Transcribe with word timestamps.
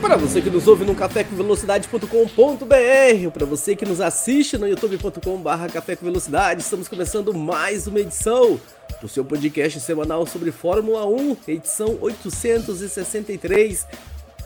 Para 0.00 0.16
você 0.16 0.40
que 0.40 0.48
nos 0.48 0.66
ouve 0.66 0.84
no 0.84 0.94
cafécomvelocidade.com.br, 0.94 3.30
para 3.32 3.44
você 3.44 3.76
que 3.76 3.84
nos 3.84 4.00
assiste 4.00 4.56
no 4.56 4.66
youtube.com.br 4.66 6.58
estamos 6.58 6.88
começando 6.88 7.34
mais 7.34 7.86
uma 7.86 8.00
edição 8.00 8.58
do 9.02 9.08
seu 9.08 9.22
podcast 9.22 9.78
semanal 9.80 10.26
sobre 10.26 10.50
Fórmula 10.50 11.06
1, 11.06 11.36
edição 11.46 11.98
863, 12.00 13.86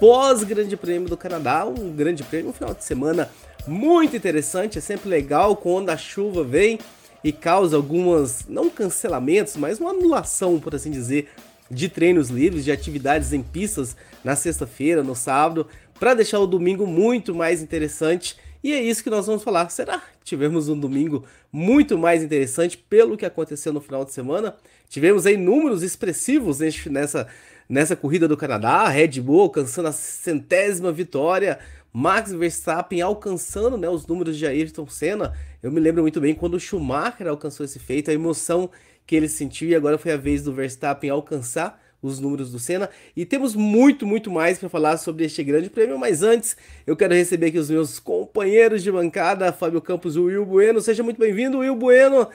pós-Grande 0.01 0.77
Prêmio 0.77 1.09
do 1.09 1.17
Canadá, 1.17 1.65
um 1.65 1.93
Grande 1.93 2.25
Prêmio, 2.25 2.51
um 2.51 2.53
final 2.53 2.75
de 2.75 2.83
semana 2.83 3.31
muito 3.65 4.17
interessante, 4.17 4.79
é 4.79 4.81
sempre 4.81 5.09
legal 5.09 5.55
quando 5.55 5.91
a 5.91 5.97
chuva 5.97 6.43
vem 6.43 6.81
e 7.23 7.33
causa 7.33 7.77
algumas, 7.77 8.45
não 8.48 8.69
cancelamentos, 8.69 9.57
mas 9.57 9.79
uma 9.79 9.91
anulação, 9.91 10.59
por 10.59 10.75
assim 10.75 10.91
dizer, 10.91 11.29
de 11.71 11.89
treinos 11.89 12.29
livres, 12.29 12.65
de 12.65 12.73
atividades 12.73 13.33
em 13.33 13.43
pistas 13.43 13.97
na 14.23 14.37
sexta-feira, 14.37 15.03
no 15.03 15.15
sábado, 15.15 15.67
para 15.99 16.15
deixar 16.15 16.41
o 16.41 16.47
domingo 16.47 16.87
muito 16.87 17.35
mais 17.35 17.63
interessante. 17.63 18.37
E 18.63 18.73
é 18.73 18.83
isso 18.83 19.03
que 19.03 19.11
nós 19.11 19.27
vamos 19.27 19.43
falar. 19.43 19.69
Será 19.71 19.99
que 19.99 20.25
tivemos 20.25 20.69
um 20.69 20.79
domingo 20.79 21.25
muito 21.53 21.99
mais 21.99 22.23
interessante 22.23 22.77
pelo 22.77 23.17
que 23.17 23.27
aconteceu 23.27 23.73
no 23.73 23.81
final 23.81 24.05
de 24.05 24.13
semana? 24.13 24.57
Tivemos 24.89 25.27
aí 25.27 25.37
números 25.37 25.83
expressivos 25.83 26.61
nessa, 26.87 27.27
nessa 27.69 27.97
corrida 27.97 28.28
do 28.28 28.37
Canadá, 28.37 28.89
Red 28.89 29.21
Bull 29.21 29.43
alcançando 29.43 29.89
a 29.89 29.93
centésima 29.93 30.93
vitória, 30.93 31.59
Max 31.93 32.33
Verstappen 32.33 33.01
alcançando 33.01 33.77
né, 33.77 33.89
os 33.89 34.06
números 34.06 34.37
de 34.37 34.47
Ayrton 34.47 34.87
Senna. 34.89 35.33
Eu 35.62 35.71
me 35.71 35.81
lembro 35.81 36.03
muito 36.03 36.21
bem 36.21 36.34
quando 36.34 36.55
o 36.55 36.61
Schumacher 36.61 37.28
alcançou 37.28 37.65
esse 37.65 37.78
feito, 37.78 38.11
a 38.11 38.15
emoção 38.15 38.71
que 39.06 39.14
ele 39.14 39.28
sentiu 39.28 39.69
e 39.69 39.74
agora 39.74 39.98
foi 39.98 40.12
a 40.12 40.16
vez 40.16 40.42
do 40.42 40.52
Verstappen 40.52 41.10
alcançar 41.10 41.83
os 42.05 42.20
números 42.20 42.52
do 42.52 42.58
Senna. 42.58 42.91
E 43.16 43.24
temos 43.24 43.55
muito, 43.55 44.06
muito 44.06 44.30
mais 44.30 44.58
para 44.58 44.69
falar 44.69 44.98
sobre 44.98 45.24
este 45.24 45.42
grande 45.42 45.70
prêmio, 45.70 45.98
mas 45.98 46.22
antes 46.22 46.56
eu 46.86 46.97
quero 46.97 47.14
receber 47.14 47.47
aqui 47.47 47.58
os 47.58 47.70
meus 47.70 47.98
companheiros 47.98 48.82
de 48.82 48.92
bancada, 48.92 49.52
Fábio 49.52 49.80
Campos 49.80 50.16
e 50.16 50.19
Will 50.19 50.44
Bueno. 50.44 50.80
Seja 50.80 51.02
muito 51.02 51.19
bem-vindo, 51.19 51.58
Will 51.58 51.75
Bueno. 51.75 52.28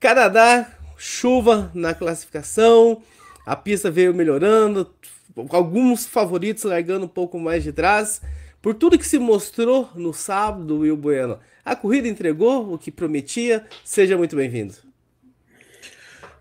Canadá, 0.00 0.70
chuva 0.96 1.70
na 1.74 1.94
classificação, 1.94 3.02
a 3.46 3.54
pista 3.54 3.90
veio 3.90 4.14
melhorando, 4.14 4.90
alguns 5.50 6.06
favoritos 6.06 6.64
largando 6.64 7.06
um 7.06 7.08
pouco 7.08 7.38
mais 7.38 7.62
de 7.62 7.72
trás. 7.72 8.20
Por 8.60 8.74
tudo 8.74 8.98
que 8.98 9.06
se 9.06 9.18
mostrou 9.18 9.90
no 9.94 10.14
sábado, 10.14 10.78
Will 10.78 10.96
Bueno, 10.96 11.38
a 11.62 11.76
corrida 11.76 12.08
entregou 12.08 12.72
o 12.72 12.78
que 12.78 12.90
prometia. 12.90 13.66
Seja 13.84 14.16
muito 14.16 14.34
bem-vindo. 14.34 14.83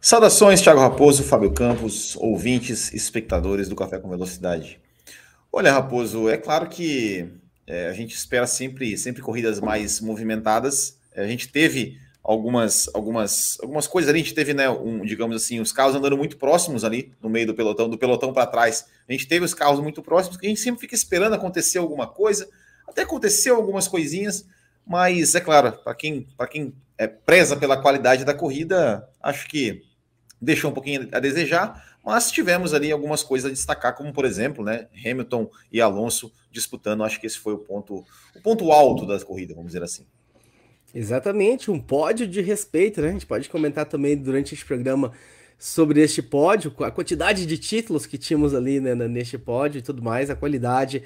Saudações, 0.06 0.62
Thiago 0.62 0.82
Raposo, 0.82 1.24
Fábio 1.24 1.54
Campos, 1.54 2.18
ouvintes, 2.18 2.94
espectadores 2.94 3.70
do 3.70 3.76
Café 3.76 3.98
com 3.98 4.10
Velocidade. 4.10 4.78
Olha, 5.50 5.72
Raposo, 5.72 6.28
é 6.28 6.36
claro 6.36 6.68
que 6.68 7.30
é, 7.66 7.88
a 7.88 7.94
gente 7.94 8.14
espera 8.14 8.46
sempre, 8.46 8.98
sempre 8.98 9.22
corridas 9.22 9.62
mais 9.62 10.02
movimentadas. 10.02 11.00
A 11.16 11.26
gente 11.26 11.48
teve 11.48 11.98
algumas, 12.22 12.94
algumas, 12.94 13.58
algumas 13.62 13.88
coisas 13.88 14.10
ali. 14.10 14.20
A 14.20 14.24
gente 14.24 14.36
teve, 14.36 14.54
né, 14.54 14.70
um, 14.70 15.06
digamos 15.06 15.38
assim, 15.38 15.62
os 15.62 15.72
carros 15.72 15.96
andando 15.96 16.18
muito 16.18 16.36
próximos 16.36 16.84
ali 16.84 17.14
no 17.22 17.30
meio 17.30 17.48
do 17.48 17.54
pelotão, 17.54 17.88
do 17.88 17.98
pelotão 17.98 18.34
para 18.34 18.46
trás. 18.46 18.86
A 19.08 19.12
gente 19.14 19.26
teve 19.26 19.46
os 19.46 19.54
carros 19.54 19.80
muito 19.80 20.04
próximos, 20.04 20.36
que 20.36 20.46
a 20.46 20.50
gente 20.50 20.60
sempre 20.60 20.82
fica 20.82 20.96
esperando 20.96 21.36
acontecer 21.36 21.78
alguma 21.78 22.08
coisa. 22.08 22.50
Até 22.86 23.04
aconteceu 23.04 23.56
algumas 23.56 23.88
coisinhas, 23.88 24.46
mas 24.86 25.34
é 25.34 25.40
claro, 25.40 25.72
para 25.82 25.96
quem, 25.96 26.28
quem 26.52 26.74
é, 26.98 27.08
preza 27.08 27.56
pela 27.56 27.82
qualidade 27.82 28.26
da 28.26 28.34
corrida, 28.34 29.08
acho 29.22 29.48
que 29.48 29.93
deixou 30.44 30.72
um 30.72 30.74
pouquinho 30.74 31.08
a 31.12 31.20
desejar, 31.20 31.84
mas 32.04 32.32
tivemos 32.32 32.74
ali 32.74 32.92
algumas 32.92 33.24
coisas 33.24 33.50
a 33.50 33.54
destacar, 33.54 33.96
como 33.96 34.12
por 34.12 34.26
exemplo, 34.26 34.64
né, 34.64 34.88
Hamilton 35.06 35.50
e 35.72 35.82
Alonso 35.82 36.32
disputando, 36.52 37.04
acho 37.04 37.20
que 37.20 37.26
esse 37.26 37.40
foi 37.40 37.54
o 37.54 37.58
ponto, 37.58 38.06
o 38.36 38.42
ponto 38.42 38.72
alto 38.72 39.06
da 39.06 39.20
corrida, 39.22 39.54
vamos 39.54 39.72
dizer 39.72 39.84
assim. 39.84 40.06
Exatamente, 40.94 41.72
um 41.72 41.80
pódio 41.80 42.28
de 42.28 42.40
respeito, 42.42 43.02
né? 43.02 43.10
A 43.10 43.12
gente 43.14 43.26
pode 43.26 43.50
comentar 43.50 43.86
também 43.86 44.16
durante 44.16 44.54
este 44.54 44.64
programa 44.64 45.12
sobre 45.58 46.02
este 46.02 46.22
pódio, 46.22 46.74
a 46.80 46.92
quantidade 46.92 47.46
de 47.46 47.58
títulos 47.58 48.06
que 48.06 48.18
tínhamos 48.18 48.54
ali 48.54 48.80
né, 48.80 48.94
neste 48.94 49.38
pódio 49.38 49.80
e 49.80 49.82
tudo 49.82 50.04
mais, 50.04 50.30
a 50.30 50.36
qualidade 50.36 51.04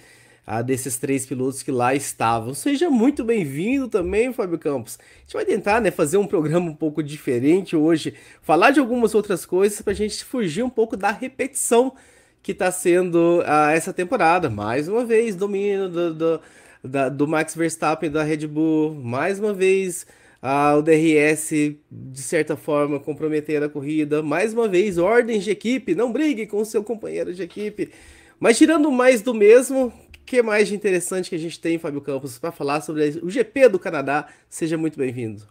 a 0.48 0.62
desses 0.62 0.98
três 0.98 1.26
pilotos 1.26 1.62
que 1.62 1.70
lá 1.70 1.94
estavam. 1.94 2.54
Seja 2.54 2.90
muito 2.90 3.22
bem-vindo 3.22 3.90
também, 3.90 4.32
Fábio 4.32 4.58
Campos. 4.58 4.98
A 4.98 5.20
gente 5.20 5.34
vai 5.34 5.44
tentar 5.44 5.82
né, 5.82 5.92
fazer 5.92 6.16
um 6.16 6.26
programa 6.26 6.72
um 6.72 6.74
pouco 6.74 7.04
diferente 7.04 7.76
hoje, 7.76 8.14
falar 8.42 8.72
de 8.72 8.80
algumas 8.80 9.14
outras 9.14 9.46
coisas 9.46 9.82
para 9.82 9.92
a 9.92 9.96
gente 9.96 10.24
fugir 10.24 10.64
um 10.64 10.70
pouco 10.70 10.96
da 10.96 11.12
repetição 11.12 11.94
que 12.42 12.54
está 12.54 12.72
sendo 12.72 13.40
uh, 13.42 13.72
essa 13.74 13.92
temporada. 13.92 14.50
Mais 14.50 14.88
uma 14.88 15.04
vez, 15.04 15.36
domínio 15.36 15.90
do, 15.90 16.14
do, 16.14 16.42
da, 16.82 17.10
do 17.10 17.28
Max 17.28 17.54
Verstappen 17.54 18.10
da 18.10 18.24
Red 18.24 18.48
Bull, 18.48 18.96
mais 18.96 19.40
uma 19.40 19.54
vez. 19.54 20.08
Uh, 20.42 20.78
o 20.78 20.82
DRS, 20.82 21.50
de 21.92 22.22
certa 22.22 22.56
forma, 22.56 23.02
comprometer 23.02 23.62
a 23.64 23.68
corrida. 23.68 24.24
Mais 24.24 24.54
uma 24.54 24.68
vez, 24.68 24.98
ordens 24.98 25.44
de 25.44 25.52
equipe, 25.52 25.94
não 25.94 26.10
brigue 26.10 26.46
com 26.48 26.62
o 26.62 26.66
seu 26.66 26.82
companheiro 26.84 27.34
de 27.34 27.44
equipe. 27.44 27.92
Mas 28.40 28.58
tirando 28.58 28.92
mais 28.92 29.22
do 29.22 29.34
mesmo, 29.34 29.92
que 30.28 30.44
mais 30.44 30.68
de 30.68 30.76
interessante 30.76 31.30
que 31.30 31.36
a 31.36 31.40
gente 31.40 31.58
tem, 31.58 31.80
Fábio 31.80 32.02
Campos, 32.02 32.38
para 32.38 32.52
falar 32.52 32.82
sobre 32.82 33.18
o 33.24 33.30
GP 33.30 33.70
do 33.70 33.80
Canadá? 33.80 34.28
Seja 34.50 34.78
muito 34.78 35.00
bem-vindo. 35.00 35.48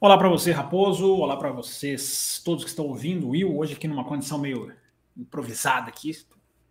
Olá 0.00 0.18
para 0.18 0.28
você, 0.28 0.50
Raposo. 0.50 1.08
Olá 1.14 1.36
para 1.36 1.52
vocês, 1.52 2.42
todos 2.44 2.64
que 2.64 2.70
estão 2.70 2.86
ouvindo. 2.86 3.28
Will, 3.28 3.56
hoje 3.56 3.74
aqui 3.74 3.86
numa 3.86 4.04
condição 4.04 4.38
meio 4.38 4.72
improvisada 5.16 5.88
aqui, 5.88 6.10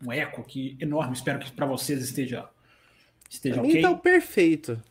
um 0.06 0.12
eco 0.12 0.42
aqui 0.42 0.76
enorme. 0.78 1.14
Espero 1.14 1.40
que 1.40 1.50
para 1.54 1.66
vocês 1.66 2.04
esteja, 2.04 2.50
esteja 3.30 3.56
pra 3.56 3.64
ok. 3.64 3.82
Tá 3.82 3.94
perfeito. 3.96 4.84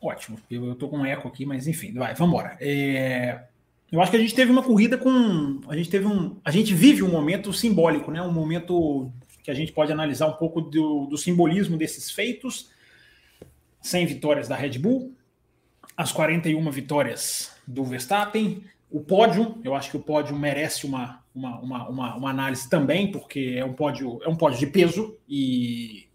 Ótimo. 0.00 0.38
Eu, 0.48 0.66
eu 0.66 0.74
tô 0.76 0.88
com 0.88 0.98
um 0.98 1.04
eco 1.04 1.26
aqui, 1.26 1.44
mas 1.44 1.66
enfim, 1.66 1.92
vai, 1.94 2.14
vamos 2.14 2.32
embora. 2.32 2.56
É... 2.60 3.42
Eu 3.90 4.00
acho 4.00 4.10
que 4.12 4.16
a 4.16 4.20
gente 4.20 4.36
teve 4.36 4.52
uma 4.52 4.62
corrida 4.62 4.96
com. 4.96 5.60
A 5.68 5.76
gente 5.76 5.90
teve 5.90 6.06
um. 6.06 6.36
A 6.44 6.50
gente 6.52 6.72
vive 6.72 7.02
um 7.02 7.10
momento 7.10 7.52
simbólico, 7.52 8.12
né? 8.12 8.22
Um 8.22 8.32
momento 8.32 9.12
que 9.44 9.50
a 9.50 9.54
gente 9.54 9.72
pode 9.72 9.92
analisar 9.92 10.26
um 10.26 10.32
pouco 10.32 10.62
do, 10.62 11.06
do 11.06 11.18
simbolismo 11.18 11.76
desses 11.76 12.10
feitos. 12.10 12.70
100 13.82 14.06
vitórias 14.06 14.48
da 14.48 14.56
Red 14.56 14.78
Bull, 14.78 15.14
as 15.94 16.10
41 16.10 16.70
vitórias 16.70 17.54
do 17.66 17.84
Verstappen, 17.84 18.64
o 18.90 19.00
pódio, 19.00 19.60
eu 19.62 19.74
acho 19.74 19.90
que 19.90 19.96
o 19.98 20.00
pódio 20.00 20.34
merece 20.34 20.86
uma, 20.86 21.22
uma, 21.34 21.60
uma, 21.60 21.88
uma, 21.90 22.16
uma 22.16 22.30
análise 22.30 22.70
também, 22.70 23.12
porque 23.12 23.56
é 23.58 23.64
um 23.64 23.74
pódio, 23.74 24.18
é 24.22 24.28
um 24.28 24.36
pódio 24.36 24.58
de 24.58 24.66
peso 24.66 25.18
e 25.28 26.08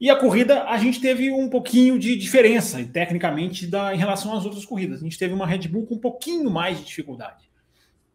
e 0.00 0.08
a 0.08 0.16
corrida, 0.16 0.62
a 0.64 0.78
gente 0.78 1.00
teve 1.00 1.32
um 1.32 1.48
pouquinho 1.48 1.98
de 1.98 2.14
diferença, 2.14 2.84
tecnicamente, 2.84 3.66
da, 3.66 3.92
em 3.92 3.98
relação 3.98 4.32
às 4.32 4.44
outras 4.44 4.64
corridas. 4.64 5.00
A 5.00 5.02
gente 5.02 5.18
teve 5.18 5.34
uma 5.34 5.44
Red 5.44 5.66
Bull 5.66 5.86
com 5.86 5.96
um 5.96 5.98
pouquinho 5.98 6.48
mais 6.48 6.78
de 6.78 6.84
dificuldade. 6.84 7.50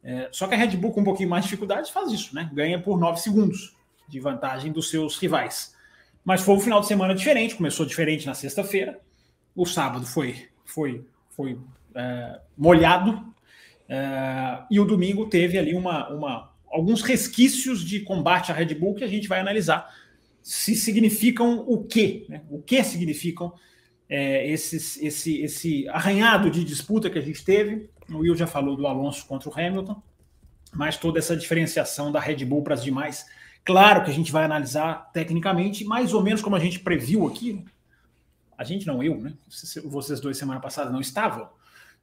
É, 0.01 0.29
só 0.31 0.47
que 0.47 0.55
a 0.55 0.57
Red 0.57 0.77
Bull 0.77 0.93
com 0.93 1.01
um 1.01 1.03
pouquinho 1.03 1.29
mais 1.29 1.43
de 1.43 1.49
dificuldade 1.49 1.91
faz 1.91 2.09
isso, 2.13 2.33
né? 2.33 2.49
Ganha 2.53 2.81
por 2.81 2.97
9 2.97 3.19
segundos 3.19 3.75
de 4.13 4.19
vantagem 4.19 4.71
dos 4.71 4.89
seus 4.89 5.17
rivais. 5.17 5.75
Mas 6.23 6.41
foi 6.41 6.55
um 6.55 6.59
final 6.59 6.79
de 6.79 6.87
semana 6.87 7.15
diferente, 7.15 7.55
começou 7.55 7.85
diferente 7.85 8.25
na 8.25 8.33
sexta-feira. 8.33 8.99
O 9.55 9.65
sábado 9.65 10.05
foi, 10.05 10.47
foi, 10.63 11.03
foi 11.31 11.57
é, 11.95 12.39
molhado. 12.57 13.25
É, 13.89 14.59
e 14.69 14.79
o 14.79 14.85
domingo 14.85 15.25
teve 15.25 15.57
ali 15.57 15.75
uma, 15.75 16.09
uma, 16.09 16.53
alguns 16.67 17.01
resquícios 17.01 17.83
de 17.83 18.01
combate 18.01 18.51
à 18.51 18.55
Red 18.55 18.75
Bull 18.75 18.95
que 18.95 19.03
a 19.03 19.07
gente 19.07 19.27
vai 19.27 19.39
analisar 19.39 19.91
se 20.41 20.75
significam 20.75 21.63
o 21.65 21.85
quê, 21.85 22.25
né? 22.27 22.41
o 22.49 22.61
que 22.61 22.83
significam 22.83 23.53
é, 24.09 24.45
esses, 24.51 25.01
esse, 25.01 25.41
esse 25.41 25.87
arranhado 25.87 26.51
de 26.51 26.65
disputa 26.65 27.09
que 27.09 27.17
a 27.17 27.21
gente 27.21 27.43
teve. 27.45 27.89
O 28.09 28.17
Will 28.17 28.35
já 28.35 28.45
falou 28.45 28.75
do 28.75 28.85
Alonso 28.85 29.25
contra 29.25 29.49
o 29.49 29.53
Hamilton, 29.57 30.03
mas 30.73 30.97
toda 30.97 31.17
essa 31.17 31.35
diferenciação 31.35 32.11
da 32.11 32.19
Red 32.19 32.43
Bull 32.43 32.61
para 32.61 32.73
as 32.73 32.83
demais 32.83 33.25
Claro 33.65 34.03
que 34.03 34.11
a 34.11 34.13
gente 34.13 34.31
vai 34.31 34.43
analisar 34.43 35.09
tecnicamente, 35.13 35.85
mais 35.85 36.13
ou 36.13 36.21
menos 36.21 36.41
como 36.41 36.55
a 36.55 36.59
gente 36.59 36.79
previu 36.79 37.25
aqui. 37.27 37.53
Né? 37.53 37.63
A 38.57 38.63
gente 38.63 38.85
não, 38.85 39.01
eu, 39.01 39.19
né? 39.19 39.33
Vocês 39.85 40.19
dois 40.19 40.37
semana 40.37 40.59
passada 40.59 40.89
não 40.89 40.99
estavam. 40.99 41.49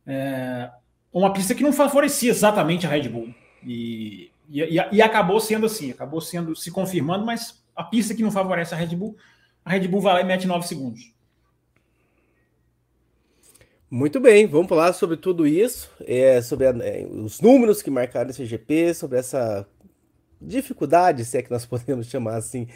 É, 0.06 0.70
uma 1.12 1.32
pista 1.32 1.54
que 1.54 1.62
não 1.62 1.72
favorecia 1.72 2.30
exatamente 2.30 2.86
a 2.86 2.90
Red 2.90 3.08
Bull. 3.08 3.34
E, 3.64 4.30
e, 4.48 4.60
e, 4.92 5.02
acabou 5.02 5.38
sendo 5.38 5.66
assim, 5.66 5.90
acabou 5.90 6.20
sendo 6.20 6.56
se 6.56 6.70
confirmando, 6.70 7.26
mas 7.26 7.62
a 7.76 7.84
pista 7.84 8.14
que 8.14 8.22
não 8.22 8.30
favorece 8.30 8.74
a 8.74 8.76
Red 8.76 8.96
Bull, 8.96 9.16
a 9.64 9.70
Red 9.70 9.86
Bull 9.86 10.00
vai 10.00 10.14
lá 10.14 10.20
e 10.22 10.24
mete 10.24 10.46
9 10.46 10.66
segundos. 10.66 11.12
Muito 13.90 14.20
bem, 14.20 14.46
vamos 14.46 14.68
falar 14.68 14.92
sobre 14.92 15.16
tudo 15.16 15.46
isso, 15.46 15.90
é, 16.06 16.40
sobre 16.40 16.66
a, 16.66 16.70
é, 16.70 17.04
os 17.06 17.40
números 17.40 17.82
que 17.82 17.90
marcaram 17.90 18.30
esse 18.30 18.46
GP, 18.46 18.94
sobre 18.94 19.18
essa 19.18 19.66
dificuldade, 20.40 21.24
se 21.24 21.38
é 21.38 21.42
que 21.42 21.50
nós 21.50 21.64
podemos 21.66 22.06
chamar 22.06 22.36
assim, 22.36 22.66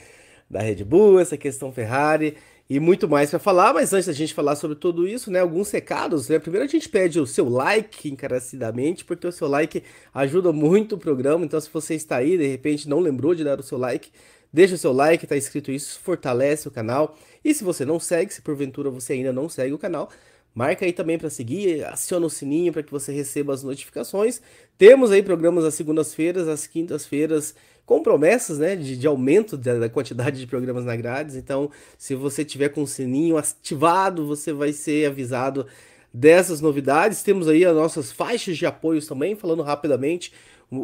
da 0.50 0.60
Red 0.60 0.84
Bull, 0.84 1.20
essa 1.20 1.36
questão 1.36 1.72
Ferrari 1.72 2.36
e 2.68 2.80
muito 2.80 3.06
mais 3.06 3.28
para 3.28 3.38
falar, 3.38 3.74
mas 3.74 3.92
antes 3.92 4.06
da 4.06 4.12
gente 4.12 4.32
falar 4.32 4.56
sobre 4.56 4.76
tudo 4.76 5.06
isso, 5.06 5.30
né, 5.30 5.40
alguns 5.40 5.70
recados, 5.70 6.28
né? 6.30 6.38
Primeiro 6.38 6.64
a 6.64 6.68
gente 6.68 6.88
pede 6.88 7.20
o 7.20 7.26
seu 7.26 7.46
like 7.48 8.08
encarecidamente, 8.08 9.04
porque 9.04 9.26
o 9.26 9.32
seu 9.32 9.46
like 9.48 9.82
ajuda 10.14 10.50
muito 10.50 10.94
o 10.94 10.98
programa, 10.98 11.44
então 11.44 11.60
se 11.60 11.68
você 11.70 11.94
está 11.94 12.16
aí, 12.16 12.38
de 12.38 12.46
repente 12.46 12.88
não 12.88 13.00
lembrou 13.00 13.34
de 13.34 13.44
dar 13.44 13.60
o 13.60 13.62
seu 13.62 13.76
like, 13.76 14.10
deixa 14.50 14.76
o 14.76 14.78
seu 14.78 14.92
like, 14.92 15.26
tá 15.26 15.36
escrito 15.36 15.70
isso, 15.70 16.00
fortalece 16.00 16.66
o 16.66 16.70
canal. 16.70 17.16
E 17.44 17.52
se 17.52 17.62
você 17.62 17.84
não 17.84 18.00
segue, 18.00 18.32
se 18.32 18.40
porventura 18.40 18.88
você 18.88 19.12
ainda 19.12 19.32
não 19.32 19.46
segue 19.48 19.74
o 19.74 19.78
canal, 19.78 20.08
Marca 20.54 20.84
aí 20.84 20.92
também 20.92 21.18
para 21.18 21.28
seguir, 21.28 21.84
aciona 21.84 22.26
o 22.26 22.30
sininho 22.30 22.72
para 22.72 22.82
que 22.82 22.92
você 22.92 23.12
receba 23.12 23.52
as 23.52 23.64
notificações. 23.64 24.40
Temos 24.78 25.10
aí 25.10 25.22
programas 25.22 25.64
às 25.64 25.74
segundas-feiras, 25.74 26.46
às 26.46 26.66
quintas-feiras, 26.66 27.56
com 27.84 28.02
promessas 28.02 28.58
né, 28.58 28.76
de, 28.76 28.96
de 28.96 29.06
aumento 29.06 29.56
da, 29.56 29.78
da, 29.78 29.88
quantidade 29.88 30.38
de 30.38 30.46
programas 30.46 30.84
na 30.84 30.94
grades. 30.94 31.34
Então, 31.34 31.70
se 31.98 32.14
você 32.14 32.44
tiver 32.44 32.68
com 32.68 32.82
o 32.82 32.86
sininho 32.86 33.36
ativado, 33.36 34.24
você 34.26 34.52
vai 34.52 34.72
ser 34.72 35.06
avisado 35.06 35.66
dessas 36.12 36.60
novidades. 36.60 37.24
Temos 37.24 37.48
aí 37.48 37.64
as 37.64 37.74
nossas 37.74 38.12
faixas 38.12 38.56
de 38.56 38.64
apoios 38.64 39.08
também, 39.08 39.34
falando 39.34 39.62
rapidamente, 39.62 40.32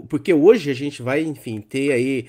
porque 0.09 0.35
hoje 0.35 0.69
a 0.71 0.75
gente 0.75 1.01
vai, 1.01 1.23
enfim, 1.23 1.61
ter 1.61 1.93
aí 1.93 2.27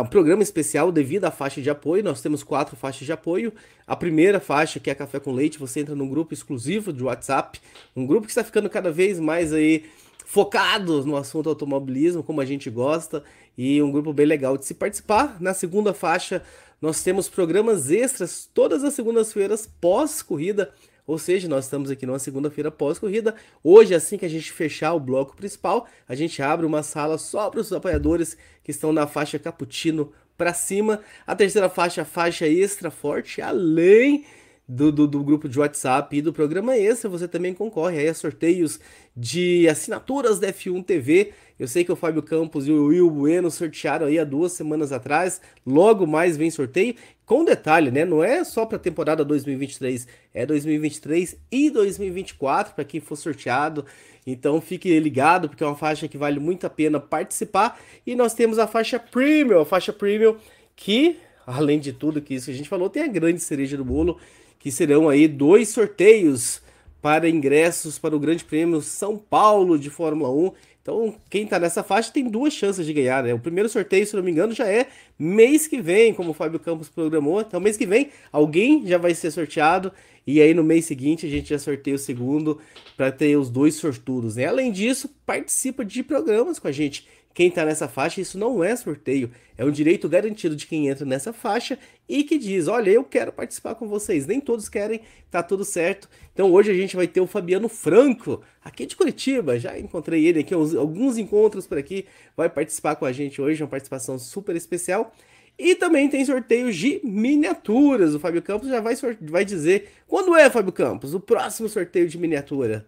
um 0.00 0.06
programa 0.06 0.42
especial 0.42 0.92
devido 0.92 1.24
à 1.24 1.30
faixa 1.30 1.60
de 1.60 1.68
apoio. 1.68 2.04
Nós 2.04 2.22
temos 2.22 2.42
quatro 2.42 2.76
faixas 2.76 3.04
de 3.04 3.12
apoio. 3.12 3.52
A 3.86 3.96
primeira 3.96 4.38
faixa, 4.38 4.78
que 4.78 4.90
é 4.90 4.94
Café 4.94 5.18
com 5.18 5.32
Leite, 5.32 5.58
você 5.58 5.80
entra 5.80 5.94
num 5.94 6.08
grupo 6.08 6.32
exclusivo 6.32 6.92
de 6.92 7.02
WhatsApp, 7.02 7.60
um 7.94 8.06
grupo 8.06 8.26
que 8.26 8.30
está 8.30 8.44
ficando 8.44 8.70
cada 8.70 8.90
vez 8.90 9.18
mais 9.18 9.52
aí 9.52 9.84
focado 10.24 11.04
no 11.04 11.16
assunto 11.16 11.48
automobilismo, 11.48 12.22
como 12.22 12.40
a 12.40 12.44
gente 12.44 12.70
gosta, 12.70 13.24
e 13.58 13.82
um 13.82 13.90
grupo 13.90 14.12
bem 14.12 14.24
legal 14.24 14.56
de 14.56 14.64
se 14.64 14.74
participar. 14.74 15.36
Na 15.40 15.52
segunda 15.52 15.92
faixa, 15.92 16.42
nós 16.80 17.02
temos 17.02 17.28
programas 17.28 17.90
extras 17.90 18.48
todas 18.54 18.84
as 18.84 18.94
segundas-feiras 18.94 19.68
pós-corrida 19.80 20.72
ou 21.06 21.18
seja, 21.18 21.48
nós 21.48 21.64
estamos 21.64 21.90
aqui 21.90 22.06
numa 22.06 22.18
segunda-feira 22.18 22.70
pós-corrida. 22.70 23.34
Hoje, 23.62 23.94
assim 23.94 24.16
que 24.16 24.24
a 24.24 24.28
gente 24.28 24.52
fechar 24.52 24.94
o 24.94 25.00
bloco 25.00 25.36
principal, 25.36 25.86
a 26.08 26.14
gente 26.14 26.40
abre 26.40 26.64
uma 26.64 26.82
sala 26.82 27.18
só 27.18 27.50
para 27.50 27.60
os 27.60 27.72
apoiadores 27.72 28.36
que 28.62 28.70
estão 28.70 28.92
na 28.92 29.06
faixa 29.06 29.38
cappuccino 29.38 30.12
para 30.36 30.54
cima. 30.54 31.00
A 31.26 31.34
terceira 31.34 31.68
faixa, 31.68 32.04
faixa 32.04 32.46
extra 32.46 32.90
forte, 32.90 33.42
além 33.42 34.24
do, 34.72 34.90
do, 34.90 35.06
do, 35.06 35.22
grupo 35.22 35.48
de 35.48 35.58
WhatsApp 35.58 36.16
e 36.16 36.22
do 36.22 36.32
programa 36.32 36.74
extra, 36.74 37.08
você 37.08 37.28
também 37.28 37.52
concorre 37.52 37.98
aí 37.98 38.08
a 38.08 38.14
sorteios 38.14 38.80
de 39.14 39.68
assinaturas 39.68 40.40
da 40.40 40.50
F1 40.50 40.82
TV. 40.82 41.32
Eu 41.58 41.68
sei 41.68 41.84
que 41.84 41.92
o 41.92 41.96
Fábio 41.96 42.22
Campos 42.22 42.66
e 42.66 42.72
o 42.72 42.86
Will 42.86 43.10
Bueno 43.10 43.50
sortearam 43.50 44.06
aí 44.06 44.18
há 44.18 44.24
duas 44.24 44.52
semanas 44.52 44.90
atrás. 44.90 45.42
Logo 45.66 46.06
mais 46.06 46.38
vem 46.38 46.50
sorteio. 46.50 46.94
Com 47.26 47.44
detalhe, 47.44 47.90
né? 47.90 48.06
Não 48.06 48.24
é 48.24 48.42
só 48.44 48.64
para 48.64 48.76
a 48.76 48.80
temporada 48.80 49.22
2023, 49.24 50.08
é 50.32 50.46
2023 50.46 51.36
e 51.50 51.70
2024 51.70 52.74
para 52.74 52.84
quem 52.84 52.98
for 52.98 53.16
sorteado. 53.16 53.84
Então 54.26 54.58
fique 54.60 54.98
ligado, 54.98 55.50
porque 55.50 55.62
é 55.62 55.66
uma 55.66 55.76
faixa 55.76 56.08
que 56.08 56.16
vale 56.16 56.40
muito 56.40 56.66
a 56.66 56.70
pena 56.70 56.98
participar. 56.98 57.78
E 58.06 58.16
nós 58.16 58.32
temos 58.32 58.58
a 58.58 58.66
faixa 58.66 58.98
Premium, 58.98 59.60
a 59.60 59.66
faixa 59.66 59.92
Premium 59.92 60.36
que, 60.74 61.18
além 61.46 61.78
de 61.78 61.92
tudo 61.92 62.22
que 62.22 62.34
isso 62.34 62.46
que 62.46 62.52
a 62.52 62.54
gente 62.54 62.68
falou, 62.70 62.88
tem 62.88 63.02
a 63.02 63.08
grande 63.08 63.40
cereja 63.40 63.76
do 63.76 63.84
bolo, 63.84 64.18
que 64.62 64.70
serão 64.70 65.08
aí 65.08 65.28
dois 65.28 65.68
sorteios 65.68 66.62
para 67.02 67.28
ingressos 67.28 67.98
para 67.98 68.16
o 68.16 68.20
Grande 68.20 68.44
Prêmio 68.44 68.80
São 68.80 69.18
Paulo 69.18 69.78
de 69.78 69.90
Fórmula 69.90 70.30
1 70.30 70.52
então, 70.82 71.14
quem 71.30 71.46
tá 71.46 71.60
nessa 71.60 71.84
faixa 71.84 72.12
tem 72.12 72.28
duas 72.28 72.52
chances 72.52 72.84
de 72.84 72.92
ganhar, 72.92 73.22
né? 73.22 73.32
O 73.32 73.38
primeiro 73.38 73.68
sorteio, 73.68 74.04
se 74.04 74.16
não 74.16 74.22
me 74.22 74.32
engano, 74.32 74.52
já 74.52 74.66
é 74.66 74.88
mês 75.16 75.68
que 75.68 75.80
vem, 75.80 76.12
como 76.12 76.32
o 76.32 76.34
Fábio 76.34 76.58
Campos 76.58 76.88
programou. 76.88 77.40
Então, 77.40 77.60
mês 77.60 77.76
que 77.76 77.86
vem, 77.86 78.10
alguém 78.32 78.84
já 78.84 78.98
vai 78.98 79.14
ser 79.14 79.30
sorteado. 79.30 79.92
E 80.26 80.40
aí, 80.40 80.52
no 80.52 80.64
mês 80.64 80.84
seguinte, 80.84 81.24
a 81.24 81.28
gente 81.28 81.50
já 81.50 81.58
sorteia 81.58 81.94
o 81.94 81.98
segundo 81.98 82.58
para 82.96 83.12
ter 83.12 83.36
os 83.36 83.48
dois 83.48 83.76
sortudos, 83.76 84.34
né? 84.34 84.46
Além 84.46 84.72
disso, 84.72 85.08
participa 85.24 85.84
de 85.84 86.02
programas 86.02 86.58
com 86.58 86.66
a 86.66 86.72
gente 86.72 87.06
quem 87.34 87.48
está 87.48 87.64
nessa 87.64 87.88
faixa, 87.88 88.20
isso 88.20 88.38
não 88.38 88.62
é 88.62 88.76
sorteio, 88.76 89.30
é 89.56 89.64
um 89.64 89.70
direito 89.70 90.08
garantido 90.08 90.54
de 90.54 90.66
quem 90.66 90.88
entra 90.88 91.04
nessa 91.06 91.32
faixa 91.32 91.78
e 92.08 92.24
que 92.24 92.36
diz: 92.38 92.68
Olha, 92.68 92.90
eu 92.90 93.04
quero 93.04 93.32
participar 93.32 93.74
com 93.74 93.88
vocês. 93.88 94.26
Nem 94.26 94.40
todos 94.40 94.68
querem, 94.68 95.00
tá 95.30 95.42
tudo 95.42 95.64
certo. 95.64 96.08
Então 96.32 96.52
hoje 96.52 96.70
a 96.70 96.74
gente 96.74 96.96
vai 96.96 97.06
ter 97.06 97.20
o 97.20 97.26
Fabiano 97.26 97.68
Franco, 97.68 98.42
aqui 98.64 98.86
de 98.86 98.96
Curitiba. 98.96 99.58
Já 99.58 99.78
encontrei 99.78 100.26
ele 100.26 100.40
aqui, 100.40 100.52
alguns 100.54 101.16
encontros 101.16 101.66
por 101.66 101.78
aqui. 101.78 102.06
Vai 102.36 102.48
participar 102.48 102.96
com 102.96 103.04
a 103.04 103.12
gente 103.12 103.40
hoje, 103.40 103.62
uma 103.62 103.68
participação 103.68 104.18
super 104.18 104.56
especial. 104.56 105.12
E 105.58 105.74
também 105.74 106.08
tem 106.08 106.24
sorteios 106.24 106.74
de 106.76 107.00
miniaturas. 107.04 108.14
O 108.14 108.20
Fábio 108.20 108.42
Campos 108.42 108.68
já 108.68 108.80
vai, 108.80 108.94
vai 109.20 109.44
dizer 109.44 109.90
quando 110.06 110.34
é, 110.34 110.50
Fábio 110.50 110.72
Campos, 110.72 111.14
o 111.14 111.20
próximo 111.20 111.68
sorteio 111.68 112.08
de 112.08 112.18
miniatura. 112.18 112.86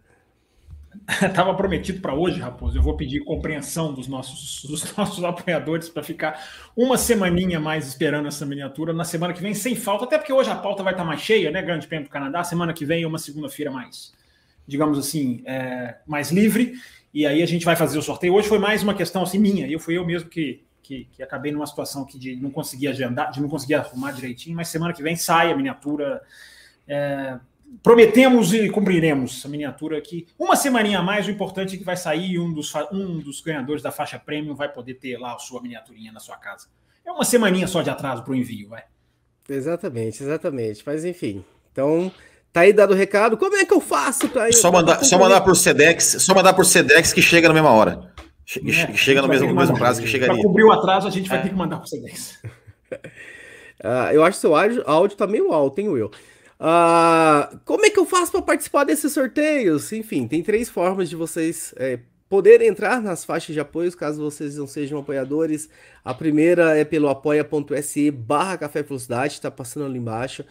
Estava 1.26 1.54
prometido 1.54 2.00
para 2.00 2.14
hoje, 2.14 2.40
Raposo. 2.40 2.76
Eu 2.76 2.82
vou 2.82 2.96
pedir 2.96 3.20
compreensão 3.24 3.92
dos 3.92 4.06
nossos, 4.06 4.64
dos 4.68 4.84
nossos 4.96 5.22
apoiadores 5.22 5.88
para 5.88 6.02
ficar 6.02 6.42
uma 6.76 6.96
semaninha 6.96 7.60
mais 7.60 7.86
esperando 7.86 8.28
essa 8.28 8.46
miniatura. 8.46 8.92
Na 8.92 9.04
semana 9.04 9.32
que 9.32 9.42
vem, 9.42 9.54
sem 9.54 9.74
falta, 9.74 10.04
até 10.04 10.18
porque 10.18 10.32
hoje 10.32 10.50
a 10.50 10.56
pauta 10.56 10.82
vai 10.82 10.92
estar 10.92 11.02
tá 11.02 11.08
mais 11.08 11.20
cheia, 11.20 11.50
né? 11.50 11.62
Grande 11.62 11.86
Prêmio 11.86 12.06
do 12.06 12.10
Canadá. 12.10 12.42
Semana 12.44 12.72
que 12.72 12.84
vem 12.84 13.02
é 13.02 13.06
uma 13.06 13.18
segunda-feira 13.18 13.70
mais, 13.70 14.12
digamos 14.66 14.98
assim, 14.98 15.42
é, 15.44 15.96
mais 16.06 16.30
livre. 16.30 16.74
E 17.12 17.26
aí 17.26 17.42
a 17.42 17.46
gente 17.46 17.64
vai 17.64 17.76
fazer 17.76 17.98
o 17.98 18.02
sorteio. 18.02 18.34
Hoje 18.34 18.48
foi 18.48 18.58
mais 18.58 18.82
uma 18.82 18.94
questão 18.94 19.22
assim 19.22 19.38
minha. 19.38 19.66
Eu 19.68 19.78
fui 19.78 19.96
eu 19.96 20.04
mesmo 20.04 20.28
que, 20.28 20.64
que, 20.82 21.06
que 21.12 21.22
acabei 21.22 21.52
numa 21.52 21.66
situação 21.66 22.02
aqui 22.02 22.18
de 22.18 22.36
não 22.36 22.50
conseguir 22.50 22.88
agendar, 22.88 23.30
de 23.30 23.40
não 23.40 23.48
conseguir 23.48 23.74
arrumar 23.74 24.12
direitinho. 24.12 24.56
Mas 24.56 24.68
semana 24.68 24.92
que 24.92 25.02
vem 25.02 25.16
sai 25.16 25.52
a 25.52 25.56
miniatura. 25.56 26.22
É, 26.88 27.38
prometemos 27.82 28.52
e 28.52 28.68
cumpriremos 28.70 29.44
a 29.44 29.48
miniatura 29.48 29.98
aqui. 29.98 30.26
Uma 30.38 30.56
semaninha 30.56 30.98
a 30.98 31.02
mais, 31.02 31.26
o 31.26 31.30
importante 31.30 31.74
é 31.74 31.78
que 31.78 31.84
vai 31.84 31.96
sair 31.96 32.38
um 32.38 32.52
dos, 32.52 32.72
um 32.92 33.18
dos 33.18 33.40
ganhadores 33.40 33.82
da 33.82 33.90
faixa 33.90 34.18
premium 34.18 34.54
vai 34.54 34.72
poder 34.72 34.94
ter 34.94 35.16
lá 35.18 35.34
a 35.34 35.38
sua 35.38 35.62
miniaturinha 35.62 36.12
na 36.12 36.20
sua 36.20 36.36
casa. 36.36 36.66
É 37.04 37.12
uma 37.12 37.24
semaninha 37.24 37.66
só 37.66 37.82
de 37.82 37.90
atraso 37.90 38.22
para 38.22 38.32
o 38.32 38.34
envio, 38.34 38.68
vai. 38.68 38.84
Exatamente, 39.48 40.22
exatamente. 40.22 40.82
Mas 40.86 41.04
enfim, 41.04 41.44
então 41.70 42.10
tá 42.52 42.60
aí 42.60 42.72
dado 42.72 42.92
o 42.92 42.96
recado. 42.96 43.36
Como 43.36 43.56
é 43.56 43.64
que 43.64 43.74
eu 43.74 43.80
faço 43.80 44.28
para 44.28 44.50
Só 44.52 44.72
mandar, 44.72 45.04
só 45.04 45.18
mandar 45.18 45.42
por 45.42 45.56
Sedex, 45.56 46.16
só 46.20 46.34
mandar 46.34 46.54
por 46.54 46.64
Sedex 46.64 47.12
que 47.12 47.20
chega 47.20 47.48
na 47.48 47.54
mesma 47.54 47.70
hora. 47.70 48.12
É, 48.66 48.92
chega 48.94 49.22
no 49.22 49.28
mesmo, 49.28 49.48
no 49.48 49.54
mesmo 49.54 49.76
prazo 49.76 50.02
que 50.02 50.06
chegaria. 50.06 50.34
Para 50.34 50.42
cobrir 50.42 50.64
o 50.64 50.72
atraso, 50.72 51.08
a 51.08 51.10
gente 51.10 51.28
vai 51.28 51.38
é. 51.38 51.42
ter 51.42 51.48
que 51.48 51.54
mandar 51.54 51.78
por 51.78 51.86
Sedex. 51.86 52.38
uh, 52.92 54.12
eu 54.12 54.22
acho 54.22 54.36
que 54.36 54.40
seu 54.40 54.54
áudio, 54.54 54.82
áudio 54.86 55.16
tá 55.16 55.26
meio 55.26 55.52
alto, 55.52 55.80
hein, 55.80 55.88
Will? 55.88 56.10
Uh, 56.64 57.60
como 57.66 57.84
é 57.84 57.90
que 57.90 57.98
eu 57.98 58.06
faço 58.06 58.32
para 58.32 58.40
participar 58.40 58.84
desses 58.84 59.12
sorteios? 59.12 59.92
Enfim, 59.92 60.26
tem 60.26 60.42
três 60.42 60.70
formas 60.70 61.10
de 61.10 61.16
vocês 61.16 61.74
é, 61.76 61.98
poderem 62.26 62.68
entrar 62.68 63.02
nas 63.02 63.22
faixas 63.22 63.52
de 63.52 63.60
apoio, 63.60 63.94
caso 63.94 64.22
vocês 64.22 64.56
não 64.56 64.66
sejam 64.66 64.98
apoiadores. 64.98 65.68
A 66.02 66.14
primeira 66.14 66.74
é 66.74 66.82
pelo 66.82 67.10
apoia.se 67.10 68.10
barra 68.10 68.56
Café 68.56 68.82
Velocidade, 68.82 69.34
está 69.34 69.50
passando 69.50 69.84
ali 69.84 69.98
embaixo. 69.98 70.42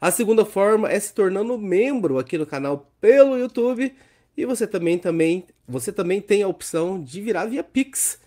A 0.00 0.10
segunda 0.10 0.44
forma 0.44 0.90
é 0.90 0.98
se 0.98 1.14
tornando 1.14 1.56
membro 1.56 2.18
aqui 2.18 2.36
no 2.36 2.46
canal 2.46 2.90
pelo 3.00 3.38
YouTube. 3.38 3.94
E 4.36 4.44
você 4.44 4.66
também, 4.66 4.98
também, 4.98 5.46
você 5.68 5.92
também 5.92 6.20
tem 6.20 6.42
a 6.42 6.48
opção 6.48 7.00
de 7.00 7.20
virar 7.20 7.46
via 7.46 7.62
Pix. 7.62 8.18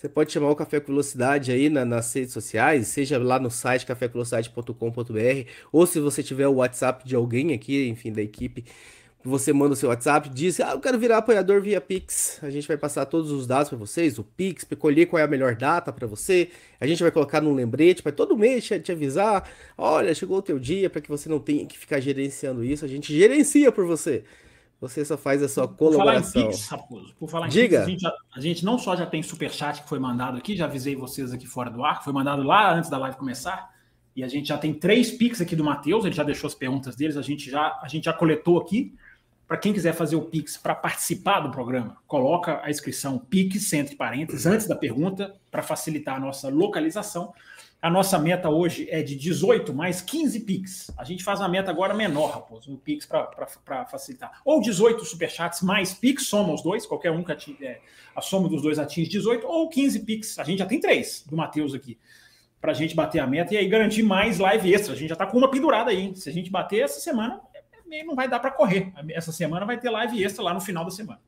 Você 0.00 0.08
pode 0.08 0.32
chamar 0.32 0.48
o 0.48 0.56
Café 0.56 0.80
com 0.80 0.86
Velocidade 0.86 1.52
aí 1.52 1.68
na, 1.68 1.84
nas 1.84 2.10
redes 2.14 2.32
sociais, 2.32 2.88
seja 2.88 3.18
lá 3.18 3.38
no 3.38 3.50
site 3.50 3.84
cafévelocidade.com.br, 3.84 5.50
ou 5.70 5.86
se 5.86 6.00
você 6.00 6.22
tiver 6.22 6.48
o 6.48 6.54
WhatsApp 6.54 7.06
de 7.06 7.14
alguém 7.14 7.52
aqui, 7.52 7.86
enfim, 7.86 8.10
da 8.10 8.22
equipe, 8.22 8.64
você 9.22 9.52
manda 9.52 9.74
o 9.74 9.76
seu 9.76 9.90
WhatsApp, 9.90 10.30
diz, 10.30 10.58
ah, 10.58 10.70
eu 10.70 10.80
quero 10.80 10.98
virar 10.98 11.18
apoiador 11.18 11.60
via 11.60 11.82
Pix. 11.82 12.38
A 12.42 12.48
gente 12.48 12.66
vai 12.66 12.78
passar 12.78 13.04
todos 13.04 13.30
os 13.30 13.46
dados 13.46 13.68
para 13.68 13.76
vocês, 13.76 14.18
o 14.18 14.24
Pix, 14.24 14.66
escolher 14.70 15.04
qual 15.04 15.20
é 15.20 15.24
a 15.24 15.28
melhor 15.28 15.54
data 15.54 15.92
para 15.92 16.06
você. 16.06 16.48
A 16.80 16.86
gente 16.86 17.02
vai 17.02 17.12
colocar 17.12 17.42
num 17.42 17.52
lembrete 17.52 18.02
para 18.02 18.10
todo 18.10 18.34
mês 18.38 18.64
te 18.64 18.90
avisar, 18.90 19.50
olha, 19.76 20.14
chegou 20.14 20.38
o 20.38 20.42
teu 20.42 20.58
dia, 20.58 20.88
para 20.88 21.02
que 21.02 21.10
você 21.10 21.28
não 21.28 21.38
tenha 21.38 21.66
que 21.66 21.76
ficar 21.76 22.00
gerenciando 22.00 22.64
isso. 22.64 22.86
A 22.86 22.88
gente 22.88 23.14
gerencia 23.14 23.70
por 23.70 23.84
você. 23.84 24.24
Você 24.80 25.04
só 25.04 25.16
faz 25.18 25.42
a 25.42 25.48
sua 25.48 25.68
colaboração. 25.68 26.22
Por 26.22 26.32
falar 26.32 26.46
em 26.46 26.50
Pix, 26.50 26.68
Raposo, 26.68 27.14
por 27.18 27.28
falar 27.28 27.46
em 27.48 27.50
Diga. 27.50 27.84
Pix, 27.84 28.02
a, 28.02 28.08
gente, 28.08 28.22
a 28.36 28.40
gente 28.40 28.64
não 28.64 28.78
só 28.78 28.96
já 28.96 29.04
tem 29.04 29.22
superchat 29.22 29.82
que 29.82 29.88
foi 29.88 29.98
mandado 29.98 30.38
aqui, 30.38 30.56
já 30.56 30.64
avisei 30.64 30.96
vocês 30.96 31.34
aqui 31.34 31.46
fora 31.46 31.70
do 31.70 31.84
ar, 31.84 32.02
foi 32.02 32.12
mandado 32.12 32.42
lá 32.42 32.74
antes 32.74 32.88
da 32.88 32.96
live 32.96 33.16
começar, 33.18 33.74
e 34.16 34.24
a 34.24 34.28
gente 34.28 34.48
já 34.48 34.56
tem 34.56 34.72
três 34.72 35.10
Pix 35.10 35.40
aqui 35.40 35.54
do 35.54 35.62
Matheus, 35.62 36.06
ele 36.06 36.14
já 36.14 36.22
deixou 36.22 36.48
as 36.48 36.54
perguntas 36.54 36.96
deles, 36.96 37.18
a 37.18 37.22
gente 37.22 37.50
já, 37.50 37.78
a 37.82 37.88
gente 37.88 38.04
já 38.04 38.12
coletou 38.12 38.58
aqui. 38.58 38.94
Para 39.46 39.58
quem 39.58 39.72
quiser 39.72 39.92
fazer 39.92 40.14
o 40.14 40.22
Pix 40.22 40.56
para 40.56 40.76
participar 40.76 41.40
do 41.40 41.50
programa, 41.50 41.96
coloca 42.06 42.60
a 42.62 42.70
inscrição 42.70 43.18
Pix, 43.18 43.72
entre 43.72 43.96
parênteses, 43.96 44.46
antes 44.46 44.66
da 44.66 44.76
pergunta, 44.76 45.34
para 45.50 45.60
facilitar 45.60 46.16
a 46.16 46.20
nossa 46.20 46.48
localização. 46.48 47.34
A 47.82 47.88
nossa 47.88 48.18
meta 48.18 48.50
hoje 48.50 48.86
é 48.90 49.02
de 49.02 49.16
18 49.16 49.72
mais 49.72 50.02
15 50.02 50.40
Pix. 50.40 50.90
A 50.98 51.04
gente 51.04 51.24
faz 51.24 51.40
uma 51.40 51.48
meta 51.48 51.70
agora 51.70 51.94
menor, 51.94 52.30
Raposo, 52.30 52.70
um 52.70 52.76
Pix 52.76 53.06
para 53.06 53.86
facilitar. 53.86 54.38
Ou 54.44 54.60
18 54.60 55.02
Superchats 55.02 55.62
mais 55.62 55.94
Pix, 55.94 56.26
soma 56.26 56.52
os 56.52 56.62
dois, 56.62 56.84
qualquer 56.84 57.10
um 57.10 57.24
que 57.24 57.32
atinge, 57.32 57.64
é, 57.64 57.80
a 58.14 58.20
soma 58.20 58.50
dos 58.50 58.60
dois 58.60 58.78
atinge 58.78 59.08
18, 59.08 59.46
ou 59.46 59.66
15 59.70 60.00
Pix. 60.00 60.38
A 60.38 60.44
gente 60.44 60.58
já 60.58 60.66
tem 60.66 60.78
três 60.78 61.24
do 61.26 61.34
Matheus 61.34 61.72
aqui, 61.72 61.96
para 62.60 62.72
a 62.72 62.74
gente 62.74 62.94
bater 62.94 63.18
a 63.18 63.26
meta 63.26 63.54
e 63.54 63.56
aí 63.56 63.66
garantir 63.66 64.02
mais 64.02 64.38
live 64.38 64.74
extra. 64.74 64.92
A 64.92 64.96
gente 64.96 65.08
já 65.08 65.14
está 65.14 65.24
com 65.24 65.38
uma 65.38 65.50
pendurada 65.50 65.90
aí. 65.90 66.14
Se 66.14 66.28
a 66.28 66.32
gente 66.32 66.50
bater 66.50 66.80
essa 66.80 67.00
semana, 67.00 67.40
é, 67.90 68.04
não 68.04 68.14
vai 68.14 68.28
dar 68.28 68.40
para 68.40 68.50
correr. 68.50 68.92
Essa 69.08 69.32
semana 69.32 69.64
vai 69.64 69.80
ter 69.80 69.88
live 69.88 70.22
extra 70.22 70.44
lá 70.44 70.52
no 70.52 70.60
final 70.60 70.84
da 70.84 70.90
semana. 70.90 71.20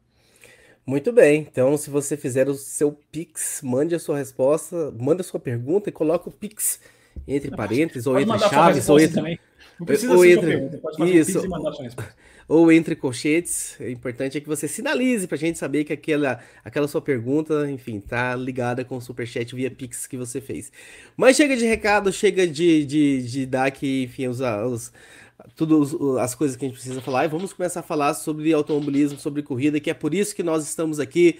Muito 0.84 1.12
bem, 1.12 1.46
então 1.50 1.76
se 1.76 1.88
você 1.88 2.16
fizer 2.16 2.48
o 2.48 2.54
seu 2.54 2.92
Pix, 3.12 3.60
mande 3.62 3.94
a 3.94 3.98
sua 4.00 4.18
resposta, 4.18 4.92
manda 4.98 5.20
a 5.20 5.24
sua 5.24 5.38
pergunta 5.38 5.88
e 5.88 5.92
coloque 5.92 6.28
o 6.28 6.32
Pix 6.32 6.80
entre 7.26 7.50
parênteses, 7.50 8.06
ou 8.06 8.18
entre 8.18 8.38
chaves, 8.38 8.88
ou 8.88 8.98
entre. 8.98 9.14
Também. 9.14 9.38
Não 9.78 9.86
precisa 9.86 10.12
ou 10.12 10.24
entre... 10.24 10.46
Pergunta, 10.46 10.78
pode 10.78 10.96
fazer 10.98 11.12
Isso. 11.12 11.40
Um 11.40 11.86
e. 11.86 11.90
Ou 12.48 12.72
entre 12.72 12.96
colchetes, 12.96 13.76
o 13.80 13.84
importante 13.84 14.36
é 14.36 14.40
que 14.40 14.48
você 14.48 14.66
sinalize 14.66 15.26
para 15.26 15.36
a 15.36 15.38
gente 15.38 15.58
saber 15.58 15.84
que 15.84 15.92
aquela, 15.92 16.40
aquela 16.64 16.88
sua 16.88 17.00
pergunta, 17.00 17.70
enfim, 17.70 18.00
tá 18.00 18.34
ligada 18.34 18.84
com 18.84 18.96
o 18.96 19.00
superchat 19.00 19.54
via 19.54 19.70
Pix 19.70 20.06
que 20.06 20.16
você 20.16 20.40
fez. 20.40 20.70
Mas 21.16 21.36
chega 21.36 21.56
de 21.56 21.64
recado, 21.64 22.12
chega 22.12 22.46
de, 22.46 22.84
de, 22.84 23.22
de 23.22 23.46
dar 23.46 23.66
aqui, 23.66 24.04
enfim, 24.04 24.26
os, 24.26 24.40
os 24.40 24.92
tudo 25.56 26.18
as 26.18 26.34
coisas 26.34 26.56
que 26.56 26.64
a 26.64 26.68
gente 26.68 26.76
precisa 26.76 27.00
falar 27.00 27.24
e 27.24 27.28
vamos 27.28 27.52
começar 27.52 27.80
a 27.80 27.82
falar 27.82 28.14
sobre 28.14 28.52
automobilismo, 28.52 29.18
sobre 29.18 29.42
corrida, 29.42 29.80
que 29.80 29.90
é 29.90 29.94
por 29.94 30.14
isso 30.14 30.34
que 30.34 30.42
nós 30.42 30.64
estamos 30.64 31.00
aqui. 31.00 31.38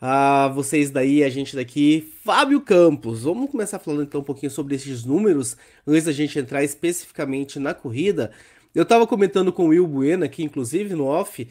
Ah, 0.00 0.48
vocês 0.54 0.90
daí, 0.90 1.24
a 1.24 1.30
gente 1.30 1.56
daqui, 1.56 2.12
Fábio 2.22 2.60
Campos. 2.60 3.22
Vamos 3.22 3.50
começar 3.50 3.78
falando 3.78 4.02
então 4.02 4.20
um 4.20 4.24
pouquinho 4.24 4.50
sobre 4.50 4.74
esses 4.74 5.04
números 5.04 5.56
antes 5.86 6.04
da 6.04 6.12
gente 6.12 6.38
entrar 6.38 6.62
especificamente 6.62 7.58
na 7.58 7.72
corrida. 7.72 8.30
Eu 8.74 8.82
estava 8.82 9.06
comentando 9.06 9.52
com 9.52 9.64
o 9.64 9.68
Will 9.68 9.86
Bueno 9.86 10.24
aqui, 10.24 10.42
inclusive 10.42 10.94
no 10.94 11.06
off, 11.06 11.48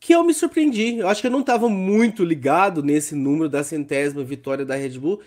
que 0.00 0.12
eu 0.12 0.24
me 0.24 0.34
surpreendi. 0.34 0.98
Eu 0.98 1.08
acho 1.08 1.20
que 1.20 1.28
eu 1.28 1.30
não 1.30 1.40
estava 1.40 1.68
muito 1.68 2.24
ligado 2.24 2.82
nesse 2.82 3.14
número 3.14 3.48
da 3.48 3.62
centésima 3.62 4.24
vitória 4.24 4.64
da 4.64 4.74
Red 4.74 4.98
Bull. 4.98 5.20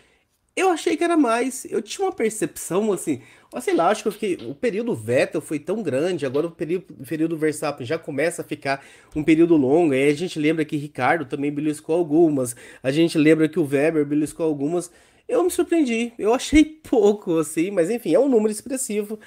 Eu 0.57 0.71
achei 0.71 0.97
que 0.97 1.03
era 1.03 1.15
mais. 1.15 1.65
Eu 1.69 1.83
tinha 1.83 2.03
uma 2.03 2.11
percepção 2.11 2.91
assim, 2.91 3.21
sei 3.61 3.75
lá, 3.75 3.89
acho 3.89 4.01
que 4.01 4.07
eu 4.07 4.11
fiquei, 4.11 4.37
o 4.41 4.55
período 4.55 4.95
Vettel 4.95 5.39
foi 5.39 5.59
tão 5.59 5.83
grande, 5.83 6.25
agora 6.25 6.47
o 6.47 6.51
período, 6.51 6.95
o 6.99 7.05
período 7.05 7.37
Verstappen 7.37 7.85
já 7.85 7.99
começa 7.99 8.41
a 8.41 8.45
ficar 8.45 8.83
um 9.15 9.23
período 9.23 9.55
longo, 9.55 9.93
aí 9.93 10.09
a 10.09 10.13
gente 10.15 10.39
lembra 10.39 10.65
que 10.65 10.75
Ricardo 10.75 11.25
também 11.25 11.51
beliscou 11.51 11.95
algumas, 11.95 12.55
a 12.81 12.91
gente 12.91 13.19
lembra 13.19 13.47
que 13.47 13.59
o 13.59 13.67
Weber 13.67 14.03
beliscou 14.03 14.47
algumas, 14.47 14.91
eu 15.29 15.43
me 15.43 15.51
surpreendi, 15.51 16.11
eu 16.17 16.33
achei 16.33 16.65
pouco, 16.83 17.37
assim, 17.37 17.69
mas 17.69 17.91
enfim, 17.91 18.15
é 18.15 18.19
um 18.19 18.27
número 18.27 18.51
expressivo, 18.51 19.19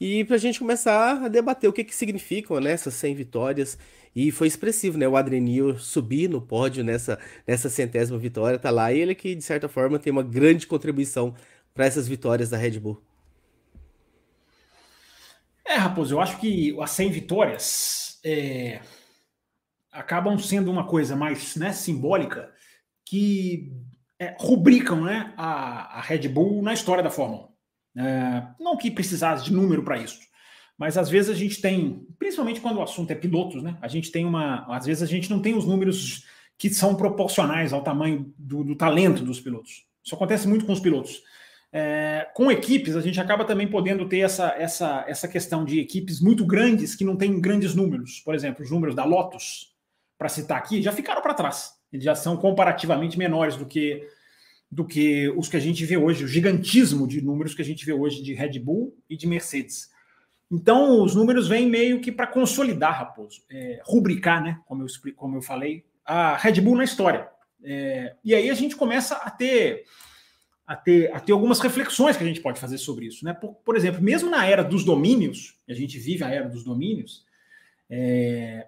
e 0.00 0.24
pra 0.24 0.36
gente 0.36 0.60
começar 0.60 1.24
a 1.24 1.28
debater 1.28 1.68
o 1.68 1.72
que 1.72 1.82
que 1.82 1.94
significam, 1.94 2.60
né, 2.60 2.70
essas 2.70 2.94
100 2.94 3.14
vitórias, 3.16 3.76
e 4.16 4.32
foi 4.32 4.46
expressivo, 4.46 4.96
né, 4.96 5.06
o 5.06 5.14
Adrenil 5.14 5.78
subir 5.78 6.26
no 6.26 6.40
pódio 6.40 6.82
nessa, 6.82 7.18
nessa 7.46 7.68
centésima 7.68 8.18
vitória, 8.18 8.58
tá 8.58 8.70
lá, 8.70 8.90
e 8.90 8.98
ele 8.98 9.14
que, 9.14 9.34
de 9.34 9.44
certa 9.44 9.68
forma, 9.68 9.98
tem 9.98 10.10
uma 10.10 10.22
grande 10.22 10.66
contribuição 10.66 11.34
para 11.74 11.84
essas 11.84 12.08
vitórias 12.08 12.48
da 12.48 12.56
Red 12.56 12.80
Bull. 12.80 13.02
É, 15.66 15.74
Raposo, 15.74 16.14
eu 16.14 16.20
acho 16.20 16.40
que 16.40 16.74
as 16.80 16.92
100 16.92 17.10
vitórias 17.10 18.18
é, 18.24 18.80
acabam 19.92 20.38
sendo 20.38 20.70
uma 20.70 20.86
coisa 20.86 21.14
mais 21.14 21.54
né, 21.54 21.74
simbólica 21.74 22.50
que 23.04 23.70
é, 24.18 24.34
rubricam 24.38 25.04
né, 25.04 25.34
a, 25.36 25.98
a, 25.98 26.00
Red 26.00 26.26
Bull 26.28 26.62
na 26.62 26.72
história 26.72 27.02
da 27.02 27.10
Fórmula 27.10 27.50
1. 27.94 28.02
É, 28.02 28.48
não 28.58 28.78
que 28.78 28.90
precisasse 28.90 29.44
de 29.44 29.52
número 29.52 29.82
para 29.82 29.98
isso, 29.98 30.20
mas 30.78 30.98
às 30.98 31.08
vezes 31.08 31.30
a 31.30 31.34
gente 31.34 31.60
tem, 31.60 32.06
principalmente 32.18 32.60
quando 32.60 32.76
o 32.76 32.82
assunto 32.82 33.10
é 33.10 33.14
pilotos, 33.14 33.62
né? 33.62 33.78
A 33.80 33.88
gente 33.88 34.10
tem 34.10 34.24
uma. 34.24 34.66
Às 34.68 34.86
vezes 34.86 35.02
a 35.02 35.06
gente 35.06 35.30
não 35.30 35.40
tem 35.40 35.56
os 35.56 35.64
números 35.64 36.24
que 36.58 36.70
são 36.70 36.94
proporcionais 36.94 37.72
ao 37.72 37.82
tamanho 37.82 38.32
do, 38.38 38.62
do 38.62 38.76
talento 38.76 39.22
dos 39.22 39.40
pilotos. 39.40 39.86
Isso 40.04 40.14
acontece 40.14 40.46
muito 40.46 40.64
com 40.64 40.72
os 40.72 40.80
pilotos. 40.80 41.22
É, 41.72 42.28
com 42.34 42.50
equipes, 42.50 42.96
a 42.96 43.00
gente 43.00 43.20
acaba 43.20 43.44
também 43.44 43.68
podendo 43.68 44.08
ter 44.08 44.20
essa, 44.20 44.54
essa, 44.56 45.04
essa 45.08 45.28
questão 45.28 45.64
de 45.64 45.80
equipes 45.80 46.20
muito 46.20 46.46
grandes 46.46 46.94
que 46.94 47.04
não 47.04 47.16
têm 47.16 47.40
grandes 47.40 47.74
números. 47.74 48.20
Por 48.24 48.34
exemplo, 48.34 48.64
os 48.64 48.70
números 48.70 48.94
da 48.94 49.04
Lotus, 49.04 49.74
para 50.16 50.28
citar 50.28 50.58
aqui, 50.58 50.80
já 50.80 50.92
ficaram 50.92 51.20
para 51.20 51.34
trás. 51.34 51.72
Eles 51.92 52.04
já 52.04 52.14
são 52.14 52.36
comparativamente 52.36 53.18
menores 53.18 53.56
do 53.56 53.66
que, 53.66 54.06
do 54.70 54.86
que 54.86 55.28
os 55.36 55.48
que 55.48 55.56
a 55.56 55.60
gente 55.60 55.84
vê 55.84 55.96
hoje, 55.96 56.24
o 56.24 56.28
gigantismo 56.28 57.06
de 57.06 57.20
números 57.20 57.54
que 57.54 57.62
a 57.62 57.64
gente 57.64 57.84
vê 57.84 57.92
hoje 57.92 58.22
de 58.22 58.32
Red 58.32 58.58
Bull 58.58 58.96
e 59.08 59.16
de 59.16 59.26
Mercedes. 59.26 59.90
Então, 60.50 61.02
os 61.02 61.14
números 61.14 61.48
vêm 61.48 61.68
meio 61.68 62.00
que 62.00 62.12
para 62.12 62.26
consolidar, 62.26 62.98
Raposo, 62.98 63.42
é, 63.50 63.80
rubricar, 63.84 64.42
né, 64.42 64.60
como 64.66 64.82
eu, 64.82 65.14
como 65.16 65.36
eu 65.36 65.42
falei, 65.42 65.84
a 66.04 66.36
Red 66.36 66.60
Bull 66.60 66.76
na 66.76 66.84
história. 66.84 67.28
É, 67.64 68.14
e 68.24 68.34
aí 68.34 68.48
a 68.48 68.54
gente 68.54 68.76
começa 68.76 69.16
a 69.16 69.30
ter 69.30 69.84
a 70.66 70.74
ter, 70.74 71.12
a 71.14 71.20
ter 71.20 71.32
algumas 71.32 71.60
reflexões 71.60 72.16
que 72.16 72.24
a 72.24 72.26
gente 72.26 72.40
pode 72.40 72.58
fazer 72.58 72.78
sobre 72.78 73.06
isso. 73.06 73.24
Né? 73.24 73.32
Por, 73.32 73.54
por 73.54 73.76
exemplo, 73.76 74.02
mesmo 74.02 74.28
na 74.28 74.44
era 74.44 74.64
dos 74.64 74.84
domínios, 74.84 75.56
a 75.68 75.72
gente 75.72 75.98
vive 75.98 76.24
a 76.24 76.28
era 76.28 76.48
dos 76.48 76.64
domínios, 76.64 77.24
é... 77.88 78.66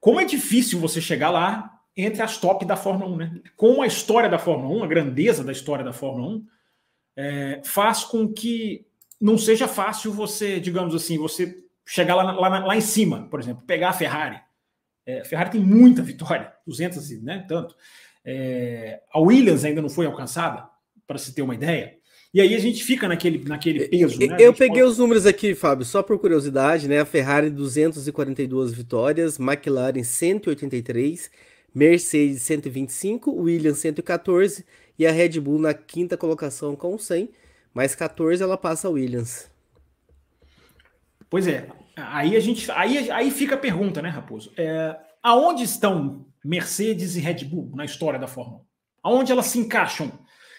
como 0.00 0.18
é 0.18 0.24
difícil 0.24 0.80
você 0.80 1.00
chegar 1.00 1.30
lá 1.30 1.78
entre 1.94 2.22
as 2.22 2.38
top 2.38 2.64
da 2.64 2.76
Fórmula 2.76 3.10
1. 3.10 3.16
Né? 3.16 3.40
Com 3.54 3.82
a 3.82 3.86
história 3.86 4.30
da 4.30 4.38
Fórmula 4.38 4.80
1, 4.80 4.84
a 4.84 4.86
grandeza 4.86 5.44
da 5.44 5.52
história 5.52 5.84
da 5.84 5.92
Fórmula 5.92 6.36
1, 6.36 6.46
é... 7.16 7.60
faz 7.62 8.02
com 8.02 8.32
que 8.32 8.87
não 9.20 9.36
seja 9.36 9.66
fácil 9.66 10.12
você, 10.12 10.60
digamos 10.60 10.94
assim, 10.94 11.18
você 11.18 11.56
chegar 11.86 12.14
lá, 12.14 12.32
lá, 12.32 12.66
lá 12.66 12.76
em 12.76 12.80
cima, 12.80 13.28
por 13.28 13.40
exemplo, 13.40 13.64
pegar 13.66 13.90
a 13.90 13.94
Ferrari. 13.94 14.40
É, 15.06 15.20
a 15.20 15.24
Ferrari 15.24 15.50
tem 15.50 15.60
muita 15.60 16.02
vitória, 16.02 16.52
200 16.66 17.22
né, 17.22 17.44
tanto. 17.48 17.74
É, 18.24 19.00
a 19.12 19.18
Williams 19.18 19.64
ainda 19.64 19.80
não 19.80 19.88
foi 19.88 20.06
alcançada, 20.06 20.68
para 21.06 21.18
se 21.18 21.34
ter 21.34 21.42
uma 21.42 21.54
ideia. 21.54 21.96
E 22.32 22.42
aí 22.42 22.54
a 22.54 22.58
gente 22.58 22.84
fica 22.84 23.08
naquele, 23.08 23.42
naquele 23.48 23.88
peso. 23.88 24.18
Né? 24.20 24.36
Eu 24.38 24.52
peguei 24.52 24.82
pode... 24.82 24.92
os 24.92 24.98
números 24.98 25.24
aqui, 25.24 25.54
Fábio, 25.54 25.86
só 25.86 26.02
por 26.02 26.18
curiosidade, 26.18 26.86
né? 26.86 27.00
A 27.00 27.06
Ferrari 27.06 27.48
242 27.48 28.74
vitórias, 28.74 29.40
McLaren 29.40 30.04
183, 30.04 31.30
Mercedes 31.74 32.42
125, 32.42 33.32
Williams 33.32 33.78
114 33.78 34.64
e 34.98 35.06
a 35.06 35.10
Red 35.10 35.40
Bull 35.40 35.58
na 35.58 35.72
quinta 35.72 36.18
colocação 36.18 36.76
com 36.76 36.98
100, 36.98 37.30
mais 37.74 37.94
14 37.94 38.42
ela 38.42 38.56
passa 38.56 38.88
a 38.88 38.90
Williams. 38.90 39.50
Pois 41.30 41.46
é, 41.46 41.68
aí 41.96 42.36
a 42.36 42.40
gente, 42.40 42.70
aí, 42.70 43.10
aí 43.10 43.30
fica 43.30 43.54
a 43.54 43.58
pergunta, 43.58 44.00
né, 44.00 44.08
Raposo? 44.08 44.52
É, 44.56 44.96
aonde 45.22 45.62
estão 45.62 46.26
Mercedes 46.44 47.16
e 47.16 47.20
Red 47.20 47.44
Bull 47.44 47.70
na 47.74 47.84
história 47.84 48.18
da 48.18 48.26
Fórmula 48.26 48.60
1? 48.60 48.64
Aonde 49.02 49.32
elas 49.32 49.46
se 49.46 49.58
encaixam 49.58 50.10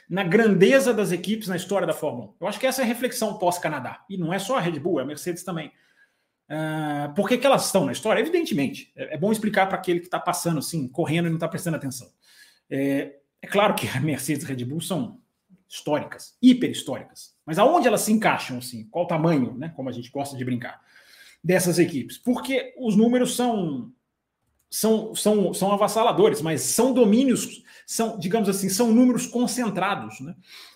na 0.10 0.24
grandeza 0.24 0.94
das 0.94 1.12
equipes 1.12 1.48
na 1.48 1.56
história 1.56 1.88
da 1.88 1.94
Fórmula 1.94 2.30
1? 2.30 2.36
Eu 2.42 2.48
acho 2.48 2.60
que 2.60 2.68
essa 2.68 2.82
é 2.82 2.86
a 2.86 2.88
reflexão 2.88 3.38
pós-Canadá. 3.38 4.04
E 4.10 4.18
não 4.18 4.34
é 4.34 4.40
só 4.40 4.58
a 4.58 4.62
Red 4.62 4.80
Bull, 4.80 5.00
é 5.00 5.04
a 5.04 5.06
Mercedes 5.06 5.44
também. 5.44 5.72
Uh, 6.50 7.14
por 7.14 7.30
que, 7.30 7.38
que, 7.38 7.46
elas 7.46 7.66
estão 7.66 7.86
na 7.86 7.92
história? 7.92 8.20
Evidentemente. 8.20 8.92
É, 8.96 9.16
é 9.16 9.18
bom 9.18 9.32
explicar 9.32 9.68
para 9.68 9.78
aquele 9.78 10.00
que 10.00 10.08
está 10.08 10.20
passando 10.20 10.60
assim, 10.60 10.88
correndo 10.88 11.28
e 11.28 11.30
não 11.30 11.38
está 11.38 11.48
prestando 11.48 11.78
atenção. 11.78 12.08
É, 12.70 13.16
é, 13.42 13.48
claro 13.48 13.76
que 13.76 13.88
a 13.88 14.00
Mercedes 14.00 14.44
e 14.44 14.48
Red 14.48 14.66
Bull 14.66 14.82
são 14.82 15.19
históricas, 15.70 16.36
hiper 16.42 16.72
históricas. 16.72 17.36
Mas 17.46 17.60
aonde 17.60 17.88
elas 17.88 18.02
se 18.02 18.12
encaixam, 18.12 18.58
assim? 18.58 18.88
Qual 18.90 19.06
o 19.06 19.08
tamanho, 19.08 19.54
né? 19.56 19.72
Como 19.76 19.88
a 19.88 19.92
gente 19.92 20.10
gosta 20.10 20.36
de 20.36 20.44
brincar, 20.44 20.82
dessas 21.44 21.78
equipes? 21.78 22.18
Porque 22.18 22.74
os 22.78 22.96
números 22.96 23.36
são 23.36 23.92
são, 24.70 25.16
são, 25.16 25.54
são 25.54 25.72
avassaladores, 25.72 26.42
mas 26.42 26.62
são 26.62 26.94
domínios, 26.94 27.64
são, 27.88 28.20
digamos 28.20 28.48
assim, 28.48 28.70
são 28.70 28.92
números 28.92 29.26
concentrados, 29.26 30.20
né? 30.20 30.36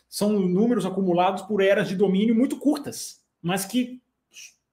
São 0.09 0.39
números 0.39 0.85
acumulados 0.85 1.43
por 1.43 1.61
eras 1.61 1.87
de 1.87 1.95
domínio 1.95 2.35
muito 2.35 2.57
curtas, 2.57 3.21
mas 3.41 3.65
que 3.65 4.01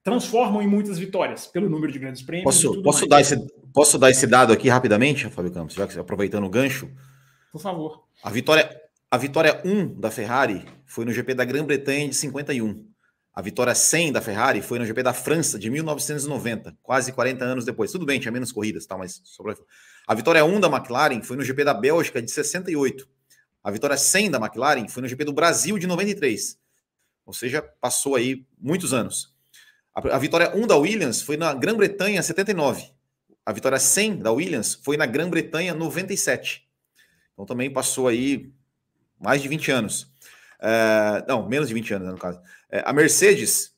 transformam 0.03 0.63
em 0.63 0.67
muitas 0.67 0.99
vitórias 0.99 1.47
pelo 1.47 1.69
número 1.69 1.93
de 1.93 1.99
grandes 1.99 2.23
prêmios. 2.23 2.45
Posso, 2.45 2.83
posso, 2.83 3.07
dar, 3.07 3.21
esse, 3.21 3.37
posso 3.73 3.99
dar 3.99 4.11
esse 4.11 4.27
dado 4.27 4.53
aqui 4.53 4.69
rapidamente, 4.69 5.29
Fábio 5.29 5.53
Campos, 5.53 5.75
já 5.75 5.87
que 5.87 5.99
aproveitando 5.99 6.45
o 6.45 6.51
gancho? 6.51 6.91
Por 7.53 7.61
favor. 7.61 8.05
A 8.23 8.31
vitória, 8.31 8.71
a 9.11 9.17
vitória 9.19 9.61
1 9.65 9.99
da 9.99 10.09
Ferrari 10.11 10.65
foi 10.87 11.05
no 11.05 11.13
GP 11.13 11.35
da 11.35 11.45
Grã-Bretanha 11.45 12.09
de 12.09 12.15
51. 12.15 12.89
A 13.35 13.43
vitória 13.43 13.75
100 13.75 14.13
da 14.13 14.21
Ferrari 14.21 14.63
foi 14.63 14.79
no 14.79 14.85
GP 14.85 15.03
da 15.03 15.13
França 15.13 15.59
de 15.59 15.69
1990, 15.69 16.77
quase 16.81 17.13
40 17.13 17.45
anos 17.45 17.65
depois. 17.65 17.91
Tudo 17.91 18.07
bem, 18.07 18.21
tinha 18.21 18.31
menos 18.31 18.53
corridas, 18.53 18.87
tá, 18.87 18.97
mas 18.97 19.21
sobre 19.25 19.57
a 20.07 20.15
vitória 20.15 20.45
1 20.45 20.61
da 20.61 20.69
McLaren 20.69 21.23
foi 21.23 21.37
no 21.37 21.43
GP 21.43 21.65
da 21.65 21.75
Bélgica 21.75 22.23
de 22.23 22.31
68. 22.31 23.09
A 23.65 23.71
vitória 23.71 23.97
100 23.97 24.31
da 24.31 24.39
McLaren 24.39 24.87
foi 24.89 25.03
no 25.03 25.09
GP 25.09 25.25
do 25.25 25.33
Brasil 25.33 25.77
de 25.77 25.87
93. 25.89 26.57
Ou 27.27 27.33
seja, 27.33 27.63
passou 27.81 28.15
aí 28.15 28.47
muitos 28.59 28.95
anos. 28.95 29.35
A, 29.93 30.19
vitória 30.19 30.57
1 30.57 30.67
da 30.69 30.77
Williams 30.77 31.21
foi 31.21 31.37
na 31.37 31.53
Grã-Bretanha 31.53 32.23
79. 32.23 32.91
A 33.45 33.53
vitória 33.53 33.79
100 33.79 34.19
da 34.19 34.31
Williams 34.31 34.75
foi 34.85 34.97
na 34.97 35.05
Grã-Bretanha 35.05 35.75
97. 35.75 36.69
Então 37.33 37.45
também 37.45 37.73
passou 37.73 38.07
aí 38.07 38.53
mais 39.21 39.43
de 39.43 39.49
20 39.49 39.71
anos. 39.71 40.11
É, 40.61 41.25
não, 41.29 41.49
menos 41.49 41.69
de 41.69 41.75
20 41.75 41.95
anos, 41.95 42.07
né, 42.07 42.13
no 42.13 42.19
caso. 42.19 42.41
É, 42.71 42.83
a 42.85 42.93
Mercedes, 42.93 43.73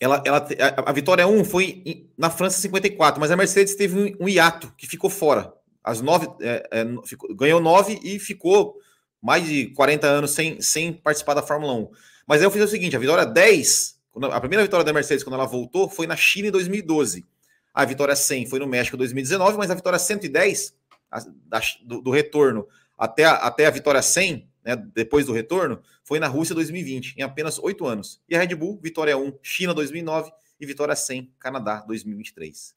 ela, 0.00 0.22
ela, 0.24 0.38
a, 0.38 0.90
a 0.90 0.92
Vitória 0.92 1.26
1 1.26 1.44
foi 1.44 2.10
na 2.16 2.30
França 2.30 2.58
54, 2.58 3.20
mas 3.20 3.30
a 3.30 3.36
Mercedes 3.36 3.74
teve 3.74 3.98
um, 3.98 4.24
um 4.24 4.28
hiato 4.28 4.72
que 4.76 4.86
ficou 4.86 5.10
fora. 5.10 5.52
As 5.82 6.00
nove, 6.00 6.26
é, 6.40 6.68
é, 6.70 6.86
ficou, 7.04 7.34
ganhou 7.34 7.60
nove 7.60 8.00
e 8.02 8.18
ficou 8.18 8.76
mais 9.22 9.46
de 9.46 9.68
40 9.68 10.06
anos 10.06 10.32
sem, 10.32 10.60
sem 10.60 10.92
participar 10.92 11.34
da 11.34 11.42
Fórmula 11.42 11.72
1. 11.74 11.90
Mas 12.26 12.40
aí 12.40 12.46
eu 12.46 12.50
fiz 12.50 12.62
o 12.62 12.68
seguinte: 12.68 12.96
a 12.96 12.98
Vitória 12.98 13.24
10, 13.24 13.96
a 14.32 14.40
primeira 14.40 14.64
vitória 14.64 14.84
da 14.84 14.92
Mercedes 14.92 15.22
quando 15.22 15.34
ela 15.34 15.46
voltou 15.46 15.88
foi 15.88 16.06
na 16.06 16.16
China 16.16 16.48
em 16.48 16.50
2012. 16.50 17.24
A 17.72 17.84
vitória 17.84 18.16
100 18.16 18.46
foi 18.46 18.58
no 18.58 18.66
México 18.66 18.96
em 18.96 18.98
2019, 18.98 19.58
mas 19.58 19.70
a 19.70 19.74
vitória 19.74 19.98
110 19.98 20.74
a, 21.10 21.20
da, 21.46 21.60
do, 21.84 22.00
do, 22.00 22.10
retorno 22.10 22.66
até 22.96 23.24
a, 23.24 23.34
até 23.34 23.66
a 23.66 23.70
vitória 23.70 24.00
100, 24.00 24.48
né, 24.66 24.74
depois 24.74 25.26
do 25.26 25.32
retorno, 25.32 25.80
foi 26.02 26.18
na 26.18 26.26
Rússia 26.26 26.54
2020, 26.56 27.14
em 27.16 27.22
apenas 27.22 27.56
oito 27.60 27.86
anos. 27.86 28.20
E 28.28 28.34
a 28.34 28.40
Red 28.40 28.56
Bull, 28.56 28.80
vitória 28.82 29.16
1, 29.16 29.38
China 29.40 29.72
2009 29.72 30.32
e 30.58 30.66
vitória 30.66 30.96
100, 30.96 31.32
Canadá 31.38 31.84
2023. 31.86 32.74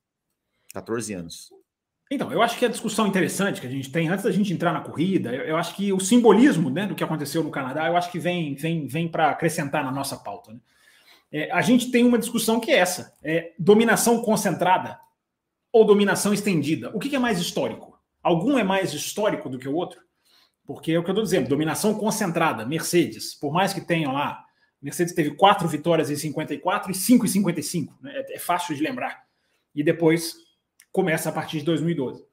14 0.71 1.13
anos. 1.13 1.51
Então, 2.11 2.31
eu 2.31 2.41
acho 2.41 2.57
que 2.57 2.65
a 2.65 2.69
discussão 2.69 3.07
interessante 3.07 3.59
que 3.59 3.67
a 3.67 3.69
gente 3.69 3.91
tem, 3.91 4.07
antes 4.07 4.23
da 4.23 4.31
gente 4.31 4.53
entrar 4.53 4.71
na 4.71 4.81
corrida, 4.81 5.33
eu, 5.33 5.45
eu 5.45 5.57
acho 5.57 5.75
que 5.75 5.91
o 5.91 5.99
simbolismo 5.99 6.69
né, 6.69 6.85
do 6.85 6.93
que 6.93 7.03
aconteceu 7.03 7.43
no 7.43 7.49
Canadá, 7.49 7.87
eu 7.87 7.97
acho 7.97 8.11
que 8.11 8.19
vem, 8.19 8.53
vem, 8.53 8.87
vem 8.87 9.07
para 9.07 9.31
acrescentar 9.31 9.83
na 9.83 9.91
nossa 9.91 10.15
pauta. 10.15 10.53
Né? 10.53 10.59
É, 11.31 11.51
a 11.51 11.61
gente 11.61 11.91
tem 11.91 12.03
uma 12.03 12.19
discussão 12.19 12.59
que 12.59 12.71
é 12.71 12.77
essa: 12.77 13.15
é 13.23 13.53
dominação 13.57 14.21
concentrada 14.21 14.99
ou 15.71 15.85
dominação 15.85 16.33
estendida? 16.33 16.91
O 16.95 16.99
que, 16.99 17.09
que 17.09 17.15
é 17.15 17.19
mais 17.19 17.39
histórico? 17.39 17.99
Algum 18.21 18.57
é 18.57 18.63
mais 18.63 18.93
histórico 18.93 19.49
do 19.49 19.59
que 19.59 19.67
o 19.67 19.75
outro? 19.75 20.01
Porque 20.69 20.91
é 20.91 20.99
o 20.99 21.03
que 21.03 21.09
eu 21.09 21.13
estou 21.13 21.23
dizendo, 21.23 21.49
dominação 21.49 21.95
concentrada, 21.95 22.63
Mercedes, 22.63 23.33
por 23.33 23.51
mais 23.51 23.73
que 23.73 23.81
tenham 23.81 24.13
lá, 24.13 24.45
Mercedes 24.79 25.15
teve 25.15 25.31
quatro 25.31 25.67
vitórias 25.67 26.11
em 26.11 26.15
54 26.15 26.91
e 26.91 26.93
cinco 26.93 27.25
em 27.25 27.27
55, 27.27 27.97
né? 27.99 28.13
é, 28.15 28.35
é 28.35 28.37
fácil 28.37 28.75
de 28.75 28.83
lembrar. 28.83 29.23
E 29.73 29.81
depois 29.81 30.35
começa 30.91 31.29
a 31.29 31.31
partir 31.31 31.57
de 31.57 31.65
2012. 31.65 32.23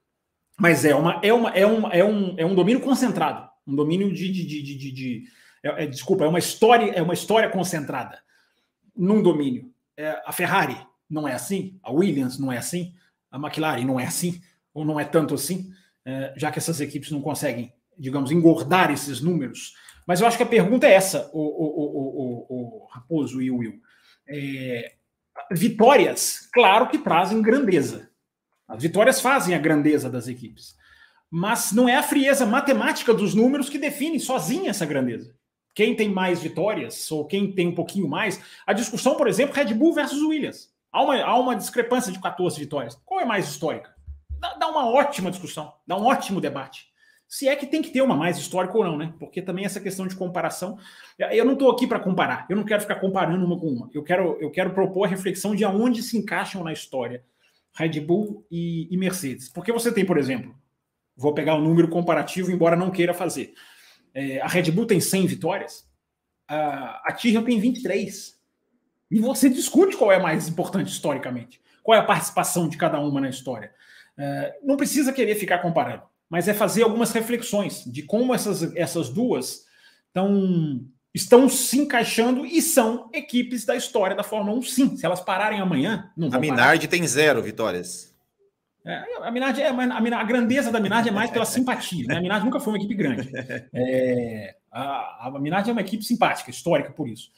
Mas 0.55 0.85
é, 0.85 0.93
uma, 0.93 1.19
é, 1.23 1.33
uma, 1.33 1.49
é, 1.49 1.65
um, 1.65 1.87
é, 1.91 2.05
um, 2.05 2.35
é 2.37 2.45
um 2.45 2.53
domínio 2.53 2.79
concentrado, 2.79 3.49
um 3.65 3.75
domínio 3.75 4.13
de. 4.13 4.31
de, 4.31 4.45
de, 4.45 4.61
de, 4.61 4.91
de 4.91 5.23
é, 5.63 5.85
é, 5.85 5.87
desculpa, 5.87 6.23
é 6.23 6.27
uma 6.27 6.37
história, 6.37 6.91
é 6.91 7.01
uma 7.01 7.15
história 7.15 7.49
concentrada 7.49 8.21
num 8.95 9.23
domínio. 9.23 9.73
É, 9.97 10.21
a 10.23 10.31
Ferrari 10.31 10.77
não 11.09 11.27
é 11.27 11.33
assim, 11.33 11.79
a 11.81 11.91
Williams 11.91 12.37
não 12.37 12.51
é 12.51 12.59
assim, 12.59 12.93
a 13.31 13.37
McLaren 13.37 13.83
não 13.83 13.99
é 13.99 14.05
assim, 14.05 14.39
ou 14.75 14.85
não 14.85 14.99
é 14.99 15.05
tanto 15.05 15.33
assim, 15.33 15.71
é, 16.05 16.35
já 16.37 16.51
que 16.51 16.59
essas 16.59 16.79
equipes 16.79 17.09
não 17.09 17.19
conseguem, 17.19 17.73
digamos, 17.97 18.31
engordar 18.31 18.91
esses 18.91 19.21
números. 19.21 19.73
Mas 20.05 20.21
eu 20.21 20.27
acho 20.27 20.37
que 20.37 20.43
a 20.43 20.47
pergunta 20.47 20.87
é 20.87 20.93
essa, 20.93 21.29
o, 21.33 21.39
o, 21.39 22.45
o, 22.49 22.83
o 22.83 22.87
Raposo 22.87 23.41
e 23.41 23.51
o 23.51 23.57
Will. 23.57 23.81
É, 24.27 24.93
vitórias, 25.51 26.47
claro 26.53 26.87
que 26.87 26.97
trazem 26.97 27.41
grandeza. 27.41 28.09
As 28.67 28.81
vitórias 28.81 29.21
fazem 29.21 29.55
a 29.55 29.59
grandeza 29.59 30.09
das 30.09 30.27
equipes. 30.27 30.75
Mas 31.29 31.71
não 31.71 31.87
é 31.87 31.95
a 31.95 32.03
frieza 32.03 32.45
matemática 32.45 33.13
dos 33.13 33.33
números 33.33 33.69
que 33.69 33.77
define 33.77 34.19
sozinha 34.19 34.69
essa 34.69 34.85
grandeza. 34.85 35.35
Quem 35.75 35.95
tem 35.95 36.09
mais 36.09 36.41
vitórias, 36.41 37.11
ou 37.11 37.25
quem 37.25 37.51
tem 37.51 37.67
um 37.67 37.75
pouquinho 37.75 38.07
mais. 38.07 38.41
A 38.65 38.73
discussão, 38.73 39.15
por 39.15 39.27
exemplo, 39.27 39.55
Red 39.55 39.73
Bull 39.73 39.93
versus 39.93 40.21
Williams. 40.21 40.73
Há 40.91 41.03
uma, 41.03 41.21
há 41.21 41.37
uma 41.37 41.55
discrepância 41.55 42.11
de 42.11 42.19
14 42.19 42.59
vitórias. 42.59 42.99
Qual 43.05 43.19
é 43.19 43.25
mais 43.25 43.47
histórica? 43.47 43.93
Dá, 44.39 44.55
dá 44.55 44.67
uma 44.67 44.89
ótima 44.89 45.29
discussão, 45.29 45.73
dá 45.85 45.97
um 45.97 46.05
ótimo 46.05 46.41
debate. 46.41 46.87
Se 47.27 47.47
é 47.47 47.55
que 47.55 47.67
tem 47.67 47.81
que 47.81 47.89
ter 47.89 48.01
uma 48.01 48.15
mais 48.15 48.37
histórica 48.37 48.77
ou 48.77 48.83
não, 48.83 48.97
né? 48.97 49.13
Porque 49.19 49.41
também 49.41 49.65
essa 49.65 49.81
questão 49.81 50.07
de 50.07 50.15
comparação. 50.15 50.77
Eu 51.31 51.43
não 51.43 51.53
estou 51.53 51.69
aqui 51.69 51.85
para 51.85 51.99
comparar, 51.99 52.45
eu 52.49 52.55
não 52.55 52.63
quero 52.63 52.81
ficar 52.81 52.95
comparando 52.95 53.45
uma 53.45 53.59
com 53.59 53.67
uma. 53.67 53.89
Eu 53.93 54.03
quero, 54.03 54.37
eu 54.39 54.49
quero 54.49 54.73
propor 54.73 55.05
a 55.05 55.07
reflexão 55.07 55.55
de 55.55 55.65
aonde 55.65 56.01
se 56.01 56.17
encaixam 56.17 56.63
na 56.63 56.71
história 56.71 57.23
Red 57.75 57.99
Bull 57.99 58.45
e, 58.49 58.87
e 58.89 58.97
Mercedes. 58.97 59.49
Porque 59.49 59.71
você 59.71 59.91
tem, 59.91 60.05
por 60.05 60.17
exemplo, 60.17 60.55
vou 61.15 61.33
pegar 61.33 61.55
o 61.55 61.59
um 61.59 61.63
número 61.63 61.89
comparativo, 61.89 62.51
embora 62.51 62.75
não 62.75 62.91
queira 62.91 63.13
fazer. 63.13 63.53
É, 64.13 64.39
a 64.41 64.47
Red 64.47 64.71
Bull 64.71 64.85
tem 64.85 64.99
100 65.01 65.27
vitórias, 65.27 65.87
a, 66.47 67.01
a 67.05 67.13
Tyrrell 67.13 67.43
tem 67.43 67.59
23. 67.59 68.37
E 69.11 69.19
você 69.19 69.49
discute 69.49 69.95
qual 69.95 70.11
é 70.11 70.19
mais 70.19 70.47
importante 70.47 70.91
historicamente. 70.91 71.61
Qual 71.83 71.95
é 71.95 71.99
a 72.01 72.05
participação 72.05 72.67
de 72.67 72.77
cada 72.77 72.99
uma 72.99 73.21
na 73.21 73.29
história. 73.29 73.71
É, 74.17 74.57
não 74.63 74.75
precisa 74.75 75.13
querer 75.13 75.35
ficar 75.35 75.59
comparando, 75.59 76.03
mas 76.29 76.47
é 76.47 76.53
fazer 76.53 76.83
algumas 76.83 77.11
reflexões 77.11 77.83
de 77.85 78.03
como 78.03 78.33
essas, 78.33 78.75
essas 78.75 79.09
duas 79.09 79.65
estão 80.07 80.85
estão 81.13 81.49
se 81.49 81.79
encaixando 81.79 82.45
e 82.45 82.61
são 82.61 83.09
equipes 83.11 83.65
da 83.65 83.75
história 83.75 84.15
da 84.15 84.23
Fórmula 84.23 84.57
1, 84.59 84.61
sim. 84.61 84.97
Se 84.97 85.05
elas 85.05 85.19
pararem 85.19 85.59
amanhã, 85.59 86.11
não 86.15 86.29
vão 86.29 86.37
A 86.37 86.41
Minardi 86.41 86.87
parar. 86.87 86.91
tem 86.91 87.07
zero 87.07 87.41
vitórias. 87.41 88.15
É, 88.85 89.03
a, 89.21 89.31
Minardi 89.31 89.61
é, 89.61 89.69
a, 89.69 90.19
a, 90.19 90.23
grandeza 90.23 90.71
da 90.71 90.79
Minardi 90.79 91.09
é 91.09 91.11
mais 91.11 91.31
pela 91.31 91.43
simpatia. 91.45 92.05
Né? 92.07 92.17
A 92.17 92.21
Minardi 92.21 92.45
nunca 92.45 92.59
foi 92.59 92.73
uma 92.73 92.77
equipe 92.77 92.93
grande. 92.93 93.29
É, 93.73 94.55
a, 94.71 95.27
a 95.27 95.39
Minardi 95.39 95.69
é 95.69 95.73
uma 95.73 95.81
equipe 95.81 96.03
simpática, 96.03 96.51
histórica 96.51 96.91
por 96.91 97.09
isso. 97.09 97.31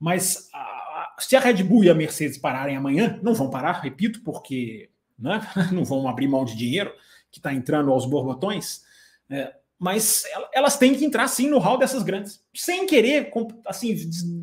Mas 0.00 0.48
a, 0.52 1.14
se 1.18 1.36
a 1.36 1.40
Red 1.40 1.62
Bull 1.62 1.84
e 1.84 1.90
a 1.90 1.94
Mercedes 1.94 2.38
pararem 2.38 2.76
amanhã, 2.76 3.20
não 3.22 3.34
vão 3.34 3.50
parar, 3.50 3.80
repito, 3.82 4.22
porque 4.24 4.88
né, 5.18 5.40
não 5.72 5.84
vão 5.84 6.08
abrir 6.08 6.26
mão 6.26 6.44
de 6.44 6.56
dinheiro 6.56 6.92
que 7.36 7.40
está 7.40 7.52
entrando 7.52 7.92
aos 7.92 8.06
borbotões. 8.06 8.80
É, 9.28 9.52
mas 9.78 10.24
elas 10.54 10.78
têm 10.78 10.94
que 10.94 11.04
entrar 11.04 11.28
sim 11.28 11.50
no 11.50 11.58
hall 11.58 11.76
dessas 11.76 12.02
grandes, 12.02 12.40
sem 12.54 12.86
querer 12.86 13.30
assim 13.66 13.94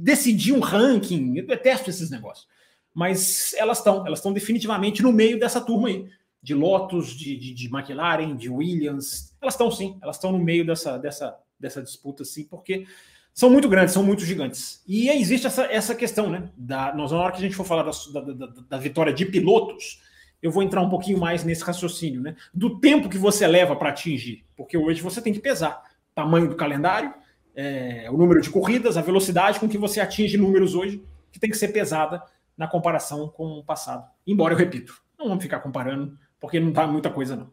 decidir 0.03 0.53
um 0.53 0.59
ranking. 0.59 1.35
Eu 1.35 1.47
detesto 1.47 1.89
esses 1.89 2.11
negócios, 2.11 2.47
mas 2.93 3.53
elas 3.55 3.79
estão, 3.79 4.05
elas 4.05 4.19
estão 4.19 4.31
definitivamente 4.31 5.01
no 5.01 5.11
meio 5.11 5.39
dessa 5.39 5.59
turma 5.59 5.87
aí, 5.87 6.07
de 6.41 6.53
Lotus, 6.53 7.15
de, 7.15 7.35
de, 7.35 7.53
de 7.53 7.65
McLaren, 7.67 8.35
de 8.35 8.47
Williams. 8.47 9.35
Elas 9.41 9.55
estão 9.55 9.71
sim, 9.71 9.97
elas 10.03 10.17
estão 10.17 10.31
no 10.31 10.39
meio 10.39 10.63
dessa, 10.63 10.99
dessa, 10.99 11.35
dessa 11.59 11.81
disputa 11.81 12.23
sim, 12.23 12.43
porque 12.43 12.85
são 13.33 13.49
muito 13.49 13.67
grandes, 13.67 13.95
são 13.95 14.03
muito 14.03 14.23
gigantes. 14.23 14.83
E 14.87 15.09
existe 15.09 15.47
essa, 15.47 15.63
essa 15.63 15.95
questão, 15.95 16.29
né? 16.29 16.51
Da, 16.55 16.93
nós, 16.93 17.11
na 17.11 17.17
hora 17.17 17.31
que 17.31 17.39
a 17.39 17.41
gente 17.41 17.55
for 17.55 17.65
falar 17.65 17.81
da, 17.81 18.21
da, 18.21 18.33
da, 18.33 18.53
da 18.69 18.77
vitória 18.77 19.11
de 19.11 19.25
pilotos, 19.25 19.99
eu 20.43 20.51
vou 20.51 20.61
entrar 20.61 20.81
um 20.81 20.89
pouquinho 20.89 21.17
mais 21.17 21.45
nesse 21.45 21.63
raciocínio, 21.63 22.21
né? 22.21 22.35
Do 22.53 22.77
tempo 22.79 23.07
que 23.07 23.17
você 23.17 23.47
leva 23.47 23.77
para 23.77 23.89
atingir. 23.89 24.43
Porque 24.57 24.77
hoje 24.77 25.01
você 25.01 25.21
tem 25.21 25.31
que 25.31 25.39
pesar 25.39 25.81
tamanho 26.13 26.49
do 26.49 26.55
calendário, 26.55 27.13
é, 27.55 28.07
o 28.11 28.17
número 28.17 28.41
de 28.41 28.49
corridas, 28.49 28.97
a 28.97 29.01
velocidade 29.01 29.59
com 29.59 29.69
que 29.69 29.77
você 29.77 29.99
atinge 29.99 30.37
números 30.37 30.75
hoje, 30.75 31.01
que 31.31 31.39
tem 31.39 31.49
que 31.49 31.57
ser 31.57 31.69
pesada 31.69 32.21
na 32.57 32.67
comparação 32.67 33.29
com 33.29 33.59
o 33.59 33.63
passado. 33.63 34.05
Embora 34.27 34.53
eu 34.53 34.57
repito, 34.57 35.01
não 35.17 35.29
vamos 35.29 35.43
ficar 35.43 35.59
comparando, 35.59 36.17
porque 36.39 36.59
não 36.59 36.71
tá 36.71 36.85
muita 36.85 37.09
coisa, 37.09 37.35
não. 37.35 37.49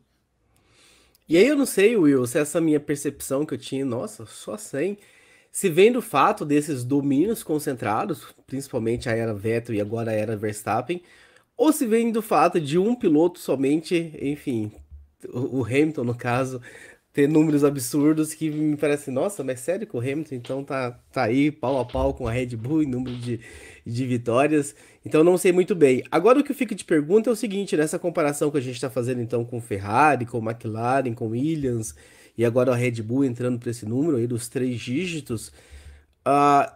E 1.29 1.37
aí 1.37 1.47
eu 1.47 1.57
não 1.57 1.65
sei, 1.65 1.97
Will, 1.97 2.27
se 2.27 2.39
essa 2.39 2.61
minha 2.61 2.81
percepção 2.81 3.47
que 3.47 3.55
eu 3.55 3.59
tinha, 3.59 3.85
nossa, 3.85 4.27
só 4.27 4.57
100, 4.57 4.99
se 5.53 5.71
vem 5.71 5.93
do 5.93 6.03
fato 6.03 6.45
desses 6.45 6.85
domínios 6.85 7.43
concentrados, 7.43 8.27
principalmente 8.47 9.09
a 9.09 9.13
era 9.13 9.33
Vettel 9.33 9.77
e 9.77 9.81
agora 9.81 10.11
a 10.11 10.15
era 10.15 10.37
Verstappen, 10.37 11.03
ou 11.61 11.75
se 11.75 11.85
vem 11.85 12.11
do 12.11 12.23
fato 12.23 12.59
de 12.59 12.79
um 12.79 12.95
piloto 12.95 13.39
somente, 13.39 14.15
enfim, 14.19 14.73
o, 15.29 15.63
Hamilton 15.63 16.05
no 16.05 16.15
caso, 16.15 16.59
ter 17.13 17.29
números 17.29 17.63
absurdos 17.63 18.33
que 18.33 18.51
me 18.51 18.79
parece, 18.79 19.11
nossa, 19.11 19.45
mas 19.45 19.61
sério 19.61 19.87
que 19.87 19.95
o 19.95 20.01
Hamilton 20.01 20.37
então 20.37 20.65
tá, 20.65 20.93
tá 21.13 21.25
aí 21.25 21.51
pau 21.51 21.79
a 21.79 21.85
pau 21.85 22.15
com 22.15 22.27
a 22.27 22.33
Red 22.33 22.57
Bull 22.57 22.83
em 22.83 22.87
número 22.87 23.15
de, 23.15 23.41
de 23.85 24.07
vitórias. 24.07 24.75
Então 25.05 25.23
não 25.23 25.37
sei 25.37 25.53
muito 25.53 25.75
bem. 25.75 26.03
Agora 26.11 26.41
o 26.41 26.43
que 26.43 26.51
eu 26.51 26.57
fico 26.57 26.75
de 26.75 26.83
pergunta 26.83 27.29
é 27.29 27.33
o 27.35 27.37
seguinte, 27.37 27.77
nessa 27.77 27.99
comparação 27.99 28.51
que 28.51 28.57
a 28.57 28.63
gente 28.63 28.77
está 28.77 28.89
fazendo 28.89 29.21
então 29.21 29.45
com 29.45 29.61
Ferrari, 29.61 30.25
com 30.25 30.39
McLaren, 30.39 31.13
com 31.13 31.29
Williams 31.29 31.95
e 32.39 32.43
agora 32.43 32.73
a 32.73 32.75
Red 32.75 33.03
Bull 33.03 33.23
entrando 33.23 33.59
para 33.59 33.71
esse 33.71 33.85
número 33.85 34.17
aí 34.17 34.27
dos 34.27 34.49
três 34.49 34.81
dígitos, 34.81 35.49
uh, 36.27 36.73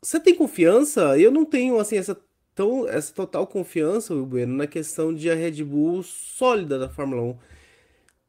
você 0.00 0.20
tem 0.20 0.36
confiança? 0.36 1.18
Eu 1.18 1.32
não 1.32 1.44
tenho 1.44 1.80
assim 1.80 1.96
essa 1.96 2.16
então, 2.56 2.88
essa 2.88 3.12
total 3.12 3.46
confiança, 3.46 4.14
Bueno, 4.14 4.56
na 4.56 4.66
questão 4.66 5.14
de 5.14 5.30
a 5.30 5.34
Red 5.34 5.62
Bull 5.62 6.02
sólida 6.02 6.78
da 6.78 6.88
Fórmula 6.88 7.20
1. 7.20 7.36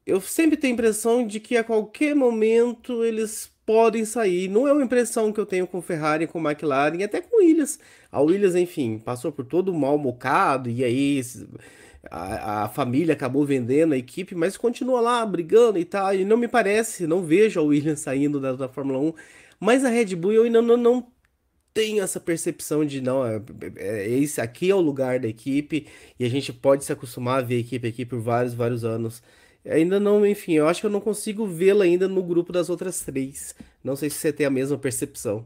Eu 0.05 0.19
sempre 0.19 0.57
tenho 0.57 0.73
a 0.73 0.75
impressão 0.75 1.25
de 1.25 1.39
que 1.39 1.55
a 1.55 1.63
qualquer 1.63 2.13
momento 2.13 3.05
eles 3.05 3.49
podem 3.65 4.03
sair. 4.03 4.49
Não 4.49 4.67
é 4.67 4.73
uma 4.73 4.83
impressão 4.83 5.31
que 5.31 5.39
eu 5.39 5.45
tenho 5.45 5.65
com 5.65 5.81
Ferrari, 5.81 6.27
com 6.27 6.45
McLaren, 6.45 7.01
até 7.05 7.21
com 7.21 7.37
Williams. 7.37 7.79
A 8.11 8.19
Williams, 8.19 8.53
enfim, 8.55 8.99
passou 8.99 9.31
por 9.31 9.45
todo 9.45 9.69
o 9.69 9.79
mal 9.79 9.97
mocado, 9.97 10.69
e 10.69 10.83
aí 10.83 11.21
a, 12.11 12.63
a, 12.65 12.67
família 12.67 13.13
acabou 13.13 13.45
vendendo 13.45 13.93
a 13.93 13.97
equipe, 13.97 14.35
mas 14.35 14.57
continua 14.57 14.99
lá 14.99 15.25
brigando 15.25 15.79
e 15.79 15.85
tal. 15.85 16.13
E 16.13 16.25
não 16.25 16.35
me 16.35 16.49
parece, 16.49 17.07
não 17.07 17.23
vejo 17.23 17.61
a 17.61 17.63
Williams 17.63 18.01
saindo 18.01 18.41
da, 18.41 18.51
da 18.51 18.67
Fórmula 18.67 18.99
1. 18.99 19.13
Mas 19.57 19.85
a 19.85 19.89
Red 19.89 20.17
Bull 20.17 20.33
eu 20.33 20.43
ainda 20.43 20.61
não, 20.61 20.75
não 20.75 21.07
tenho 21.77 22.01
essa 22.01 22.19
percepção 22.19 22.83
de 22.83 22.99
não, 22.99 23.23
é, 23.23 23.35
é, 23.75 24.07
é, 24.07 24.09
esse 24.09 24.41
aqui 24.41 24.71
é 24.71 24.73
o 24.73 24.81
lugar 24.81 25.19
da 25.19 25.27
equipe 25.27 25.85
e 26.19 26.25
a 26.25 26.29
gente 26.29 26.51
pode 26.51 26.83
se 26.83 26.91
acostumar 26.91 27.37
a 27.37 27.43
ver 27.43 27.59
equipe 27.59 27.87
aqui 27.87 28.03
por 28.03 28.19
vários, 28.19 28.55
vários 28.55 28.83
anos. 28.83 29.21
ainda 29.63 29.99
não, 29.99 30.25
enfim, 30.25 30.53
eu 30.53 30.67
acho 30.67 30.81
que 30.81 30.87
eu 30.87 30.89
não 30.89 30.99
consigo 30.99 31.45
vê-la 31.45 31.85
ainda 31.85 32.07
no 32.07 32.23
grupo 32.23 32.51
das 32.51 32.67
outras 32.67 33.01
três. 33.01 33.53
Não 33.83 33.95
sei 33.95 34.09
se 34.09 34.15
você 34.15 34.33
tem 34.33 34.47
a 34.47 34.49
mesma 34.49 34.75
percepção. 34.75 35.45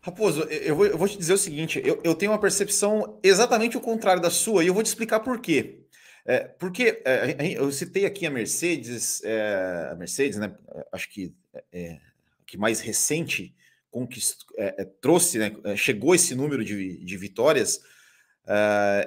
Raposo, 0.00 0.42
eu 0.50 0.74
vou, 0.74 0.86
eu 0.86 0.98
vou 0.98 1.06
te 1.06 1.16
dizer 1.16 1.34
o 1.34 1.38
seguinte: 1.38 1.80
eu, 1.84 2.00
eu, 2.02 2.14
tenho 2.16 2.32
uma 2.32 2.40
percepção 2.40 3.20
exatamente 3.22 3.76
o 3.76 3.80
contrário 3.80 4.20
da 4.20 4.30
sua, 4.30 4.64
e 4.64 4.66
eu 4.66 4.74
vou 4.74 4.82
te 4.82 4.86
explicar 4.86 5.20
por 5.20 5.40
quê. 5.40 5.78
É, 6.26 6.40
porque 6.40 7.00
é, 7.04 7.56
eu 7.56 7.70
citei 7.70 8.04
aqui 8.04 8.26
a 8.26 8.30
Mercedes, 8.30 9.22
é, 9.22 9.90
a 9.92 9.94
Mercedes, 9.94 10.38
né? 10.38 10.52
Acho 10.90 11.08
que 11.08 11.32
é, 11.72 12.00
que 12.44 12.58
mais 12.58 12.80
recente 12.80 13.54
conquist, 13.94 14.38
é, 14.58 14.82
é, 14.82 14.84
trouxe, 14.84 15.38
né? 15.38 15.52
Chegou 15.76 16.16
esse 16.16 16.34
número 16.34 16.64
de, 16.64 17.04
de 17.04 17.16
vitórias. 17.16 17.80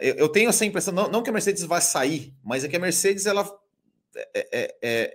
Eu, 0.02 0.15
eu, 0.15 0.30
tenho 0.30 0.50
essa 0.50 0.65
impressão, 0.65 0.93
não, 0.93 1.10
não, 1.10 1.21
que 1.21 1.30
a 1.30 1.34
Mercedes 1.34 1.63
vá 1.63 1.82
sair, 1.82 2.34
mas 2.43 2.63
é 2.63 2.69
que 2.69 2.76
a 2.76 2.80
Mercedes, 2.80 3.26
ela, 3.26 3.47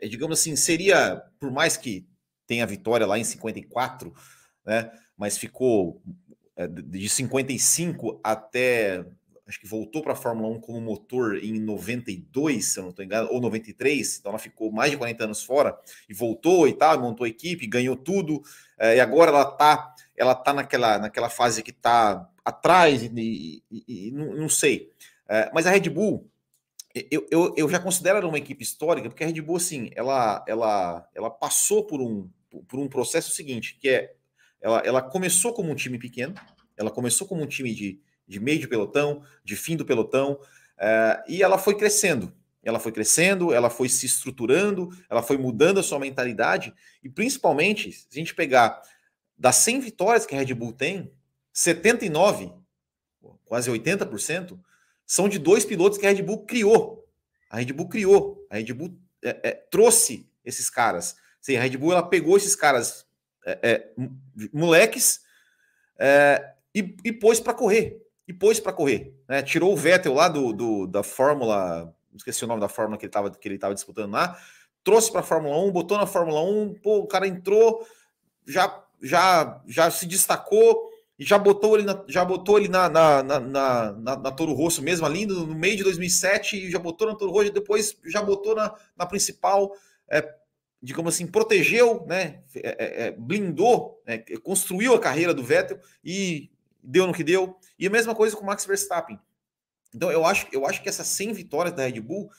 digamos 0.09 0.39
assim, 0.39 0.55
seria, 0.55 1.21
por 1.41 1.51
mais 1.51 1.77
que 1.77 2.07
tenha 2.47 2.67
vitória 2.67 3.07
lá 3.07 3.19
em 3.19 3.25
54, 3.25 4.15
né? 4.65 4.93
mas 5.17 5.39
ficou 5.39 6.03
é, 6.55 6.69
de 6.69 7.09
55 7.09 8.21
até 8.23 9.05
acho 9.47 9.61
que 9.61 9.67
voltou 9.67 10.03
para 10.03 10.13
a 10.13 10.17
Fórmula 10.17 10.49
1 10.57 10.61
como 10.61 10.81
motor 10.81 11.37
em 11.37 11.61
92, 11.61 12.65
se 12.65 12.79
eu 12.79 12.85
não 12.85 12.91
estou 12.91 13.05
enganado, 13.05 13.33
ou 13.33 13.41
93, 13.41 14.19
então 14.19 14.31
ela 14.31 14.39
ficou 14.39 14.73
mais 14.73 14.91
de 14.91 14.97
40 14.97 15.25
anos 15.25 15.43
fora 15.43 15.79
e 16.09 16.15
voltou 16.15 16.67
e 16.67 16.73
tal, 16.73 16.99
montou 17.01 17.25
a 17.25 17.29
equipe, 17.29 17.67
ganhou 17.67 17.97
tudo, 17.97 18.41
é, 18.72 18.72
e 18.83 19.01
agora 19.01 19.31
ela 19.31 19.43
está 19.43 19.95
ela 20.17 20.35
tá 20.35 20.53
naquela, 20.53 20.99
naquela 20.99 21.29
fase 21.29 21.63
que 21.63 21.71
está 21.71 22.29
atrás 22.45 23.03
e, 23.03 23.63
e, 23.71 23.85
e 23.89 24.11
não, 24.11 24.49
sei. 24.49 24.91
É, 25.29 25.51
mas 25.53 25.67
a 25.67 25.71
Red 25.71 25.89
Bull, 25.89 26.31
eu, 27.11 27.27
eu, 27.31 27.55
eu 27.57 27.69
já 27.69 27.79
considero 27.79 28.19
ela 28.19 28.29
uma 28.29 28.39
equipe 28.39 28.63
histórica, 28.63 29.09
porque 29.09 29.25
a 29.25 29.27
Red 29.27 29.41
Bull, 29.41 29.57
assim, 29.57 29.91
ela, 29.95 30.45
ela, 30.47 31.09
ela 31.15 31.31
passou 31.31 31.87
por 31.87 32.01
um, 32.01 32.29
por 32.69 32.79
um 32.79 32.89
processo 32.89 33.31
seguinte, 33.31 33.77
que 33.81 33.89
é 33.89 34.15
ela, 34.61 34.79
ela 34.85 35.03
começou 35.03 35.53
como 35.53 35.73
um 35.73 35.75
time 35.75 35.99
pequeno, 35.99 36.35
ela 36.77 36.91
começou 36.91 37.27
como 37.27 37.43
um 37.43 37.47
time 37.47 37.75
de, 37.75 38.01
de 38.29 38.39
meio 38.39 38.61
de 38.61 38.69
pelotão, 38.69 39.25
de 39.45 39.57
fim 39.57 39.77
do 39.77 39.85
pelotão, 39.85 40.35
uh, 40.35 41.23
e 41.27 41.43
ela 41.43 41.59
foi 41.59 41.77
crescendo. 41.77 42.33
Ela 42.63 42.79
foi 42.79 42.93
crescendo, 42.93 43.53
ela 43.53 43.69
foi 43.69 43.89
se 43.89 44.07
estruturando, 44.07 44.91
ela 45.11 45.23
foi 45.23 45.37
mudando 45.37 45.81
a 45.81 45.83
sua 45.83 45.99
mentalidade, 45.99 46.73
e 47.03 47.09
principalmente, 47.09 47.93
se 47.93 48.07
a 48.13 48.15
gente 48.15 48.35
pegar 48.35 48.81
das 49.37 49.57
100 49.57 49.81
vitórias 49.81 50.25
que 50.25 50.35
a 50.35 50.39
Red 50.39 50.55
Bull 50.55 50.73
tem, 50.73 51.13
79, 51.53 52.53
quase 53.45 53.71
80%, 53.71 54.59
são 55.05 55.29
de 55.29 55.39
dois 55.39 55.65
pilotos 55.65 55.99
que 55.99 56.07
a 56.07 56.11
Red 56.11 56.23
Bull 56.23 56.47
criou. 56.47 57.07
A 57.51 57.59
Red 57.59 57.73
Bull 57.73 57.89
criou, 57.89 58.47
a 58.49 58.57
Red 58.57 58.73
Bull 58.73 58.97
é, 59.23 59.41
é, 59.43 59.51
trouxe 59.71 60.31
esses 60.45 60.71
caras. 60.71 61.17
Sim, 61.41 61.57
a 61.57 61.63
Red 61.63 61.77
Bull 61.77 61.93
ela 61.93 62.03
pegou 62.03 62.37
esses 62.37 62.57
caras 62.57 63.05
é, 63.45 63.59
é, 63.63 63.91
moleques 64.53 65.21
é, 65.99 66.55
e, 66.75 66.97
e 67.05 67.13
pôs 67.13 67.41
para 67.41 67.53
correr. 67.53 68.01
E 68.27 68.33
pôs 68.33 68.61
para 68.61 68.73
correr. 68.73 69.15
Né? 69.29 69.43
Tirou 69.43 69.73
o 69.73 69.77
Vettel 69.77 70.15
lá 70.15 70.29
do, 70.29 70.53
do, 70.53 70.87
da 70.87 71.03
Fórmula. 71.03 71.95
Esqueci 72.15 72.45
o 72.45 72.49
nome 72.49 72.61
da 72.61 72.69
Fórmula 72.69 72.99
que 72.99 73.05
ele 73.05 73.11
estava 73.11 73.31
que 73.31 73.49
ele 73.49 73.59
tava 73.59 73.75
disputando 73.75 74.13
lá. 74.13 74.37
Trouxe 74.85 75.11
para 75.11 75.21
a 75.21 75.25
Fórmula 75.25 75.57
1, 75.59 75.73
botou 75.73 75.97
na 75.97 76.07
Fórmula 76.07 76.43
1, 76.43 76.75
pô, 76.83 76.99
o 76.99 77.07
cara 77.07 77.27
entrou, 77.27 77.87
já, 78.47 78.85
já, 79.01 79.63
já 79.67 79.91
se 79.91 80.07
destacou 80.07 80.91
e 81.19 81.25
já 81.25 81.39
botou 81.39 81.77
ele 81.77 81.85
na, 81.85 82.03
já 82.09 82.25
botou 82.25 82.59
ele 82.59 82.69
na, 82.69 82.89
na, 82.89 83.23
na, 83.23 83.41
na, 83.41 84.17
na 84.17 84.33
Toro 84.33 84.53
Rosso 84.55 84.83
mesmo 84.83 85.07
ali 85.07 85.25
no, 85.25 85.47
no, 85.47 85.55
meio 85.55 85.77
de 85.77 85.85
2007 85.85 86.67
e 86.67 86.71
já 86.71 86.81
botou 86.81 87.07
na 87.07 87.15
Toro 87.15 87.31
Rosso 87.31 87.47
e 87.47 87.53
depois 87.53 87.97
já 88.07 88.21
botou 88.21 88.57
na, 88.57 88.75
na 88.97 89.07
principal 89.07 89.73
é, 90.11 90.29
digamos 90.83 91.15
assim, 91.15 91.27
protegeu, 91.27 92.05
né, 92.07 92.43
é, 92.57 92.61
é, 92.69 93.07
é, 93.07 93.11
blindou, 93.13 94.03
né, 94.05 94.19
construiu 94.43 94.95
a 94.95 95.01
carreira 95.01 95.33
do 95.33 95.45
Vettel 95.45 95.79
e 96.05 96.51
deu 96.83 97.07
no 97.07 97.13
que 97.13 97.23
deu. 97.23 97.57
E 97.79 97.87
a 97.87 97.91
mesma 97.91 98.15
coisa 98.15 98.37
com 98.37 98.43
o 98.43 98.47
Max 98.47 98.67
Verstappen. 98.67 99.19
Então 99.95 100.11
eu 100.11 100.25
acho, 100.25 100.47
eu 100.53 100.67
acho 100.67 100.83
que 100.83 100.89
essas 100.89 101.07
100 101.09 101.33
vitórias 101.33 101.75
da 101.75 101.85
Red 101.85 102.01
Bull, 102.01 102.31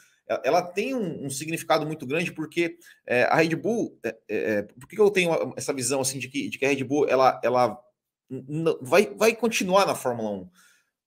ela 0.44 0.62
tem 0.62 0.96
um, 0.96 1.26
um 1.26 1.30
significado 1.30 1.86
muito 1.86 2.06
grande 2.06 2.32
porque 2.32 2.78
é, 3.06 3.24
a 3.24 3.36
Red 3.36 3.56
Bull, 3.56 4.00
é, 4.04 4.18
é, 4.30 4.62
por 4.62 4.88
que 4.88 5.00
eu 5.00 5.12
tenho 5.12 5.54
essa 5.56 5.74
visão 5.74 6.02
assim 6.02 6.18
de 6.18 6.28
que, 6.28 6.50
de 6.50 6.58
que 6.58 6.66
a 6.66 6.70
Red 6.70 6.84
Bull 6.84 7.08
ela, 7.08 7.40
ela 7.44 7.80
vai, 8.82 9.14
vai 9.16 9.36
continuar 9.36 9.86
na 9.86 9.96
Fórmula 9.96 10.30
1? 10.30 10.50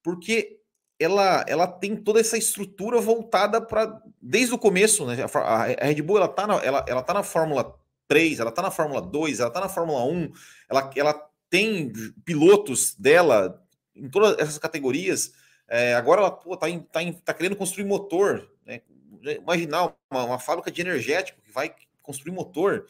Porque 0.02 0.60
ela, 0.98 1.44
ela 1.48 1.66
tem 1.66 1.96
toda 1.96 2.20
essa 2.20 2.38
estrutura 2.38 3.00
voltada 3.00 3.60
para 3.60 4.00
desde 4.20 4.54
o 4.54 4.58
começo, 4.58 5.06
né? 5.06 5.16
A, 5.34 5.62
a 5.62 5.86
Red 5.86 6.02
Bull 6.02 6.18
ela 6.18 6.28
tá, 6.28 6.46
na, 6.46 6.54
ela, 6.62 6.84
ela 6.86 7.02
tá 7.02 7.14
na 7.14 7.22
Fórmula 7.22 7.74
3, 8.08 8.40
ela 8.40 8.52
tá 8.52 8.62
na 8.62 8.70
Fórmula 8.70 9.00
2, 9.00 9.40
ela 9.40 9.50
tá 9.50 9.60
na 9.60 9.68
Fórmula 9.68 10.04
1, 10.04 10.32
ela, 10.70 10.90
ela 10.96 11.30
tem 11.50 11.92
pilotos 12.24 12.94
dela 12.94 13.62
em 13.94 14.08
todas 14.08 14.38
essas 14.38 14.58
categorias. 14.58 15.32
É, 15.68 15.94
agora 15.94 16.20
ela 16.20 16.30
pô, 16.30 16.56
tá, 16.56 16.66
tá, 16.92 17.00
tá 17.24 17.34
querendo 17.34 17.56
construir 17.56 17.84
motor, 17.84 18.50
né? 18.64 18.80
Imaginar 19.22 19.94
uma, 20.10 20.24
uma 20.24 20.38
fábrica 20.38 20.70
de 20.70 20.80
energético 20.80 21.40
que 21.42 21.50
vai 21.50 21.74
construir 22.02 22.32
motor. 22.32 22.86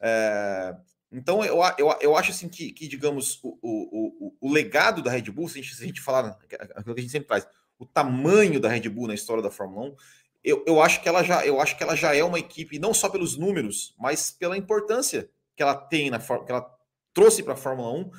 É, 0.00 0.76
então, 1.10 1.42
eu, 1.42 1.58
eu, 1.78 1.96
eu 2.00 2.16
acho 2.16 2.30
assim 2.32 2.48
que, 2.48 2.70
que 2.72 2.86
digamos, 2.86 3.40
o, 3.42 3.58
o, 3.62 4.26
o, 4.26 4.36
o, 4.40 4.52
legado 4.52 5.02
da 5.02 5.10
Red 5.10 5.30
Bull, 5.30 5.48
se 5.48 5.58
a 5.58 5.62
gente, 5.62 5.74
se 5.74 5.82
a 5.82 5.86
gente 5.86 6.00
falar 6.02 6.38
aquilo 6.76 6.94
que 6.94 7.00
a 7.00 7.02
gente 7.02 7.12
sempre 7.12 7.28
traz, 7.28 7.46
o 7.78 7.86
tamanho 7.86 8.60
da 8.60 8.68
Red 8.68 8.88
Bull 8.90 9.06
na 9.06 9.14
história 9.14 9.42
da 9.42 9.50
Fórmula 9.50 9.88
1, 9.88 9.96
eu, 10.44 10.64
eu, 10.66 10.82
acho 10.82 11.02
que 11.02 11.08
ela 11.08 11.22
já, 11.22 11.44
eu 11.46 11.60
acho 11.60 11.76
que 11.76 11.82
ela 11.82 11.96
já 11.96 12.14
é 12.14 12.22
uma 12.22 12.38
equipe, 12.38 12.78
não 12.78 12.92
só 12.92 13.08
pelos 13.08 13.36
números, 13.36 13.94
mas 13.98 14.30
pela 14.30 14.56
importância 14.56 15.30
que 15.56 15.62
ela 15.62 15.74
tem 15.74 16.10
na 16.10 16.18
que 16.18 16.52
ela 16.52 16.78
trouxe 17.12 17.42
para 17.42 17.54
a 17.54 17.56
Fórmula 17.56 17.90
1 17.92 18.10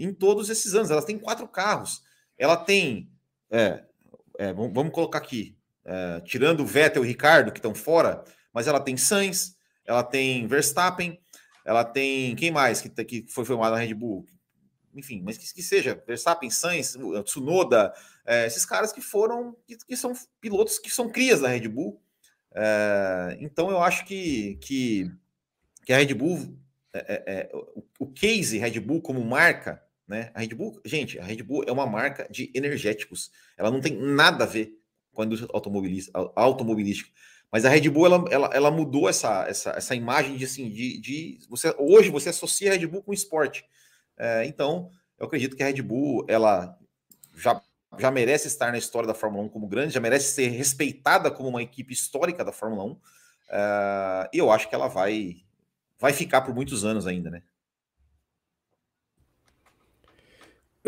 em 0.00 0.12
todos 0.12 0.50
esses 0.50 0.74
anos. 0.74 0.90
Ela 0.90 1.02
tem 1.02 1.18
quatro 1.18 1.46
carros. 1.46 2.02
Ela 2.36 2.56
tem. 2.56 3.10
É, 3.50 3.84
é, 4.38 4.52
vamos 4.52 4.92
colocar 4.92 5.18
aqui, 5.18 5.56
é, 5.84 6.20
tirando 6.20 6.60
o 6.60 6.66
Vettel 6.66 7.02
e 7.02 7.06
o 7.06 7.08
Ricardo, 7.08 7.50
que 7.50 7.58
estão 7.58 7.74
fora, 7.74 8.22
mas 8.52 8.66
ela 8.66 8.80
tem 8.80 8.96
Sainz, 8.96 9.56
ela 9.84 10.02
tem 10.02 10.46
Verstappen, 10.46 11.18
ela 11.64 11.84
tem. 11.84 12.34
Quem 12.36 12.50
mais 12.50 12.80
que, 12.80 12.88
que 13.04 13.26
foi 13.28 13.44
filmado 13.44 13.74
na 13.74 13.80
Red 13.80 13.94
Bull? 13.94 14.26
Enfim, 14.94 15.22
mas 15.24 15.36
que, 15.36 15.52
que 15.54 15.62
seja, 15.62 16.02
Verstappen, 16.06 16.50
Sainz, 16.50 16.96
Tsunoda, 17.24 17.92
é, 18.26 18.46
esses 18.46 18.64
caras 18.64 18.92
que 18.92 19.00
foram, 19.00 19.56
que, 19.66 19.76
que, 19.76 19.96
são 19.96 20.12
pilotos 20.40 20.78
que 20.78 20.90
são 20.90 21.10
crias 21.10 21.40
da 21.40 21.48
Red 21.48 21.68
Bull. 21.68 22.00
É, 22.54 23.36
então 23.40 23.70
eu 23.70 23.82
acho 23.82 24.04
que, 24.04 24.56
que, 24.56 25.10
que 25.84 25.92
a 25.92 25.96
Red 25.98 26.14
Bull, 26.14 26.58
é, 26.92 26.98
é, 26.98 27.22
é 27.26 27.50
o, 27.54 27.84
o 28.00 28.06
case 28.12 28.58
Red 28.58 28.80
Bull 28.80 29.00
como 29.00 29.24
marca, 29.24 29.82
né? 30.08 30.30
A 30.34 30.40
Red 30.40 30.48
Bull, 30.48 30.80
gente, 30.84 31.18
a 31.18 31.24
Red 31.24 31.42
Bull 31.42 31.64
é 31.66 31.70
uma 31.70 31.86
marca 31.86 32.26
de 32.30 32.50
energéticos. 32.54 33.30
Ela 33.56 33.70
não 33.70 33.80
tem 33.80 33.94
nada 33.94 34.44
a 34.44 34.46
ver 34.46 34.72
com 35.12 35.22
a 35.22 35.24
indústria 35.26 35.50
automobilística. 36.34 37.10
Mas 37.52 37.64
a 37.64 37.68
Red 37.68 37.88
Bull 37.90 38.06
ela, 38.06 38.24
ela, 38.30 38.50
ela 38.52 38.70
mudou 38.70 39.08
essa, 39.08 39.46
essa, 39.46 39.70
essa 39.70 39.94
imagem 39.94 40.36
de 40.36 40.44
assim 40.44 40.70
de, 40.70 40.98
de 41.00 41.38
você 41.48 41.74
hoje 41.78 42.10
você 42.10 42.30
associa 42.30 42.70
a 42.70 42.74
Red 42.74 42.86
Bull 42.86 43.02
com 43.02 43.12
esporte. 43.12 43.64
É, 44.16 44.46
então 44.46 44.90
eu 45.18 45.26
acredito 45.26 45.56
que 45.56 45.62
a 45.62 45.66
Red 45.66 45.82
Bull 45.82 46.24
ela 46.28 46.78
já 47.36 47.60
já 47.98 48.10
merece 48.10 48.48
estar 48.48 48.70
na 48.70 48.76
história 48.76 49.06
da 49.06 49.14
Fórmula 49.14 49.44
1 49.44 49.48
como 49.48 49.66
grande, 49.66 49.94
já 49.94 50.00
merece 50.00 50.34
ser 50.34 50.48
respeitada 50.48 51.30
como 51.30 51.48
uma 51.48 51.62
equipe 51.62 51.92
histórica 51.92 52.44
da 52.44 52.52
Fórmula 52.52 52.84
1. 52.84 53.00
É, 53.50 54.30
e 54.34 54.38
eu 54.38 54.50
acho 54.50 54.68
que 54.68 54.74
ela 54.74 54.88
vai 54.88 55.36
vai 55.98 56.12
ficar 56.12 56.42
por 56.42 56.54
muitos 56.54 56.84
anos 56.84 57.06
ainda, 57.06 57.30
né? 57.30 57.42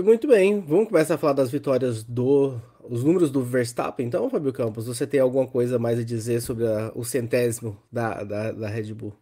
Muito 0.02 0.26
bem, 0.28 0.60
vamos 0.60 0.88
começar 0.88 1.14
a 1.14 1.18
falar 1.18 1.32
das 1.32 1.50
vitórias 1.50 2.02
do 2.02 2.60
os 2.90 3.04
números 3.04 3.30
do 3.30 3.42
Verstappen, 3.42 4.06
então, 4.06 4.28
Fábio 4.30 4.52
Campos, 4.52 4.86
você 4.86 5.06
tem 5.06 5.20
alguma 5.20 5.46
coisa 5.46 5.78
mais 5.78 5.98
a 5.98 6.04
dizer 6.04 6.40
sobre 6.40 6.66
a, 6.66 6.90
o 6.94 7.04
centésimo 7.04 7.80
da, 7.90 8.24
da, 8.24 8.52
da, 8.52 8.68
Red 8.68 8.94
Bull? 8.94 9.14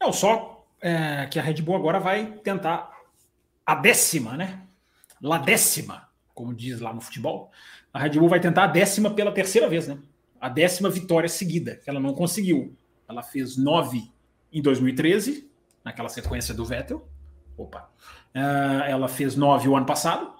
Não, 0.00 0.12
só 0.12 0.64
é, 0.80 1.26
que 1.26 1.38
a 1.38 1.42
Red 1.42 1.60
Bull 1.62 1.76
agora 1.76 1.98
vai 1.98 2.38
tentar 2.42 2.90
a 3.66 3.74
décima, 3.74 4.36
né? 4.36 4.62
La 5.20 5.38
décima, 5.38 6.08
como 6.32 6.54
diz 6.54 6.80
lá 6.80 6.92
no 6.92 7.00
futebol. 7.00 7.50
A 7.92 7.98
Red 7.98 8.18
Bull 8.18 8.28
vai 8.28 8.40
tentar 8.40 8.64
a 8.64 8.68
décima 8.68 9.10
pela 9.10 9.32
terceira 9.32 9.68
vez, 9.68 9.88
né? 9.88 9.98
A 10.40 10.48
décima 10.48 10.88
vitória 10.88 11.28
seguida, 11.28 11.76
que 11.76 11.90
ela 11.90 12.00
não 12.00 12.14
conseguiu. 12.14 12.76
Ela 13.08 13.22
fez 13.22 13.56
nove 13.56 14.10
em 14.52 14.62
2013, 14.62 15.50
naquela 15.84 16.08
sequência 16.08 16.54
do 16.54 16.64
Vettel. 16.64 17.06
Opa. 17.56 17.90
Uh, 18.34 18.82
ela 18.88 19.06
fez 19.06 19.36
nove 19.36 19.68
o 19.68 19.76
ano 19.76 19.86
passado 19.86 20.32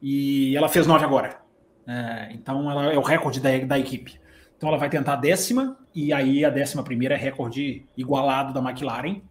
e 0.00 0.56
ela 0.56 0.68
fez 0.68 0.86
nove 0.86 1.04
agora. 1.04 1.40
É, 1.86 2.32
então 2.32 2.70
ela 2.70 2.92
é 2.92 2.98
o 2.98 3.02
recorde 3.02 3.40
da, 3.40 3.58
da 3.58 3.78
equipe. 3.78 4.20
Então 4.56 4.68
ela 4.68 4.78
vai 4.78 4.88
tentar 4.88 5.14
a 5.14 5.16
décima, 5.16 5.78
e 5.94 6.12
aí 6.12 6.44
a 6.44 6.50
décima 6.50 6.82
primeira 6.82 7.14
é 7.14 7.18
recorde 7.18 7.86
igualado 7.96 8.52
da 8.52 8.60
McLaren. 8.60 9.22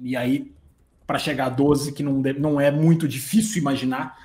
E 0.00 0.16
aí, 0.16 0.52
para 1.06 1.18
chegar 1.18 1.46
a 1.46 1.50
12, 1.50 1.92
que 1.92 2.02
não, 2.02 2.22
não 2.38 2.60
é 2.60 2.70
muito 2.70 3.06
difícil 3.06 3.60
imaginar, 3.60 4.16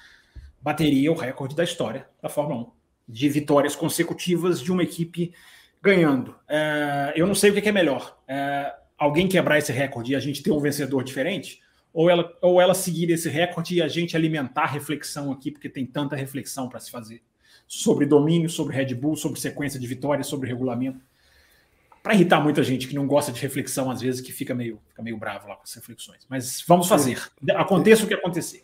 bateria 0.61 1.11
o 1.11 1.15
recorde 1.15 1.55
da 1.55 1.63
história 1.63 2.07
da 2.21 2.29
Fórmula 2.29 2.61
1. 2.61 2.71
De 3.07 3.29
vitórias 3.29 3.75
consecutivas 3.75 4.61
de 4.61 4.71
uma 4.71 4.83
equipe 4.83 5.33
ganhando. 5.81 6.35
É, 6.47 7.13
eu 7.15 7.27
não 7.27 7.35
sei 7.35 7.51
o 7.51 7.61
que 7.61 7.67
é 7.67 7.71
melhor. 7.71 8.17
É, 8.27 8.73
alguém 8.97 9.27
quebrar 9.27 9.57
esse 9.57 9.73
recorde 9.73 10.13
e 10.13 10.15
a 10.15 10.19
gente 10.19 10.41
ter 10.41 10.51
um 10.51 10.59
vencedor 10.59 11.03
diferente, 11.03 11.59
ou 11.93 12.09
ela, 12.09 12.35
ou 12.41 12.59
ela 12.59 12.73
seguir 12.73 13.09
esse 13.11 13.29
recorde 13.29 13.75
e 13.75 13.81
a 13.81 13.87
gente 13.87 14.17
alimentar 14.17 14.63
a 14.63 14.67
reflexão 14.67 15.31
aqui, 15.31 15.51
porque 15.51 15.69
tem 15.69 15.85
tanta 15.85 16.15
reflexão 16.15 16.67
para 16.67 16.79
se 16.79 16.89
fazer 16.89 17.21
sobre 17.67 18.05
domínio, 18.05 18.49
sobre 18.49 18.75
Red 18.75 18.93
Bull, 18.95 19.15
sobre 19.15 19.39
sequência 19.39 19.79
de 19.79 19.87
vitórias, 19.87 20.27
sobre 20.27 20.49
regulamento. 20.49 20.99
Para 22.01 22.13
irritar 22.13 22.41
muita 22.41 22.61
gente 22.61 22.87
que 22.87 22.95
não 22.95 23.07
gosta 23.07 23.31
de 23.31 23.39
reflexão, 23.39 23.89
às 23.89 24.01
vezes, 24.01 24.19
que 24.19 24.33
fica 24.33 24.53
meio, 24.53 24.79
fica 24.89 25.01
meio 25.01 25.17
bravo 25.17 25.47
lá 25.47 25.55
com 25.55 25.63
as 25.63 25.73
reflexões. 25.73 26.25
Mas 26.27 26.63
vamos 26.67 26.87
fazer. 26.87 27.21
Aconteça 27.55 28.03
o 28.03 28.07
que 28.07 28.13
acontecer. 28.13 28.63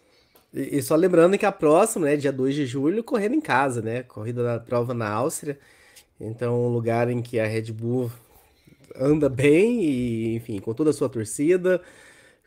E, 0.54 0.82
só 0.82 0.96
lembrando 0.96 1.38
que 1.38 1.46
a 1.46 1.52
próxima, 1.52 2.08
né, 2.08 2.18
dia 2.18 2.34
2 2.34 2.54
de 2.54 2.66
julho, 2.66 3.04
correndo 3.04 3.36
em 3.36 3.42
casa, 3.42 3.82
né? 3.82 4.04
Corrida 4.04 4.44
da 4.44 4.60
prova 4.60 4.94
na 4.94 5.10
Áustria. 5.10 5.58
Então, 6.20 6.66
um 6.66 6.70
lugar 6.70 7.10
em 7.10 7.22
que 7.22 7.40
a 7.40 7.46
Red 7.46 7.72
Bull 7.72 8.12
anda 8.96 9.30
bem 9.30 9.84
e, 9.84 10.36
enfim, 10.36 10.60
com 10.60 10.74
toda 10.74 10.90
a 10.90 10.94
sua 10.94 11.08
torcida, 11.08 11.82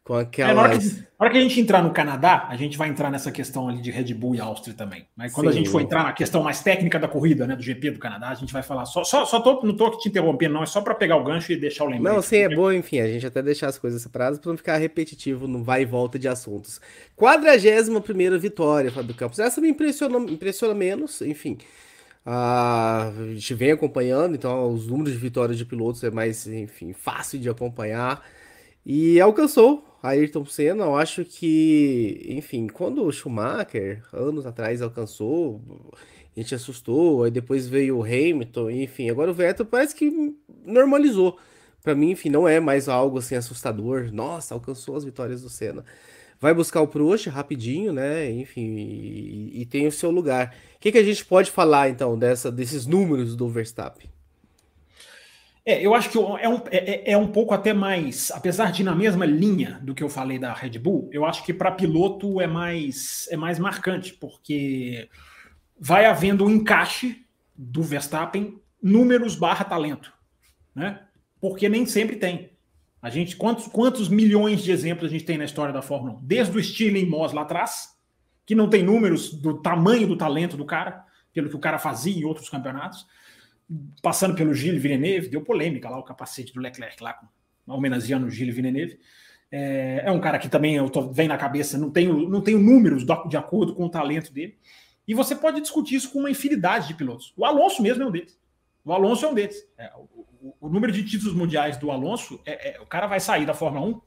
com. 0.05 0.19
É, 0.19 0.53
na, 0.53 0.63
hora 0.63 0.79
que, 0.79 0.87
na 0.87 1.05
hora 1.21 1.31
que 1.31 1.39
a 1.39 1.41
gente 1.41 1.61
entrar 1.61 1.83
no 1.83 1.93
Canadá, 1.93 2.47
a 2.49 2.57
gente 2.57 2.77
vai 2.77 2.89
entrar 2.89 3.11
nessa 3.11 3.31
questão 3.31 3.69
ali 3.69 3.81
de 3.81 3.91
Red 3.91 4.13
Bull 4.15 4.35
e 4.35 4.41
Áustria 4.41 4.75
também. 4.75 5.07
Mas 5.17 5.33
quando 5.33 5.47
Sim. 5.47 5.53
a 5.53 5.57
gente 5.57 5.71
for 5.71 5.81
entrar 5.81 6.03
na 6.03 6.13
questão 6.13 6.43
mais 6.43 6.61
técnica 6.61 6.99
da 6.99 7.07
corrida, 7.07 7.47
né, 7.47 7.55
do 7.55 7.63
GP 7.63 7.93
do 7.93 7.99
Canadá, 8.01 8.29
a 8.29 8.35
gente 8.35 8.53
vai 8.53 8.63
falar. 8.63 8.85
Só, 8.85 9.05
só, 9.05 9.25
só 9.25 9.41
tô, 9.41 9.65
não 9.65 9.77
tô 9.77 9.91
te 9.91 10.09
interrompendo, 10.09 10.55
não, 10.55 10.63
é 10.65 10.67
só 10.67 10.81
para 10.81 10.95
pegar 10.95 11.17
o 11.17 11.25
gancho 11.25 11.53
e 11.53 11.57
deixar 11.57 11.85
o 11.85 11.89
lembrete. 11.89 12.15
Não, 12.15 12.21
sim, 12.21 12.39
é 12.39 12.49
bom, 12.49 12.73
enfim, 12.73 12.99
a 12.99 13.07
gente 13.07 13.25
até 13.25 13.41
deixar 13.41 13.69
as 13.69 13.79
coisas 13.79 14.03
separadas 14.03 14.41
para 14.41 14.51
não 14.51 14.57
ficar 14.57 14.77
repetitivo 14.77 15.47
no 15.47 15.63
vai 15.63 15.83
e 15.83 15.85
volta 15.85 16.19
de 16.19 16.27
assuntos. 16.27 16.81
41 17.15 18.39
vitória, 18.41 18.91
Fábio 18.91 19.15
Campos. 19.15 19.39
Essa 19.39 19.61
me 19.61 19.69
impressiona, 19.69 20.19
impressiona 20.19 20.75
menos, 20.75 21.23
enfim. 21.23 21.59
a 22.27 23.13
gente 23.29 23.55
vem 23.55 23.71
acompanhando, 23.71 24.35
então 24.35 24.73
os 24.73 24.89
números 24.89 25.13
de 25.13 25.19
vitórias 25.19 25.57
de 25.57 25.65
pilotos 25.65 26.03
é 26.03 26.11
mais, 26.11 26.45
enfim, 26.49 26.93
fácil 26.93 27.39
de 27.39 27.49
acompanhar. 27.49 28.21
E 28.85 29.21
alcançou 29.21 29.85
Ayrton 30.03 30.45
Senna, 30.45 30.85
eu 30.85 30.97
acho 30.97 31.25
que, 31.25 32.25
enfim, 32.29 32.67
quando 32.67 33.05
o 33.05 33.13
Schumacher, 33.13 34.03
anos 34.13 34.45
atrás, 34.45 34.83
alcançou, 34.83 35.61
a 36.37 36.41
gente 36.41 36.55
assustou, 36.55 37.23
aí 37.23 37.31
depois 37.31 37.69
veio 37.69 37.99
o 37.99 38.03
Hamilton, 38.03 38.71
enfim, 38.71 39.09
agora 39.09 39.31
o 39.31 39.35
Vettel 39.35 39.65
parece 39.65 39.95
que 39.95 40.35
normalizou. 40.67 41.39
Para 41.83 41.95
mim, 41.95 42.11
enfim, 42.11 42.31
não 42.31 42.49
é 42.49 42.61
mais 42.61 42.89
algo 42.89 43.19
assim 43.19 43.35
assustador. 43.35 44.11
Nossa, 44.13 44.55
alcançou 44.55 44.97
as 44.97 45.05
vitórias 45.05 45.43
do 45.43 45.49
Senna. 45.49 45.85
Vai 46.41 46.55
buscar 46.55 46.81
o 46.81 46.89
Prost 46.89 47.27
rapidinho, 47.27 47.93
né? 47.93 48.31
Enfim, 48.31 48.77
e, 48.77 49.63
e 49.63 49.67
tem 49.67 49.87
o 49.87 49.93
seu 49.93 50.11
lugar. 50.11 50.55
O 50.77 50.81
que, 50.81 50.93
que 50.93 50.99
a 50.99 51.03
gente 51.03 51.25
pode 51.25 51.51
falar 51.51 51.89
então 51.89 52.17
dessa, 52.17 52.53
desses 52.53 52.87
números 52.87 53.35
do 53.37 53.49
Verstappen? 53.49 54.12
É, 55.65 55.85
eu 55.85 55.95
acho 55.95 56.11
que 56.11 56.19
é 56.19 56.49
um, 56.49 56.57
é, 56.71 56.77
é, 56.77 57.13
é, 57.13 57.17
um 57.17 57.29
pouco 57.29 57.55
até 57.55 57.73
mais, 57.73 58.33
apesar 58.33 58.73
de 58.73 58.83
na 58.83 58.95
mesma 58.95 59.25
linha 59.25 59.79
do 59.83 59.95
que 59.95 60.03
eu 60.03 60.09
falei 60.09 60.37
da 60.39 60.53
Red 60.53 60.77
Bull, 60.79 61.09
eu 61.13 61.25
acho 61.25 61.45
que 61.45 61.55
para 61.55 61.71
piloto 61.71 62.41
é 62.41 62.49
mais, 62.49 63.29
é 63.31 63.37
mais 63.37 63.61
marcante, 63.61 64.13
porque 64.13 65.09
vai 65.79 66.05
havendo 66.05 66.45
um 66.45 66.51
encaixe 66.51 67.25
do 67.57 67.83
Verstappen 67.83 68.61
números 68.83 69.37
barra 69.37 69.65
talento, 69.65 70.13
né? 70.75 71.01
Porque 71.41 71.69
nem 71.69 71.87
sempre 71.87 72.17
tem. 72.17 72.51
A 73.01 73.09
gente 73.09 73.37
quantos, 73.37 73.67
quantos 73.69 74.09
milhões 74.09 74.65
de 74.65 74.73
exemplos 74.73 75.09
a 75.09 75.13
gente 75.13 75.25
tem 75.25 75.39
na 75.39 75.45
história 75.45 75.73
da 75.73 75.83
Fórmula 75.83 76.15
1? 76.15 76.25
Desde 76.25 76.59
o 76.59 76.63
Stirling 76.63 77.07
Moss 77.07 77.33
lá 77.33 77.43
atrás, 77.43 77.97
que 78.45 78.55
não 78.55 78.69
tem 78.69 78.83
números 78.83 79.33
do 79.33 79.61
tamanho 79.61 80.09
do 80.09 80.17
talento 80.17 80.57
do 80.57 80.65
cara, 80.65 81.05
pelo 81.33 81.49
que 81.49 81.57
o 81.57 81.61
cara 81.61 81.79
fazia 81.79 82.17
em 82.17 82.25
outros 82.25 82.49
campeonatos 82.49 83.07
passando 84.03 84.35
pelo 84.35 84.55
Gilles 84.55 84.83
Villeneuve, 84.83 85.29
deu 85.29 85.43
polêmica 85.43 85.89
lá 85.89 85.99
o 85.99 86.03
capacete 86.03 86.53
do 86.53 86.61
Leclerc 86.61 87.03
lá, 87.03 87.19
homenageando 87.67 88.27
o 88.27 88.31
Gilles 88.31 88.55
Villeneuve. 88.55 88.99
É, 89.51 90.05
é, 90.07 90.11
um 90.11 90.21
cara 90.21 90.39
que 90.39 90.49
também 90.49 90.77
eu 90.77 90.89
tô, 90.89 91.13
vem 91.13 91.29
na 91.29 91.37
cabeça, 91.37 91.77
não 91.77 91.91
tenho, 91.91 92.29
não 92.29 92.41
tenho 92.41 92.59
números 92.59 93.05
de 93.05 93.37
acordo 93.37 93.75
com 93.75 93.85
o 93.85 93.91
talento 93.91 94.33
dele. 94.33 94.57
E 95.07 95.15
você 95.15 95.35
pode 95.35 95.61
discutir 95.61 95.97
isso 95.97 96.11
com 96.11 96.21
uma 96.21 96.31
infinidade 96.31 96.89
de 96.89 96.95
pilotos. 96.95 97.35
O 97.37 97.45
Alonso 97.45 97.83
mesmo 97.83 98.03
é 98.03 98.07
um 98.07 98.11
deles. 98.11 98.41
O 98.85 98.93
Alonso 98.93 99.27
é 99.27 99.29
um 99.29 99.35
deles. 99.35 99.67
É, 99.77 99.93
o, 99.97 100.27
o, 100.41 100.57
o, 100.61 100.69
número 100.69 100.93
de 100.93 101.05
títulos 101.05 101.35
mundiais 101.35 101.77
do 101.77 101.91
Alonso, 101.91 102.41
é, 102.47 102.77
é, 102.77 102.81
o 102.81 102.87
cara 102.87 103.07
vai 103.07 103.21
sair 103.21 103.45
da 103.45 103.55
Fórmula 103.55 103.87
1, 103.87 104.01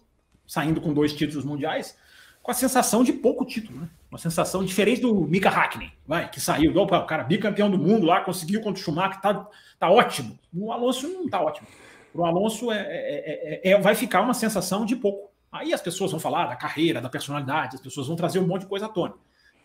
saindo 0.48 0.82
com 0.82 0.94
dois 0.94 1.13
títulos 1.13 1.46
mundiais, 1.46 1.98
com 2.41 2.52
a 2.52 2.54
sensação 2.54 3.04
de 3.04 3.13
pouco 3.13 3.46
título, 3.46 3.82
né? 3.82 3.89
Uma 4.15 4.19
sensação 4.19 4.63
diferente 4.63 5.01
do 5.01 5.13
Mika 5.13 5.49
Hakkinen, 5.49 5.91
vai, 6.08 6.30
que 6.30 6.39
saiu, 6.39 6.73
opa, 6.78 6.99
o 6.99 7.06
cara 7.06 7.21
bicampeão 7.21 7.69
do 7.69 7.78
mundo 7.78 8.06
lá, 8.06 8.21
conseguiu 8.21 8.62
contra 8.62 8.80
o 8.80 8.84
Schumacher, 8.84 9.19
tá, 9.19 9.45
tá 9.78 9.91
ótimo. 9.91 10.39
O 10.54 10.71
Alonso 10.71 11.10
não 11.10 11.28
tá 11.28 11.41
ótimo. 11.41 11.67
O 12.13 12.23
Alonso 12.23 12.71
é, 12.71 12.78
é, 12.78 13.62
é, 13.62 13.71
é, 13.71 13.78
vai 13.78 13.93
ficar 13.93 14.21
uma 14.21 14.34
sensação 14.34 14.86
de 14.86 14.95
pouco. 14.95 15.32
Aí 15.51 15.73
as 15.73 15.82
pessoas 15.82 16.12
vão 16.12 16.19
falar 16.21 16.45
da 16.45 16.56
carreira, 16.56 17.01
da 17.01 17.10
personalidade, 17.10 17.75
as 17.75 17.82
pessoas 17.82 18.08
vão 18.08 18.15
trazer 18.15 18.39
um 18.39 18.47
monte 18.47 18.62
de 18.62 18.67
coisa 18.67 18.86
à 18.86 18.89
tona. 18.89 19.15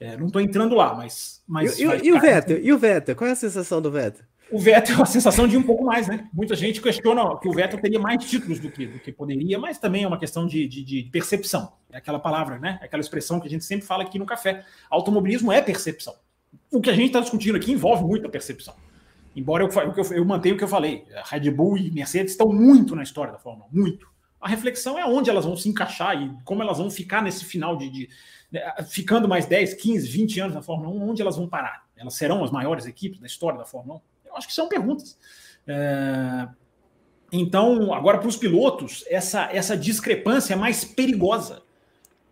É, 0.01 0.17
não 0.17 0.27
estou 0.27 0.41
entrando 0.41 0.75
lá, 0.75 0.95
mas. 0.95 1.45
mas 1.47 1.79
e, 1.79 1.85
e, 1.85 2.07
e 2.07 2.13
o 2.13 2.19
Vettel? 2.21 2.59
E 2.59 2.73
o 2.73 2.79
Vettel? 2.79 3.15
Qual 3.15 3.29
é 3.29 3.33
a 3.33 3.37
sensação 3.37 3.81
do 3.81 3.89
Vettel? 3.89 4.25
O 4.53 4.59
Vettel 4.59 4.99
é 4.99 5.03
a 5.03 5.07
sensação 5.07 5.47
de 5.47 5.57
um 5.57 5.63
pouco 5.63 5.85
mais, 5.85 6.09
né? 6.09 6.29
Muita 6.33 6.55
gente 6.55 6.81
questiona 6.81 7.39
que 7.39 7.49
o 7.49 7.53
Vettel 7.53 7.81
teria 7.81 7.99
mais 7.99 8.25
títulos 8.25 8.59
do 8.59 8.71
que, 8.71 8.87
do 8.87 8.99
que 8.99 9.13
poderia, 9.13 9.59
mas 9.59 9.79
também 9.79 10.05
é 10.05 10.07
uma 10.07 10.19
questão 10.19 10.47
de, 10.47 10.67
de, 10.67 10.83
de, 10.83 11.03
percepção. 11.05 11.73
É 11.91 11.99
aquela 11.99 12.19
palavra, 12.19 12.59
né? 12.59 12.79
É 12.83 12.85
aquela 12.87 13.01
expressão 13.01 13.39
que 13.39 13.47
a 13.47 13.51
gente 13.51 13.65
sempre 13.65 13.87
fala 13.87 14.03
aqui 14.03 14.19
no 14.19 14.27
café. 14.27 14.65
Automobilismo 14.89 15.53
é 15.53 15.63
percepção. 15.63 16.15
O 16.71 16.81
que 16.81 16.91
a 16.91 16.95
gente 16.95 17.07
está 17.07 17.21
discutindo 17.21 17.57
aqui 17.57 17.73
envolve 17.73 18.05
muita 18.05 18.29
percepção. 18.29 18.75
Embora 19.35 19.63
eu, 19.63 19.71
eu, 19.71 20.13
eu 20.13 20.25
mantenha 20.25 20.55
o 20.55 20.59
que 20.59 20.65
eu 20.65 20.69
falei, 20.69 21.05
Red 21.27 21.51
Bull 21.51 21.79
e 21.79 21.91
Mercedes 21.91 22.33
estão 22.33 22.53
muito 22.53 22.97
na 22.97 23.03
história 23.03 23.33
da 23.33 23.39
Fórmula 23.39 23.69
1, 23.73 23.79
muito. 23.79 24.11
A 24.41 24.49
reflexão 24.49 24.99
é 24.99 25.05
onde 25.05 25.31
elas 25.31 25.45
vão 25.45 25.57
se 25.57 25.69
encaixar 25.69 26.21
e 26.21 26.31
como 26.45 26.63
elas 26.63 26.79
vão 26.79 26.91
ficar 26.91 27.23
nesse 27.23 27.45
final 27.45 27.77
de, 27.77 27.91
de 27.91 28.09
né, 28.51 28.61
ficando 28.89 29.29
mais 29.29 29.47
10, 29.47 29.75
15, 29.75 30.09
20 30.09 30.41
anos 30.41 30.55
na 30.55 30.63
Fórmula 30.63 30.91
1, 30.91 31.11
onde 31.11 31.23
elas 31.23 31.37
vão 31.37 31.47
parar? 31.47 31.85
Elas 31.97 32.15
serão 32.15 32.43
as 32.43 32.51
maiores 32.51 32.87
equipes 32.87 33.21
da 33.21 33.27
história 33.27 33.59
da 33.59 33.65
Fórmula 33.65 33.99
1? 33.99 34.01
Eu 34.31 34.37
acho 34.37 34.47
que 34.47 34.55
são 34.55 34.69
perguntas. 34.69 35.19
É... 35.67 36.49
Então, 37.33 37.93
agora 37.93 38.19
para 38.19 38.29
os 38.29 38.37
pilotos, 38.37 39.05
essa, 39.09 39.49
essa 39.53 39.77
discrepância 39.77 40.55
é 40.55 40.57
mais 40.57 40.85
perigosa. 40.85 41.63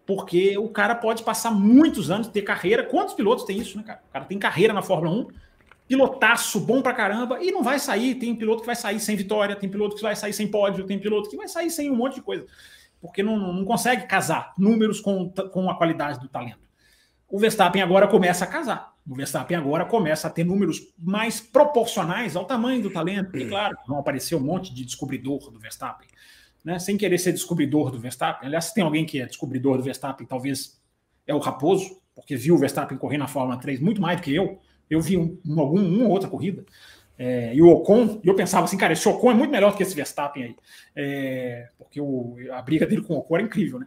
Porque 0.04 0.56
o 0.56 0.68
cara 0.70 0.94
pode 0.94 1.22
passar 1.22 1.50
muitos 1.50 2.10
anos, 2.10 2.28
ter 2.28 2.42
carreira. 2.42 2.82
Quantos 2.82 3.14
pilotos 3.14 3.44
tem 3.44 3.58
isso, 3.58 3.76
né, 3.76 3.84
cara? 3.84 4.02
O 4.08 4.12
cara 4.12 4.24
tem 4.24 4.38
carreira 4.38 4.72
na 4.72 4.80
Fórmula 4.80 5.14
1, 5.14 5.28
pilotaço 5.86 6.60
bom 6.60 6.80
pra 6.80 6.94
caramba, 6.94 7.42
e 7.42 7.52
não 7.52 7.62
vai 7.62 7.78
sair. 7.78 8.14
Tem 8.14 8.34
piloto 8.34 8.62
que 8.62 8.66
vai 8.66 8.74
sair 8.74 8.98
sem 9.00 9.14
vitória, 9.14 9.54
tem 9.54 9.68
piloto 9.68 9.94
que 9.94 10.02
vai 10.02 10.16
sair 10.16 10.32
sem 10.32 10.48
pódio, 10.48 10.86
tem 10.86 10.98
piloto 10.98 11.28
que 11.28 11.36
vai 11.36 11.46
sair 11.46 11.70
sem 11.70 11.90
um 11.90 11.96
monte 11.96 12.16
de 12.16 12.22
coisa. 12.22 12.46
Porque 13.00 13.22
não, 13.22 13.36
não 13.52 13.64
consegue 13.64 14.06
casar 14.06 14.54
números 14.58 14.98
com, 15.00 15.30
com 15.30 15.70
a 15.70 15.76
qualidade 15.76 16.18
do 16.18 16.28
talento. 16.28 16.67
O 17.28 17.38
Verstappen 17.38 17.82
agora 17.82 18.08
começa 18.08 18.44
a 18.44 18.46
casar. 18.46 18.94
O 19.06 19.14
Verstappen 19.14 19.56
agora 19.56 19.84
começa 19.84 20.28
a 20.28 20.30
ter 20.30 20.44
números 20.44 20.92
mais 20.98 21.40
proporcionais 21.40 22.34
ao 22.34 22.46
tamanho 22.46 22.82
do 22.82 22.90
talento. 22.90 23.36
E 23.36 23.46
claro, 23.48 23.76
vão 23.86 23.98
aparecer 23.98 24.34
um 24.34 24.40
monte 24.40 24.72
de 24.72 24.84
descobridor 24.84 25.50
do 25.50 25.58
Verstappen, 25.58 26.08
né? 26.64 26.78
Sem 26.78 26.96
querer 26.96 27.18
ser 27.18 27.32
descobridor 27.32 27.90
do 27.90 27.98
Verstappen. 27.98 28.46
Aliás, 28.46 28.66
se 28.66 28.74
tem 28.74 28.82
alguém 28.82 29.04
que 29.04 29.20
é 29.20 29.26
descobridor 29.26 29.76
do 29.76 29.82
Verstappen, 29.82 30.26
talvez 30.26 30.80
é 31.26 31.34
o 31.34 31.38
Raposo, 31.38 32.00
porque 32.14 32.34
viu 32.34 32.54
o 32.54 32.58
Verstappen 32.58 32.96
correr 32.96 33.18
na 33.18 33.26
Fórmula 33.26 33.58
3 33.58 33.78
muito 33.80 34.00
mais 34.00 34.18
do 34.18 34.22
que 34.22 34.34
eu. 34.34 34.58
Eu 34.88 35.00
vi 35.00 35.18
um, 35.18 35.38
um, 35.46 35.60
algum, 35.60 35.80
uma 35.80 36.04
ou 36.04 36.10
outra 36.10 36.30
corrida. 36.30 36.64
É, 37.18 37.54
e 37.54 37.60
o 37.60 37.68
Ocon, 37.68 38.20
e 38.22 38.28
eu 38.28 38.34
pensava 38.34 38.64
assim, 38.64 38.78
cara, 38.78 38.92
esse 38.92 39.06
Ocon 39.08 39.32
é 39.32 39.34
muito 39.34 39.50
melhor 39.50 39.72
do 39.72 39.76
que 39.76 39.82
esse 39.82 39.94
Verstappen 39.94 40.44
aí. 40.44 40.56
É, 40.96 41.68
porque 41.76 42.00
o, 42.00 42.36
a 42.52 42.62
briga 42.62 42.86
dele 42.86 43.02
com 43.02 43.14
o 43.14 43.18
Ocon 43.18 43.36
era 43.36 43.44
incrível, 43.44 43.80
né? 43.80 43.86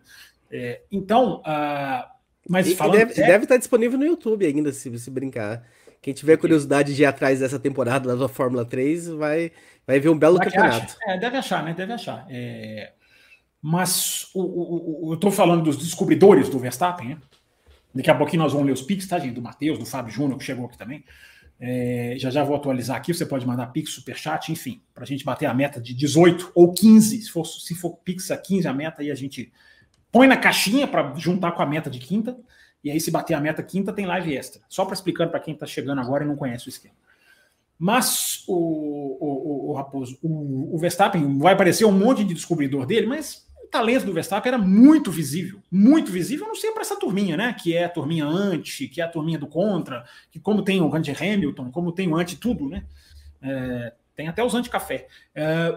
É, 0.51 0.81
então, 0.91 1.41
uh, 1.41 2.20
mas 2.51 2.67
e, 2.67 2.75
deve, 2.75 3.13
é... 3.13 3.27
deve 3.27 3.45
estar 3.45 3.55
disponível 3.55 3.97
no 3.97 4.05
YouTube 4.05 4.45
ainda, 4.45 4.73
se, 4.73 4.99
se 4.99 5.09
brincar. 5.09 5.63
Quem 6.01 6.13
tiver 6.13 6.35
curiosidade 6.35 6.93
de 6.93 7.01
ir 7.01 7.05
atrás 7.05 7.39
dessa 7.39 7.57
temporada 7.57 8.13
da 8.13 8.27
Fórmula 8.27 8.65
3 8.65 9.07
vai, 9.07 9.53
vai 9.87 10.01
ver 10.01 10.09
um 10.09 10.17
belo 10.17 10.37
Será 10.37 10.51
campeonato. 10.51 10.97
É, 11.03 11.17
deve 11.17 11.37
achar, 11.37 11.63
né? 11.63 11.73
Deve 11.73 11.93
achar. 11.93 12.25
É... 12.29 12.91
Mas 13.61 14.27
o, 14.33 14.41
o, 14.41 15.07
o 15.07 15.11
eu 15.11 15.15
estou 15.15 15.31
falando 15.31 15.63
dos 15.63 15.77
descobridores 15.77 16.49
do 16.49 16.59
Verstappen, 16.59 17.09
né? 17.09 17.17
Daqui 17.95 18.11
a 18.11 18.15
pouquinho 18.15 18.43
nós 18.43 18.51
vamos 18.51 18.67
ler 18.67 18.73
os 18.73 18.81
pics, 18.81 19.07
tá, 19.07 19.17
gente? 19.17 19.35
Do 19.35 19.41
Matheus, 19.41 19.79
do 19.79 19.85
Fábio 19.85 20.11
Júnior, 20.11 20.37
que 20.37 20.43
chegou 20.43 20.65
aqui 20.65 20.77
também. 20.77 21.05
É, 21.57 22.15
já 22.17 22.29
já 22.29 22.43
vou 22.43 22.57
atualizar 22.57 22.97
aqui. 22.97 23.13
Você 23.13 23.25
pode 23.25 23.47
mandar 23.47 23.67
pix, 23.67 23.91
superchat, 23.91 24.51
enfim, 24.51 24.81
para 24.93 25.03
a 25.03 25.07
gente 25.07 25.23
bater 25.23 25.45
a 25.45 25.53
meta 25.53 25.79
de 25.79 25.93
18 25.93 26.51
ou 26.53 26.73
15. 26.73 27.21
Se 27.21 27.29
for, 27.29 27.45
se 27.45 27.75
for 27.75 27.97
pix 28.03 28.29
a 28.29 28.35
15 28.35 28.67
a 28.67 28.73
meta, 28.73 29.01
aí 29.01 29.09
a 29.09 29.15
gente 29.15 29.53
põe 30.11 30.27
na 30.27 30.37
caixinha 30.37 30.87
para 30.87 31.13
juntar 31.15 31.51
com 31.51 31.61
a 31.61 31.65
meta 31.65 31.89
de 31.89 31.99
quinta. 31.99 32.37
E 32.83 32.89
aí, 32.89 32.99
se 32.99 33.11
bater 33.11 33.35
a 33.35 33.39
meta 33.39 33.61
quinta, 33.61 33.93
tem 33.93 34.05
live 34.05 34.35
extra. 34.35 34.61
Só 34.67 34.83
para 34.85 34.93
explicando 34.93 35.29
para 35.29 35.39
quem 35.39 35.53
está 35.53 35.65
chegando 35.65 36.01
agora 36.01 36.23
e 36.23 36.27
não 36.27 36.35
conhece 36.35 36.67
o 36.67 36.69
esquema. 36.69 36.95
Mas 37.77 38.43
o, 38.47 38.53
o, 38.53 39.69
o, 39.69 39.71
o 39.71 39.73
Raposo, 39.73 40.17
o, 40.21 40.75
o, 40.75 40.77
Verstappen 40.77 41.39
vai 41.39 41.53
aparecer 41.53 41.83
um 41.85 41.91
monte 41.91 42.23
de 42.23 42.35
descobridor 42.35 42.85
dele, 42.85 43.07
mas 43.07 43.47
o 43.63 43.67
talento 43.67 44.05
do 44.05 44.13
Verstappen 44.13 44.51
era 44.53 44.61
muito 44.61 45.09
visível, 45.09 45.59
muito 45.71 46.11
visível, 46.11 46.47
não 46.47 46.53
sei 46.53 46.71
para 46.71 46.81
essa 46.81 46.95
turminha, 46.95 47.35
né? 47.35 47.55
Que 47.59 47.75
é 47.75 47.85
a 47.85 47.89
turminha 47.89 48.25
anti, 48.25 48.87
que 48.87 49.01
é 49.01 49.03
a 49.03 49.07
turminha 49.07 49.39
do 49.39 49.47
contra, 49.47 50.05
que 50.29 50.39
como 50.39 50.61
tem 50.61 50.79
o 50.79 50.93
anti 50.93 51.11
Hamilton, 51.11 51.71
como 51.71 51.91
tem 51.91 52.07
o 52.07 52.15
anti 52.15 52.35
tudo, 52.35 52.69
né? 52.69 52.83
É, 53.41 53.93
Tem 54.15 54.27
até 54.27 54.43
os 54.43 54.53
anti-café. 54.53 55.07
É, 55.33 55.75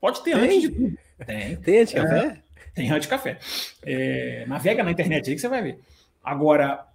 pode 0.00 0.22
ter 0.22 0.34
tem? 0.34 0.44
antes 0.44 0.60
de 0.62 0.68
tudo. 0.70 0.98
Tem. 1.26 1.56
Tem 1.56 1.80
anti-café? 1.82 2.26
É, 2.26 2.43
tem 2.76 2.90
anti-café. 2.90 3.38
É, 3.82 4.44
navega 4.46 4.82
na 4.82 4.90
internet 4.90 5.28
aí 5.28 5.34
que 5.34 5.40
você 5.40 5.48
vai 5.48 5.62
ver. 5.62 5.80
Agora, 6.22 6.86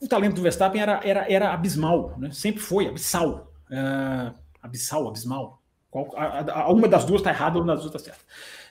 o 0.00 0.08
talento 0.08 0.34
do 0.34 0.42
Verstappen 0.42 0.80
era, 0.80 1.00
era, 1.04 1.32
era 1.32 1.52
abismal, 1.52 2.14
né? 2.18 2.30
sempre 2.32 2.60
foi, 2.60 2.88
abissal. 2.88 3.52
Uh, 3.70 4.34
abissal, 4.62 5.06
abismal. 5.06 5.62
Qual, 5.90 6.10
a, 6.16 6.62
a, 6.62 6.72
uma 6.72 6.88
das 6.88 7.04
duas 7.04 7.20
está 7.20 7.30
errada, 7.30 7.58
uma 7.58 7.66
das 7.66 7.82
duas 7.82 7.94
está 7.94 8.12
certa. 8.12 8.24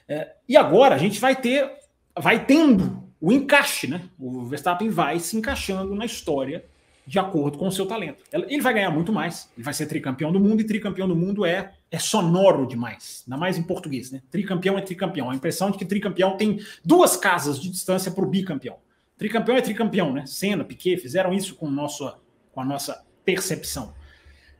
Uh, 0.09 0.29
e 0.47 0.57
agora 0.57 0.95
a 0.95 0.97
gente 0.97 1.19
vai 1.19 1.35
ter, 1.35 1.71
vai 2.17 2.45
tendo 2.45 3.07
o 3.21 3.31
encaixe, 3.31 3.87
né? 3.87 4.01
O 4.17 4.43
Verstappen 4.45 4.89
vai 4.89 5.19
se 5.19 5.37
encaixando 5.37 5.93
na 5.93 6.05
história 6.05 6.65
de 7.05 7.19
acordo 7.19 7.57
com 7.57 7.67
o 7.67 7.71
seu 7.71 7.85
talento. 7.85 8.23
Ele 8.31 8.61
vai 8.61 8.73
ganhar 8.73 8.91
muito 8.91 9.11
mais, 9.11 9.49
ele 9.57 9.63
vai 9.63 9.73
ser 9.73 9.87
tricampeão 9.87 10.31
do 10.31 10.39
mundo, 10.39 10.61
e 10.61 10.63
tricampeão 10.63 11.07
do 11.07 11.15
mundo 11.15 11.45
é, 11.45 11.73
é 11.91 11.97
sonoro 11.97 12.67
demais, 12.67 13.23
ainda 13.25 13.37
mais 13.37 13.57
em 13.57 13.63
português, 13.63 14.11
né? 14.11 14.21
Tricampeão 14.29 14.77
é 14.77 14.81
tricampeão. 14.81 15.29
A 15.29 15.35
impressão 15.35 15.71
de 15.71 15.77
que 15.77 15.85
tricampeão 15.85 16.37
tem 16.37 16.59
duas 16.85 17.17
casas 17.17 17.59
de 17.59 17.69
distância 17.69 18.11
para 18.11 18.23
o 18.23 18.27
bicampeão. 18.27 18.77
Tricampeão 19.17 19.57
é 19.57 19.61
tricampeão, 19.61 20.13
né? 20.13 20.25
Senna, 20.25 20.63
Piquet 20.63 20.97
fizeram 20.97 21.33
isso 21.33 21.55
com, 21.55 21.69
nosso, 21.69 22.11
com 22.53 22.61
a 22.61 22.65
nossa 22.65 23.03
percepção. 23.25 23.93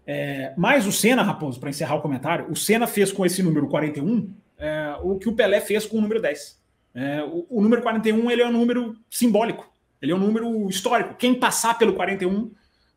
É, 0.05 0.53
mas 0.57 0.87
o 0.87 0.91
Senna, 0.91 1.21
Raposo, 1.21 1.59
para 1.59 1.69
encerrar 1.69 1.95
o 1.95 2.01
comentário, 2.01 2.51
o 2.51 2.55
Senna 2.55 2.87
fez 2.87 3.11
com 3.11 3.25
esse 3.25 3.43
número 3.43 3.67
41 3.67 4.33
é, 4.57 4.95
o 5.01 5.17
que 5.17 5.29
o 5.29 5.33
Pelé 5.33 5.61
fez 5.61 5.85
com 5.85 5.97
o 5.97 6.01
número 6.01 6.21
10. 6.21 6.59
É, 6.93 7.23
o, 7.23 7.45
o, 7.49 7.61
número 7.61 7.81
41 7.81 8.29
ele 8.31 8.41
é 8.41 8.47
um 8.47 8.51
número 8.51 8.97
simbólico, 9.09 9.71
ele 10.01 10.11
é 10.11 10.15
um 10.15 10.19
número 10.19 10.67
histórico. 10.67 11.15
Quem 11.15 11.35
passar 11.35 11.77
pelo 11.77 11.93
41 11.93 12.51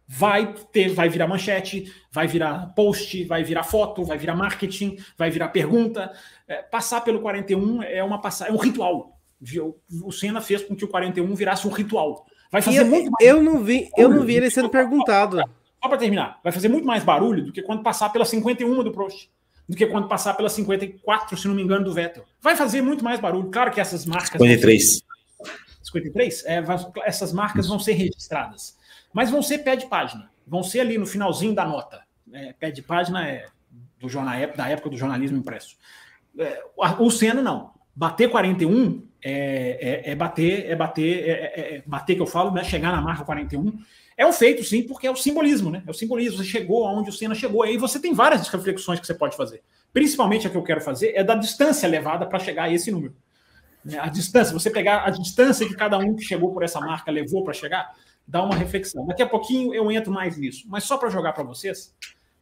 vai 0.07 0.55
ter, 0.73 0.89
vai 0.91 1.09
virar 1.09 1.27
manchete, 1.27 1.93
vai 2.11 2.27
virar 2.27 2.73
post, 2.75 3.25
vai 3.25 3.43
virar 3.43 3.63
foto, 3.63 4.05
vai 4.05 4.19
virar 4.19 4.35
marketing, 4.35 4.99
vai 5.17 5.31
virar 5.31 5.49
pergunta. 5.49 6.13
É, 6.47 6.63
passar 6.63 7.01
pelo 7.01 7.21
41 7.21 7.83
é 7.83 8.03
uma 8.03 8.21
é 8.47 8.53
um 8.53 8.57
ritual 8.57 9.13
o 10.03 10.13
Senna 10.13 10.41
fez 10.41 10.63
com 10.63 10.77
que 10.77 10.85
o 10.85 10.89
41 10.89 11.35
virasse 11.35 11.67
um 11.67 11.71
ritual. 11.71 12.27
Vai 12.51 12.63
fazer 12.63 12.81
eu, 12.81 12.87
muito 12.87 13.11
mais... 13.11 13.29
eu 13.29 13.43
não 13.43 13.63
vi, 13.63 13.91
eu 13.97 14.09
não 14.09 14.25
vi 14.25 14.37
ele 14.37 14.51
sendo 14.51 14.69
perguntado. 14.69 15.39
Só 15.83 15.89
para 15.89 15.99
terminar, 15.99 16.39
vai 16.45 16.53
fazer 16.53 16.69
muito 16.69 16.87
mais 16.87 17.03
barulho 17.03 17.45
do 17.45 17.53
que 17.53 17.63
quando 17.63 17.83
passar 17.83 18.11
pela 18.11 18.25
51 18.25 18.85
do 18.85 18.93
Prost, 18.93 19.29
do 19.69 19.77
que 19.77 19.87
quando 19.87 20.07
passar 20.07 20.35
pela 20.35 20.49
54, 20.49 21.37
se 21.37 21.49
não 21.49 21.55
me 21.55 21.63
engano, 21.63 21.85
do 21.85 21.93
Vettel. 21.93 22.25
Vai 22.41 22.55
fazer 22.55 22.83
muito 22.83 23.03
mais 23.03 23.19
barulho. 23.19 23.51
Claro 23.51 23.73
que 23.73 23.81
essas 23.81 24.07
marcas 24.07 24.31
53. 24.31 25.03
53, 25.83 26.45
é, 26.47 26.63
essas 27.05 27.33
marcas 27.33 27.67
vão 27.67 27.81
ser 27.81 27.93
registradas, 27.93 28.77
mas 29.13 29.31
vão 29.31 29.43
ser 29.43 29.59
pé 29.59 29.77
de 29.77 29.87
página, 29.87 30.31
vão 30.47 30.63
ser 30.63 30.81
ali 30.81 30.99
no 30.99 31.07
finalzinho 31.07 31.55
da 31.55 31.65
nota. 31.65 32.03
É, 32.33 32.53
pé 32.53 32.71
de 32.71 32.83
página 32.83 33.29
é 33.29 33.47
do 34.01 34.09
jornal 34.09 34.35
da 34.57 34.69
época 34.69 34.91
do 34.91 34.97
jornalismo 34.97 35.39
impresso. 35.39 35.77
É, 36.39 36.63
o 36.99 37.11
Senna 37.11 37.43
não. 37.43 37.73
Bater 37.95 38.31
41 38.31 39.07
é, 39.23 40.03
é, 40.05 40.11
é, 40.11 40.15
bater, 40.15 40.71
é 40.71 40.75
bater, 40.75 41.29
é, 41.29 41.31
é, 41.31 41.77
é, 41.77 41.83
bater 41.87 42.17
que 42.17 42.23
eu 42.23 42.27
falo, 42.27 42.51
né? 42.51 42.65
Chegar 42.65 42.91
na 42.91 43.01
marca 43.01 43.25
41. 43.25 43.79
É 44.17 44.27
um 44.27 44.33
feito, 44.33 44.65
sim, 44.65 44.83
porque 44.83 45.07
é 45.07 45.11
o 45.11 45.17
simbolismo, 45.17 45.71
né? 45.71 45.83
É 45.87 45.91
o 45.91 45.95
simbolismo. 45.95 46.39
Você 46.39 46.45
chegou 46.45 46.87
aonde 46.87 47.11
o 47.11 47.13
Senna 47.13 47.35
chegou. 47.35 47.63
Aí 47.63 47.77
você 47.77 48.01
tem 48.01 48.13
várias 48.13 48.49
reflexões 48.49 48.99
que 48.99 49.07
você 49.07 49.15
pode 49.15 49.37
fazer. 49.37 49.63
Principalmente 49.93 50.47
a 50.47 50.51
que 50.51 50.57
eu 50.57 50.63
quero 50.63 50.81
fazer 50.81 51.13
é 51.15 51.23
da 51.23 51.35
distância 51.35 51.89
levada 51.89 52.27
para 52.27 52.39
chegar 52.39 52.65
a 52.65 52.73
esse 52.73 52.91
número. 52.91 53.15
Né, 53.85 53.99
a 53.99 54.09
distância, 54.09 54.53
você 54.53 54.71
pegar 54.71 55.05
a 55.05 55.11
distância 55.11 55.67
que 55.67 55.75
cada 55.75 55.99
um 55.99 56.15
que 56.15 56.23
chegou 56.23 56.53
por 56.53 56.63
essa 56.63 56.81
marca 56.81 57.11
levou 57.11 57.43
para 57.45 57.53
chegar, 57.53 57.95
dá 58.33 58.43
uma 58.43 58.57
reflexão. 58.57 59.05
Daqui 59.05 59.23
a 59.23 59.29
pouquinho 59.29 59.75
eu 59.75 59.93
entro 59.93 60.11
mais 60.11 60.39
nisso. 60.39 60.65
Mas 60.67 60.85
só 60.85 60.97
para 60.97 61.11
jogar 61.11 61.35
para 61.35 61.45
vocês, 61.45 61.95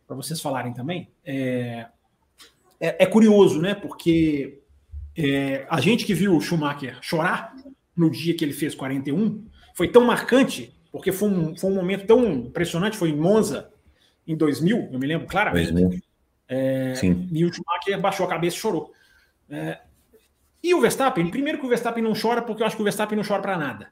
para 0.06 0.14
vocês 0.14 0.40
falarem 0.40 0.72
também, 0.72 1.10
é, 1.24 1.88
é, 2.78 3.02
é 3.02 3.06
curioso, 3.06 3.60
né? 3.60 3.74
Porque 3.74 4.62
é, 5.18 5.66
a 5.68 5.80
gente 5.80 6.04
que 6.04 6.14
viu 6.14 6.36
o 6.36 6.40
Schumacher 6.40 6.96
chorar 7.02 7.56
no 7.96 8.08
dia 8.08 8.36
que 8.36 8.44
ele 8.44 8.52
fez 8.52 8.72
41 8.72 9.44
foi 9.74 9.88
tão 9.88 10.04
marcante, 10.04 10.72
porque 10.92 11.10
foi 11.10 11.28
um, 11.28 11.56
foi 11.56 11.68
um 11.68 11.74
momento 11.74 12.06
tão 12.06 12.24
impressionante. 12.24 12.96
Foi 12.96 13.10
em 13.10 13.16
Monza, 13.16 13.72
em 14.24 14.36
2000, 14.36 14.90
eu 14.92 14.98
me 14.98 15.08
lembro 15.08 15.26
claramente. 15.26 15.72
2000. 15.72 16.00
É, 16.46 16.94
Sim. 16.94 17.28
E 17.32 17.44
o 17.44 17.52
Schumacher 17.52 18.00
baixou 18.00 18.24
a 18.26 18.28
cabeça 18.28 18.56
e 18.56 18.60
chorou. 18.60 18.92
É, 19.48 19.80
e 20.62 20.72
o 20.72 20.80
Verstappen, 20.80 21.28
primeiro 21.32 21.58
que 21.58 21.66
o 21.66 21.68
Verstappen 21.68 22.04
não 22.04 22.12
chora, 22.14 22.42
porque 22.42 22.62
eu 22.62 22.66
acho 22.68 22.76
que 22.76 22.82
o 22.82 22.84
Verstappen 22.84 23.16
não 23.16 23.24
chora 23.24 23.42
para 23.42 23.58
nada. 23.58 23.88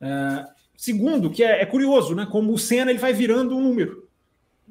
É, 0.00 0.59
segundo, 0.80 1.28
que 1.28 1.44
é, 1.44 1.60
é, 1.60 1.66
curioso, 1.66 2.14
né? 2.14 2.26
Como 2.30 2.54
o 2.54 2.58
Senna 2.58 2.90
ele 2.90 2.98
vai 2.98 3.12
virando 3.12 3.54
um 3.54 3.60
número. 3.60 4.08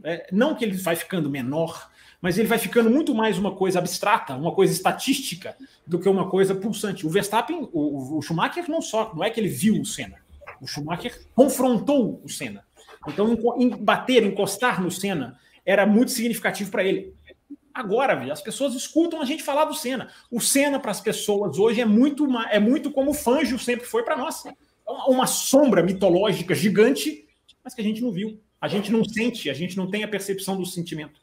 É, 0.04 0.28
não 0.32 0.56
que 0.56 0.66
ele 0.66 0.76
vai 0.76 0.96
ficando 0.96 1.30
menor, 1.30 1.88
mas 2.20 2.40
ele 2.40 2.48
vai 2.48 2.58
ficando 2.58 2.90
muito 2.90 3.14
mais 3.14 3.38
uma 3.38 3.56
coisa 3.56 3.78
abstrata, 3.78 4.36
uma 4.36 4.52
coisa 4.52 4.74
estatística, 4.74 5.56
do 5.86 6.00
que 6.00 6.10
uma 6.10 6.28
coisa 6.28 6.56
pulsante. 6.56 7.06
O 7.06 7.12
Verstappen, 7.12 7.70
o, 7.72 8.18
o 8.18 8.22
Schumacher 8.24 8.68
não 8.68 8.82
só, 8.82 9.14
não 9.14 9.24
é 9.24 9.30
que 9.30 9.40
ele 9.40 9.50
viu 9.50 9.80
o 9.80 9.86
Senna, 9.86 10.16
o 10.60 10.66
Schumacher 10.66 11.16
confrontou 11.36 12.20
o 12.24 12.28
Senna. 12.28 12.66
Então, 13.08 13.38
em, 13.60 13.70
bater, 13.70 14.24
encostar 14.24 14.82
no 14.82 14.90
Senna 14.90 15.38
era 15.64 15.86
muito 15.86 16.10
significativo 16.10 16.72
para 16.72 16.84
ele. 16.84 17.14
Agora, 17.72 18.34
as 18.34 18.42
pessoas 18.42 18.74
escutam 18.74 19.22
a 19.22 19.26
gente 19.26 19.44
falar 19.44 19.66
do 19.66 19.76
Senna. 19.76 20.10
O 20.32 20.42
Senna 20.42 20.80
para 20.80 20.90
as 20.90 21.00
pessoas 21.00 21.60
hoje 21.60 21.82
é 21.82 21.86
muito, 21.86 22.28
é 22.50 22.60
muito 22.60 22.90
como 22.90 23.12
o 23.12 23.14
Fangio 23.14 23.60
sempre 23.60 23.86
foi 23.86 24.02
para 24.02 24.18
nós. 24.18 24.44
Uma 25.08 25.28
sombra 25.28 25.84
mitológica 25.84 26.56
gigante, 26.56 27.28
mas 27.64 27.74
que 27.74 27.82
a 27.82 27.84
gente 27.84 28.02
não 28.02 28.12
viu. 28.12 28.40
A 28.62 28.68
gente 28.68 28.92
não 28.92 29.06
sente, 29.06 29.50
a 29.50 29.54
gente 29.54 29.78
não 29.78 29.90
tem 29.90 30.04
a 30.04 30.08
percepção 30.08 30.58
do 30.58 30.66
sentimento. 30.66 31.22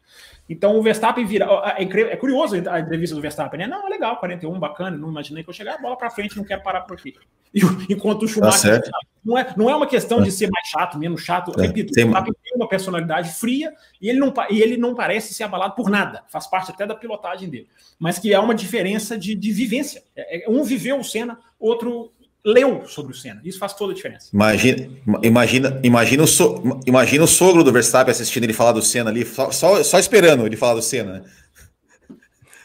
Então 0.48 0.78
o 0.78 0.82
Verstappen 0.82 1.26
vira. 1.26 1.46
É, 1.76 1.82
é 1.82 2.16
curioso 2.16 2.56
a 2.70 2.80
entrevista 2.80 3.14
do 3.14 3.20
Verstappen, 3.20 3.58
né? 3.60 3.66
Não, 3.66 3.86
é 3.86 3.90
legal, 3.90 4.16
41, 4.18 4.58
bacana, 4.58 4.96
não 4.96 5.10
imaginei 5.10 5.42
que 5.42 5.50
eu 5.50 5.54
chegar, 5.54 5.80
bola 5.82 5.96
para 5.96 6.08
frente, 6.08 6.36
não 6.36 6.44
quero 6.44 6.62
parar 6.62 6.82
por 6.82 6.96
aqui. 6.96 7.14
E, 7.52 7.60
enquanto 7.92 8.22
o 8.22 8.28
Schumacher. 8.28 8.82
Tá 8.82 8.90
não, 9.24 9.36
é, 9.36 9.54
não 9.56 9.68
é 9.68 9.74
uma 9.74 9.86
questão 9.86 10.22
de 10.22 10.30
ser 10.30 10.48
mais 10.50 10.68
chato, 10.68 10.98
menos 10.98 11.20
chato. 11.20 11.52
É, 11.60 11.66
Repito, 11.66 11.92
tem... 11.92 12.04
o 12.04 12.06
Verstappen 12.06 12.34
tem 12.42 12.52
uma 12.56 12.68
personalidade 12.68 13.34
fria 13.34 13.74
e 14.00 14.08
ele, 14.08 14.18
não, 14.18 14.32
e 14.48 14.62
ele 14.62 14.76
não 14.76 14.94
parece 14.94 15.34
ser 15.34 15.44
abalado 15.44 15.74
por 15.74 15.90
nada. 15.90 16.22
Faz 16.28 16.46
parte 16.46 16.70
até 16.70 16.86
da 16.86 16.94
pilotagem 16.94 17.50
dele. 17.50 17.68
Mas 17.98 18.18
que 18.18 18.32
há 18.32 18.40
uma 18.40 18.54
diferença 18.54 19.18
de, 19.18 19.34
de 19.34 19.52
vivência. 19.52 20.02
É, 20.14 20.46
é 20.46 20.50
um 20.50 20.62
viveu 20.62 20.98
o 20.98 21.04
Senna, 21.04 21.38
outro 21.58 22.12
leu 22.46 22.86
sobre 22.86 23.12
o 23.12 23.14
Senna. 23.14 23.40
Isso 23.44 23.58
faz 23.58 23.74
toda 23.74 23.92
a 23.92 23.94
diferença. 23.96 24.28
Imagina, 24.32 24.88
imagina, 25.20 25.80
imagina, 25.82 26.22
o, 26.22 26.26
so, 26.26 26.80
imagina 26.86 27.24
o 27.24 27.26
sogro 27.26 27.64
do 27.64 27.72
Verstappen 27.72 28.12
assistindo 28.12 28.44
ele 28.44 28.52
falar 28.52 28.70
do 28.72 28.80
Senna 28.80 29.10
ali, 29.10 29.26
só, 29.26 29.82
só 29.82 29.98
esperando 29.98 30.46
ele 30.46 30.56
falar 30.56 30.74
do 30.74 30.82
Senna. 30.82 31.12
Né? 31.20 31.24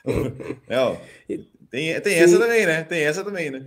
é, 0.69 0.79
ó, 0.79 0.95
tem, 1.71 1.99
tem 1.99 2.13
essa 2.15 2.37
também, 2.37 2.65
né? 2.65 2.83
Tem 2.83 3.01
essa 3.01 3.23
também, 3.23 3.49
né? 3.49 3.65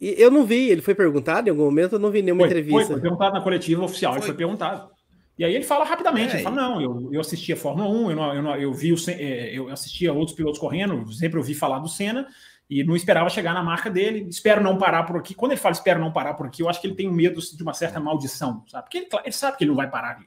E 0.00 0.16
eu 0.18 0.30
não 0.30 0.44
vi, 0.44 0.70
ele 0.70 0.82
foi 0.82 0.94
perguntado 0.94 1.48
em 1.48 1.50
algum 1.50 1.64
momento, 1.64 1.94
eu 1.94 1.98
não 2.00 2.10
vi 2.10 2.20
nenhuma 2.20 2.42
foi, 2.42 2.48
entrevista. 2.48 2.80
Foi, 2.80 2.92
foi 2.94 3.00
perguntado 3.00 3.34
na 3.34 3.40
coletiva 3.40 3.84
oficial, 3.84 4.12
foi. 4.12 4.20
ele 4.20 4.26
foi 4.26 4.34
perguntado. 4.34 4.90
E 5.38 5.44
aí 5.44 5.54
ele 5.54 5.64
fala 5.64 5.84
rapidamente, 5.84 6.32
é, 6.32 6.34
ele 6.36 6.42
fala, 6.42 6.56
não, 6.56 6.80
eu, 6.80 7.08
eu 7.12 7.20
assistia 7.20 7.56
Fórmula 7.56 7.88
1, 7.88 8.10
eu, 8.10 8.16
não, 8.16 8.34
eu, 8.34 8.42
não, 8.42 8.56
eu 8.56 8.72
vi 8.72 8.92
o, 8.92 8.96
é, 9.08 9.56
eu 9.56 9.68
assistia 9.68 10.12
outros 10.12 10.36
pilotos 10.36 10.60
correndo, 10.60 11.12
sempre 11.12 11.38
ouvi 11.38 11.54
falar 11.54 11.78
do 11.78 11.88
Senna, 11.88 12.26
e 12.68 12.82
não 12.82 12.96
esperava 12.96 13.28
chegar 13.28 13.52
na 13.52 13.62
marca 13.62 13.90
dele. 13.90 14.26
Espero 14.28 14.62
não 14.62 14.78
parar 14.78 15.04
por 15.04 15.16
aqui. 15.16 15.34
Quando 15.34 15.52
ele 15.52 15.60
fala 15.60 15.72
espero 15.72 16.00
não 16.00 16.12
parar 16.12 16.34
por 16.34 16.46
aqui, 16.46 16.62
eu 16.62 16.68
acho 16.68 16.80
que 16.80 16.86
ele 16.86 16.94
tem 16.94 17.10
medo 17.10 17.40
de 17.40 17.62
uma 17.62 17.74
certa 17.74 18.00
maldição, 18.00 18.64
sabe? 18.66 18.84
Porque 18.84 18.98
ele, 18.98 19.08
ele 19.24 19.32
sabe 19.32 19.56
que 19.56 19.64
ele 19.64 19.70
não 19.70 19.76
vai 19.76 19.90
parar 19.90 20.16
ali. 20.16 20.26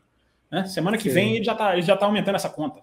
Né? 0.51 0.65
Semana 0.65 0.97
que 0.97 1.09
Sim. 1.09 1.15
vem 1.15 1.35
ele 1.35 1.43
já 1.43 1.53
está 1.53 1.79
já 1.81 1.97
tá 1.97 2.05
aumentando 2.05 2.35
essa 2.35 2.49
conta. 2.49 2.81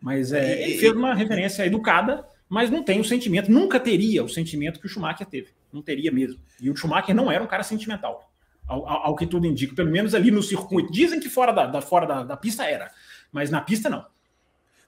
Mas 0.00 0.32
é, 0.32 0.62
ele 0.62 0.78
fez 0.78 0.92
uma 0.92 1.14
referência 1.14 1.64
educada, 1.64 2.26
mas 2.48 2.70
não 2.70 2.82
tem 2.82 3.00
o 3.00 3.04
sentimento, 3.04 3.50
nunca 3.50 3.80
teria 3.80 4.22
o 4.22 4.28
sentimento 4.28 4.78
que 4.78 4.86
o 4.86 4.88
Schumacher 4.88 5.26
teve. 5.26 5.48
Não 5.72 5.82
teria 5.82 6.12
mesmo. 6.12 6.40
E 6.60 6.70
o 6.70 6.76
Schumacher 6.76 7.14
não 7.14 7.30
era 7.30 7.42
um 7.42 7.46
cara 7.46 7.62
sentimental, 7.62 8.30
ao, 8.66 8.86
ao, 8.86 9.06
ao 9.06 9.16
que 9.16 9.26
tudo 9.26 9.46
indica, 9.46 9.74
pelo 9.74 9.90
menos 9.90 10.14
ali 10.14 10.30
no 10.30 10.42
circuito. 10.42 10.92
Dizem 10.92 11.18
que 11.18 11.28
fora 11.28 11.52
da, 11.52 11.66
da 11.66 11.80
fora 11.80 12.06
da, 12.06 12.22
da, 12.22 12.36
pista 12.36 12.64
era, 12.64 12.90
mas 13.32 13.50
na 13.50 13.60
pista 13.60 13.88
não. 13.88 14.04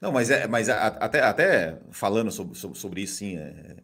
Não, 0.01 0.13
mas, 0.13 0.31
é, 0.31 0.47
mas 0.47 0.69
até, 0.69 1.21
até 1.21 1.79
falando 1.91 2.31
sobre, 2.31 2.57
sobre, 2.57 2.79
sobre 2.79 3.01
isso, 3.01 3.17
sim, 3.17 3.37
é, 3.37 3.77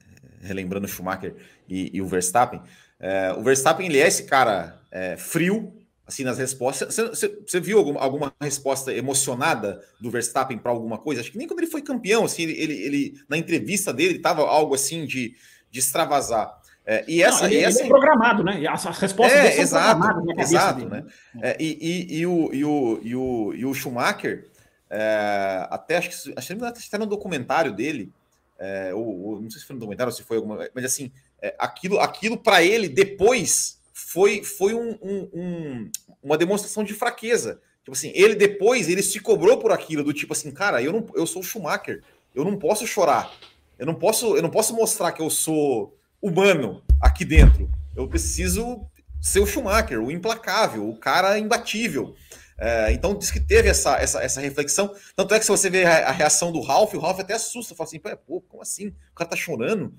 relembrando 0.44 0.87
Schumacher 0.87 1.35
e, 1.68 1.90
e 1.92 2.02
o 2.02 2.07
Verstappen, 2.07 2.61
é, 3.00 3.33
o 3.33 3.42
Verstappen 3.42 3.87
ele 3.87 3.98
é 3.98 4.07
esse 4.07 4.24
cara 4.24 4.81
é, 4.90 5.16
frio, 5.16 5.73
assim, 6.06 6.25
nas 6.25 6.38
respostas. 6.38 6.94
Você, 6.94 7.29
você 7.46 7.60
viu 7.60 7.79
alguma, 7.79 8.00
alguma, 8.00 8.33
resposta 8.40 8.92
emocionada 8.92 9.83
do 10.00 10.10
Verstappen 10.10 10.58
para 10.58 10.71
alguma 10.71 10.98
coisa? 10.98 11.21
Acho 11.21 11.33
que 11.33 11.38
nem 11.38 11.46
quando 11.46 11.60
ele 11.60 11.71
foi 11.71 11.83
campeão, 11.83 12.25
assim, 12.25 12.42
ele, 12.42 12.52
ele, 12.52 12.73
ele 12.75 13.21
na 13.29 13.37
entrevista 13.37 13.92
dele 13.92 14.16
estava 14.16 14.42
algo 14.42 14.75
assim 14.75 15.06
de, 15.06 15.35
de 15.71 15.81
extravasar. 15.81 16.60
É, 16.87 17.02
e 17.08 17.23
essa, 17.23 17.42
Não, 17.42 17.46
ele, 17.46 17.56
e 17.56 17.64
essa... 17.64 17.81
Ele 17.81 17.87
é 17.87 17.90
programado, 17.90 18.44
né? 18.44 18.66
As, 18.68 18.87
as 18.87 18.98
respostas 18.98 19.38
é, 19.38 19.58
exato, 19.58 20.31
exato, 20.38 20.88
né? 20.88 21.04
É, 21.40 21.56
e, 21.58 21.79
e, 21.81 22.18
e, 22.18 22.27
o, 22.27 22.50
e, 22.52 22.64
o, 22.64 23.00
e, 23.02 23.16
o, 23.16 23.54
e 23.54 23.66
o 23.66 23.75
Schumacher, 23.75 24.50
é, 24.90 25.66
até 25.71 25.96
acho 25.96 26.10
que, 26.10 26.35
acho 26.37 26.54
que 26.54 26.64
até 26.64 26.98
no 26.98 27.06
documentário 27.06 27.73
dele, 27.73 28.12
é, 28.59 28.94
ou, 28.94 29.05
ou, 29.05 29.40
não 29.40 29.50
sei 29.50 29.61
se 29.61 29.67
foi 29.67 29.75
no 29.75 29.81
documentário 29.81 30.13
se 30.13 30.23
foi 30.23 30.37
alguma. 30.37 30.69
Mas 30.75 30.85
assim, 30.85 31.13
é, 31.40 31.55
aquilo, 31.59 31.98
aquilo 31.98 32.37
para 32.37 32.63
ele 32.63 32.88
depois 32.88 33.81
foi, 33.92 34.42
foi 34.42 34.75
um, 34.75 34.98
um, 35.02 35.31
um, 35.33 35.90
uma 36.23 36.38
demonstração 36.38 36.85
de 36.85 36.94
fraqueza. 36.94 37.61
Tipo 37.83 37.92
assim, 37.92 38.13
ele 38.15 38.35
depois 38.35 38.88
ele 38.88 39.02
se 39.02 39.21
cobrou 39.21 39.59
por 39.59 39.71
aquilo 39.71 40.02
do 40.02 40.13
tipo 40.13 40.33
assim, 40.33 40.50
cara, 40.50 40.83
eu 40.83 40.92
não 40.92 41.07
eu 41.15 41.27
sou 41.27 41.42
o 41.42 41.44
Schumacher, 41.44 42.02
eu 42.35 42.44
não 42.44 42.59
posso 42.59 42.87
chorar. 42.87 43.31
Eu 43.79 43.87
não 43.87 43.94
posso 43.94 44.37
eu 44.37 44.42
não 44.42 44.50
posso 44.50 44.75
mostrar 44.75 45.13
que 45.13 45.21
eu 45.21 45.29
sou 45.29 45.96
humano 46.21 46.83
aqui 47.00 47.25
dentro. 47.25 47.71
Eu 47.94 48.09
preciso 48.09 48.87
ser 49.21 49.40
o 49.40 49.46
Schumacher, 49.46 50.00
o 50.00 50.11
implacável, 50.11 50.88
o 50.88 50.96
cara 50.96 51.38
imbatível. 51.38 52.15
É, 52.57 52.92
então 52.92 53.17
diz 53.17 53.31
que 53.31 53.40
teve 53.40 53.69
essa, 53.69 53.96
essa, 53.96 54.23
essa 54.23 54.40
reflexão. 54.40 54.94
Tanto 55.17 55.35
é 55.35 55.38
que 55.38 55.44
se 55.44 55.50
você 55.50 55.69
vê 55.69 55.85
a, 55.85 56.09
a 56.09 56.13
reação 56.13 56.52
do 56.52 56.61
Ralph, 56.61 56.94
o 56.94 56.98
Ralph 56.98 57.21
até 57.21 57.35
assusta, 57.35 57.75
fala 57.75 57.88
assim, 57.88 58.00
pô, 58.27 58.40
como 58.42 58.63
assim? 58.63 58.88
O 58.88 59.15
cara 59.15 59.31
tá 59.31 59.37
chorando. 59.37 59.92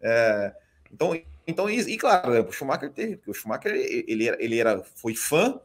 É, 0.00 0.54
então, 0.92 1.18
então 1.46 1.70
e, 1.70 1.80
e, 1.80 1.96
claro, 1.96 2.32
né, 2.32 2.40
o 2.40 2.52
Schumacher 2.52 2.90
teve, 2.90 3.20
o 3.26 3.32
Schumacher 3.32 3.72
ele 3.74 4.28
era, 4.28 4.42
ele 4.42 4.58
era 4.58 4.82
foi 4.96 5.14
fã 5.14 5.60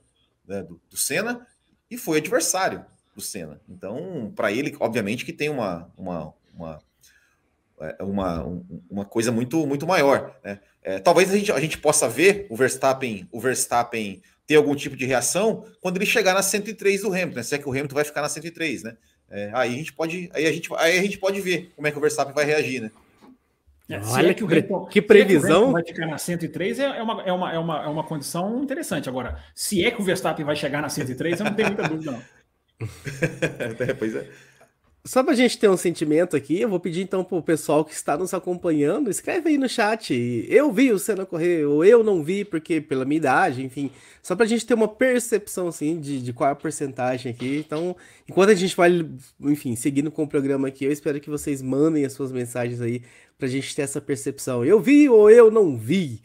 né, 0.47 0.63
do, 0.63 0.81
do 0.89 0.97
Senna 0.97 1.45
e 1.91 1.97
foi 1.97 2.19
adversário 2.19 2.85
do 3.13 3.21
Senna. 3.21 3.59
Então, 3.67 4.31
para 4.35 4.51
ele, 4.51 4.75
obviamente, 4.79 5.25
que 5.25 5.33
tem 5.33 5.49
uma, 5.49 5.91
uma, 5.97 6.33
uma, 6.53 6.81
é, 7.81 8.03
uma, 8.03 8.45
uma 8.89 9.05
coisa 9.05 9.31
muito, 9.31 9.67
muito 9.67 9.85
maior. 9.85 10.35
Né? 10.43 10.59
É, 10.81 10.99
talvez 10.99 11.31
a 11.31 11.37
gente, 11.37 11.51
a 11.51 11.59
gente 11.59 11.77
possa 11.77 12.07
ver 12.07 12.47
o 12.49 12.55
Verstappen, 12.55 13.27
o 13.31 13.39
Verstappen 13.39 14.21
ter 14.49 14.55
algum 14.55 14.73
tipo 14.73 14.95
de 14.95 15.05
reação 15.05 15.63
quando 15.79 15.97
ele 15.97 16.07
chegar 16.07 16.33
na 16.33 16.41
103 16.41 17.03
do 17.03 17.09
Hamilton, 17.09 17.35
né? 17.35 17.43
se 17.43 17.53
é 17.53 17.59
que 17.59 17.69
o 17.69 17.71
Hamilton 17.71 17.93
vai 17.93 18.03
ficar 18.03 18.23
na 18.23 18.29
103, 18.29 18.81
né? 18.81 18.97
É, 19.29 19.51
aí 19.53 19.75
a 19.75 19.77
gente 19.77 19.93
pode, 19.93 20.27
aí 20.33 20.47
a 20.47 20.51
gente, 20.51 20.67
aí 20.75 20.97
a 20.97 21.01
gente 21.03 21.19
pode 21.19 21.39
ver 21.39 21.71
como 21.75 21.87
é 21.87 21.91
que 21.91 21.97
o 21.99 22.01
Verstappen 22.01 22.33
vai 22.33 22.45
reagir, 22.45 22.81
né? 22.81 22.91
É, 23.87 23.99
Olha 23.99 24.31
é 24.31 24.33
que, 24.33 24.43
pre... 24.43 24.57
Hamilton, 24.57 24.85
que 24.87 25.01
previsão. 25.03 25.67
Que 25.67 25.73
vai 25.73 25.85
ficar 25.85 26.07
na 26.07 26.17
103 26.17 26.79
é, 26.79 26.83
é, 26.83 27.03
uma, 27.03 27.21
é, 27.21 27.31
uma, 27.31 27.53
é, 27.53 27.59
uma, 27.59 27.83
é 27.83 27.87
uma 27.87 28.03
condição 28.03 28.63
interessante. 28.63 29.07
Agora, 29.07 29.37
se 29.53 29.85
é 29.85 29.91
que 29.91 30.01
o 30.01 30.03
Verstappen 30.03 30.43
vai 30.43 30.55
chegar 30.55 30.81
na 30.81 30.89
103, 30.89 31.39
eu 31.39 31.45
não 31.45 31.53
tenho 31.53 31.67
muita 31.67 31.87
dúvida, 31.87 32.11
não. 32.11 32.21
é, 33.87 33.93
pois 33.93 34.15
é. 34.15 34.27
Só 35.05 35.23
pra 35.23 35.33
gente 35.33 35.57
ter 35.57 35.69
um 35.69 35.77
sentimento 35.77 36.35
aqui, 36.35 36.59
eu 36.59 36.67
vou 36.67 36.79
pedir 36.79 37.01
então 37.01 37.23
pro 37.23 37.41
pessoal 37.41 37.85
que 37.85 37.93
está 37.93 38.17
nos 38.17 38.33
acompanhando, 38.33 39.09
escreve 39.09 39.49
aí 39.49 39.57
no 39.57 39.69
chat, 39.69 40.13
eu 40.49 40.71
vi 40.73 40.91
o 40.91 40.99
Senna 40.99 41.25
correr, 41.25 41.65
ou 41.65 41.85
eu 41.85 42.03
não 42.03 42.21
vi, 42.21 42.43
porque 42.43 42.81
pela 42.81 43.05
minha 43.05 43.17
idade, 43.17 43.63
enfim, 43.63 43.89
só 44.21 44.35
pra 44.35 44.45
gente 44.45 44.65
ter 44.65 44.73
uma 44.73 44.89
percepção, 44.89 45.69
assim, 45.69 45.99
de, 45.99 46.21
de 46.21 46.33
qual 46.33 46.49
é 46.49 46.51
a 46.51 46.55
porcentagem 46.55 47.31
aqui, 47.31 47.57
então, 47.65 47.95
enquanto 48.27 48.49
a 48.49 48.55
gente 48.55 48.75
vai, 48.75 48.91
enfim, 49.39 49.73
seguindo 49.73 50.11
com 50.11 50.23
o 50.23 50.27
programa 50.27 50.67
aqui, 50.67 50.83
eu 50.83 50.91
espero 50.91 51.19
que 51.21 51.29
vocês 51.29 51.61
mandem 51.61 52.03
as 52.03 52.11
suas 52.11 52.31
mensagens 52.31 52.81
aí, 52.81 53.01
pra 53.37 53.47
gente 53.47 53.73
ter 53.73 53.83
essa 53.83 54.01
percepção, 54.01 54.65
eu 54.65 54.81
vi 54.81 55.07
ou 55.07 55.31
eu 55.31 55.49
não 55.49 55.77
vi. 55.77 56.21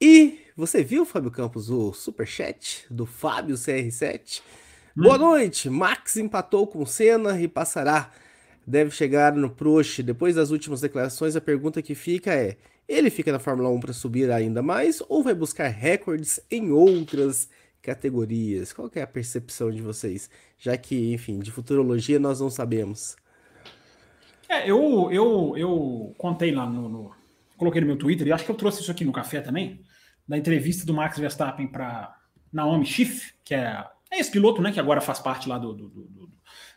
E 0.00 0.40
você 0.56 0.82
viu, 0.82 1.06
Fábio 1.06 1.30
Campos, 1.30 1.70
o 1.70 1.92
superchat 1.92 2.84
do 2.90 3.06
Fábio 3.06 3.54
CR7? 3.54 4.42
Boa 4.96 5.18
noite. 5.18 5.68
Max 5.68 6.16
empatou 6.16 6.66
com 6.66 6.86
Senna 6.86 7.38
e 7.38 7.46
passará. 7.46 8.10
Deve 8.66 8.90
chegar 8.90 9.34
no 9.34 9.50
Prost. 9.50 10.02
Depois 10.02 10.36
das 10.36 10.50
últimas 10.50 10.80
declarações, 10.80 11.36
a 11.36 11.40
pergunta 11.40 11.82
que 11.82 11.94
fica 11.94 12.32
é: 12.32 12.56
ele 12.88 13.10
fica 13.10 13.30
na 13.30 13.38
Fórmula 13.38 13.68
1 13.68 13.78
para 13.78 13.92
subir 13.92 14.30
ainda 14.30 14.62
mais 14.62 15.02
ou 15.06 15.22
vai 15.22 15.34
buscar 15.34 15.68
recordes 15.68 16.40
em 16.50 16.70
outras 16.70 17.50
categorias? 17.82 18.72
Qual 18.72 18.90
é 18.94 19.02
a 19.02 19.06
percepção 19.06 19.70
de 19.70 19.82
vocês? 19.82 20.30
Já 20.56 20.78
que, 20.78 21.12
enfim, 21.12 21.40
de 21.40 21.50
futurologia 21.50 22.18
nós 22.18 22.40
não 22.40 22.48
sabemos. 22.48 23.16
É, 24.48 24.70
eu, 24.70 25.10
eu, 25.12 25.52
eu 25.58 26.14
contei 26.16 26.52
lá 26.52 26.64
no, 26.66 26.88
no, 26.88 27.14
Coloquei 27.58 27.82
no 27.82 27.86
meu 27.86 27.98
Twitter, 27.98 28.26
e 28.26 28.32
acho 28.32 28.46
que 28.46 28.50
eu 28.50 28.56
trouxe 28.56 28.80
isso 28.80 28.90
aqui 28.90 29.04
no 29.04 29.12
café 29.12 29.42
também, 29.42 29.84
da 30.26 30.38
entrevista 30.38 30.86
do 30.86 30.94
Max 30.94 31.18
Verstappen 31.18 31.66
para 31.66 32.16
Naomi 32.50 32.86
Schiff, 32.86 33.34
que 33.44 33.54
é 33.54 33.84
é 34.10 34.18
esse 34.20 34.30
piloto, 34.30 34.62
né, 34.62 34.72
que 34.72 34.80
agora 34.80 35.00
faz 35.00 35.18
parte 35.18 35.48
lá 35.48 35.58
do, 35.58 35.72
do, 35.72 35.88
do, 35.88 36.30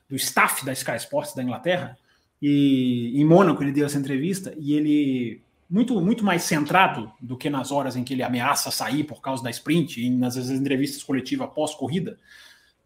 do 0.09 0.15
staff 0.15 0.65
da 0.65 0.73
Sky 0.73 0.95
Sports 0.95 1.34
da 1.34 1.43
Inglaterra. 1.43 1.97
E 2.41 3.13
em 3.15 3.25
Mônaco 3.25 3.61
ele 3.61 3.71
deu 3.71 3.86
essa 3.86 3.97
entrevista 3.97 4.53
e 4.57 4.73
ele 4.73 5.41
muito 5.69 5.99
muito 6.01 6.25
mais 6.25 6.43
centrado 6.43 7.11
do 7.21 7.38
que 7.38 7.49
nas 7.49 7.71
horas 7.71 7.95
em 7.95 8.03
que 8.03 8.13
ele 8.13 8.23
ameaça 8.23 8.71
sair 8.71 9.03
por 9.03 9.21
causa 9.21 9.43
da 9.43 9.49
sprint 9.49 10.01
e 10.01 10.09
nas 10.09 10.36
entrevistas 10.38 11.03
coletivas 11.03 11.49
pós 11.53 11.75
corrida. 11.75 12.17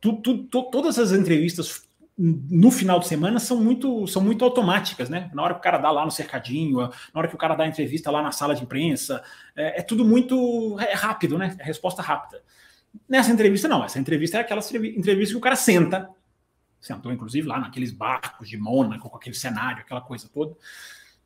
Tu, 0.02 0.14
tu, 0.18 0.40
tu, 0.46 0.64
todas 0.64 1.00
as 1.00 1.12
entrevistas 1.12 1.84
no 2.18 2.70
final 2.70 3.00
de 3.00 3.08
semana 3.08 3.40
são 3.40 3.58
muito 3.58 4.06
são 4.08 4.22
muito 4.22 4.44
automáticas, 4.44 5.10
né? 5.10 5.32
Na 5.34 5.44
hora 5.44 5.54
que 5.54 5.60
o 5.60 5.64
cara 5.64 5.78
dá 5.78 5.90
lá 5.92 6.04
no 6.04 6.12
cercadinho, 6.12 6.80
na 6.80 6.92
hora 7.16 7.28
que 7.28 7.36
o 7.36 7.38
cara 7.38 7.56
dá 7.56 7.64
a 7.64 7.68
entrevista 7.68 8.12
lá 8.12 8.22
na 8.22 8.32
sala 8.32 8.54
de 8.54 8.64
imprensa, 8.64 9.24
é, 9.56 9.80
é 9.80 9.82
tudo 9.82 10.04
muito 10.04 10.78
é 10.80 10.94
rápido, 10.94 11.38
né? 11.38 11.56
É 11.60 11.64
resposta 11.64 12.02
rápida. 12.02 12.42
Nessa 13.08 13.32
entrevista, 13.32 13.68
não. 13.68 13.84
Essa 13.84 14.00
entrevista 14.00 14.38
é 14.38 14.42
aquela 14.42 14.62
entrevista 14.62 15.34
que 15.34 15.38
o 15.38 15.42
cara 15.42 15.56
senta, 15.56 16.10
sentou 16.80 17.12
inclusive 17.12 17.48
lá 17.48 17.60
naqueles 17.60 17.92
barcos 17.92 18.50
de 18.50 18.58
Mônaco, 18.58 19.10
com 19.10 19.18
aquele 19.18 19.36
cenário, 19.36 19.82
aquela 19.82 20.02
coisa 20.02 20.30
toda. 20.32 20.56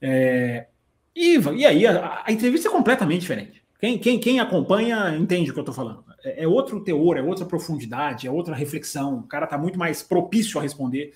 É, 0.01 0.67
e, 1.15 1.37
e 1.37 1.65
aí 1.65 1.87
a, 1.87 2.23
a, 2.25 2.31
entrevista 2.31 2.67
é 2.67 2.71
completamente 2.71 3.21
diferente. 3.21 3.63
Quem, 3.79 3.97
quem, 3.97 4.19
quem 4.19 4.39
acompanha 4.39 5.15
entende 5.15 5.49
o 5.49 5.53
que 5.53 5.59
eu 5.59 5.63
estou 5.63 5.75
falando. 5.75 6.03
É, 6.23 6.43
é, 6.43 6.47
outro 6.47 6.79
teor, 6.83 7.17
é 7.17 7.21
outra 7.21 7.45
profundidade, 7.45 8.27
é 8.27 8.31
outra 8.31 8.55
reflexão. 8.55 9.19
O 9.19 9.23
cara 9.23 9.45
está 9.45 9.57
muito 9.57 9.77
mais 9.77 10.03
propício 10.03 10.59
a 10.59 10.63
responder 10.63 11.13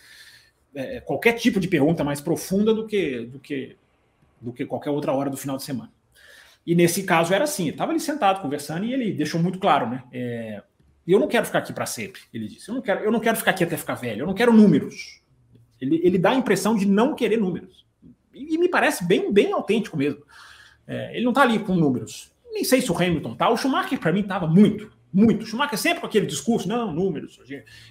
é, 0.73 0.99
qualquer 1.01 1.33
tipo 1.33 1.59
de 1.59 1.67
pergunta 1.67 2.03
mais 2.03 2.21
profunda 2.21 2.73
do 2.73 2.87
que, 2.87 3.25
do 3.25 3.39
que, 3.39 3.75
do 4.39 4.51
que 4.51 4.65
qualquer 4.65 4.89
outra 4.89 5.11
hora 5.11 5.29
do 5.29 5.37
final 5.37 5.57
de 5.57 5.63
semana. 5.63 5.91
E 6.65 6.75
nesse 6.75 7.03
caso 7.03 7.33
era 7.33 7.43
assim, 7.43 7.69
estava 7.69 7.91
ali 7.91 7.99
sentado 7.99 8.41
conversando 8.41 8.85
e 8.85 8.93
ele 8.93 9.11
deixou 9.11 9.41
muito 9.41 9.59
claro, 9.59 9.89
né? 9.89 10.03
É, 10.11 10.61
eu 11.07 11.19
não 11.19 11.27
quero 11.27 11.45
ficar 11.45 11.59
aqui 11.59 11.73
para 11.73 11.85
sempre, 11.85 12.21
ele 12.33 12.47
disse. 12.47 12.69
Eu 12.69 12.75
não 12.75 12.81
quero, 12.81 13.03
eu 13.03 13.11
não 13.11 13.19
quero 13.19 13.37
ficar 13.37 13.51
aqui 13.51 13.63
até 13.63 13.75
ficar 13.75 13.95
velho. 13.95 14.21
Eu 14.21 14.27
não 14.27 14.33
quero 14.33 14.53
números. 14.53 15.21
Ele, 15.79 15.99
ele 16.03 16.17
dá 16.17 16.31
a 16.31 16.35
impressão 16.35 16.75
de 16.75 16.85
não 16.85 17.15
querer 17.15 17.37
números. 17.37 17.85
E, 18.33 18.55
e 18.55 18.57
me 18.57 18.69
parece 18.69 19.03
bem, 19.03 19.31
bem 19.33 19.51
autêntico 19.51 19.97
mesmo. 19.97 20.21
É, 20.87 21.15
ele 21.15 21.23
não 21.23 21.31
está 21.31 21.41
ali 21.41 21.59
com 21.59 21.75
números. 21.75 22.31
Nem 22.51 22.63
sei 22.63 22.81
se 22.81 22.91
o 22.91 22.95
Hamilton 22.95 23.35
tá. 23.35 23.49
O 23.49 23.57
Schumacher 23.57 23.99
para 23.99 24.11
mim 24.11 24.21
estava 24.21 24.45
muito, 24.45 24.91
muito. 25.11 25.43
O 25.43 25.45
Schumacher 25.45 25.77
sempre 25.77 26.01
com 26.01 26.05
aquele 26.05 26.27
discurso, 26.27 26.67
não, 26.67 26.93
números. 26.93 27.39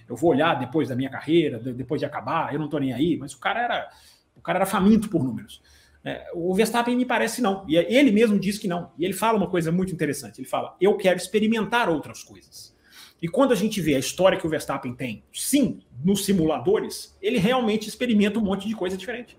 Eu 0.08 0.14
vou 0.14 0.30
olhar 0.30 0.54
depois 0.54 0.88
da 0.88 0.94
minha 0.94 1.10
carreira, 1.10 1.58
depois 1.58 2.00
de 2.00 2.04
acabar. 2.04 2.52
Eu 2.52 2.58
não 2.58 2.66
estou 2.66 2.78
nem 2.78 2.92
aí. 2.92 3.16
Mas 3.16 3.32
o 3.32 3.40
cara 3.40 3.60
era, 3.60 3.90
o 4.36 4.40
cara 4.40 4.58
era 4.58 4.66
faminto 4.66 5.08
por 5.08 5.24
números. 5.24 5.60
É, 6.04 6.30
o 6.34 6.54
Verstappen 6.54 6.96
me 6.96 7.04
parece 7.04 7.42
não. 7.42 7.64
E 7.68 7.76
ele 7.76 8.10
mesmo 8.10 8.38
diz 8.38 8.58
que 8.58 8.66
não. 8.66 8.90
E 8.98 9.04
ele 9.04 9.12
fala 9.12 9.36
uma 9.36 9.48
coisa 9.48 9.70
muito 9.70 9.92
interessante. 9.92 10.40
Ele 10.40 10.48
fala: 10.48 10.76
eu 10.80 10.96
quero 10.96 11.18
experimentar 11.18 11.88
outras 11.88 12.22
coisas. 12.22 12.74
E 13.22 13.28
quando 13.28 13.52
a 13.52 13.56
gente 13.56 13.80
vê 13.80 13.94
a 13.94 13.98
história 13.98 14.38
que 14.38 14.46
o 14.46 14.50
Verstappen 14.50 14.94
tem, 14.94 15.22
sim, 15.32 15.80
nos 16.02 16.24
simuladores, 16.24 17.16
ele 17.20 17.38
realmente 17.38 17.86
experimenta 17.86 18.38
um 18.38 18.42
monte 18.42 18.66
de 18.66 18.74
coisa 18.74 18.96
diferente. 18.96 19.36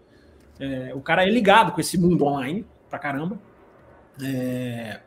É, 0.60 0.94
o 0.94 1.02
cara 1.02 1.24
é 1.24 1.30
ligado 1.30 1.72
com 1.72 1.82
esse 1.82 1.98
mundo 1.98 2.26
online 2.26 2.64
pra 2.88 3.00
caramba. 3.00 3.42
É, 4.24 5.00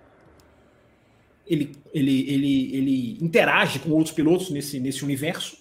ele, 1.46 1.76
ele, 1.92 2.28
ele, 2.28 2.76
ele 2.76 3.18
interage 3.24 3.78
com 3.78 3.90
outros 3.90 4.12
pilotos 4.12 4.50
nesse, 4.50 4.80
nesse 4.80 5.04
universo. 5.04 5.58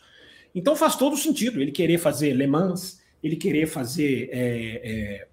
Então 0.55 0.75
faz 0.75 0.95
todo 0.95 1.15
sentido 1.15 1.61
ele 1.61 1.71
querer 1.71 1.99
fazer 1.99 2.33
Le 2.33 2.47
Mans, 2.47 2.99
ele 3.21 3.35
querer 3.35 3.67
fazer 3.67 4.29
é, 4.31 5.27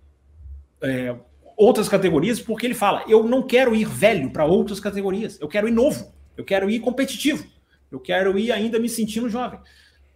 é 0.82 1.14
outras 1.56 1.88
categorias, 1.88 2.40
porque 2.40 2.66
ele 2.66 2.74
fala: 2.74 3.04
eu 3.06 3.24
não 3.24 3.42
quero 3.42 3.74
ir 3.74 3.84
velho 3.84 4.30
para 4.30 4.46
outras 4.46 4.80
categorias, 4.80 5.38
eu 5.40 5.48
quero 5.48 5.68
ir 5.68 5.72
novo, 5.72 6.12
eu 6.36 6.44
quero 6.44 6.70
ir 6.70 6.80
competitivo, 6.80 7.46
eu 7.92 8.00
quero 8.00 8.38
ir 8.38 8.50
ainda 8.50 8.78
me 8.78 8.88
sentindo 8.88 9.28
jovem. 9.28 9.60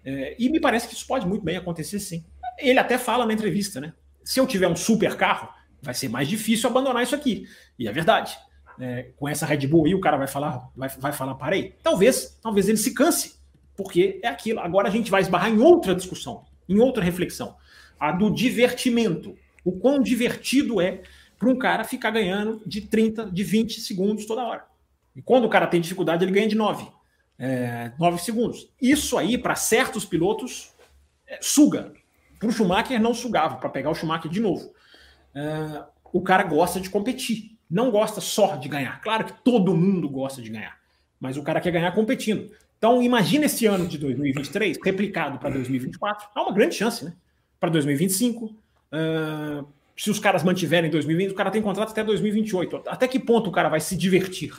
É, 0.05 0.35
e 0.39 0.49
me 0.49 0.61
parece 0.61 0.89
que 0.89 0.95
isso 0.95 1.07
pode 1.07 1.27
muito 1.27 1.45
bem 1.45 1.57
acontecer 1.57 1.99
sim. 1.99 2.25
Ele 2.59 2.79
até 2.79 2.97
fala 2.97 3.27
na 3.27 3.33
entrevista, 3.33 3.81
né? 3.81 3.93
Se 4.23 4.41
eu 4.41 4.47
tiver 4.47 4.69
um 4.69 4.77
super 4.77 5.17
carro, 5.17 5.49
vai 5.83 5.95
ser 5.95 6.09
mais 6.09 6.29
difícil 6.29 6.69
abandonar 6.69 7.03
isso 7.03 7.15
aqui. 7.15 7.47
E 7.79 7.87
é 7.87 7.93
verdade. 7.93 8.37
É, 8.81 9.11
com 9.17 9.29
essa 9.29 9.47
Red 9.47 9.67
Bull 9.67 9.87
aí, 9.87 9.95
o 9.95 10.01
cara 10.01 10.17
vai 10.17 10.27
falar, 10.27 10.69
vai, 10.75 10.89
vai 10.89 11.13
falar, 11.13 11.35
parei. 11.37 11.75
Talvez, 11.83 12.39
talvez 12.43 12.69
ele 12.69 12.79
se 12.79 12.93
canse, 12.93 13.35
porque 13.77 14.19
é 14.23 14.29
aquilo. 14.29 14.61
Agora 14.61 14.89
a 14.89 14.91
gente 14.91 15.11
vai 15.11 15.21
esbarrar 15.21 15.51
em 15.51 15.59
outra 15.59 15.95
discussão, 15.95 16.45
em 16.69 16.81
outra 16.81 17.03
reflexão, 17.03 17.57
a 18.01 18.11
do 18.11 18.31
divertimento 18.31 19.37
o 19.65 19.73
quão 19.73 20.01
divertido 20.01 20.81
é 20.81 21.03
para 21.39 21.49
um 21.49 21.57
cara 21.57 21.85
ficar 21.85 22.11
ganhando 22.11 22.63
de 22.67 22.83
30, 22.83 23.31
de 23.31 23.43
20 23.43 23.81
segundos 23.81 24.27
toda 24.27 24.45
hora. 24.45 24.65
E 25.17 25.23
quando 25.23 25.45
o 25.45 25.49
cara 25.49 25.67
tem 25.67 25.81
dificuldade, 25.81 26.25
ele 26.25 26.33
ganha 26.33 26.49
de 26.49 26.55
9. 26.55 26.87
É, 27.39 27.93
9 27.99 28.19
segundos. 28.19 28.69
Isso 28.81 29.17
aí, 29.19 29.39
para 29.39 29.55
certos 29.55 30.05
pilotos, 30.05 30.73
é, 31.27 31.39
suga. 31.41 31.93
Para 32.39 32.49
o 32.49 32.53
Schumacher, 32.53 33.01
não 33.01 33.15
sugava, 33.15 33.57
para 33.57 33.69
pegar 33.69 33.91
o 33.91 33.95
Schumacher 33.95 34.31
de 34.31 34.41
novo. 34.41 34.73
É, 35.35 35.83
o 36.13 36.21
cara 36.21 36.43
gosta 36.45 36.81
de 36.81 36.91
competir, 36.91 37.59
não 37.69 37.91
gosta 37.91 38.21
só 38.21 38.57
de 38.57 38.69
ganhar. 38.69 39.01
Claro 39.01 39.25
que 39.25 39.43
todo 39.43 39.75
mundo 39.75 40.09
gosta 40.09 40.41
de 40.41 40.51
ganhar, 40.51 40.79
mas 41.19 41.37
o 41.37 41.43
cara 41.43 41.61
quer 41.61 41.73
ganhar 41.73 41.93
competindo. 41.93 42.51
Então, 42.79 43.03
imagina 43.03 43.47
esse 43.47 43.67
ano 43.67 43.87
de 43.87 43.97
2023 43.99 44.79
replicado 44.85 45.39
para 45.39 45.51
2024. 45.51 46.29
Há 46.35 46.43
uma 46.43 46.53
grande 46.53 46.75
chance, 46.75 47.05
né? 47.05 47.15
Para 47.59 47.71
2025, 47.71 48.55
Uh, 48.95 49.67
se 49.97 50.11
os 50.11 50.19
caras 50.19 50.43
mantiverem 50.43 50.91
2020, 50.91 51.33
o 51.33 51.35
cara 51.35 51.51
tem 51.51 51.63
contrato 51.63 51.91
até 51.91 52.05
2028. 52.05 52.83
Até 52.87 53.09
que 53.09 53.19
ponto 53.19 53.49
o 53.49 53.53
cara 53.53 53.69
vai 53.69 53.81
se 53.81 53.97
divertir? 53.97 54.53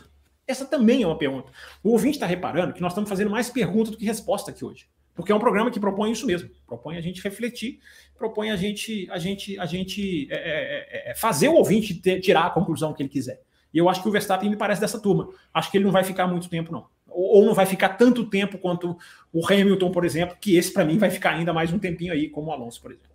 Essa 0.47 0.65
também 0.65 1.03
é 1.03 1.07
uma 1.07 1.17
pergunta. 1.17 1.51
O 1.83 1.91
ouvinte 1.91 2.17
está 2.17 2.25
reparando 2.25 2.73
que 2.73 2.81
nós 2.81 2.91
estamos 2.91 3.09
fazendo 3.09 3.31
mais 3.31 3.49
pergunta 3.49 3.91
do 3.91 3.97
que 3.97 4.05
resposta 4.05 4.51
aqui 4.51 4.63
hoje. 4.63 4.88
Porque 5.15 5.31
é 5.31 5.36
um 5.36 5.39
programa 5.39 5.71
que 5.71 5.79
propõe 5.79 6.11
isso 6.11 6.25
mesmo. 6.25 6.49
Propõe 6.67 6.97
a 6.97 7.01
gente 7.01 7.23
refletir, 7.23 7.79
propõe 8.17 8.51
a 8.51 8.55
gente, 8.55 9.07
a 9.09 9.17
gente, 9.17 9.57
a 9.57 9.65
gente 9.65 10.27
é, 10.29 10.36
é, 10.36 11.09
é, 11.09 11.11
é 11.11 11.15
fazer 11.15 11.47
o 11.47 11.53
ouvinte 11.53 11.93
ter, 11.95 12.19
tirar 12.19 12.45
a 12.45 12.49
conclusão 12.49 12.93
que 12.93 13.01
ele 13.01 13.09
quiser. 13.09 13.41
E 13.73 13.77
eu 13.77 13.89
acho 13.89 14.01
que 14.01 14.07
o 14.07 14.11
Verstappen 14.11 14.49
me 14.49 14.57
parece 14.57 14.81
dessa 14.81 14.99
turma. 14.99 15.29
Acho 15.53 15.71
que 15.71 15.77
ele 15.77 15.86
não 15.86 15.91
vai 15.91 16.03
ficar 16.03 16.27
muito 16.27 16.49
tempo, 16.49 16.71
não. 16.71 16.86
Ou, 17.07 17.38
ou 17.38 17.45
não 17.45 17.53
vai 17.53 17.65
ficar 17.65 17.89
tanto 17.89 18.25
tempo 18.29 18.57
quanto 18.57 18.97
o 19.33 19.45
Hamilton, 19.45 19.91
por 19.91 20.05
exemplo, 20.05 20.38
que 20.39 20.57
esse, 20.57 20.71
para 20.71 20.86
mim, 20.86 20.97
vai 20.97 21.09
ficar 21.09 21.31
ainda 21.31 21.53
mais 21.53 21.73
um 21.73 21.79
tempinho 21.79 22.13
aí, 22.13 22.29
como 22.29 22.47
o 22.49 22.51
Alonso, 22.51 22.81
por 22.81 22.91
exemplo. 22.91 23.14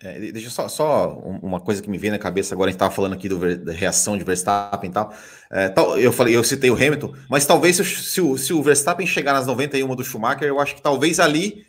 É, 0.00 0.30
deixa 0.30 0.48
só, 0.48 0.68
só 0.68 1.18
uma 1.18 1.60
coisa 1.60 1.82
que 1.82 1.90
me 1.90 1.98
vem 1.98 2.12
na 2.12 2.18
cabeça 2.20 2.54
agora, 2.54 2.68
a 2.68 2.70
gente 2.70 2.76
estava 2.76 2.94
falando 2.94 3.14
aqui 3.14 3.28
do, 3.28 3.58
da 3.58 3.72
reação 3.72 4.16
de 4.16 4.22
Verstappen 4.22 4.90
e 4.90 4.92
tal. 4.92 5.12
É, 5.50 5.68
tal. 5.68 5.98
Eu 5.98 6.12
falei, 6.12 6.36
eu 6.36 6.44
citei 6.44 6.70
o 6.70 6.74
Hamilton, 6.74 7.14
mas 7.28 7.44
talvez 7.44 7.76
se, 7.76 7.84
se, 7.84 8.20
o, 8.20 8.38
se 8.38 8.52
o 8.52 8.62
Verstappen 8.62 9.06
chegar 9.06 9.32
nas 9.32 9.46
91 9.46 9.96
do 9.96 10.04
Schumacher, 10.04 10.46
eu 10.46 10.60
acho 10.60 10.76
que 10.76 10.82
talvez 10.82 11.18
ali 11.18 11.66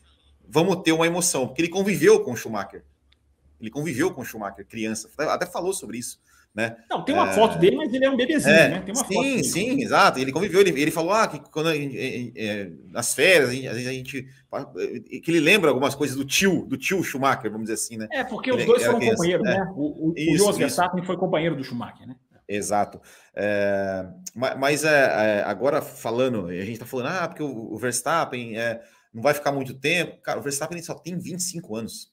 vamos 0.48 0.84
ter 0.84 0.92
uma 0.92 1.08
emoção, 1.08 1.48
porque 1.48 1.62
ele 1.62 1.70
conviveu 1.70 2.20
com 2.24 2.34
o 2.34 2.36
Schumacher. 2.36 2.84
Ele 3.60 3.72
conviveu 3.72 4.12
com 4.12 4.22
o 4.22 4.26
Schumacher, 4.26 4.66
criança. 4.66 5.10
Até 5.18 5.46
falou 5.48 5.74
sobre 5.74 5.98
isso. 5.98 6.20
Né? 6.54 6.76
Não, 6.90 7.06
tem 7.06 7.14
uma 7.14 7.30
é... 7.30 7.34
foto 7.34 7.60
dele, 7.60 7.78
mas 7.78 7.94
ele 7.94 8.06
é 8.06 8.10
um 8.10 8.18
bebezinho, 8.18 8.56
é, 8.56 8.70
né? 8.70 8.82
Tem 8.82 8.94
uma 8.94 9.06
sim, 9.06 9.14
foto 9.14 9.44
sim, 9.46 9.82
exato. 9.82 10.20
Ele 10.20 10.32
conviveu, 10.32 10.62
ele, 10.62 10.82
ele 10.82 10.92
falou 10.92 11.14
ah, 11.14 11.28
que 11.28 11.40
quando 11.52 11.70
é, 11.70 12.72
nas 12.88 13.14
férias, 13.14 13.50
a 13.50 13.54
gente, 13.54 13.68
a 13.68 13.74
gente, 13.74 14.28
que 15.22 15.32
ele 15.32 15.40
lembra 15.40 15.70
algumas 15.70 15.94
coisas 15.94 16.18
do 16.18 16.26
tio, 16.26 16.66
do 16.66 16.76
tio 16.76 17.04
Schumacher, 17.04 17.52
vamos 17.52 17.70
dizer 17.70 17.76
assim, 17.76 17.98
né? 17.98 18.08
É, 18.12 18.24
porque 18.24 18.52
os 18.52 18.66
dois 18.66 18.84
foram 18.84 19.00
companheiros, 19.00 19.48
é. 19.48 19.60
né? 19.60 19.74
O, 19.76 20.10
o, 20.10 20.14
isso, 20.18 20.50
o 20.50 20.54
Verstappen 20.54 21.04
foi 21.04 21.18
companheiro 21.18 21.56
do 21.56 21.64
Schumacher, 21.64 22.08
né? 22.08 22.16
Exato. 22.50 23.00
É, 23.36 24.08
mas 24.34 24.84
é, 24.84 25.44
agora 25.44 25.84
falando, 25.84 26.48
a 26.48 26.54
gente 26.54 26.74
está 26.74 26.86
falando, 26.86 27.10
ah, 27.10 27.28
porque 27.28 27.44
o, 27.44 27.78
Verstappen 27.78 28.58
é, 28.58 28.82
não 29.14 29.22
vai 29.22 29.36
ficar 29.36 29.52
muito 29.52 29.76
tempo. 29.76 30.20
Cara, 30.24 30.40
o 30.40 30.42
Verstappen 30.42 30.82
só 30.82 30.96
tem 30.96 31.18
25 31.18 31.76
anos. 31.76 32.12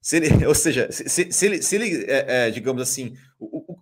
Se 0.00 0.16
ele, 0.16 0.28
ou 0.46 0.54
seja, 0.54 0.90
se, 0.90 1.30
se 1.30 1.46
ele, 1.46 1.62
se 1.62 1.76
ele 1.76 2.04
é, 2.06 2.48
é, 2.48 2.50
digamos 2.50 2.82
assim, 2.82 3.14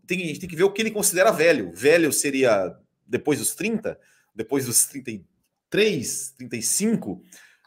tem, 0.06 0.22
a 0.22 0.26
gente 0.26 0.40
tem 0.40 0.48
que 0.48 0.56
ver 0.56 0.64
o 0.64 0.72
que 0.72 0.80
ele 0.80 0.90
considera 0.90 1.30
velho. 1.30 1.72
Velho 1.72 2.12
seria 2.12 2.76
depois 3.06 3.38
dos 3.38 3.54
30, 3.54 3.98
depois 4.34 4.66
dos 4.66 4.86
33, 4.86 6.34
35, 6.36 7.22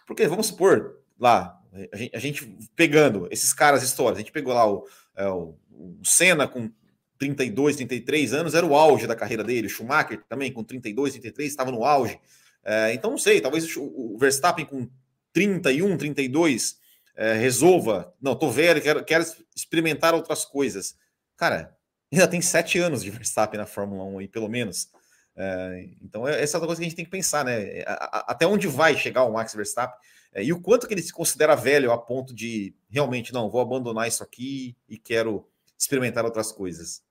porque 0.05 0.27
vamos 0.27 0.47
supor, 0.47 0.99
lá, 1.19 1.59
a 1.91 1.97
gente, 1.97 2.15
a 2.15 2.19
gente 2.19 2.57
pegando 2.75 3.27
esses 3.31 3.53
caras 3.53 3.83
históricos, 3.83 4.17
a 4.17 4.21
gente 4.21 4.31
pegou 4.31 4.53
lá 4.53 4.69
o, 4.69 4.87
é, 5.15 5.27
o, 5.27 5.55
o 5.71 5.99
Senna 6.03 6.47
com 6.47 6.71
32, 7.17 7.75
33 7.75 8.33
anos, 8.33 8.55
era 8.55 8.65
o 8.65 8.75
auge 8.75 9.05
da 9.05 9.15
carreira 9.15 9.43
dele, 9.43 9.67
o 9.67 9.69
Schumacher 9.69 10.23
também 10.27 10.51
com 10.51 10.63
32, 10.63 11.13
33, 11.13 11.49
estava 11.49 11.71
no 11.71 11.83
auge. 11.83 12.19
É, 12.63 12.93
então, 12.93 13.11
não 13.11 13.17
sei, 13.17 13.41
talvez 13.41 13.75
o, 13.75 14.17
Verstappen 14.17 14.65
com 14.65 14.89
31, 15.33 15.97
32 15.97 16.77
é, 17.15 17.33
resolva, 17.33 18.13
não, 18.21 18.35
tô 18.35 18.49
velho, 18.49 18.81
quero, 18.81 19.03
quero 19.03 19.25
experimentar 19.55 20.13
outras 20.13 20.45
coisas. 20.45 20.95
Cara, 21.35 21.77
ainda 22.11 22.27
tem 22.27 22.41
sete 22.41 22.79
anos 22.79 23.03
de 23.03 23.09
Verstappen 23.09 23.59
na 23.59 23.65
Fórmula 23.65 24.03
1 24.03 24.19
aí, 24.19 24.27
pelo 24.27 24.49
menos. 24.49 24.89
É, 25.35 25.89
então, 26.01 26.27
é, 26.27 26.41
essa 26.41 26.55
é 26.55 26.57
outra 26.57 26.67
coisa 26.67 26.81
que 26.81 26.85
a 26.85 26.89
gente 26.89 26.95
tem 26.95 27.05
que 27.05 27.11
pensar, 27.11 27.45
né? 27.45 27.83
até 27.85 28.45
onde 28.45 28.67
vai 28.67 28.97
chegar 28.97 29.23
o 29.23 29.33
Max 29.33 29.53
Verstappen 29.53 29.97
é, 30.33 30.43
e 30.43 30.53
o 30.53 30.61
quanto 30.61 30.87
que 30.87 30.93
ele 30.93 31.01
se 31.01 31.13
considera 31.13 31.55
velho 31.55 31.91
a 31.91 31.97
ponto 31.97 32.33
de 32.33 32.75
realmente, 32.89 33.33
não, 33.33 33.49
vou 33.49 33.61
abandonar 33.61 34.07
isso 34.07 34.23
aqui 34.23 34.75
e 34.87 34.97
quero 34.97 35.47
experimentar 35.77 36.25
outras 36.25 36.51
coisas. 36.51 37.01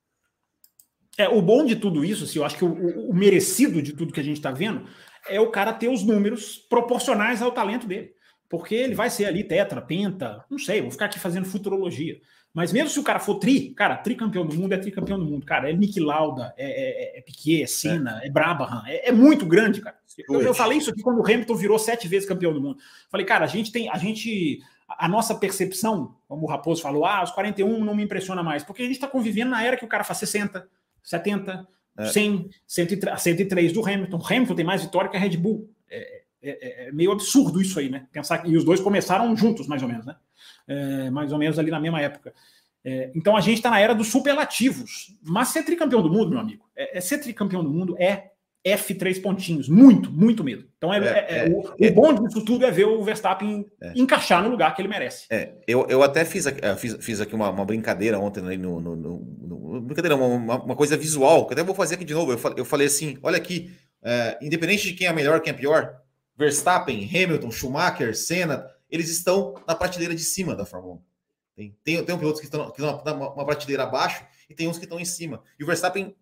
É, 1.17 1.27
o 1.27 1.41
bom 1.41 1.65
de 1.65 1.75
tudo 1.75 2.05
isso, 2.05 2.23
assim, 2.23 2.39
eu 2.39 2.45
acho 2.45 2.57
que 2.57 2.63
o, 2.63 3.09
o 3.09 3.13
merecido 3.13 3.81
de 3.81 3.93
tudo 3.93 4.13
que 4.13 4.19
a 4.19 4.23
gente 4.23 4.37
está 4.37 4.51
vendo 4.51 4.87
é 5.27 5.39
o 5.39 5.51
cara 5.51 5.73
ter 5.73 5.89
os 5.89 6.03
números 6.03 6.57
proporcionais 6.57 7.41
ao 7.41 7.51
talento 7.51 7.87
dele. 7.87 8.13
Porque 8.47 8.73
ele 8.73 8.95
vai 8.95 9.09
ser 9.09 9.25
ali 9.25 9.43
tetra, 9.43 9.81
penta, 9.81 10.43
não 10.49 10.57
sei, 10.57 10.81
vou 10.81 10.89
ficar 10.89 11.05
aqui 11.05 11.19
fazendo 11.19 11.45
futurologia. 11.45 12.19
Mas 12.53 12.73
mesmo 12.73 12.89
se 12.89 12.99
o 12.99 13.03
cara 13.03 13.19
for 13.19 13.35
tri, 13.35 13.69
cara, 13.69 13.95
tricampeão 13.95 14.45
do 14.45 14.55
mundo 14.55 14.73
é 14.73 14.77
tricampeão 14.77 15.19
do 15.19 15.25
mundo, 15.25 15.45
cara. 15.45 15.69
É 15.69 15.73
Nick 15.73 15.99
Lauda, 15.99 16.53
é, 16.57 17.15
é, 17.15 17.19
é 17.19 17.21
Piquet, 17.21 17.63
é 17.63 17.67
Senna, 17.67 18.19
é, 18.23 18.27
é 18.27 18.29
Brabham, 18.29 18.83
é, 18.87 19.09
é, 19.09 19.11
muito 19.11 19.45
grande, 19.45 19.81
cara. 19.81 19.97
Eu, 20.27 20.41
eu, 20.41 20.53
falei 20.53 20.77
isso 20.77 20.89
aqui 20.89 21.01
quando 21.01 21.19
o 21.19 21.23
Hamilton 21.23 21.55
virou 21.55 21.79
sete 21.79 22.07
vezes 22.07 22.27
campeão 22.27 22.51
do 22.51 22.59
mundo. 22.59 22.79
Falei, 23.09 23.25
cara, 23.25 23.45
a 23.45 23.47
gente 23.47 23.71
tem, 23.71 23.89
a 23.89 23.97
gente, 23.97 24.59
a 24.87 25.07
nossa 25.07 25.35
percepção, 25.35 26.15
como 26.27 26.45
o 26.45 26.49
Raposo 26.49 26.81
falou, 26.81 27.05
ah, 27.05 27.23
os 27.23 27.31
41 27.31 27.83
não 27.83 27.95
me 27.95 28.03
impressiona 28.03 28.43
mais, 28.43 28.63
porque 28.63 28.81
a 28.81 28.85
gente 28.85 28.95
está 28.95 29.07
convivendo 29.07 29.51
na 29.51 29.63
era 29.63 29.77
que 29.77 29.85
o 29.85 29.87
cara 29.87 30.03
faz 30.03 30.17
60, 30.19 30.67
70, 31.03 31.67
é. 31.97 32.05
100, 32.05 32.49
103, 32.65 33.21
103 33.21 33.73
do 33.73 33.85
Hamilton. 33.85 34.17
O 34.17 34.25
Hamilton 34.25 34.55
tem 34.55 34.65
mais 34.65 34.81
vitória 34.81 35.09
que 35.09 35.15
a 35.15 35.19
Red 35.19 35.37
Bull. 35.37 35.69
É, 35.89 36.19
é, 36.41 36.49
é, 36.51 36.87
é, 36.87 36.91
meio 36.91 37.11
absurdo 37.11 37.61
isso 37.61 37.79
aí, 37.79 37.89
né? 37.89 38.07
Pensar 38.11 38.37
que 38.39 38.49
e 38.49 38.55
os 38.55 38.63
dois 38.63 38.79
começaram 38.79 39.35
juntos, 39.35 39.67
mais 39.67 39.81
ou 39.81 39.89
menos, 39.89 40.05
né? 40.05 40.15
É, 40.69 41.09
mais 41.09 41.33
ou 41.33 41.39
menos 41.39 41.57
ali 41.57 41.71
na 41.71 41.79
mesma 41.79 41.99
época. 41.99 42.31
É, 42.85 43.11
então 43.15 43.35
a 43.35 43.41
gente 43.41 43.57
está 43.57 43.69
na 43.69 43.79
era 43.79 43.95
dos 43.95 44.07
superlativos. 44.07 45.15
Mas 45.23 45.49
ser 45.49 45.63
tricampeão 45.63 46.01
do 46.01 46.11
mundo, 46.11 46.29
meu 46.29 46.39
amigo, 46.39 46.63
é, 46.75 46.97
é 46.97 47.01
ser 47.01 47.17
tricampeão 47.17 47.63
do 47.63 47.69
mundo 47.69 47.95
é 47.99 48.29
F3 48.65 49.21
pontinhos. 49.21 49.67
Muito, 49.67 50.11
muito 50.11 50.43
mesmo. 50.43 50.65
Então 50.77 50.93
é, 50.93 51.49
o, 51.49 51.59
o, 51.59 51.91
bom 51.93 52.13
disso 52.13 52.45
tudo 52.45 52.65
é 52.65 52.71
ver 52.71 52.85
o 52.85 53.03
Verstappen 53.03 53.65
encaixar 53.95 54.43
no 54.43 54.49
lugar 54.49 54.75
que 54.75 54.81
ele 54.81 54.89
merece. 54.89 55.27
eu, 55.67 55.87
eu 55.89 56.03
até 56.03 56.23
fiz, 56.23 56.45
fiz, 56.77 56.97
fiz 56.99 57.21
aqui 57.21 57.33
uma, 57.33 57.49
uma 57.49 57.65
brincadeira 57.65 58.19
ontem 58.19 58.41
no, 58.57 58.79
no, 58.79 58.95
no, 58.95 59.19
no 59.41 59.81
brincadeira, 59.81 60.15
uma, 60.15 60.61
uma, 60.61 60.75
coisa 60.75 60.95
visual, 60.95 61.47
que 61.47 61.53
eu 61.53 61.55
até 61.55 61.63
vou 61.63 61.73
fazer 61.73 61.95
aqui 61.95 62.05
de 62.05 62.13
novo. 62.13 62.33
Eu 62.33 62.37
falei, 62.37 62.59
eu 62.59 62.65
falei 62.65 62.87
assim: 62.87 63.17
olha 63.23 63.37
aqui, 63.37 63.73
independente 64.41 64.87
de 64.87 64.93
quem 64.93 65.07
é 65.07 65.13
melhor, 65.13 65.39
quem 65.39 65.51
é 65.51 65.55
pior, 65.55 65.95
Verstappen, 66.37 67.09
Hamilton, 67.13 67.51
Schumacher, 67.51 68.15
Senna, 68.15 68.65
eles 68.89 69.09
estão 69.09 69.55
na 69.67 69.75
prateleira 69.75 70.15
de 70.15 70.23
cima 70.23 70.55
da 70.55 70.65
Fórmula 70.65 70.95
1. 70.95 71.01
Tem, 71.55 71.77
tem, 71.83 72.03
tem 72.03 72.17
pilotos 72.17 72.39
que 72.39 72.47
estão, 72.47 72.71
que 72.71 72.81
estão 72.81 73.15
uma, 73.15 73.33
uma 73.33 73.45
prateleira 73.45 73.83
abaixo 73.83 74.23
e 74.49 74.55
tem 74.55 74.67
uns 74.67 74.77
que 74.77 74.85
estão 74.85 74.99
em 74.99 75.05
cima. 75.05 75.43
E 75.59 75.63
o 75.63 75.67
Verstappen, 75.67 76.15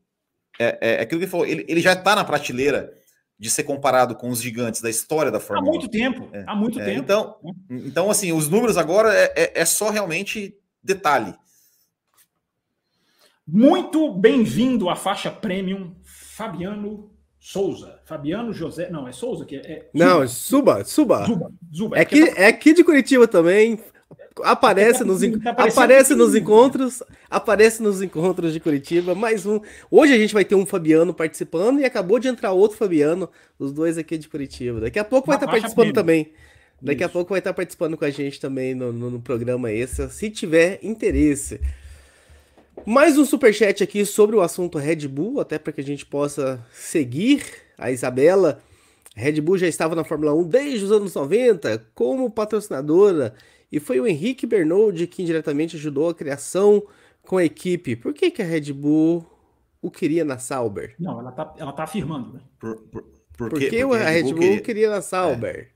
é, 0.60 0.78
é, 0.82 0.96
é 0.96 1.02
aquilo 1.02 1.20
que 1.20 1.26
ele 1.26 1.32
falou, 1.32 1.46
ele, 1.46 1.66
ele 1.68 1.82
já 1.82 1.94
está 1.94 2.16
na 2.16 2.26
prateleira 2.26 2.94
de 3.40 3.50
ser 3.50 3.64
comparado 3.64 4.16
com 4.16 4.30
os 4.30 4.42
gigantes 4.42 4.82
da 4.82 4.90
história 4.90 5.32
da 5.32 5.40
Fórmula 5.40 5.70
1. 5.70 5.70
Há 5.70 5.80
muito 5.80 5.92
tempo, 5.92 6.30
é, 6.34 6.44
há 6.48 6.56
muito 6.56 6.80
é, 6.80 6.86
tempo. 6.86 7.00
Então, 7.00 7.36
então, 7.70 8.10
assim, 8.10 8.32
os 8.32 8.50
números 8.50 8.78
agora 8.78 9.14
é, 9.14 9.34
é, 9.36 9.62
é 9.62 9.66
só 9.66 9.90
realmente 9.92 10.58
detalhe. 10.82 11.36
Muito 13.46 14.12
bem-vindo 14.12 14.90
à 14.90 14.96
faixa 14.96 15.30
premium, 15.30 15.96
Fabiano 16.04 17.17
Souza, 17.48 17.98
Fabiano 18.04 18.52
José, 18.52 18.90
não, 18.90 19.08
é 19.08 19.14
Souza 19.14 19.46
que 19.46 19.56
é. 19.56 19.60
é 19.60 19.90
não, 19.94 20.22
é 20.22 20.28
Suba, 20.28 20.84
Suba. 20.84 21.26
Zuba, 21.26 21.50
Zuba. 21.74 21.98
É, 21.98 22.02
aqui, 22.02 22.26
tá... 22.26 22.42
é 22.42 22.48
aqui 22.48 22.74
de 22.74 22.84
Curitiba 22.84 23.26
também. 23.26 23.80
Aparece 24.44 25.06
nos, 25.06 25.22
tá 25.42 25.52
aparece 25.52 26.14
nos 26.14 26.36
encontros, 26.36 27.02
aparece 27.30 27.82
nos 27.82 28.02
encontros 28.02 28.52
de 28.52 28.60
Curitiba, 28.60 29.16
mais 29.16 29.46
um. 29.46 29.62
Hoje 29.90 30.14
a 30.14 30.18
gente 30.18 30.34
vai 30.34 30.44
ter 30.44 30.56
um 30.56 30.66
Fabiano 30.66 31.14
participando 31.14 31.80
e 31.80 31.86
acabou 31.86 32.20
de 32.20 32.28
entrar 32.28 32.52
outro 32.52 32.78
Fabiano, 32.78 33.30
os 33.58 33.72
dois 33.72 33.98
aqui 33.98 34.18
de 34.18 34.28
Curitiba. 34.28 34.82
Daqui 34.82 35.00
a 35.00 35.06
pouco 35.06 35.28
vai 35.28 35.38
estar 35.38 35.46
tá 35.46 35.52
participando 35.54 35.94
também. 35.94 36.34
Daqui 36.82 37.00
Isso. 37.00 37.06
a 37.06 37.10
pouco 37.10 37.30
vai 37.30 37.40
estar 37.40 37.52
tá 37.52 37.56
participando 37.56 37.96
com 37.96 38.04
a 38.04 38.10
gente 38.10 38.42
também 38.42 38.76
no, 38.76 38.92
no, 38.92 39.10
no 39.10 39.22
programa 39.22 39.72
esse, 39.72 40.10
se 40.10 40.30
tiver 40.30 40.80
interesse. 40.84 41.62
Mais 42.86 43.18
um 43.18 43.26
superchat 43.26 43.84
aqui 43.84 44.06
sobre 44.06 44.36
o 44.36 44.42
assunto 44.42 44.78
Red 44.78 45.08
Bull, 45.08 45.42
até 45.42 45.60
para 45.60 45.74
que 45.74 45.82
a 45.82 45.84
gente 45.84 46.06
possa 46.06 46.64
seguir 46.72 47.44
a 47.78 47.92
Isabela. 47.92 48.62
Red 49.16 49.42
Bull 49.42 49.58
já 49.58 49.68
estava 49.68 49.96
na 49.96 50.04
Fórmula 50.04 50.34
1 50.34 50.44
desde 50.48 50.86
os 50.86 50.92
anos 50.92 51.14
90 51.14 51.86
como 51.94 52.30
patrocinadora 52.30 53.34
e 53.72 53.80
foi 53.80 54.00
o 54.00 54.08
Henrique 54.08 54.46
Bernold 54.46 55.08
que 55.08 55.22
indiretamente 55.22 55.76
ajudou 55.76 56.10
a 56.10 56.16
criação 56.16 56.84
com 57.24 57.38
a 57.38 57.44
equipe. 57.44 57.96
Por 57.96 58.14
que, 58.14 58.32
que 58.32 58.42
a 58.42 58.46
Red 58.46 58.72
Bull 58.72 59.26
o 59.82 59.92
queria 59.92 60.24
na 60.24 60.38
Sauber? 60.38 60.96
Não, 61.00 61.20
ela 61.20 61.32
tá, 61.32 61.54
ela 61.58 61.74
tá 61.74 61.84
afirmando, 61.84 62.34
né? 62.34 62.40
Por, 62.60 62.78
por, 62.84 63.04
por, 63.36 63.50
por 63.50 63.60
que, 63.60 63.70
que 63.70 63.82
a 63.82 64.10
Red 64.10 64.24
Bull, 64.24 64.36
queria... 64.36 64.62
queria 64.62 64.90
na 64.90 65.02
Sauber? 65.02 65.72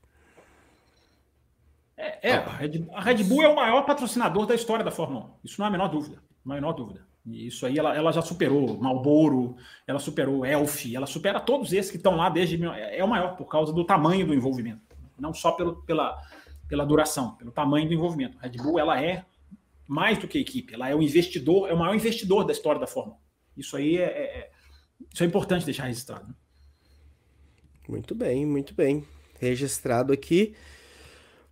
É, 1.96 2.30
é 2.30 2.32
a, 2.34 2.48
Red, 2.48 2.88
a 2.92 3.02
Red 3.02 3.24
Bull 3.24 3.42
é 3.42 3.48
o 3.48 3.56
maior 3.56 3.82
patrocinador 3.82 4.46
da 4.46 4.54
história 4.54 4.84
da 4.84 4.90
Fórmula 4.90 5.26
1. 5.26 5.30
Isso 5.44 5.56
não 5.58 5.66
há 5.66 5.68
a 5.68 5.72
menor 5.72 5.88
dúvida 5.88 6.31
menor 6.44 6.72
dúvida. 6.72 7.06
E 7.24 7.46
isso 7.46 7.64
aí 7.64 7.78
ela, 7.78 7.94
ela 7.94 8.10
já 8.10 8.20
superou 8.20 8.76
Malboro, 8.78 9.56
ela 9.86 9.98
superou 9.98 10.44
Elf, 10.44 10.86
ela 10.92 11.06
supera 11.06 11.38
todos 11.38 11.72
esses 11.72 11.90
que 11.90 11.96
estão 11.96 12.16
lá 12.16 12.28
desde. 12.28 12.62
É, 12.66 12.98
é 12.98 13.04
o 13.04 13.08
maior 13.08 13.36
por 13.36 13.46
causa 13.46 13.72
do 13.72 13.84
tamanho 13.84 14.26
do 14.26 14.34
envolvimento. 14.34 14.80
Não 15.18 15.32
só 15.32 15.52
pelo, 15.52 15.82
pela, 15.82 16.20
pela 16.68 16.84
duração, 16.84 17.36
pelo 17.36 17.52
tamanho 17.52 17.86
do 17.86 17.94
envolvimento. 17.94 18.36
A 18.38 18.42
Red 18.42 18.56
Bull 18.56 18.78
ela 18.78 19.00
é 19.00 19.24
mais 19.86 20.18
do 20.18 20.26
que 20.26 20.38
equipe, 20.38 20.74
ela 20.74 20.88
é 20.88 20.94
o 20.94 21.02
investidor, 21.02 21.68
é 21.68 21.74
o 21.74 21.78
maior 21.78 21.94
investidor 21.94 22.44
da 22.44 22.52
história 22.52 22.80
da 22.80 22.86
Fórmula. 22.86 23.18
Isso 23.56 23.76
aí 23.76 23.98
é, 23.98 24.04
é, 24.04 24.38
é 24.38 24.50
isso 25.12 25.22
é 25.22 25.26
importante 25.26 25.64
deixar 25.64 25.84
registrado. 25.84 26.26
Né? 26.26 26.34
Muito 27.88 28.14
bem, 28.14 28.46
muito 28.46 28.74
bem. 28.74 29.04
Registrado 29.38 30.12
aqui. 30.12 30.54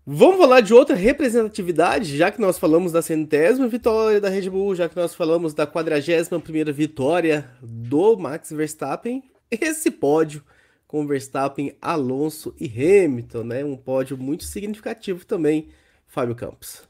Vamos 0.06 0.38
falar 0.38 0.60
de 0.60 0.72
outra 0.72 0.96
representatividade, 0.96 2.16
já 2.16 2.30
que 2.30 2.40
nós 2.40 2.58
falamos 2.58 2.90
da 2.90 3.02
centésima 3.02 3.68
vitória 3.68 4.20
da 4.20 4.28
Red 4.28 4.48
Bull, 4.48 4.74
já 4.74 4.88
que 4.88 4.96
nós 4.96 5.14
falamos 5.14 5.52
da 5.54 5.66
quadragésima 5.66 6.40
primeira 6.40 6.72
vitória 6.72 7.50
do 7.62 8.16
Max 8.16 8.50
Verstappen. 8.50 9.22
esse 9.50 9.90
pódio 9.90 10.42
com 10.86 11.06
Verstappen, 11.06 11.76
Alonso 11.80 12.54
e 12.58 12.66
Hamilton, 12.66 13.44
né? 13.44 13.64
Um 13.64 13.76
pódio 13.76 14.16
muito 14.16 14.44
significativo 14.44 15.24
também, 15.24 15.68
Fábio 16.06 16.34
Campos. 16.34 16.82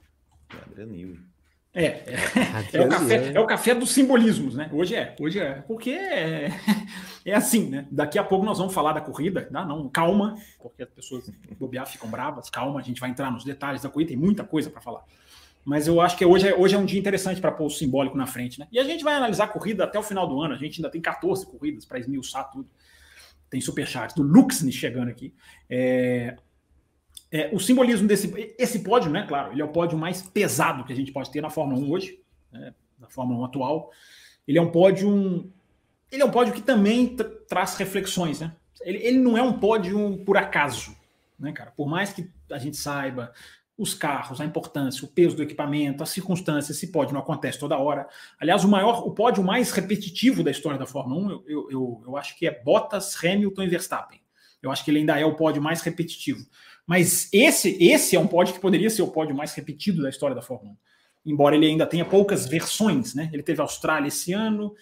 Adriano 0.66 1.29
é, 1.72 1.84
é, 1.84 2.16
é, 2.72 2.80
o 2.80 2.88
café, 2.88 3.32
é 3.32 3.40
o 3.40 3.46
café 3.46 3.74
dos 3.74 3.90
simbolismos, 3.90 4.56
né? 4.56 4.68
Hoje 4.72 4.96
é, 4.96 5.14
hoje 5.20 5.38
é. 5.38 5.54
Porque 5.54 5.90
é, 5.90 6.50
é 7.24 7.34
assim, 7.34 7.68
né? 7.68 7.86
Daqui 7.90 8.18
a 8.18 8.24
pouco 8.24 8.44
nós 8.44 8.58
vamos 8.58 8.74
falar 8.74 8.92
da 8.92 9.00
corrida, 9.00 9.48
não, 9.52 9.66
não 9.66 9.88
calma, 9.88 10.36
porque 10.58 10.82
as 10.82 10.90
pessoas 10.90 11.30
bobear 11.58 11.86
ficam 11.86 12.10
bravas, 12.10 12.50
calma, 12.50 12.80
a 12.80 12.82
gente 12.82 13.00
vai 13.00 13.10
entrar 13.10 13.30
nos 13.30 13.44
detalhes 13.44 13.82
da 13.82 13.88
corrida, 13.88 14.08
tem 14.08 14.18
muita 14.18 14.42
coisa 14.42 14.68
para 14.68 14.80
falar. 14.80 15.04
Mas 15.64 15.86
eu 15.86 16.00
acho 16.00 16.16
que 16.16 16.24
hoje 16.24 16.48
é, 16.48 16.56
hoje 16.56 16.74
é 16.74 16.78
um 16.78 16.84
dia 16.84 16.98
interessante 16.98 17.40
para 17.40 17.52
pôr 17.52 17.66
o 17.66 17.70
simbólico 17.70 18.16
na 18.16 18.26
frente, 18.26 18.58
né? 18.58 18.66
E 18.72 18.78
a 18.80 18.84
gente 18.84 19.04
vai 19.04 19.14
analisar 19.14 19.44
a 19.44 19.48
corrida 19.48 19.84
até 19.84 19.96
o 19.96 20.02
final 20.02 20.26
do 20.26 20.40
ano, 20.40 20.54
a 20.54 20.58
gente 20.58 20.80
ainda 20.80 20.90
tem 20.90 21.00
14 21.00 21.46
corridas 21.46 21.84
para 21.84 22.00
esmiuçar 22.00 22.50
tudo. 22.50 22.68
Tem 23.48 23.60
superchat 23.60 24.14
do 24.14 24.22
Luxne 24.22 24.72
chegando 24.72 25.08
aqui. 25.08 25.34
É, 25.68 26.36
é, 27.32 27.48
o 27.52 27.60
simbolismo 27.60 28.08
desse 28.08 28.54
esse 28.58 28.80
pódio, 28.80 29.10
né? 29.10 29.24
Claro, 29.26 29.52
ele 29.52 29.62
é 29.62 29.64
o 29.64 29.68
pódio 29.68 29.96
mais 29.96 30.20
pesado 30.20 30.84
que 30.84 30.92
a 30.92 30.96
gente 30.96 31.12
pode 31.12 31.30
ter 31.30 31.40
na 31.40 31.50
Fórmula 31.50 31.80
1 31.80 31.90
hoje, 31.90 32.20
né, 32.50 32.74
na 32.98 33.08
Fórmula 33.08 33.40
1 33.40 33.44
atual. 33.44 33.90
Ele 34.46 34.58
é 34.58 34.62
um 34.62 34.70
pódio, 34.70 35.50
ele 36.10 36.22
é 36.22 36.24
um 36.24 36.30
pódio 36.30 36.52
que 36.52 36.62
também 36.62 37.14
tra 37.14 37.28
traz 37.48 37.76
reflexões, 37.76 38.40
né? 38.40 38.52
Ele, 38.82 38.98
ele 38.98 39.18
não 39.18 39.38
é 39.38 39.42
um 39.42 39.58
pódio 39.58 40.18
por 40.24 40.36
acaso, 40.36 40.96
né, 41.38 41.52
cara? 41.52 41.70
Por 41.70 41.88
mais 41.88 42.12
que 42.12 42.28
a 42.50 42.58
gente 42.58 42.76
saiba 42.76 43.32
os 43.78 43.94
carros, 43.94 44.40
a 44.40 44.44
importância, 44.44 45.04
o 45.04 45.08
peso 45.08 45.36
do 45.36 45.42
equipamento, 45.42 46.02
as 46.02 46.10
circunstâncias, 46.10 46.76
esse 46.76 46.92
pódio 46.92 47.14
não 47.14 47.20
acontece 47.20 47.58
toda 47.58 47.78
hora. 47.78 48.06
Aliás, 48.38 48.62
o 48.62 48.68
maior, 48.68 49.06
o 49.06 49.12
pódio 49.12 49.42
mais 49.42 49.70
repetitivo 49.72 50.42
da 50.42 50.50
história 50.50 50.78
da 50.78 50.84
Fórmula 50.84 51.18
1, 51.18 51.30
eu, 51.46 51.70
eu, 51.70 52.02
eu 52.06 52.16
acho 52.16 52.36
que 52.36 52.46
é 52.46 52.62
Bottas, 52.62 53.16
Hamilton 53.24 53.62
e 53.62 53.68
Verstappen. 53.68 54.20
Eu 54.62 54.70
acho 54.70 54.84
que 54.84 54.90
ele 54.90 54.98
ainda 54.98 55.18
é 55.18 55.24
o 55.24 55.34
pódio 55.34 55.62
mais 55.62 55.80
repetitivo. 55.80 56.44
Mas 56.90 57.28
esse, 57.32 57.80
esse 57.80 58.16
é 58.16 58.18
um 58.18 58.26
pódio 58.26 58.52
que 58.52 58.58
poderia 58.58 58.90
ser 58.90 59.02
o 59.02 59.12
pódio 59.12 59.32
mais 59.32 59.54
repetido 59.54 60.02
da 60.02 60.08
história 60.08 60.34
da 60.34 60.42
Fórmula 60.42 60.72
1. 61.24 61.30
Embora 61.30 61.54
ele 61.54 61.66
ainda 61.66 61.86
tenha 61.86 62.04
poucas 62.04 62.48
versões, 62.48 63.14
né? 63.14 63.30
Ele 63.32 63.44
teve 63.44 63.60
a 63.60 63.62
Austrália 63.62 64.08
esse 64.08 64.32
ano, 64.32 64.74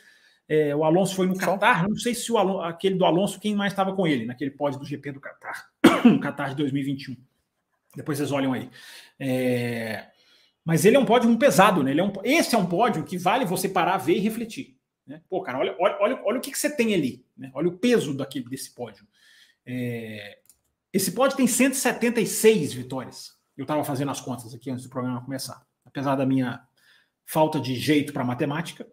é, 0.49 0.75
o 0.75 0.85
Alonso 0.85 1.15
foi 1.15 1.27
no 1.27 1.37
Qatar, 1.37 1.87
não 1.87 1.99
sei 1.99 2.15
se 2.15 2.33
o 2.33 2.39
Alonso, 2.39 2.63
aquele 2.63 2.95
do 2.95 3.05
Alonso, 3.05 3.39
quem 3.39 3.55
mais 3.55 3.75
estava 3.75 3.95
com 3.95 4.07
ele, 4.07 4.25
naquele 4.25 4.51
pódio 4.51 4.81
do 4.81 4.87
GP 4.87 5.13
do 5.13 5.21
Qatar, 5.21 5.69
no 6.03 6.17
Qatar 6.25 6.49
de 6.49 6.57
2021. 6.57 7.15
Depois 7.95 8.17
vocês 8.17 8.33
olham 8.33 8.55
aí. 8.55 8.71
É, 9.21 10.07
mas 10.65 10.87
ele 10.87 10.97
é 10.97 10.99
um 10.99 11.05
pódio 11.05 11.37
pesado, 11.37 11.83
né? 11.83 11.91
Ele 11.91 12.01
é 12.01 12.05
um, 12.05 12.13
esse 12.25 12.55
é 12.55 12.59
um 12.59 12.65
pódio 12.65 13.05
que 13.05 13.19
vale 13.19 13.45
você 13.45 13.69
parar, 13.69 13.99
ver 13.99 14.17
e 14.17 14.21
refletir. 14.21 14.79
Né? 15.07 15.21
Pô, 15.29 15.43
cara, 15.43 15.59
olha, 15.59 15.77
olha, 15.79 15.99
olha, 16.01 16.23
olha 16.25 16.39
o 16.39 16.41
que, 16.41 16.53
que 16.53 16.59
você 16.59 16.75
tem 16.75 16.95
ali. 16.95 17.23
Né? 17.37 17.51
Olha 17.53 17.69
o 17.69 17.77
peso 17.77 18.15
daquele, 18.15 18.49
desse 18.49 18.75
pódio. 18.75 19.07
É, 19.67 20.38
esse 20.93 21.12
pódio 21.12 21.36
tem 21.36 21.47
176 21.47 22.72
vitórias. 22.72 23.32
Eu 23.57 23.62
estava 23.62 23.84
fazendo 23.84 24.11
as 24.11 24.20
contas 24.20 24.55
aqui 24.55 24.70
antes 24.70 24.84
do 24.84 24.91
programa 24.91 25.24
começar. 25.24 25.61
Apesar 25.84 26.16
da 26.16 26.24
minha 26.24 26.61
falta 27.26 27.61
de 27.61 27.74
jeito 27.74 28.12
para 28.12 28.24
matemática, 28.24 28.86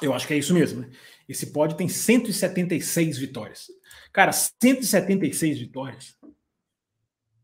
eu 0.00 0.14
acho 0.14 0.26
que 0.26 0.34
é 0.34 0.38
isso 0.38 0.54
mesmo. 0.54 0.82
Né? 0.82 0.90
Esse 1.28 1.52
pódio 1.52 1.76
tem 1.76 1.88
176 1.88 3.18
vitórias. 3.18 3.66
Cara, 4.12 4.32
176 4.32 5.58
vitórias. 5.58 6.16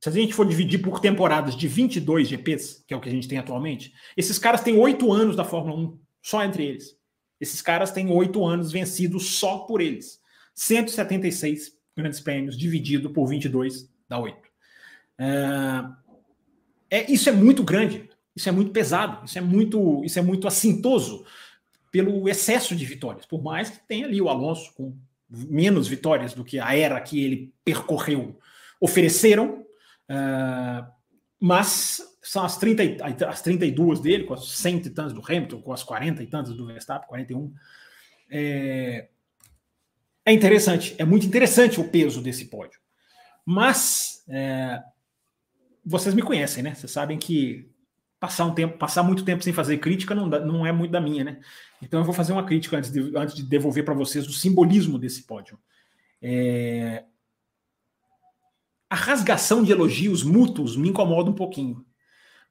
Se 0.01 0.09
a 0.09 0.13
gente 0.13 0.33
for 0.33 0.47
dividir 0.47 0.81
por 0.81 1.01
temporadas 1.01 1.57
de 1.57 1.67
22 1.67 2.29
GPs, 2.29 2.85
que 2.87 2.95
é 2.95 2.97
o 2.97 3.01
que 3.01 3.09
a 3.09 3.13
gente 3.13 3.27
tem 3.27 3.39
atualmente, 3.39 3.93
esses 4.17 4.39
caras 4.39 4.61
têm 4.61 4.79
oito 4.79 5.13
anos 5.13 5.35
da 5.35 5.45
Fórmula 5.45 5.77
1, 5.77 6.01
só 6.23 6.45
entre 6.45 6.65
eles. 6.65 6.97
Esses 7.41 7.61
caras 7.61 7.91
têm 7.91 8.11
oito 8.11 8.45
anos 8.45 8.71
vencidos 8.71 9.39
só 9.39 9.59
por 9.59 9.81
eles. 9.81 10.21
176 10.55 11.78
grandes 11.99 12.21
prêmios 12.21 12.57
dividido 12.57 13.11
por 13.11 13.27
22 13.27 13.91
dá 14.09 14.19
8. 14.19 14.39
É, 15.19 16.99
é, 16.99 17.13
isso 17.13 17.29
é 17.29 17.33
muito 17.33 17.63
grande, 17.63 18.09
isso 18.35 18.49
é 18.49 18.53
muito 18.53 18.71
pesado, 18.71 19.25
isso 19.25 19.37
é 19.37 19.41
muito, 19.41 20.03
isso 20.05 20.19
é 20.19 20.23
muito 20.23 20.47
assintoso 20.47 21.27
pelo 21.91 22.29
excesso 22.29 22.77
de 22.77 22.85
vitórias, 22.85 23.27
por 23.27 23.43
mais 23.43 23.71
que 23.71 23.87
tenha 23.87 24.07
ali 24.07 24.21
o 24.21 24.29
Alonso 24.29 24.73
com 24.75 24.97
menos 25.29 25.89
vitórias 25.89 26.33
do 26.33 26.45
que 26.45 26.59
a 26.59 26.75
era 26.75 27.01
que 27.01 27.23
ele 27.23 27.53
percorreu 27.65 28.39
ofereceram, 28.81 29.67
uh, 30.09 30.87
mas 31.41 32.01
são 32.23 32.45
as, 32.45 32.57
30, 32.59 33.05
as 33.27 33.43
32 33.43 34.01
dele, 34.01 34.25
com 34.25 34.35
as 34.35 34.47
100 34.47 34.77
e 34.77 34.91
tantas 34.91 35.13
do 35.13 35.23
Hamilton, 35.25 35.63
com 35.63 35.73
as 35.73 35.83
40 35.83 36.23
e 36.23 36.27
tantas 36.27 36.55
do 36.55 36.67
Verstappen, 36.67 37.09
41. 37.09 37.53
É, 38.31 39.09
é 40.29 40.33
interessante, 40.33 40.95
é 40.99 41.07
muito 41.07 41.27
interessante 41.27 41.81
o 41.81 41.89
peso 41.89 42.21
desse 42.21 42.45
pódio. 42.47 42.79
Mas 43.47 44.23
é, 44.29 44.83
vocês 45.83 46.15
me 46.15 46.21
conhecem, 46.21 46.63
né? 46.63 46.75
Vocês 46.75 46.93
sabem 46.93 47.19
que 47.19 47.71
passar 48.21 48.45
um 48.45 48.53
tempo, 48.53 48.77
passar 48.77 49.03
muito 49.03 49.25
tempo 49.25 49.43
sem 49.43 49.55
fazer 49.55 49.79
crítica 49.79 50.15
não, 50.15 50.27
não 50.27 50.67
é 50.67 50.71
muito 50.71 50.91
da 50.91 51.01
minha, 51.01 51.25
né? 51.25 51.41
Então 51.81 52.01
eu 52.01 52.05
vou 52.05 52.13
fazer 52.13 52.35
uma 52.35 52.45
crítica 52.45 52.77
antes 52.77 52.91
de, 52.91 53.17
antes 53.17 53.35
de 53.35 53.43
devolver 53.43 53.87
para 53.87 53.95
vocês 53.95 54.27
o 54.27 54.33
simbolismo 54.33 54.99
desse 54.99 55.23
pódio. 55.23 55.59
É... 56.21 57.05
A 58.91 58.97
rasgação 58.97 59.63
de 59.63 59.73
elogios 59.73 60.23
mútuos 60.23 60.77
me 60.77 60.91
incomoda 60.91 61.31
um 61.31 61.35
pouquinho. 61.35 61.87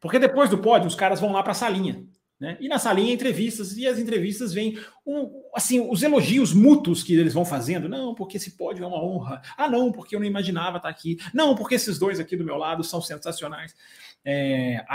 Porque 0.01 0.17
depois 0.17 0.49
do 0.49 0.57
pódio, 0.57 0.87
os 0.87 0.95
caras 0.95 1.19
vão 1.19 1.31
lá 1.31 1.43
para 1.43 1.51
a 1.51 1.55
salinha. 1.55 2.07
Né? 2.39 2.55
E 2.59 2.67
na 2.67 2.77
salinha, 2.77 3.13
entrevistas, 3.13 3.75
e 3.75 3.87
as 3.87 3.97
entrevistas 3.97 4.53
vêm 4.53 4.77
um, 5.03 5.41
assim, 5.55 5.79
os 5.89 6.03
elogios 6.03 6.53
mútuos 6.53 7.01
que 7.03 7.15
eles 7.15 7.33
vão 7.33 7.43
fazendo. 7.43 7.89
Não, 7.89 8.13
porque 8.13 8.37
esse 8.37 8.51
pódio 8.51 8.83
é 8.83 8.87
uma 8.87 9.03
honra. 9.03 9.41
Ah, 9.57 9.67
não, 9.67 9.91
porque 9.91 10.15
eu 10.15 10.19
não 10.19 10.27
imaginava 10.27 10.77
estar 10.77 10.89
aqui. 10.89 11.17
Não, 11.33 11.55
porque 11.55 11.75
esses 11.75 11.97
dois 11.97 12.19
aqui 12.19 12.37
do 12.37 12.45
meu 12.45 12.55
lado 12.55 12.83
são 12.83 13.01
sensacionais. 13.01 13.75
É, 14.23 14.85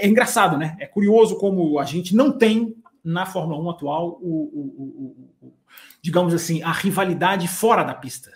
é 0.00 0.08
engraçado, 0.08 0.56
né? 0.56 0.76
É 0.80 0.86
curioso 0.86 1.36
como 1.36 1.78
a 1.78 1.84
gente 1.84 2.16
não 2.16 2.32
tem 2.32 2.74
na 3.04 3.26
Fórmula 3.26 3.60
1 3.60 3.70
atual 3.70 4.18
o, 4.22 4.26
o, 4.26 5.42
o, 5.42 5.46
o 5.46 5.52
digamos 6.00 6.32
assim, 6.32 6.62
a 6.62 6.72
rivalidade 6.72 7.46
fora 7.48 7.82
da 7.82 7.94
pista. 7.94 8.32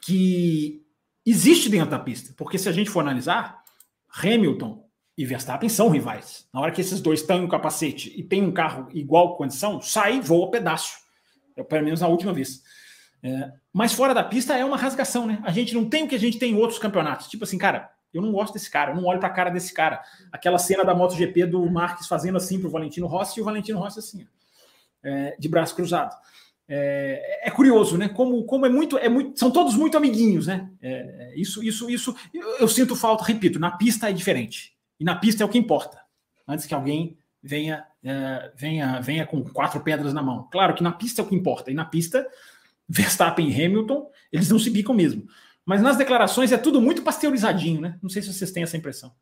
Que 0.00 0.80
existe 1.26 1.68
dentro 1.68 1.90
da 1.90 1.98
pista. 1.98 2.32
Porque 2.36 2.56
se 2.56 2.68
a 2.68 2.72
gente 2.72 2.88
for 2.88 3.00
analisar, 3.00 3.64
Hamilton 4.22 4.87
e 5.18 5.26
Verstappen 5.26 5.68
são 5.68 5.88
rivais. 5.88 6.46
Na 6.54 6.60
hora 6.60 6.70
que 6.70 6.80
esses 6.80 7.00
dois 7.00 7.20
estão 7.20 7.42
um 7.42 7.48
capacete 7.48 8.14
e 8.16 8.22
tem 8.22 8.40
um 8.40 8.52
carro 8.52 8.88
igual 8.94 9.36
condição, 9.36 9.80
sai 9.80 10.18
e 10.18 10.20
voa 10.20 10.48
pedaço. 10.48 10.96
É 11.56 11.62
pelo 11.64 11.84
menos 11.84 12.04
a 12.04 12.06
última 12.06 12.32
vez. 12.32 12.62
É, 13.20 13.50
mas 13.72 13.92
fora 13.92 14.14
da 14.14 14.22
pista 14.22 14.56
é 14.56 14.64
uma 14.64 14.76
rasgação, 14.76 15.26
né? 15.26 15.40
A 15.42 15.50
gente 15.50 15.74
não 15.74 15.88
tem 15.88 16.04
o 16.04 16.08
que 16.08 16.14
a 16.14 16.20
gente 16.20 16.38
tem 16.38 16.52
em 16.52 16.56
outros 16.56 16.78
campeonatos. 16.78 17.26
Tipo 17.26 17.42
assim, 17.42 17.58
cara, 17.58 17.90
eu 18.14 18.22
não 18.22 18.30
gosto 18.30 18.54
desse 18.54 18.70
cara, 18.70 18.92
eu 18.92 18.94
não 18.94 19.06
olho 19.06 19.18
para 19.18 19.28
a 19.28 19.32
cara 19.32 19.50
desse 19.50 19.74
cara. 19.74 20.00
Aquela 20.30 20.56
cena 20.56 20.84
da 20.84 20.94
MotoGP 20.94 21.46
do 21.46 21.68
Marques 21.68 22.06
fazendo 22.06 22.36
assim 22.36 22.60
para 22.60 22.68
o 22.68 22.70
Valentino 22.70 23.08
Rossi 23.08 23.40
e 23.40 23.42
o 23.42 23.44
Valentino 23.44 23.80
Rossi 23.80 23.98
assim, 23.98 24.24
é, 25.02 25.34
de 25.36 25.48
braço 25.48 25.74
cruzado. 25.74 26.14
É, 26.68 27.48
é, 27.48 27.50
curioso, 27.50 27.98
né? 27.98 28.08
Como, 28.08 28.44
como 28.44 28.66
é 28.66 28.68
muito, 28.68 28.96
é 28.96 29.08
muito, 29.08 29.36
são 29.36 29.50
todos 29.50 29.74
muito 29.74 29.96
amiguinhos, 29.96 30.46
né? 30.46 30.70
É, 30.80 31.32
isso, 31.34 31.60
isso, 31.64 31.90
isso. 31.90 32.14
Eu, 32.32 32.58
eu 32.58 32.68
sinto 32.68 32.94
falta, 32.94 33.24
repito, 33.24 33.58
na 33.58 33.72
pista 33.72 34.08
é 34.08 34.12
diferente. 34.12 34.77
E 34.98 35.04
na 35.04 35.14
pista 35.14 35.42
é 35.42 35.46
o 35.46 35.48
que 35.48 35.58
importa. 35.58 36.00
Antes 36.46 36.66
que 36.66 36.74
alguém 36.74 37.18
venha, 37.42 37.86
é, 38.02 38.52
venha, 38.56 39.00
venha 39.00 39.26
com 39.26 39.42
quatro 39.44 39.80
pedras 39.80 40.12
na 40.12 40.22
mão. 40.22 40.48
Claro 40.50 40.74
que 40.74 40.82
na 40.82 40.92
pista 40.92 41.20
é 41.20 41.24
o 41.24 41.28
que 41.28 41.34
importa. 41.34 41.70
E 41.70 41.74
na 41.74 41.84
pista, 41.84 42.26
Verstappen 42.88 43.48
e 43.48 43.64
Hamilton, 43.64 44.10
eles 44.32 44.48
não 44.48 44.58
se 44.58 44.70
bicam 44.70 44.94
mesmo. 44.94 45.26
Mas 45.64 45.82
nas 45.82 45.96
declarações 45.96 46.50
é 46.50 46.58
tudo 46.58 46.80
muito 46.80 47.02
pasteurizadinho, 47.02 47.80
né? 47.80 47.98
Não 48.02 48.08
sei 48.08 48.22
se 48.22 48.32
vocês 48.32 48.50
têm 48.50 48.62
essa 48.62 48.76
impressão. 48.76 49.14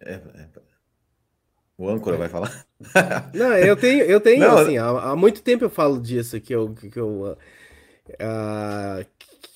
É, 0.00 0.14
é, 0.14 0.48
o 1.76 1.88
âncora 1.88 2.16
vai 2.16 2.28
falar? 2.28 2.66
Não, 3.34 3.52
eu 3.56 3.76
tenho, 3.76 4.02
eu 4.02 4.20
tenho, 4.20 4.40
não, 4.40 4.58
assim, 4.58 4.78
há, 4.78 4.88
há, 4.88 5.16
muito 5.16 5.42
tempo 5.42 5.64
eu 5.64 5.70
falo 5.70 6.00
disso 6.00 6.40
que 6.40 6.52
eu, 6.52 6.74
que 6.74 6.98
eu 6.98 7.36
uh, 8.08 9.06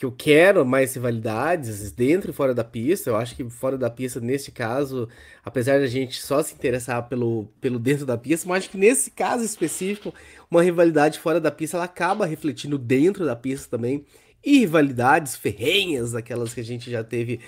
que 0.02 0.06
eu 0.06 0.10
quero 0.10 0.66
mais 0.66 0.94
rivalidades 0.94 1.92
dentro 1.92 2.32
e 2.32 2.34
fora 2.34 2.52
da 2.52 2.64
pista. 2.64 3.08
Eu 3.08 3.14
acho 3.14 3.36
que 3.36 3.48
fora 3.48 3.78
da 3.78 3.88
pista, 3.88 4.18
neste 4.18 4.50
caso, 4.50 5.08
apesar 5.44 5.78
de 5.78 5.84
a 5.84 5.86
gente 5.88 6.20
só 6.20 6.42
se 6.42 6.54
interessar 6.54 7.08
pelo, 7.08 7.46
pelo 7.60 7.78
dentro 7.78 8.04
da 8.04 8.18
pista, 8.18 8.48
mas 8.48 8.64
acho 8.64 8.70
que 8.70 8.76
nesse 8.76 9.12
caso 9.12 9.44
específico, 9.44 10.12
uma 10.50 10.60
rivalidade 10.60 11.20
fora 11.20 11.40
da 11.40 11.52
pista, 11.52 11.76
ela 11.76 11.84
acaba 11.84 12.26
refletindo 12.26 12.78
dentro 12.78 13.24
da 13.24 13.36
pista 13.36 13.76
também. 13.76 14.04
E 14.44 14.58
rivalidades 14.58 15.36
ferrenhas, 15.36 16.16
aquelas 16.16 16.52
que 16.52 16.58
a 16.58 16.64
gente 16.64 16.90
já 16.90 17.04
teve 17.04 17.38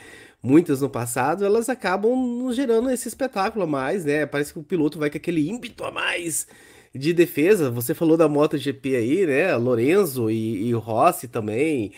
muitas 0.40 0.80
no 0.80 0.88
passado, 0.88 1.44
elas 1.44 1.68
acabam 1.68 2.52
gerando 2.52 2.88
esse 2.88 3.08
espetáculo 3.08 3.64
a 3.64 3.66
mais, 3.66 4.04
né? 4.04 4.26
Parece 4.26 4.52
que 4.52 4.60
o 4.60 4.62
piloto 4.62 4.96
vai 4.96 5.10
com 5.10 5.16
aquele 5.16 5.50
ímpeto 5.50 5.82
a 5.82 5.90
mais 5.90 6.46
de 6.94 7.12
defesa. 7.12 7.68
Você 7.68 7.94
falou 7.94 8.16
da 8.16 8.28
MotoGP 8.28 8.94
aí, 8.94 9.26
né? 9.26 9.56
Lorenzo 9.56 10.30
e, 10.30 10.68
e 10.68 10.72
Rossi 10.72 11.26
também. 11.26 11.90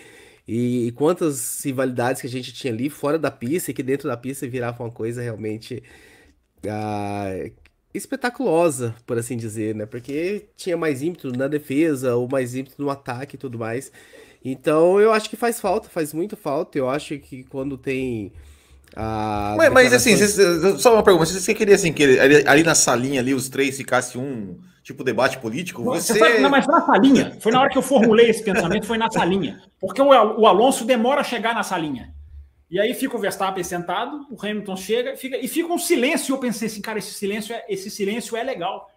E, 0.47 0.86
e, 0.86 0.92
quantas 0.92 1.64
rivalidades 1.64 2.20
que 2.20 2.26
a 2.26 2.30
gente 2.30 2.53
tinha 2.53 2.72
ali 2.72 2.88
fora 2.88 3.18
da 3.18 3.30
pista 3.30 3.70
e 3.70 3.74
que 3.74 3.82
dentro 3.82 4.09
da 4.09 4.16
pista 4.16 4.47
virava 4.47 4.82
uma 4.82 4.92
coisa 4.92 5.20
realmente. 5.20 5.82
Uh, 6.64 7.53
espetaculosa, 7.97 8.94
por 9.07 9.18
assim 9.18 9.36
dizer, 9.36 9.74
né? 9.74 9.86
Porque 9.86 10.47
tinha 10.57 10.76
mais 10.76 11.03
ímpeto 11.03 11.32
na 11.32 11.49
defesa, 11.49 12.14
ou 12.14 12.28
mais 12.28 12.55
ímpeto 12.55 12.76
no 12.78 12.90
ataque 12.90 13.36
e 13.36 13.38
tudo 13.38 13.59
mais. 13.59 13.90
Então 14.44 15.01
eu 15.01 15.12
acho 15.12 15.28
que 15.28 15.36
faz 15.36 15.61
falta, 15.61 15.88
faz 15.88 16.12
muito 16.12 16.36
falta. 16.36 16.78
Eu 16.78 16.88
acho 16.88 17.18
que 17.18 17.44
quando 17.44 17.76
tem. 17.76 18.32
Mas, 19.57 19.72
mas 19.72 19.92
assim, 19.92 20.16
só 20.78 20.94
uma 20.94 21.03
pergunta: 21.03 21.26
você 21.26 21.55
queria 21.55 21.74
assim, 21.74 21.92
que 21.92 22.18
ali, 22.18 22.47
ali 22.47 22.62
na 22.62 22.74
salinha 22.74 23.20
ali 23.20 23.34
os 23.34 23.49
três 23.49 23.76
ficassem 23.76 24.20
um 24.20 24.59
tipo 24.87 25.03
debate 25.03 25.39
político? 25.39 25.82
Você... 25.82 26.16
você... 26.16 26.39
Não, 26.39 26.49
mas 26.49 26.64
foi 26.64 26.74
na 26.74 26.87
salinha. 26.87 27.37
Foi 27.41 27.51
na 27.51 27.61
hora 27.61 27.68
que 27.68 27.76
eu 27.76 27.82
formulei 27.82 28.30
esse 28.30 28.45
pensamento, 28.45 28.87
foi 28.87 28.97
na 28.97 29.11
salinha. 29.11 29.61
Porque 29.80 30.01
o, 30.01 30.07
o 30.07 30.47
Alonso 30.47 30.84
demora 30.84 31.22
a 31.22 31.24
chegar 31.24 31.53
na 31.53 31.64
salinha. 31.64 32.14
E 32.70 32.78
aí 32.78 32.95
fica 32.95 33.16
o 33.16 33.18
Verstappen 33.18 33.64
sentado, 33.64 34.26
o 34.30 34.37
Hamilton 34.41 34.76
chega 34.76 35.16
fica, 35.16 35.37
e 35.39 35.49
fica 35.49 35.72
um 35.72 35.78
silêncio. 35.78 36.32
Eu 36.32 36.39
pensei 36.39 36.68
assim, 36.68 36.80
cara, 36.80 37.01
esse 37.01 37.12
silêncio 37.12 37.53
é, 37.53 37.64
esse 37.68 37.91
silêncio 37.91 38.37
é 38.37 38.45
legal. 38.45 38.89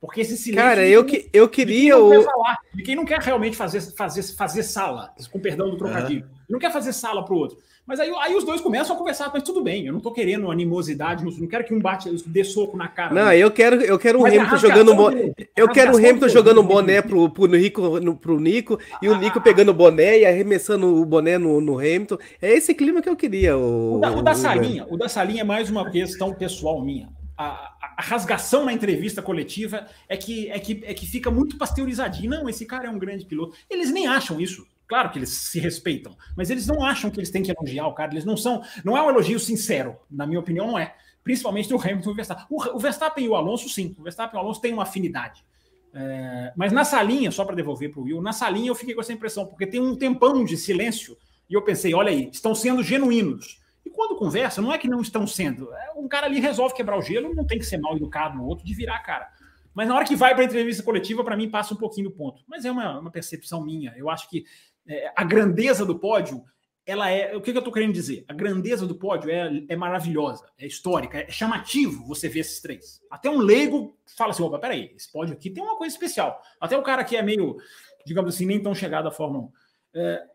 Porque 0.00 0.20
esse 0.20 0.36
silêncio. 0.36 0.64
Cara, 0.64 0.86
eu, 0.86 1.04
que, 1.04 1.28
eu 1.32 1.48
queria. 1.48 1.96
De 1.96 2.00
quem, 2.00 2.10
não 2.10 2.20
o... 2.20 2.24
falar, 2.24 2.58
de 2.72 2.82
quem 2.84 2.96
não 2.96 3.04
quer 3.04 3.18
realmente 3.18 3.56
fazer, 3.56 3.80
fazer, 3.96 4.22
fazer 4.22 4.62
sala, 4.62 5.12
com 5.32 5.40
perdão 5.40 5.68
do 5.68 5.76
trocadilho. 5.76 6.26
Uhum. 6.26 6.38
Não 6.50 6.58
quer 6.60 6.72
fazer 6.72 6.92
sala 6.92 7.24
para 7.24 7.34
o 7.34 7.38
outro. 7.38 7.58
Mas 7.88 7.98
aí, 8.00 8.12
aí 8.20 8.36
os 8.36 8.44
dois 8.44 8.60
começam 8.60 8.94
a 8.94 8.98
conversar, 8.98 9.30
mas 9.32 9.42
tudo 9.42 9.62
bem, 9.62 9.86
eu 9.86 9.94
não 9.94 10.00
tô 10.00 10.12
querendo 10.12 10.50
animosidade, 10.50 11.24
não 11.24 11.48
quero 11.48 11.64
que 11.64 11.72
um 11.72 11.80
bate, 11.80 12.10
dê 12.26 12.44
soco 12.44 12.76
na 12.76 12.86
cara. 12.86 13.14
Não, 13.14 13.32
eu 13.32 13.50
quero, 13.50 13.80
eu 13.80 13.98
quero 13.98 14.20
o 14.20 14.26
Hamilton 14.26 14.56
jogando 14.58 14.94
boné. 14.94 15.32
Eu 15.56 15.68
quero 15.70 15.94
o 15.94 15.96
Hamilton 15.96 16.28
jogando 16.28 16.62
boné 16.62 17.00
pro, 17.00 17.30
pro, 17.30 17.46
Nico, 17.46 17.98
no, 17.98 18.14
pro 18.14 18.38
Nico 18.38 18.78
e 19.00 19.08
o 19.08 19.16
Nico 19.16 19.40
pegando 19.40 19.70
o 19.70 19.74
boné 19.74 20.18
e 20.18 20.26
arremessando 20.26 21.00
o 21.00 21.06
boné 21.06 21.38
no, 21.38 21.62
no 21.62 21.78
Hamilton. 21.78 22.18
É 22.42 22.52
esse 22.52 22.74
clima 22.74 23.00
que 23.00 23.08
eu 23.08 23.16
queria. 23.16 23.56
O, 23.56 23.96
o, 23.96 24.00
da, 24.00 24.10
o 24.10 24.22
da 24.22 24.34
Salinha, 24.34 24.86
o 24.90 24.98
da 24.98 25.08
Salinha 25.08 25.40
é 25.40 25.44
mais 25.44 25.70
uma 25.70 25.90
questão 25.90 26.34
pessoal 26.34 26.84
minha. 26.84 27.08
A, 27.38 27.72
a, 27.96 28.02
rasgação 28.02 28.66
na 28.66 28.72
entrevista 28.74 29.22
coletiva 29.22 29.86
é 30.10 30.16
que, 30.16 30.50
é, 30.50 30.58
que, 30.58 30.82
é 30.84 30.92
que 30.92 31.06
fica 31.06 31.30
muito 31.30 31.56
pasteurizadinho. 31.56 32.28
Não, 32.28 32.50
esse 32.50 32.66
cara 32.66 32.86
é 32.86 32.90
um 32.90 32.98
grande 32.98 33.24
piloto. 33.24 33.56
Eles 33.70 33.90
nem 33.90 34.06
acham 34.06 34.38
isso. 34.38 34.66
Claro 34.88 35.10
que 35.10 35.18
eles 35.18 35.28
se 35.28 35.60
respeitam, 35.60 36.16
mas 36.34 36.48
eles 36.48 36.66
não 36.66 36.82
acham 36.82 37.10
que 37.10 37.20
eles 37.20 37.30
têm 37.30 37.42
que 37.42 37.52
elogiar 37.52 37.86
o 37.86 37.92
cara. 37.92 38.10
Eles 38.10 38.24
não 38.24 38.38
são. 38.38 38.62
Não 38.82 38.96
é 38.96 39.02
um 39.02 39.10
elogio 39.10 39.38
sincero, 39.38 39.96
na 40.10 40.26
minha 40.26 40.40
opinião, 40.40 40.66
não 40.66 40.78
é. 40.78 40.94
Principalmente 41.22 41.68
do 41.68 41.76
Hamilton 41.76 42.08
e 42.08 42.12
o 42.12 42.16
Verstappen. 42.16 42.46
O, 42.48 42.78
Verstappen 42.78 43.24
e 43.24 43.28
o 43.28 43.34
Alonso, 43.34 43.68
sim. 43.68 43.94
O 43.98 44.02
Verstappen 44.02 44.38
e 44.38 44.42
o 44.42 44.44
Alonso 44.44 44.62
têm 44.62 44.72
uma 44.72 44.84
afinidade. 44.84 45.44
É, 45.92 46.52
mas 46.56 46.72
na 46.72 46.84
salinha, 46.84 47.30
só 47.30 47.44
para 47.44 47.54
devolver 47.54 47.90
para 47.90 48.00
o 48.00 48.04
Will, 48.04 48.22
na 48.22 48.32
salinha 48.32 48.68
eu 48.68 48.74
fiquei 48.74 48.94
com 48.94 49.00
essa 49.02 49.12
impressão, 49.12 49.46
porque 49.46 49.66
tem 49.66 49.80
um 49.80 49.94
tempão 49.94 50.42
de 50.42 50.56
silêncio 50.56 51.18
e 51.50 51.54
eu 51.54 51.62
pensei, 51.62 51.92
olha 51.92 52.10
aí, 52.10 52.30
estão 52.32 52.54
sendo 52.54 52.82
genuínos. 52.82 53.60
E 53.84 53.90
quando 53.90 54.16
conversa, 54.16 54.62
não 54.62 54.72
é 54.72 54.78
que 54.78 54.88
não 54.88 55.02
estão 55.02 55.26
sendo. 55.26 55.72
É, 55.74 55.92
um 55.96 56.08
cara 56.08 56.26
ali 56.26 56.40
resolve 56.40 56.74
quebrar 56.74 56.98
o 56.98 57.02
gelo, 57.02 57.34
não 57.34 57.46
tem 57.46 57.58
que 57.58 57.66
ser 57.66 57.78
mal 57.78 57.94
educado 57.94 58.38
no 58.38 58.46
outro 58.46 58.64
de 58.64 58.74
virar 58.74 58.96
a 58.96 59.02
cara. 59.02 59.28
Mas 59.74 59.86
na 59.86 59.94
hora 59.94 60.04
que 60.04 60.16
vai 60.16 60.34
para 60.34 60.42
a 60.42 60.46
entrevista 60.46 60.82
coletiva, 60.82 61.22
para 61.22 61.36
mim 61.36 61.48
passa 61.48 61.72
um 61.72 61.76
pouquinho 61.76 62.10
do 62.10 62.14
ponto. 62.16 62.42
Mas 62.48 62.64
é 62.64 62.70
uma, 62.70 62.98
uma 62.98 63.10
percepção 63.10 63.64
minha. 63.64 63.94
Eu 63.96 64.10
acho 64.10 64.28
que 64.28 64.44
é, 64.88 65.12
a 65.14 65.22
grandeza 65.22 65.84
do 65.84 65.98
pódio, 65.98 66.42
ela 66.86 67.10
é. 67.10 67.36
O 67.36 67.42
que, 67.42 67.52
que 67.52 67.58
eu 67.58 67.60
estou 67.60 67.72
querendo 67.72 67.92
dizer? 67.92 68.24
A 68.26 68.32
grandeza 68.32 68.86
do 68.86 68.94
pódio 68.94 69.30
é, 69.30 69.62
é 69.68 69.76
maravilhosa, 69.76 70.48
é 70.58 70.66
histórica, 70.66 71.18
é 71.18 71.30
chamativo 71.30 72.06
você 72.06 72.30
ver 72.30 72.40
esses 72.40 72.60
três. 72.62 73.02
Até 73.10 73.28
um 73.28 73.38
leigo 73.38 73.94
fala 74.16 74.30
assim: 74.30 74.42
opa, 74.42 74.58
peraí, 74.58 74.94
esse 74.96 75.12
pódio 75.12 75.34
aqui 75.34 75.50
tem 75.50 75.62
uma 75.62 75.76
coisa 75.76 75.94
especial. 75.94 76.40
Até 76.58 76.78
o 76.78 76.82
cara 76.82 77.04
que 77.04 77.14
é 77.14 77.22
meio, 77.22 77.58
digamos 78.06 78.34
assim, 78.34 78.46
nem 78.46 78.62
tão 78.62 78.74
chegado 78.74 79.06
à 79.06 79.10
Fórmula 79.10 79.44
1. 79.44 79.52
É, 79.94 80.26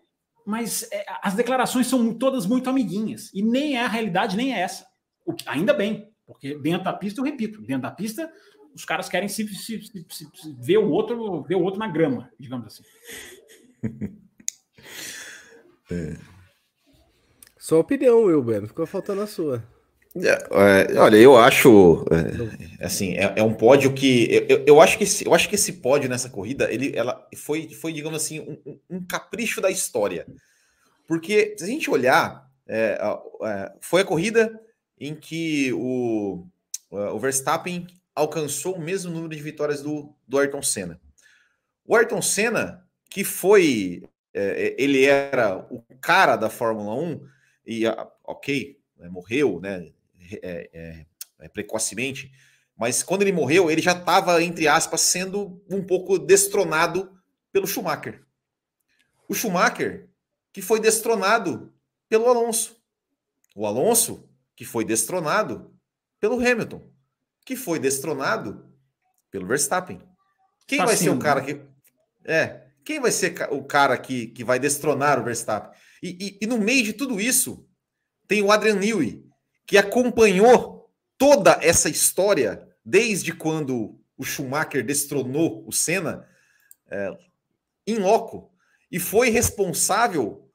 mas 0.45 0.87
é, 0.91 1.03
as 1.23 1.33
declarações 1.33 1.87
são 1.87 2.13
todas 2.13 2.45
muito 2.45 2.69
amiguinhas. 2.69 3.31
E 3.33 3.41
nem 3.41 3.77
é 3.77 3.83
a 3.83 3.87
realidade, 3.87 4.37
nem 4.37 4.53
é 4.53 4.59
essa. 4.59 4.85
O 5.25 5.33
ainda 5.47 5.73
bem, 5.73 6.07
porque 6.23 6.55
dentro 6.59 6.83
da 6.83 6.93
pista, 6.93 7.19
eu 7.19 7.25
repito, 7.25 7.61
dentro 7.61 7.81
da 7.81 7.91
pista, 7.91 8.31
os 8.75 8.85
caras 8.85 9.09
querem 9.09 9.27
se, 9.27 9.47
se, 9.47 9.81
se, 9.81 10.05
se 10.09 10.55
ver 10.59 10.77
o 10.77 10.91
outro, 10.91 11.41
ver 11.43 11.55
o 11.55 11.63
outro 11.63 11.79
na 11.79 11.87
grama, 11.87 12.29
digamos 12.39 12.67
assim. 12.67 12.83
É. 15.93 16.17
Sua 17.57 17.79
opinião, 17.79 18.23
Wilber, 18.23 18.67
ficou 18.67 18.85
faltando 18.85 19.21
a 19.21 19.27
sua. 19.27 19.63
É, 20.15 20.91
é, 20.91 20.99
olha, 20.99 21.17
eu 21.17 21.35
acho 21.35 22.05
é, 22.11 22.85
assim 22.85 23.13
é, 23.13 23.33
é, 23.37 23.43
um 23.43 23.53
pódio 23.53 23.93
que 23.93 24.27
eu, 24.47 24.63
eu, 24.67 24.81
acho 24.81 24.95
que 24.95 25.05
esse, 25.05 25.25
eu 25.25 25.33
acho 25.33 25.49
que 25.49 25.55
esse 25.55 25.73
pódio 25.73 26.07
nessa 26.07 26.29
corrida 26.29 26.71
ele 26.71 26.95
ela 26.95 27.27
foi 27.35 27.67
foi 27.69 27.91
digamos 27.91 28.21
assim 28.21 28.39
um, 28.39 28.79
um 28.87 29.03
capricho 29.03 29.59
da 29.59 29.71
história 29.71 30.27
porque 31.07 31.55
se 31.57 31.63
a 31.63 31.67
gente 31.67 31.89
olhar 31.89 32.47
é, 32.67 32.99
foi 33.81 34.01
a 34.01 34.05
corrida 34.05 34.61
em 34.99 35.15
que 35.15 35.73
o, 35.73 36.45
o 36.91 37.19
Verstappen 37.19 37.87
alcançou 38.15 38.75
o 38.75 38.81
mesmo 38.81 39.11
número 39.11 39.35
de 39.35 39.41
vitórias 39.41 39.81
do, 39.81 40.13
do 40.27 40.37
Ayrton 40.37 40.61
Senna. 40.61 41.01
O 41.85 41.95
Ayrton 41.95 42.21
Senna 42.21 42.85
que 43.09 43.23
foi 43.23 44.03
é, 44.33 44.75
ele 44.77 45.05
era 45.05 45.57
o 45.69 45.83
cara 46.01 46.35
da 46.35 46.49
Fórmula 46.49 46.95
1 46.95 47.27
e, 47.65 47.87
ah, 47.87 48.11
ok, 48.23 48.79
né, 48.97 49.09
morreu, 49.09 49.59
né, 49.59 49.91
é, 50.41 50.69
é, 50.73 51.05
é, 51.39 51.47
precocemente, 51.49 52.31
mas 52.75 53.03
quando 53.03 53.21
ele 53.21 53.31
morreu, 53.31 53.69
ele 53.69 53.81
já 53.81 53.91
estava, 53.91 54.41
entre 54.41 54.67
aspas, 54.67 55.01
sendo 55.01 55.63
um 55.69 55.83
pouco 55.83 56.17
destronado 56.17 57.11
pelo 57.51 57.67
Schumacher. 57.67 58.25
O 59.29 59.33
Schumacher, 59.33 60.09
que 60.51 60.61
foi 60.61 60.79
destronado 60.79 61.73
pelo 62.09 62.27
Alonso. 62.27 62.75
O 63.55 63.67
Alonso, 63.67 64.27
que 64.55 64.65
foi 64.65 64.83
destronado 64.83 65.71
pelo 66.19 66.35
Hamilton, 66.39 66.81
que 67.45 67.55
foi 67.55 67.79
destronado 67.79 68.65
pelo 69.29 69.45
Verstappen. 69.45 70.01
Quem 70.65 70.79
vai 70.79 70.95
ser 70.95 71.09
o 71.09 71.19
cara 71.19 71.41
né? 71.41 71.45
que. 71.45 71.61
É, 72.25 72.62
quem 72.85 72.99
vai 72.99 73.11
ser 73.11 73.35
o 73.51 73.63
cara 73.63 73.97
que, 73.97 74.27
que 74.27 74.43
vai 74.43 74.59
destronar 74.59 75.19
o 75.19 75.23
Verstappen? 75.23 75.71
E, 76.01 76.17
e, 76.19 76.37
e 76.41 76.47
no 76.47 76.57
meio 76.57 76.83
de 76.83 76.93
tudo 76.93 77.19
isso, 77.19 77.65
tem 78.27 78.41
o 78.41 78.51
Adrian 78.51 78.75
Newey, 78.75 79.23
que 79.65 79.77
acompanhou 79.77 80.91
toda 81.17 81.57
essa 81.61 81.89
história 81.89 82.67
desde 82.83 83.33
quando 83.33 83.99
o 84.17 84.23
Schumacher 84.23 84.85
destronou 84.85 85.65
o 85.67 85.71
Senna 85.71 86.27
é, 86.89 87.17
em 87.87 87.97
loco 87.97 88.51
e 88.91 88.99
foi 88.99 89.29
responsável 89.29 90.49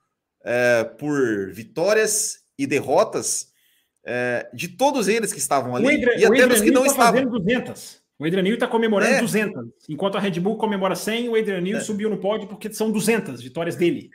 é, 0.45 0.85
por 0.85 1.51
vitórias 1.53 2.41
e 2.59 2.67
derrotas 2.67 3.49
é, 4.05 4.49
de 4.55 4.69
todos 4.69 5.09
eles 5.09 5.33
que 5.33 5.39
estavam 5.39 5.75
ali 5.75 5.87
Adrian, 5.87 6.17
e 6.19 6.25
até 6.25 6.47
dos 6.47 6.61
que 6.61 6.71
não 6.71 6.85
tá 6.85 6.89
estavam. 6.89 7.25
200. 7.29 8.03
O 8.19 8.25
Adrian 8.25 8.43
Newey 8.43 8.55
está 8.55 8.67
comemorando 8.67 9.15
é. 9.15 9.21
200. 9.21 9.69
Enquanto 9.89 10.17
a 10.17 10.21
Red 10.21 10.41
Bull 10.41 10.57
comemora 10.57 10.97
100, 10.97 11.29
o 11.29 11.37
Adrian 11.37 11.61
Newey 11.61 11.81
é. 11.81 11.85
subiu 11.85 12.11
no 12.11 12.19
pódio 12.19 12.49
porque 12.49 12.73
são 12.73 12.91
200 12.91 13.41
vitórias 13.41 13.77
dele. 13.77 14.11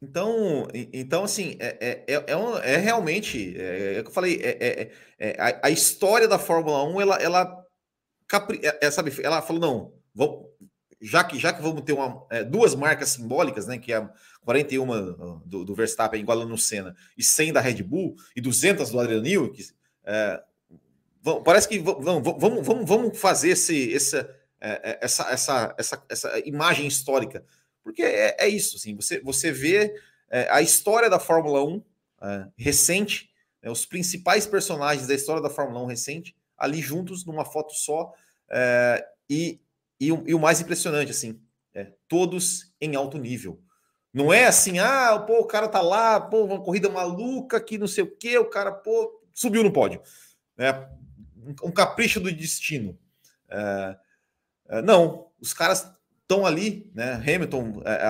Então, 0.00 0.68
então 0.92 1.24
assim, 1.24 1.56
é, 1.58 2.04
é, 2.06 2.24
é, 2.28 2.36
um, 2.36 2.56
é 2.58 2.76
realmente, 2.76 3.56
é, 3.58 3.96
é, 3.96 4.02
que 4.02 4.08
eu 4.08 4.12
falei, 4.12 4.40
é, 4.40 4.92
é, 5.18 5.36
a, 5.40 5.66
a, 5.66 5.70
história 5.70 6.28
da 6.28 6.38
Fórmula 6.38 6.84
1, 6.84 7.00
ela, 7.00 7.16
ela, 7.16 7.66
capri, 8.28 8.60
é, 8.62 8.90
sabe, 8.92 9.12
ela 9.24 9.42
falou, 9.42 9.60
não, 9.60 9.92
vamos, 10.14 10.46
já, 11.00 11.24
que, 11.24 11.36
já 11.36 11.52
que 11.52 11.60
vamos 11.60 11.82
ter 11.82 11.94
uma, 11.94 12.24
duas 12.48 12.76
marcas 12.76 13.08
simbólicas, 13.08 13.66
né, 13.66 13.76
que 13.76 13.92
é 13.92 13.96
a 13.96 14.08
41 14.44 14.86
do, 15.44 15.64
do 15.64 15.74
Verstappen 15.74 16.20
igualando 16.20 16.50
no 16.50 16.58
Senna 16.58 16.94
e 17.16 17.24
100 17.24 17.54
da 17.54 17.60
Red 17.60 17.82
Bull 17.82 18.14
e 18.36 18.40
200 18.40 18.90
do 18.90 19.00
Adrian 19.00 19.20
Newey, 19.20 19.50
que, 19.50 19.64
parece 21.44 21.68
que 21.68 21.78
vamos, 21.78 22.22
vamos, 22.38 22.86
vamos, 22.86 23.18
fazer 23.18 23.50
esse, 23.50 23.94
essa, 23.94 24.34
essa, 24.60 25.30
essa, 25.30 25.74
essa, 25.78 26.04
essa 26.08 26.38
imagem 26.46 26.86
histórica 26.86 27.44
porque 27.88 28.02
é, 28.02 28.36
é 28.38 28.46
isso, 28.46 28.76
assim, 28.76 28.94
você, 28.94 29.18
você 29.20 29.50
vê 29.50 29.98
é, 30.28 30.46
a 30.50 30.60
história 30.60 31.08
da 31.08 31.18
Fórmula 31.18 31.64
1 31.64 31.82
é, 32.20 32.48
recente, 32.54 33.30
né, 33.62 33.70
os 33.70 33.86
principais 33.86 34.46
personagens 34.46 35.06
da 35.06 35.14
história 35.14 35.40
da 35.40 35.48
Fórmula 35.48 35.82
1 35.84 35.86
recente, 35.86 36.36
ali 36.58 36.82
juntos 36.82 37.24
numa 37.24 37.46
foto 37.46 37.72
só, 37.72 38.12
é, 38.50 39.02
e, 39.26 39.58
e, 39.98 40.12
o, 40.12 40.22
e, 40.26 40.34
o, 40.34 40.38
mais 40.38 40.60
impressionante, 40.60 41.12
assim, 41.12 41.40
é, 41.72 41.90
todos 42.06 42.74
em 42.78 42.94
alto 42.94 43.16
nível. 43.16 43.58
Não 44.12 44.30
é 44.30 44.44
assim, 44.44 44.78
ah, 44.78 45.18
pô, 45.26 45.38
o 45.38 45.46
cara 45.46 45.66
tá 45.66 45.80
lá, 45.80 46.20
pô, 46.20 46.44
uma 46.44 46.60
corrida 46.60 46.90
maluca 46.90 47.58
que 47.58 47.78
não 47.78 47.86
sei 47.86 48.04
o 48.04 48.16
quê, 48.16 48.36
o 48.36 48.50
cara, 48.50 48.70
pô, 48.70 49.18
subiu 49.32 49.64
no 49.64 49.72
pódio. 49.72 50.02
Né? 50.58 50.72
Um, 51.62 51.70
capricho 51.70 52.20
do 52.20 52.32
destino. 52.32 52.98
É, 53.48 53.96
é, 54.68 54.82
não, 54.82 55.30
os 55.40 55.52
caras 55.52 55.90
estão 56.22 56.44
ali, 56.44 56.90
né? 56.94 57.14
Hamilton, 57.14 57.82
é, 57.84 58.04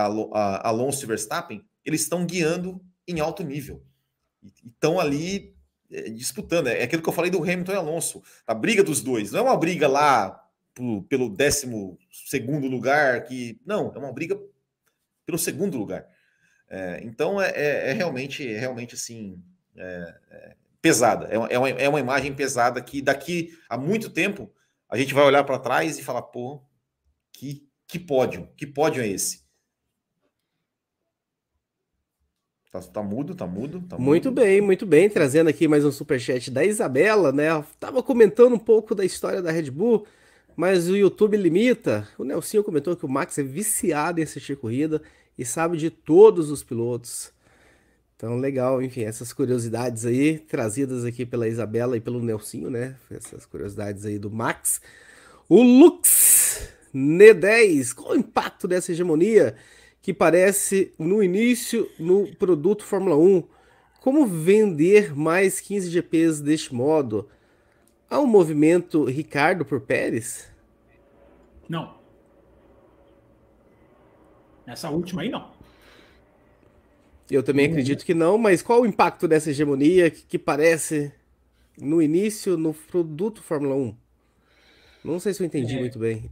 Alonso 0.63 1.05
e 1.05 1.07
Verstappen, 1.07 1.65
eles 1.85 2.03
estão 2.03 2.27
guiando 2.27 2.81
em 3.07 3.21
alto 3.21 3.43
nível. 3.43 3.83
Estão 4.65 4.99
ali 4.99 5.55
é, 5.91 6.11
disputando. 6.11 6.69
É 6.69 6.83
aquilo 6.83 7.03
que 7.03 7.09
eu 7.09 7.13
falei 7.13 7.31
do 7.31 7.43
Hamilton 7.43 7.73
e 7.73 7.77
Alonso. 7.77 8.23
A 8.47 8.55
briga 8.55 8.83
dos 8.83 9.01
dois. 9.01 9.33
Não 9.33 9.41
é 9.41 9.43
uma 9.43 9.57
briga 9.57 9.89
lá 9.89 10.45
pro, 10.75 11.03
pelo 11.05 11.29
décimo 11.29 11.99
segundo 12.11 12.67
lugar, 12.67 13.25
que. 13.25 13.61
Não, 13.65 13.93
é 13.95 13.99
uma 13.99 14.13
briga 14.13 14.39
pelo 15.25 15.39
segundo 15.39 15.79
lugar. 15.79 16.09
É, 16.71 17.01
então 17.03 17.41
é, 17.41 17.51
é, 17.51 17.91
é, 17.91 17.93
realmente, 17.93 18.47
é 18.47 18.59
realmente 18.59 18.95
assim. 18.95 19.43
Pesada. 20.89 21.27
É 21.27 21.39
uma, 21.39 21.49
é, 21.49 21.59
uma, 21.59 21.69
é 21.69 21.89
uma 21.89 22.01
imagem 22.01 22.35
pesada 22.35 22.81
que 22.81 23.03
daqui 23.03 23.57
a 23.69 23.77
muito 23.77 24.11
tempo 24.11 24.51
a 24.89 24.97
gente 24.97 25.13
vai 25.13 25.25
olhar 25.25 25.45
para 25.45 25.59
trás 25.59 25.99
e 25.99 26.03
falar, 26.03 26.23
pô, 26.23 26.63
que, 27.33 27.69
que 27.87 27.99
pódio, 27.99 28.49
que 28.57 28.67
pódio 28.67 29.03
é 29.03 29.09
esse? 29.09 29.47
Tá, 32.71 32.81
tá 32.81 33.03
mudo, 33.03 33.35
tá 33.35 33.47
mudo, 33.47 33.81
tá 33.81 33.99
Muito 33.99 34.29
mudo. 34.29 34.41
bem, 34.41 34.61
muito 34.61 34.85
bem. 34.85 35.09
Trazendo 35.09 35.49
aqui 35.49 35.67
mais 35.67 35.85
um 35.85 35.93
superchat 35.93 36.51
da 36.51 36.65
Isabela, 36.65 37.33
né? 37.33 37.49
Tava 37.81 38.03
comentando 38.03 38.55
um 38.55 38.59
pouco 38.59 38.95
da 38.95 39.05
história 39.05 39.41
da 39.41 39.51
Red 39.51 39.71
Bull, 39.71 40.07
mas 40.55 40.89
o 40.89 40.97
YouTube 40.97 41.37
limita. 41.37 42.07
O 42.19 42.25
Nelson 42.25 42.63
comentou 42.63 42.95
que 42.95 43.07
o 43.07 43.09
Max 43.09 43.39
é 43.39 43.43
viciado 43.43 44.21
em 44.21 44.23
assistir 44.23 44.57
corrida 44.57 45.01
e 45.37 45.45
sabe 45.47 45.79
de 45.79 45.89
todos 45.91 46.51
os 46.51 46.63
pilotos. 46.63 47.33
Então, 48.19 48.37
legal, 48.37 48.83
enfim, 48.83 49.05
essas 49.05 49.33
curiosidades 49.33 50.05
aí, 50.05 50.39
trazidas 50.39 51.05
aqui 51.05 51.25
pela 51.25 51.49
Isabela 51.49 51.97
e 51.97 52.01
pelo 52.01 52.23
Nelsinho, 52.23 52.69
né? 52.69 52.97
Essas 53.11 53.47
curiosidades 53.47 54.05
aí 54.05 54.19
do 54.19 54.31
Max. 54.31 54.83
O 55.49 55.63
Lux 55.63 56.69
N10, 56.95 57.95
qual 57.95 58.11
o 58.11 58.17
impacto 58.17 58.69
dessa 58.69 58.93
hegemonia? 58.93 59.57
que 60.09 60.15
parece 60.15 60.95
no 60.99 61.23
início 61.23 61.87
no 61.99 62.35
produto 62.37 62.83
Fórmula 62.83 63.15
1. 63.15 63.45
Como 64.01 64.27
vender 64.27 65.15
mais 65.15 65.61
15 65.61 65.91
GPs 65.91 66.41
deste 66.41 66.75
modo? 66.75 67.29
Há 68.09 68.19
um 68.19 68.27
movimento 68.27 69.05
Ricardo 69.05 69.67
por 69.67 69.83
Pérez? 69.83 70.51
Não. 71.69 71.99
Nessa 74.67 74.89
última 74.89 75.21
aí, 75.21 75.29
não. 75.29 75.51
Eu 77.31 77.43
também 77.43 77.67
uhum. 77.67 77.73
acredito 77.73 78.05
que 78.05 78.15
não, 78.15 78.39
mas 78.39 78.63
qual 78.63 78.83
o 78.83 78.87
impacto 78.87 79.29
dessa 79.29 79.51
hegemonia 79.51 80.11
que, 80.11 80.25
que 80.25 80.39
parece 80.39 81.13
no 81.81 82.01
início 82.01 82.57
no 82.57 82.73
produto 82.73 83.43
Fórmula 83.43 83.75
1? 83.75 83.95
Não 85.05 85.21
sei 85.21 85.35
se 85.35 85.43
eu 85.43 85.47
entendi 85.47 85.77
é. 85.77 85.79
muito 85.79 85.99
bem. 85.99 86.29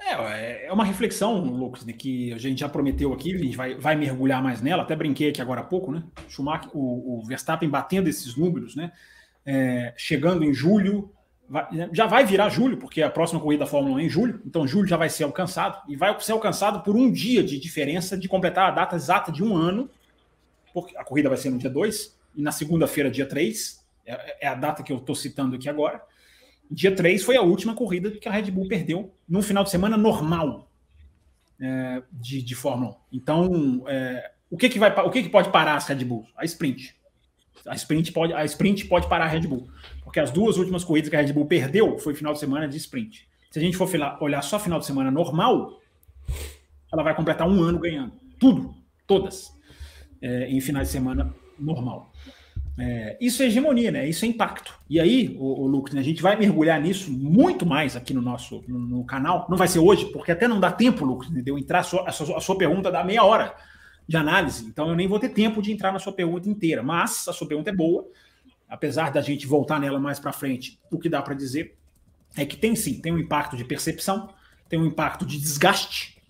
É, 0.00 0.66
é 0.66 0.72
uma 0.72 0.84
reflexão, 0.84 1.38
Lucas, 1.44 1.84
de 1.84 1.92
que 1.92 2.32
a 2.32 2.38
gente 2.38 2.60
já 2.60 2.68
prometeu 2.68 3.12
aqui, 3.12 3.34
a 3.34 3.38
gente 3.38 3.56
vai, 3.56 3.74
vai 3.74 3.94
mergulhar 3.94 4.42
mais 4.42 4.62
nela, 4.62 4.82
até 4.82 4.96
brinquei 4.96 5.28
aqui 5.28 5.42
agora 5.42 5.60
há 5.60 5.64
pouco, 5.64 5.92
né? 5.92 6.02
Schumacher, 6.28 6.70
o, 6.74 7.18
o 7.18 7.22
Verstappen 7.24 7.68
batendo 7.68 8.08
esses 8.08 8.34
números, 8.34 8.74
né? 8.74 8.92
É, 9.44 9.92
chegando 9.96 10.42
em 10.42 10.52
julho, 10.52 11.12
vai, 11.50 11.66
já 11.92 12.06
vai 12.06 12.24
virar 12.24 12.48
julho, 12.48 12.76
porque 12.76 13.02
a 13.02 13.10
próxima 13.10 13.40
corrida 13.40 13.64
da 13.64 13.70
Fórmula 13.70 13.96
1 13.96 13.98
é 13.98 14.02
em 14.04 14.08
julho, 14.08 14.40
então 14.46 14.66
julho 14.66 14.86
já 14.86 14.96
vai 14.96 15.10
ser 15.10 15.24
alcançado, 15.24 15.82
e 15.88 15.96
vai 15.96 16.18
ser 16.20 16.32
alcançado 16.32 16.82
por 16.84 16.94
um 16.94 17.10
dia 17.10 17.42
de 17.42 17.58
diferença 17.58 18.16
de 18.16 18.28
completar 18.28 18.68
a 18.68 18.70
data 18.70 18.94
exata 18.94 19.32
de 19.32 19.42
um 19.42 19.56
ano, 19.56 19.90
porque 20.72 20.96
a 20.96 21.04
corrida 21.04 21.28
vai 21.28 21.36
ser 21.36 21.50
no 21.50 21.58
dia 21.58 21.68
2, 21.68 22.16
e 22.36 22.42
na 22.42 22.52
segunda-feira, 22.52 23.10
dia 23.10 23.26
3, 23.26 23.84
é, 24.06 24.46
é 24.46 24.48
a 24.48 24.54
data 24.54 24.84
que 24.84 24.92
eu 24.92 24.98
estou 24.98 25.16
citando 25.16 25.56
aqui 25.56 25.68
agora. 25.68 26.00
Dia 26.70 26.94
3 26.94 27.24
foi 27.24 27.36
a 27.36 27.42
última 27.42 27.74
corrida 27.74 28.12
que 28.12 28.28
a 28.28 28.32
Red 28.32 28.50
Bull 28.52 28.68
perdeu 28.68 29.12
num 29.28 29.42
final 29.42 29.64
de 29.64 29.70
semana 29.70 29.96
normal 29.96 30.70
é, 31.60 32.00
de, 32.12 32.40
de 32.40 32.54
Fórmula 32.54 32.92
1. 32.92 33.16
Então, 33.16 33.84
é, 33.88 34.30
o, 34.48 34.56
que, 34.56 34.68
que, 34.68 34.78
vai, 34.78 34.96
o 35.00 35.10
que, 35.10 35.24
que 35.24 35.28
pode 35.28 35.50
parar 35.50 35.74
as 35.74 35.86
Red 35.88 36.04
Bulls? 36.04 36.28
A 36.36 36.44
sprint. 36.44 36.94
A 37.66 37.74
sprint, 37.74 38.12
pode, 38.12 38.32
a 38.32 38.44
sprint 38.44 38.86
pode 38.86 39.08
parar 39.08 39.24
a 39.24 39.28
Red 39.28 39.48
Bull. 39.48 39.68
Porque 40.10 40.18
as 40.18 40.32
duas 40.32 40.56
últimas 40.56 40.82
corridas 40.82 41.08
que 41.08 41.14
a 41.14 41.20
Red 41.20 41.32
Bull 41.32 41.46
perdeu 41.46 41.96
foi 41.96 42.16
final 42.16 42.32
de 42.32 42.40
semana 42.40 42.66
de 42.66 42.76
sprint. 42.76 43.28
Se 43.48 43.60
a 43.60 43.62
gente 43.62 43.76
for 43.76 43.88
olhar 44.20 44.42
só 44.42 44.58
final 44.58 44.80
de 44.80 44.84
semana 44.84 45.08
normal, 45.08 45.80
ela 46.92 47.04
vai 47.04 47.14
completar 47.14 47.48
um 47.48 47.62
ano 47.62 47.78
ganhando. 47.78 48.10
Tudo, 48.36 48.74
todas, 49.06 49.56
é, 50.20 50.48
em 50.50 50.60
final 50.60 50.82
de 50.82 50.88
semana 50.88 51.32
normal. 51.56 52.12
É, 52.76 53.16
isso 53.20 53.40
é 53.40 53.46
hegemonia, 53.46 53.92
né? 53.92 54.08
Isso 54.08 54.24
é 54.24 54.28
impacto. 54.28 54.76
E 54.90 54.98
aí, 54.98 55.36
o, 55.38 55.62
o 55.62 55.66
Lucas, 55.68 55.94
né, 55.94 56.00
a 56.00 56.04
gente 56.04 56.20
vai 56.20 56.34
mergulhar 56.34 56.80
nisso 56.80 57.12
muito 57.12 57.64
mais 57.64 57.94
aqui 57.94 58.12
no 58.12 58.20
nosso 58.20 58.64
no, 58.66 58.80
no, 58.80 59.04
canal. 59.04 59.46
Não 59.48 59.56
vai 59.56 59.68
ser 59.68 59.78
hoje, 59.78 60.06
porque 60.06 60.32
até 60.32 60.48
não 60.48 60.58
dá 60.58 60.72
tempo, 60.72 61.04
Lucas, 61.04 61.30
de 61.30 61.48
eu 61.48 61.56
entrar. 61.56 61.80
A 61.80 61.84
sua, 61.84 62.08
a 62.08 62.10
sua, 62.10 62.36
a 62.36 62.40
sua 62.40 62.58
pergunta 62.58 62.90
dá 62.90 63.04
meia 63.04 63.22
hora 63.22 63.54
de 64.08 64.16
análise, 64.16 64.66
então 64.66 64.88
eu 64.88 64.96
nem 64.96 65.06
vou 65.06 65.20
ter 65.20 65.28
tempo 65.28 65.62
de 65.62 65.70
entrar 65.70 65.92
na 65.92 66.00
sua 66.00 66.12
pergunta 66.12 66.48
inteira. 66.48 66.82
Mas 66.82 67.28
a 67.28 67.32
sua 67.32 67.46
pergunta 67.46 67.70
é 67.70 67.72
boa, 67.72 68.08
apesar 68.70 69.10
da 69.10 69.20
gente 69.20 69.46
voltar 69.46 69.78
nela 69.78 69.98
mais 69.98 70.18
para 70.18 70.32
frente. 70.32 70.78
O 70.90 70.98
que 70.98 71.08
dá 71.08 71.20
para 71.20 71.34
dizer 71.34 71.76
é 72.36 72.46
que 72.46 72.56
tem 72.56 72.74
sim, 72.74 73.00
tem 73.00 73.12
um 73.12 73.18
impacto 73.18 73.56
de 73.56 73.64
percepção, 73.64 74.32
tem 74.68 74.78
um 74.78 74.86
impacto 74.86 75.26
de 75.26 75.36
desgaste 75.38 76.22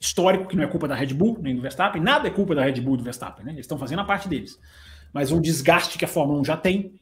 histórico, 0.00 0.46
que 0.46 0.56
não 0.56 0.64
é 0.64 0.66
culpa 0.66 0.88
da 0.88 0.94
Red 0.94 1.14
Bull 1.14 1.38
nem 1.42 1.54
do 1.54 1.60
Verstappen, 1.60 2.00
nada 2.00 2.28
é 2.28 2.30
culpa 2.30 2.54
da 2.54 2.62
Red 2.62 2.80
Bull 2.80 2.94
e 2.94 2.98
do 2.98 3.04
Verstappen, 3.04 3.44
né? 3.44 3.52
Eles 3.52 3.64
estão 3.64 3.78
fazendo 3.78 4.00
a 4.00 4.04
parte 4.04 4.28
deles 4.28 4.58
mas 5.12 5.30
um 5.30 5.40
desgaste 5.40 5.98
que 5.98 6.04
a 6.04 6.08
Fórmula 6.08 6.40
1 6.40 6.44
já 6.46 6.56
tem, 6.56 6.94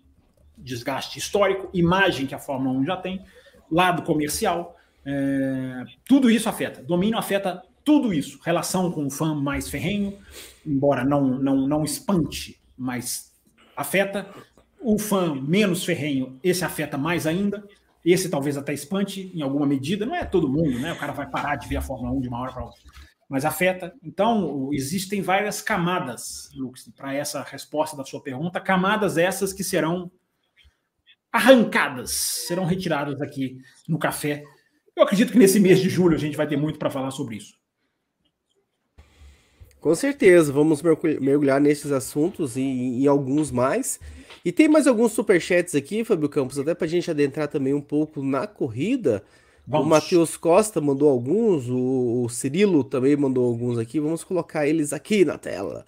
desgaste 0.59 1.19
histórico, 1.19 1.71
imagem 1.73 2.27
que 2.27 2.35
a 2.35 2.39
Fórmula 2.39 2.77
1 2.81 2.85
já 2.85 2.97
tem, 2.97 3.25
lado 3.71 4.03
comercial, 4.03 4.77
é, 5.05 5.85
tudo 6.05 6.31
isso 6.31 6.49
afeta. 6.49 6.83
Domínio 6.83 7.17
afeta 7.17 7.63
tudo 7.85 8.13
isso. 8.13 8.41
Relação 8.43 8.91
com 8.91 9.07
o 9.07 9.11
fã 9.11 9.35
mais 9.35 9.71
ferrenho, 9.71 10.19
embora 10.67 11.05
não, 11.05 11.23
não, 11.23 11.69
não 11.69 11.85
espante, 11.85 12.61
mas 12.77 13.30
afeta. 13.81 14.29
O 14.81 14.99
fã 14.99 15.35
menos 15.35 15.85
ferrenho, 15.85 16.39
esse 16.43 16.65
afeta 16.65 16.97
mais 16.97 17.27
ainda. 17.27 17.67
Esse 18.05 18.31
talvez 18.31 18.57
até 18.57 18.73
espante 18.73 19.31
em 19.35 19.43
alguma 19.43 19.67
medida. 19.67 20.07
Não 20.07 20.15
é 20.15 20.25
todo 20.25 20.49
mundo, 20.49 20.79
né? 20.79 20.93
O 20.93 20.99
cara 20.99 21.13
vai 21.13 21.29
parar 21.29 21.57
de 21.57 21.69
ver 21.69 21.77
a 21.77 21.83
Fórmula 21.83 22.13
1 22.13 22.21
de 22.21 22.29
uma 22.29 22.41
hora 22.41 22.53
para 22.53 22.65
outra 22.65 22.81
mas 23.31 23.45
afeta. 23.45 23.95
Então, 24.03 24.71
existem 24.73 25.23
várias 25.23 25.63
camadas, 25.63 26.51
Lux, 26.53 26.91
para 26.97 27.15
essa 27.15 27.45
resposta 27.45 27.97
da 27.97 28.05
sua 28.05 28.21
pergunta, 28.21 28.61
camadas 28.61 29.17
essas 29.17 29.53
que 29.53 29.63
serão 29.63 30.11
arrancadas, 31.33 32.11
serão 32.11 32.65
retiradas 32.65 33.23
aqui 33.23 33.57
no 33.89 34.01
café. 34.01 34.43
Eu 34.97 35.05
acredito 35.05 35.31
que 35.31 35.39
nesse 35.39 35.61
mês 35.61 35.79
de 35.79 35.89
julho 35.89 36.17
a 36.17 36.19
gente 36.19 36.37
vai 36.37 36.49
ter 36.49 36.57
muito 36.57 36.77
para 36.77 36.91
falar 36.91 37.13
sobre 37.13 37.37
isso. 37.37 37.55
Com 39.81 39.95
certeza, 39.95 40.53
vamos 40.53 40.83
mergulhar 40.83 41.59
nesses 41.59 41.91
assuntos 41.91 42.57
e 42.57 42.61
em 42.61 43.07
alguns 43.07 43.51
mais. 43.51 43.99
E 44.45 44.53
tem 44.53 44.69
mais 44.69 44.87
alguns 44.87 45.13
superchats 45.13 45.75
aqui, 45.75 46.05
Fábio 46.05 46.29
Campos, 46.29 46.59
até 46.59 46.75
para 46.75 46.87
a 46.87 46.89
gente 46.89 47.11
adentrar 47.11 47.49
também 47.49 47.73
um 47.73 47.81
pouco 47.81 48.23
na 48.23 48.47
corrida. 48.47 49.23
Vamos. 49.67 49.87
O 49.87 49.89
Matheus 49.89 50.37
Costa 50.37 50.81
mandou 50.81 51.09
alguns, 51.09 51.69
o, 51.69 52.25
o 52.25 52.29
Cirilo 52.29 52.85
também 52.85 53.17
mandou 53.17 53.47
alguns 53.47 53.79
aqui. 53.79 53.99
Vamos 53.99 54.23
colocar 54.23 54.67
eles 54.67 54.93
aqui 54.93 55.25
na 55.25 55.39
tela. 55.39 55.87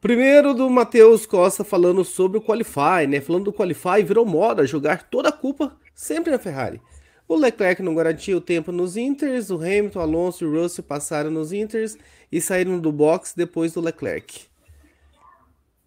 Primeiro 0.00 0.54
do 0.54 0.70
Matheus 0.70 1.26
Costa 1.26 1.64
falando 1.64 2.04
sobre 2.04 2.38
o 2.38 2.42
Qualify, 2.42 3.06
né? 3.08 3.20
Falando 3.20 3.46
do 3.46 3.52
Qualify, 3.52 4.04
virou 4.04 4.24
moda 4.24 4.66
jogar 4.66 5.02
toda 5.02 5.30
a 5.30 5.32
culpa 5.32 5.76
sempre 5.94 6.30
na 6.30 6.38
Ferrari. 6.38 6.80
O 7.26 7.34
Leclerc 7.34 7.82
não 7.82 7.94
garantiu 7.94 8.38
o 8.38 8.40
tempo 8.40 8.70
nos 8.70 8.96
Inters, 8.96 9.50
o 9.50 9.56
Hamilton, 9.56 9.98
Alonso 9.98 10.44
e 10.44 10.46
o 10.46 10.62
Russell 10.62 10.84
passaram 10.84 11.30
nos 11.30 11.52
Inters 11.52 11.96
e 12.30 12.40
saíram 12.40 12.78
do 12.78 12.92
box 12.92 13.34
depois 13.36 13.72
do 13.72 13.80
Leclerc. 13.80 14.46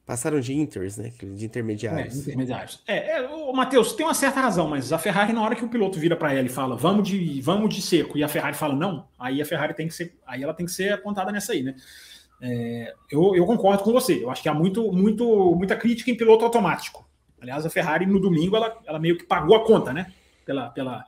Passaram 0.06 0.40
de 0.40 0.56
inters, 0.56 0.98
né? 0.98 1.14
De 1.22 1.46
intermediários. 1.46 2.16
É, 2.16 2.22
intermediários. 2.22 2.84
É, 2.88 3.12
é 3.12 3.28
o 3.30 3.54
Matheus 3.54 3.94
tem 3.94 4.06
uma 4.06 4.16
certa 4.16 4.42
razão, 4.42 4.68
mas 4.68 4.92
a 4.92 4.98
Ferrari, 4.98 5.34
na 5.34 5.42
hora 5.44 5.56
que 5.56 5.64
o 5.64 5.70
piloto 5.70 6.00
vira 6.00 6.16
para 6.16 6.34
ela 6.34 6.48
e 6.48 6.50
fala, 6.50 6.76
vamos 6.76 7.08
de, 7.08 7.40
vamos 7.42 7.74
de 7.74 7.80
seco, 7.80 8.18
e 8.18 8.24
a 8.24 8.28
Ferrari 8.28 8.56
fala 8.56 8.74
não, 8.74 9.08
aí 9.20 9.40
a 9.40 9.46
Ferrari 9.46 9.76
tem 9.76 9.88
que 9.88 9.94
ser, 9.94 10.18
aí 10.26 10.42
ela 10.42 10.54
tem 10.54 10.66
que 10.66 10.72
ser 10.72 10.94
apontada 10.94 11.32
nessa 11.32 11.54
aí, 11.54 11.62
né? 11.62 11.76
É, 12.42 12.94
eu, 13.12 13.36
eu 13.36 13.46
concordo 13.46 13.84
com 13.84 13.92
você. 13.92 14.24
Eu 14.24 14.32
acho 14.32 14.42
que 14.42 14.50
há 14.50 14.54
muito, 14.54 14.92
muito, 14.92 15.56
muita 15.56 15.76
crítica 15.76 16.10
em 16.10 16.16
piloto 16.16 16.46
automático. 16.46 17.08
Aliás, 17.40 17.66
a 17.66 17.70
Ferrari 17.70 18.06
no 18.06 18.20
domingo 18.20 18.56
ela, 18.56 18.78
ela 18.86 19.00
meio 19.00 19.18
que 19.18 19.26
pagou 19.26 19.56
a 19.56 19.66
conta, 19.66 19.94
né? 19.94 20.12
Pela, 20.46 20.70
pela, 20.70 21.06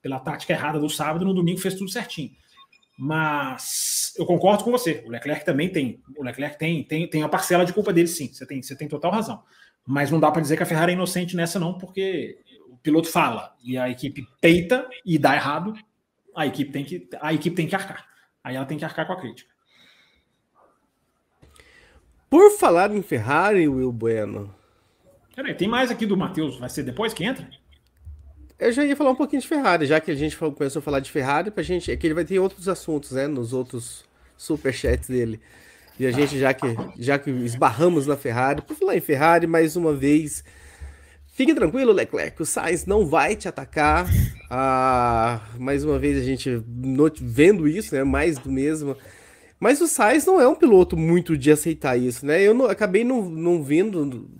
pela 0.00 0.18
tática 0.18 0.52
errada 0.52 0.78
do 0.78 0.88
sábado, 0.88 1.24
no 1.24 1.34
domingo 1.34 1.60
fez 1.60 1.74
tudo 1.74 1.90
certinho. 1.90 2.32
Mas 3.04 4.14
eu 4.16 4.24
concordo 4.24 4.62
com 4.62 4.70
você. 4.70 5.02
O 5.04 5.10
Leclerc 5.10 5.44
também 5.44 5.68
tem. 5.68 6.00
O 6.16 6.22
Leclerc 6.22 6.56
tem, 6.56 6.84
tem, 6.84 7.10
tem 7.10 7.24
a 7.24 7.28
parcela 7.28 7.64
de 7.64 7.72
culpa 7.72 7.92
dele, 7.92 8.06
sim. 8.06 8.32
Você 8.32 8.46
tem, 8.46 8.62
você 8.62 8.76
tem 8.76 8.86
total 8.86 9.10
razão. 9.10 9.42
Mas 9.84 10.08
não 10.08 10.20
dá 10.20 10.30
para 10.30 10.40
dizer 10.40 10.56
que 10.56 10.62
a 10.62 10.66
Ferrari 10.66 10.92
é 10.92 10.94
inocente 10.94 11.34
nessa, 11.34 11.58
não, 11.58 11.76
porque 11.76 12.38
o 12.70 12.76
piloto 12.76 13.08
fala 13.08 13.56
e 13.60 13.76
a 13.76 13.90
equipe 13.90 14.24
peita 14.40 14.88
e 15.04 15.18
dá 15.18 15.34
errado. 15.34 15.74
A 16.32 16.46
equipe 16.46 16.70
tem 16.70 16.84
que, 16.84 17.08
a 17.20 17.34
equipe 17.34 17.56
tem 17.56 17.66
que 17.66 17.74
arcar. 17.74 18.06
Aí 18.44 18.54
ela 18.54 18.66
tem 18.66 18.78
que 18.78 18.84
arcar 18.84 19.04
com 19.04 19.14
a 19.14 19.20
crítica. 19.20 19.50
Por 22.30 22.52
falar 22.52 22.94
em 22.94 23.02
Ferrari, 23.02 23.66
Will 23.66 23.90
Bueno. 23.90 24.54
Peraí, 25.34 25.56
tem 25.56 25.66
mais 25.66 25.90
aqui 25.90 26.06
do 26.06 26.16
Matheus. 26.16 26.56
Vai 26.56 26.68
ser 26.68 26.84
depois 26.84 27.12
que 27.12 27.24
entra? 27.24 27.50
Eu 28.62 28.70
já 28.70 28.84
ia 28.84 28.94
falar 28.94 29.10
um 29.10 29.16
pouquinho 29.16 29.42
de 29.42 29.48
Ferrari, 29.48 29.86
já 29.86 29.98
que 29.98 30.08
a 30.08 30.14
gente 30.14 30.36
começou 30.36 30.78
a 30.78 30.82
falar 30.82 31.00
de 31.00 31.10
Ferrari, 31.10 31.50
pra 31.50 31.64
gente. 31.64 31.90
É 31.90 31.96
que 31.96 32.06
ele 32.06 32.14
vai 32.14 32.24
ter 32.24 32.38
outros 32.38 32.68
assuntos, 32.68 33.10
né? 33.10 33.26
Nos 33.26 33.52
outros 33.52 34.04
superchats 34.36 35.08
dele. 35.08 35.40
E 35.98 36.06
a 36.06 36.12
gente, 36.12 36.38
já 36.38 36.54
que, 36.54 36.66
já 36.96 37.18
que 37.18 37.28
esbarramos 37.30 38.06
na 38.06 38.16
Ferrari, 38.16 38.62
por 38.62 38.76
falar 38.76 38.96
em 38.96 39.00
Ferrari, 39.00 39.48
mais 39.48 39.74
uma 39.74 39.92
vez. 39.92 40.44
Fique 41.32 41.52
tranquilo, 41.54 41.92
Leclerc, 41.92 42.40
o 42.40 42.46
Sainz 42.46 42.86
não 42.86 43.04
vai 43.04 43.34
te 43.34 43.48
atacar. 43.48 44.06
Ah, 44.48 45.40
mais 45.58 45.82
uma 45.82 45.98
vez 45.98 46.16
a 46.18 46.22
gente 46.22 46.62
vendo 47.20 47.66
isso, 47.66 47.92
né? 47.94 48.04
Mais 48.04 48.38
do 48.38 48.48
mesmo. 48.48 48.96
Mas 49.58 49.80
o 49.80 49.88
Sainz 49.88 50.24
não 50.24 50.40
é 50.40 50.46
um 50.46 50.54
piloto 50.54 50.96
muito 50.96 51.36
de 51.36 51.50
aceitar 51.50 51.96
isso, 51.96 52.24
né? 52.24 52.40
Eu 52.40 52.54
não, 52.54 52.66
acabei 52.66 53.02
não, 53.02 53.28
não 53.28 53.60
vendo 53.60 54.30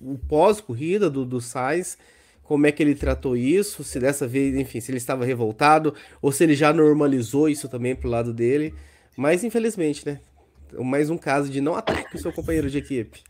o 0.00 0.16
pós-corrida 0.16 1.10
do, 1.10 1.26
do 1.26 1.42
Sainz, 1.42 1.98
como 2.46 2.64
é 2.66 2.72
que 2.72 2.80
ele 2.80 2.94
tratou 2.94 3.36
isso, 3.36 3.82
se 3.82 3.98
dessa 3.98 4.26
vez, 4.26 4.54
enfim, 4.54 4.80
se 4.80 4.90
ele 4.90 4.98
estava 4.98 5.24
revoltado, 5.24 5.92
ou 6.22 6.30
se 6.30 6.44
ele 6.44 6.54
já 6.54 6.72
normalizou 6.72 7.48
isso 7.48 7.68
também 7.68 7.94
pro 7.94 8.08
lado 8.08 8.32
dele. 8.32 8.72
Mas 9.16 9.42
infelizmente, 9.42 10.06
né? 10.06 10.20
Mais 10.78 11.10
um 11.10 11.18
caso 11.18 11.50
de 11.50 11.60
não 11.60 11.74
ataque 11.74 12.16
o 12.16 12.18
seu 12.20 12.32
companheiro 12.32 12.70
de 12.70 12.78
equipe. 12.78 13.22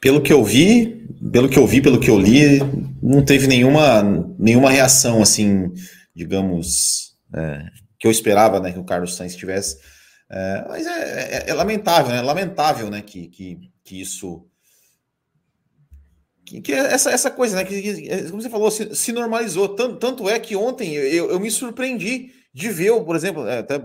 Pelo 0.00 0.22
que 0.22 0.32
eu 0.32 0.42
vi, 0.42 1.06
pelo 1.30 1.48
que 1.48 1.58
eu 1.58 1.66
vi, 1.66 1.82
pelo 1.82 2.00
que 2.00 2.08
eu 2.08 2.18
li, 2.18 2.60
não 3.02 3.22
teve 3.22 3.46
nenhuma, 3.46 4.02
nenhuma 4.38 4.70
reação 4.70 5.20
assim, 5.20 5.70
digamos, 6.14 7.14
é, 7.34 7.66
que 8.00 8.06
eu 8.06 8.10
esperava, 8.10 8.58
né, 8.58 8.72
que 8.72 8.78
o 8.78 8.84
Carlos 8.84 9.16
Sainz 9.16 9.36
tivesse. 9.36 9.76
É, 10.30 10.64
mas 10.66 10.86
é, 10.86 10.90
é, 10.90 11.50
é, 11.50 11.54
lamentável, 11.54 12.10
né? 12.10 12.22
Lamentável, 12.22 12.88
né, 12.88 13.02
que, 13.02 13.28
que, 13.28 13.58
que 13.84 14.00
isso 14.00 14.46
que, 16.52 16.60
que, 16.60 16.72
essa, 16.72 17.10
essa 17.10 17.30
coisa, 17.30 17.56
né? 17.56 17.64
Que, 17.64 17.80
que, 17.80 18.30
como 18.30 18.42
você 18.42 18.50
falou, 18.50 18.70
se, 18.70 18.94
se 18.94 19.12
normalizou. 19.12 19.70
Tanto, 19.70 19.96
tanto 19.96 20.28
é 20.28 20.38
que 20.38 20.54
ontem 20.54 20.92
eu, 20.94 21.30
eu 21.30 21.40
me 21.40 21.50
surpreendi 21.50 22.34
de 22.52 22.68
ver, 22.68 22.92
por 23.04 23.16
exemplo, 23.16 23.46
é, 23.46 23.58
até 23.58 23.82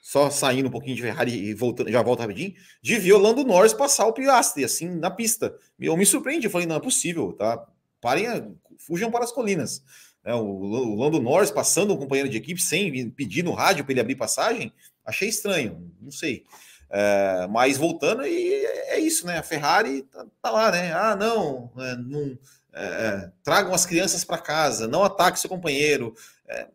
só 0.00 0.30
saindo 0.30 0.68
um 0.68 0.70
pouquinho 0.70 0.94
de 0.94 1.02
Ferrari 1.02 1.32
e 1.32 1.54
voltando, 1.54 1.90
já 1.90 2.02
volto 2.02 2.20
rapidinho, 2.20 2.54
de 2.82 2.96
ver 2.98 3.12
o 3.12 3.18
Lando 3.18 3.44
Norris 3.44 3.72
passar 3.72 4.06
o 4.06 4.12
Piastri, 4.12 4.64
assim, 4.64 4.88
na 4.88 5.10
pista. 5.10 5.54
Eu 5.78 5.96
me 5.96 6.06
surpreendi, 6.06 6.46
eu 6.46 6.50
falei, 6.50 6.66
não 6.66 6.76
é 6.76 6.80
possível, 6.80 7.32
tá? 7.32 7.66
Parem, 8.00 8.56
fujam 8.78 9.10
para 9.10 9.24
as 9.24 9.32
colinas. 9.32 9.82
É, 10.24 10.34
o, 10.34 10.44
o 10.44 10.94
Lando 10.94 11.20
Norris 11.20 11.50
passando 11.50 11.94
um 11.94 11.96
companheiro 11.96 12.28
de 12.28 12.36
equipe 12.36 12.60
sem 12.60 13.10
pedir 13.10 13.42
no 13.42 13.52
rádio 13.52 13.84
para 13.84 13.92
ele 13.92 14.00
abrir 14.00 14.14
passagem, 14.14 14.72
achei 15.04 15.28
estranho, 15.28 15.92
não 16.00 16.10
sei. 16.12 16.44
É, 16.92 17.46
mas 17.48 17.76
voltando, 17.76 18.26
e 18.26 18.52
é 18.64 18.98
isso, 18.98 19.24
né? 19.24 19.38
A 19.38 19.42
Ferrari 19.44 20.02
tá, 20.02 20.26
tá 20.42 20.50
lá, 20.50 20.72
né? 20.72 20.92
Ah, 20.92 21.14
não, 21.14 21.70
é, 21.78 21.96
não 21.96 22.38
é, 22.72 22.84
é 22.84 23.32
tragam 23.44 23.72
as 23.72 23.86
crianças 23.86 24.24
para 24.24 24.38
casa, 24.38 24.88
não 24.88 25.04
ataque 25.04 25.38
seu 25.38 25.48
companheiro. 25.48 26.12
É, 26.48 26.66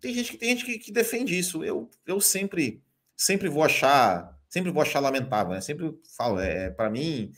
tem 0.00 0.12
gente 0.12 0.32
que 0.32 0.36
tem 0.36 0.48
gente 0.50 0.64
que, 0.64 0.78
que, 0.78 0.90
defende 0.90 1.38
isso. 1.38 1.62
Eu, 1.62 1.88
eu 2.04 2.20
sempre 2.20 2.82
sempre 3.16 3.48
vou 3.48 3.62
achar 3.62 4.36
sempre 4.48 4.72
vou 4.72 4.82
achar 4.82 4.98
lamentável, 4.98 5.52
né? 5.52 5.60
Sempre 5.60 5.96
falo, 6.16 6.40
é, 6.40 6.70
para 6.70 6.90
mim 6.90 7.32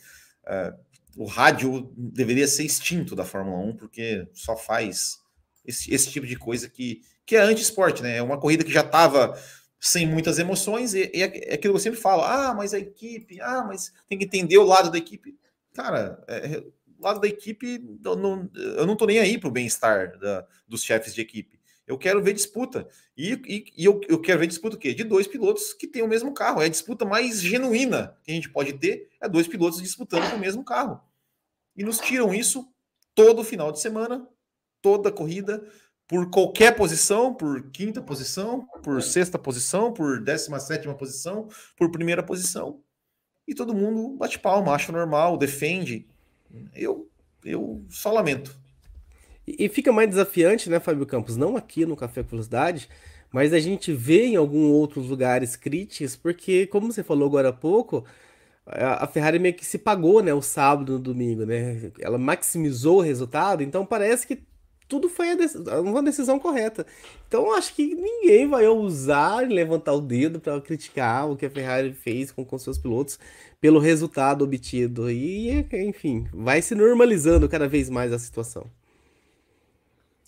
o 1.14 1.26
rádio 1.26 1.93
deveria 1.95 2.49
ser 2.49 2.64
extinto 2.64 3.14
da 3.14 3.24
Fórmula 3.24 3.59
1 3.59 3.76
porque 3.76 4.26
só 4.32 4.57
faz 4.57 5.18
esse, 5.64 5.93
esse 5.93 6.11
tipo 6.11 6.26
de 6.26 6.36
coisa 6.36 6.68
que 6.70 7.03
que 7.24 7.36
é 7.36 7.40
anti-esporte, 7.40 8.03
né? 8.03 8.16
É 8.16 8.22
uma 8.22 8.38
corrida 8.38 8.64
que 8.64 8.72
já 8.72 8.80
estava 8.80 9.38
sem 9.84 10.06
muitas 10.06 10.38
emoções, 10.38 10.94
e, 10.94 11.10
e 11.12 11.22
é, 11.24 11.50
é 11.50 11.54
aquilo 11.54 11.74
que 11.74 11.78
eu 11.78 11.82
sempre 11.82 11.98
falo: 11.98 12.22
ah, 12.22 12.54
mas 12.54 12.72
a 12.72 12.78
equipe, 12.78 13.40
ah, 13.40 13.64
mas 13.66 13.92
tem 14.08 14.16
que 14.16 14.24
entender 14.24 14.56
o 14.56 14.64
lado 14.64 14.92
da 14.92 14.96
equipe. 14.96 15.36
Cara, 15.74 16.22
é, 16.28 16.54
é 16.54 16.58
o 16.60 17.02
lado 17.02 17.20
da 17.20 17.26
equipe, 17.26 17.84
eu 18.04 18.14
não, 18.14 18.48
eu 18.54 18.86
não 18.86 18.94
tô 18.94 19.06
nem 19.06 19.18
aí 19.18 19.36
pro 19.38 19.50
bem-estar 19.50 20.12
dos 20.68 20.84
chefes 20.84 21.12
de 21.12 21.20
equipe. 21.20 21.60
Eu 21.84 21.98
quero 21.98 22.22
ver 22.22 22.32
disputa. 22.32 22.86
E, 23.16 23.32
e, 23.44 23.64
e, 23.76 23.84
eu, 23.84 24.00
eu 24.08 24.20
quero 24.20 24.38
ver 24.38 24.46
disputa 24.46 24.76
o 24.76 24.78
quê? 24.78 24.94
De 24.94 25.02
dois 25.02 25.26
pilotos 25.26 25.72
que 25.72 25.88
têm 25.88 26.02
o 26.02 26.08
mesmo 26.08 26.32
carro. 26.32 26.62
É 26.62 26.66
a 26.66 26.68
disputa 26.68 27.04
mais 27.04 27.42
genuína 27.42 28.16
que 28.22 28.30
a 28.30 28.34
gente 28.34 28.48
pode 28.48 28.74
ter, 28.74 29.08
é 29.20 29.28
dois 29.28 29.48
pilotos 29.48 29.82
disputando 29.82 30.30
com 30.30 30.36
o 30.36 30.40
mesmo 30.40 30.64
carro. 30.64 31.00
E 31.76 31.82
nos 31.82 31.98
tiram 31.98 32.32
isso 32.32 32.72
todo 33.16 33.42
final 33.42 33.72
de 33.72 33.80
semana, 33.80 34.28
toda 34.80 35.10
corrida, 35.10 35.68
por 36.12 36.28
qualquer 36.28 36.76
posição, 36.76 37.32
por 37.32 37.70
quinta 37.70 38.02
posição, 38.02 38.66
por 38.82 39.02
sexta 39.02 39.38
posição, 39.38 39.90
por 39.90 40.20
décima 40.20 40.60
sétima 40.60 40.92
posição, 40.92 41.48
por 41.74 41.90
primeira 41.90 42.22
posição. 42.22 42.80
E 43.48 43.54
todo 43.54 43.74
mundo 43.74 44.14
bate 44.18 44.38
palma, 44.38 44.74
acha 44.74 44.92
normal, 44.92 45.38
defende. 45.38 46.06
Eu, 46.74 47.08
eu 47.42 47.82
só 47.88 48.12
lamento. 48.12 48.54
E 49.46 49.70
fica 49.70 49.90
mais 49.90 50.10
desafiante, 50.10 50.68
né, 50.68 50.78
Fábio 50.78 51.06
Campos? 51.06 51.38
Não 51.38 51.56
aqui 51.56 51.86
no 51.86 51.96
Café 51.96 52.22
com 52.22 52.28
Velocidade, 52.28 52.90
mas 53.32 53.54
a 53.54 53.58
gente 53.58 53.90
vê 53.90 54.26
em 54.26 54.36
alguns 54.36 54.70
outros 54.70 55.08
lugares 55.08 55.56
críticas, 55.56 56.14
porque, 56.14 56.66
como 56.66 56.92
você 56.92 57.02
falou 57.02 57.26
agora 57.26 57.48
há 57.48 57.54
pouco, 57.54 58.04
a 58.66 59.06
Ferrari 59.06 59.38
meio 59.38 59.54
que 59.54 59.64
se 59.64 59.78
pagou, 59.78 60.22
né, 60.22 60.34
o 60.34 60.42
sábado 60.42 60.92
no 60.92 60.98
domingo, 60.98 61.46
né? 61.46 61.90
Ela 61.98 62.18
maximizou 62.18 62.98
o 62.98 63.02
resultado, 63.02 63.62
então 63.62 63.86
parece 63.86 64.26
que 64.26 64.51
tudo 64.93 65.09
foi 65.09 65.28
uma 65.82 66.03
decisão 66.03 66.38
correta. 66.38 66.84
Então 67.26 67.55
acho 67.55 67.74
que 67.74 67.95
ninguém 67.95 68.47
vai 68.47 68.66
ousar 68.66 69.49
levantar 69.49 69.95
o 69.95 70.03
dedo 70.03 70.38
para 70.38 70.61
criticar 70.61 71.30
o 71.30 71.34
que 71.34 71.47
a 71.47 71.51
Ferrari 71.51 71.95
fez 71.95 72.30
com, 72.30 72.45
com 72.45 72.59
seus 72.59 72.76
pilotos 72.76 73.18
pelo 73.59 73.78
resultado 73.78 74.45
obtido. 74.45 75.11
E, 75.11 75.66
enfim, 75.72 76.26
vai 76.30 76.61
se 76.61 76.74
normalizando 76.74 77.49
cada 77.49 77.66
vez 77.66 77.88
mais 77.88 78.12
a 78.12 78.18
situação. 78.18 78.66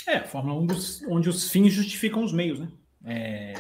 É, 0.07 0.21
Fórmula 0.21 0.59
1 0.63 0.67
dos, 0.67 1.03
onde 1.09 1.29
os 1.29 1.51
fins 1.51 1.71
justificam 1.71 2.25
os 2.25 2.33
meios, 2.33 2.59
né? 2.59 2.69
É, 3.05 3.55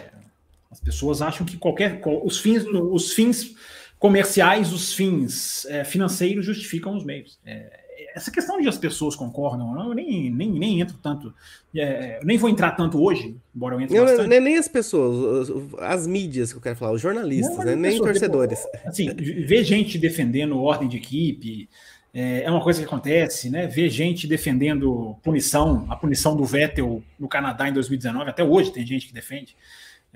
as 0.71 0.81
pessoas 0.81 1.21
acham 1.21 1.45
que 1.45 1.59
qualquer. 1.59 2.01
Os 2.25 2.39
fins, 2.39 2.65
os 2.65 3.13
fins 3.13 3.55
comerciais, 3.99 4.73
os 4.73 4.95
fins 4.95 5.67
é, 5.67 5.85
financeiros 5.85 6.47
justificam 6.47 6.97
os 6.97 7.05
meios. 7.05 7.39
É, 7.45 7.84
essa 8.15 8.31
questão 8.31 8.61
de 8.61 8.69
as 8.69 8.79
pessoas 8.79 9.17
concordam, 9.17 9.89
eu 9.89 9.95
nem, 9.95 10.31
nem, 10.31 10.51
nem 10.51 10.81
entro 10.81 10.97
tanto, 11.03 11.35
é, 11.75 12.21
nem 12.23 12.39
vou 12.39 12.49
entrar 12.49 12.73
tanto 12.73 13.03
hoje, 13.03 13.37
embora 13.55 13.75
eu 13.75 13.81
entre 13.81 13.99
bastante. 13.99 14.41
Nem 14.41 14.57
as 14.57 14.69
pessoas, 14.69 15.51
as 15.81 16.07
mídias 16.07 16.53
que 16.53 16.59
eu 16.59 16.62
quero 16.62 16.77
falar, 16.77 16.93
os 16.93 17.01
jornalistas, 17.01 17.57
não, 17.57 17.65
né? 17.65 17.75
nem 17.75 17.93
pessoas, 17.93 18.11
torcedores. 18.12 18.67
Assim, 18.85 19.12
ver 19.12 19.65
gente 19.65 19.99
defendendo 19.99 20.61
ordem 20.61 20.89
de 20.89 20.97
equipe 20.97 21.69
é, 22.15 22.45
é, 22.45 22.51
uma 22.51 22.62
coisa 22.62 22.79
que 22.79 22.87
acontece, 22.87 23.51
né? 23.51 23.67
Ver 23.67 23.91
gente 23.91 24.29
defendendo 24.29 25.17
punição, 25.21 25.85
a 25.91 25.97
punição 25.97 26.37
do 26.37 26.45
Vettel 26.45 27.03
no 27.19 27.27
Canadá 27.27 27.69
em 27.69 27.73
2019, 27.73 28.31
até 28.31 28.45
hoje 28.45 28.71
tem 28.71 28.87
gente 28.87 29.09
que 29.09 29.12
defende. 29.12 29.57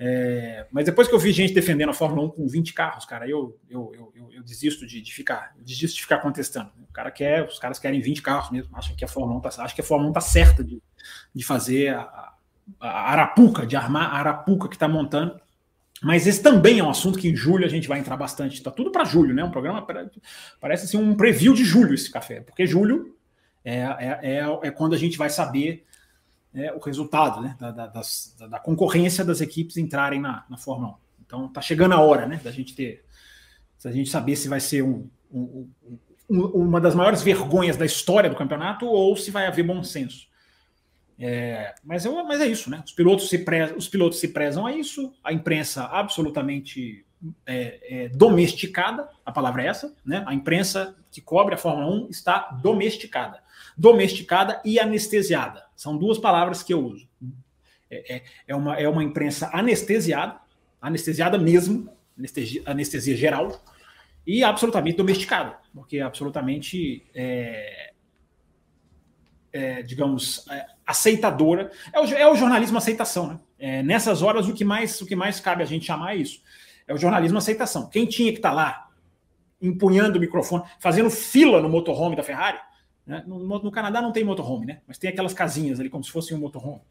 É, 0.01 0.65
mas 0.71 0.85
depois 0.85 1.09
que 1.09 1.13
eu 1.13 1.19
vi 1.19 1.33
gente 1.33 1.53
defendendo 1.53 1.89
a 1.89 1.93
Fórmula 1.93 2.25
1 2.27 2.29
com 2.29 2.47
20 2.47 2.73
carros, 2.73 3.03
cara, 3.03 3.27
eu, 3.27 3.59
eu, 3.69 3.91
eu, 4.15 4.29
eu 4.31 4.43
desisto 4.43 4.87
de, 4.87 5.01
de, 5.01 5.13
ficar, 5.13 5.53
desisto 5.59 5.97
de 5.97 6.03
ficar 6.03 6.19
contestando. 6.19 6.71
O 6.89 6.93
cara 6.93 7.11
quer, 7.11 7.45
os 7.45 7.59
caras 7.59 7.79
querem 7.79 7.99
20 7.99 8.21
carros 8.21 8.49
mesmo, 8.49 8.75
acham 8.77 8.95
que 8.95 9.03
a 9.03 9.09
Fórmula 9.09 9.37
1 9.39 9.41
tá, 9.41 9.63
acho 9.63 9.75
que 9.75 9.81
a 9.81 9.83
Fórmula 9.83 10.09
1 10.11 10.13
tá 10.13 10.21
certa 10.21 10.63
de, 10.63 10.81
de 11.35 11.43
fazer 11.43 11.89
a, 11.89 12.33
a 12.79 13.11
arapuca, 13.11 13.67
de 13.67 13.75
armar 13.75 14.13
a 14.13 14.19
arapuca 14.19 14.69
que 14.69 14.75
está 14.77 14.87
montando. 14.87 15.37
Mas 16.01 16.25
esse 16.25 16.41
também 16.41 16.79
é 16.79 16.83
um 16.83 16.89
assunto 16.89 17.19
que 17.19 17.27
em 17.27 17.35
julho 17.35 17.65
a 17.65 17.69
gente 17.69 17.89
vai 17.89 17.99
entrar 17.99 18.15
bastante. 18.15 18.53
Está 18.53 18.71
tudo 18.71 18.93
para 18.93 19.03
julho, 19.03 19.33
né? 19.33 19.43
Um 19.43 19.51
programa 19.51 19.85
parece 20.61 20.85
assim 20.85 20.95
um 20.97 21.13
preview 21.13 21.53
de 21.53 21.65
julho 21.65 21.93
esse 21.93 22.09
café, 22.09 22.39
porque 22.39 22.65
julho 22.65 23.17
é, 23.65 23.79
é, 23.79 24.19
é, 24.21 24.59
é 24.63 24.71
quando 24.71 24.95
a 24.95 24.97
gente 24.97 25.17
vai 25.17 25.29
saber 25.29 25.85
é, 26.53 26.73
o 26.73 26.79
resultado 26.79 27.41
né, 27.41 27.55
da, 27.59 27.71
da, 27.71 28.01
da, 28.47 28.59
concorrência 28.59 29.23
das 29.23 29.41
equipes 29.41 29.77
entrarem 29.77 30.19
na, 30.19 30.45
na 30.49 30.57
Fórmula 30.57 30.93
1. 30.93 30.95
Então 31.25 31.45
está 31.45 31.61
chegando 31.61 31.93
a 31.93 31.99
hora 31.99 32.25
né, 32.25 32.39
da 32.43 32.51
gente 32.51 32.73
ter, 32.75 33.05
gente 33.85 34.09
saber 34.09 34.35
se 34.35 34.47
vai 34.47 34.59
ser 34.59 34.81
um, 34.81 35.07
um, 35.31 35.69
um, 36.29 36.41
uma 36.45 36.81
das 36.81 36.95
maiores 36.95 37.21
vergonhas 37.21 37.77
da 37.77 37.85
história 37.85 38.29
do 38.29 38.35
campeonato 38.35 38.85
ou 38.85 39.15
se 39.15 39.29
vai 39.29 39.45
haver 39.45 39.63
bom 39.63 39.83
senso. 39.83 40.27
É, 41.19 41.75
mas, 41.83 42.05
eu, 42.05 42.23
mas 42.23 42.39
é 42.39 42.47
isso, 42.47 42.69
né? 42.69 42.81
Os 42.83 42.93
pilotos, 42.93 43.29
se 43.29 43.39
prezam, 43.39 43.77
os 43.77 43.87
pilotos 43.89 44.19
se 44.19 44.29
prezam 44.29 44.65
a 44.65 44.73
isso, 44.73 45.13
a 45.23 45.33
imprensa 45.33 45.83
absolutamente 45.83 47.05
é, 47.45 48.05
é, 48.05 48.09
domesticada, 48.09 49.07
a 49.25 49.31
palavra 49.31 49.63
é 49.63 49.67
essa, 49.67 49.93
né? 50.03 50.23
A 50.25 50.33
imprensa 50.33 50.95
que 51.11 51.19
cobre 51.19 51.55
a 51.55 51.57
Fórmula 51.57 51.91
1 52.05 52.07
está 52.09 52.49
domesticada 52.63 53.43
domesticada 53.79 54.61
e 54.65 54.77
anestesiada. 54.77 55.63
São 55.73 55.97
duas 55.97 56.17
palavras 56.17 56.61
que 56.61 56.73
eu 56.73 56.85
uso. 56.85 57.07
É, 57.89 58.15
é, 58.15 58.23
é, 58.49 58.55
uma, 58.55 58.75
é 58.75 58.89
uma 58.89 59.01
imprensa 59.01 59.49
anestesiada, 59.53 60.37
anestesiada 60.81 61.37
mesmo, 61.37 61.89
anestesia, 62.17 62.61
anestesia 62.65 63.15
geral, 63.15 63.63
e 64.27 64.43
absolutamente 64.43 64.97
domesticada, 64.97 65.57
porque 65.73 66.01
absolutamente, 66.01 67.09
é, 67.15 67.93
é, 69.53 69.81
digamos, 69.81 70.45
é, 70.49 70.65
aceitadora. 70.85 71.71
É 71.93 72.01
o, 72.01 72.05
é 72.05 72.29
o, 72.29 72.35
jornalismo 72.35 72.77
aceitação, 72.77 73.27
né? 73.27 73.39
É, 73.57 73.81
nessas 73.81 74.21
horas, 74.21 74.47
o 74.49 74.53
que, 74.53 74.65
mais, 74.65 74.99
o 74.99 75.05
que 75.05 75.15
mais 75.15 75.39
cabe 75.39 75.63
a 75.63 75.65
gente 75.65 75.85
chamar 75.85 76.15
é 76.15 76.17
isso. 76.17 76.43
É 76.85 76.93
o 76.93 76.97
jornalismo 76.97 77.37
aceitação. 77.37 77.89
Quem 77.89 78.05
tinha 78.05 78.31
que 78.33 78.39
estar 78.39 78.49
tá 78.49 78.55
lá 78.55 78.89
empunhando 79.61 80.17
o 80.17 80.21
microfone, 80.21 80.63
fazendo 80.79 81.09
fila 81.09 81.61
no 81.61 81.69
motorhome 81.69 82.15
da 82.15 82.23
Ferrari, 82.23 82.59
né? 83.09 83.23
No, 83.25 83.39
no, 83.39 83.71
Canadá 83.71 84.03
não 84.03 84.11
tem 84.11 84.23
motorhome, 84.23 84.67
né? 84.67 84.81
mas 84.87 84.99
tem 84.99 85.09
aquelas 85.09 85.33
casinhas 85.33 85.79
ali 85.79 85.89
como 85.89 86.03
se 86.03 86.11
fosse 86.11 86.31
um 86.31 86.37
motorhome. 86.37 86.81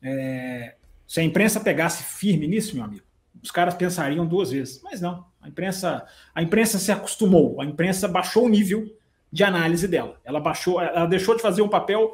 É, 0.00 0.76
se 1.04 1.18
a 1.18 1.24
imprensa 1.24 1.58
pegasse 1.58 2.04
firme 2.04 2.46
nisso, 2.46 2.76
meu 2.76 2.84
amigo, 2.84 3.04
os 3.42 3.50
caras 3.50 3.74
pensariam 3.74 4.24
duas 4.24 4.52
vezes. 4.52 4.80
Mas 4.80 5.00
não, 5.00 5.26
a 5.40 5.48
imprensa, 5.48 6.06
a 6.32 6.40
imprensa 6.40 6.78
se 6.78 6.92
acostumou, 6.92 7.60
a 7.60 7.64
imprensa 7.64 8.06
baixou 8.06 8.44
o 8.44 8.48
nível 8.48 8.96
de 9.32 9.42
análise 9.42 9.88
dela. 9.88 10.20
Ela 10.24 10.38
baixou, 10.38 10.80
ela 10.80 11.06
deixou 11.06 11.34
de 11.34 11.42
fazer 11.42 11.62
um 11.62 11.68
papel 11.68 12.12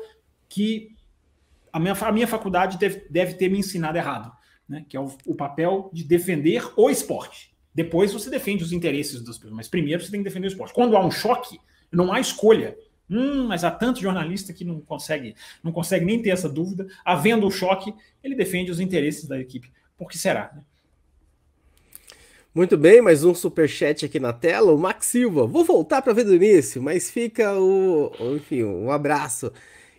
que 0.48 0.96
a 1.70 1.78
minha, 1.78 1.92
a 1.92 2.12
minha 2.12 2.26
faculdade 2.26 2.78
deve, 2.78 3.06
deve 3.10 3.34
ter 3.34 3.50
me 3.50 3.58
ensinado 3.58 3.98
errado, 3.98 4.32
né? 4.66 4.86
que 4.88 4.96
é 4.96 5.00
o, 5.00 5.14
o 5.26 5.34
papel 5.34 5.90
de 5.92 6.04
defender 6.04 6.72
o 6.74 6.88
esporte. 6.88 7.54
Depois 7.74 8.14
você 8.14 8.30
defende 8.30 8.64
os 8.64 8.72
interesses 8.72 9.22
das 9.22 9.36
pessoas, 9.36 9.52
mas 9.54 9.68
primeiro 9.68 10.02
você 10.02 10.10
tem 10.10 10.20
que 10.20 10.24
defender 10.24 10.46
o 10.46 10.48
esporte. 10.48 10.72
Quando 10.72 10.96
há 10.96 11.04
um 11.04 11.10
choque, 11.10 11.60
Não 11.92 12.10
há 12.10 12.18
escolha. 12.18 12.74
Hum, 13.08 13.46
mas 13.46 13.62
há 13.64 13.70
tanto 13.70 14.00
jornalista 14.00 14.52
que 14.52 14.64
não 14.64 14.80
consegue, 14.80 15.34
não 15.62 15.70
consegue 15.70 16.04
nem 16.04 16.20
ter 16.20 16.30
essa 16.30 16.48
dúvida. 16.48 16.86
Havendo 17.04 17.46
o 17.46 17.50
choque, 17.50 17.94
ele 18.22 18.34
defende 18.34 18.70
os 18.70 18.80
interesses 18.80 19.26
da 19.26 19.38
equipe. 19.38 19.70
Por 19.96 20.08
que 20.08 20.18
será? 20.18 20.50
Né? 20.54 20.62
Muito 22.54 22.76
bem, 22.76 23.02
mais 23.02 23.22
um 23.22 23.34
super 23.34 23.68
chat 23.68 24.06
aqui 24.06 24.18
na 24.18 24.32
tela. 24.32 24.72
O 24.72 24.78
Max 24.78 25.06
Silva. 25.06 25.46
Vou 25.46 25.64
voltar 25.64 26.00
para 26.00 26.14
ver 26.14 26.24
do 26.24 26.34
início, 26.34 26.82
mas 26.82 27.10
fica 27.10 27.52
o, 27.52 28.10
enfim, 28.34 28.64
um 28.64 28.90
abraço. 28.90 29.52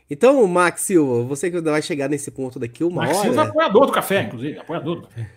Então, 0.09 0.45
Max 0.47 0.81
Silva, 0.81 1.23
você 1.23 1.51
que 1.51 1.61
vai 1.61 1.81
chegar 1.81 2.09
nesse 2.09 2.31
ponto 2.31 2.57
daqui 2.57 2.83
uma 2.83 3.03
Max 3.03 3.17
hora. 3.17 3.27
Max 3.27 3.35
Silva 3.35 3.41
é 3.41 3.49
apoiador 3.49 3.85
do 3.85 3.91
café, 3.91 4.21
inclusive, 4.23 4.57
apoiador 4.57 4.95
do 4.95 5.07
café. 5.07 5.36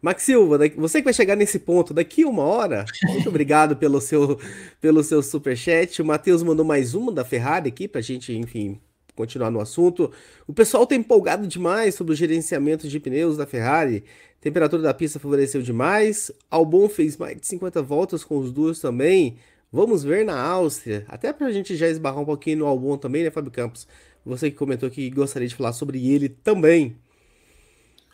Max 0.00 0.22
Silva, 0.22 0.58
você 0.76 0.98
que 0.98 1.04
vai 1.04 1.12
chegar 1.12 1.34
nesse 1.34 1.58
ponto 1.58 1.92
daqui 1.92 2.24
uma 2.24 2.44
hora, 2.44 2.84
muito 3.08 3.28
obrigado 3.28 3.76
pelo 3.76 4.00
seu, 4.00 4.38
pelo 4.80 5.02
seu 5.02 5.20
superchat. 5.22 6.00
O 6.00 6.04
Matheus 6.04 6.42
mandou 6.42 6.64
mais 6.64 6.94
uma 6.94 7.10
da 7.10 7.24
Ferrari 7.24 7.68
aqui 7.68 7.88
para 7.88 7.98
a 7.98 8.02
gente, 8.02 8.32
enfim, 8.32 8.80
continuar 9.16 9.50
no 9.50 9.60
assunto. 9.60 10.12
O 10.46 10.52
pessoal 10.52 10.84
está 10.84 10.94
empolgado 10.94 11.48
demais 11.48 11.96
sobre 11.96 12.12
o 12.12 12.16
gerenciamento 12.16 12.86
de 12.86 13.00
pneus 13.00 13.36
da 13.36 13.44
Ferrari. 13.44 14.04
Temperatura 14.40 14.82
da 14.82 14.94
pista 14.94 15.18
favoreceu 15.18 15.62
demais. 15.62 16.30
Albon 16.48 16.88
fez 16.88 17.16
mais 17.16 17.40
de 17.40 17.46
50 17.48 17.82
voltas 17.82 18.22
com 18.22 18.38
os 18.38 18.52
duas 18.52 18.78
também. 18.78 19.36
Vamos 19.72 20.04
ver 20.04 20.24
na 20.24 20.40
Áustria. 20.40 21.04
Até 21.08 21.32
para 21.32 21.48
a 21.48 21.52
gente 21.52 21.74
já 21.74 21.88
esbarrar 21.88 22.20
um 22.20 22.24
pouquinho 22.24 22.58
no 22.58 22.66
Albon 22.66 22.96
também, 22.96 23.24
né, 23.24 23.30
Fábio 23.32 23.50
Campos? 23.50 23.88
Você 24.24 24.48
que 24.48 24.56
comentou 24.56 24.88
que 24.88 25.10
gostaria 25.10 25.48
de 25.48 25.56
falar 25.56 25.72
sobre 25.72 26.08
ele 26.08 26.28
também. 26.28 26.96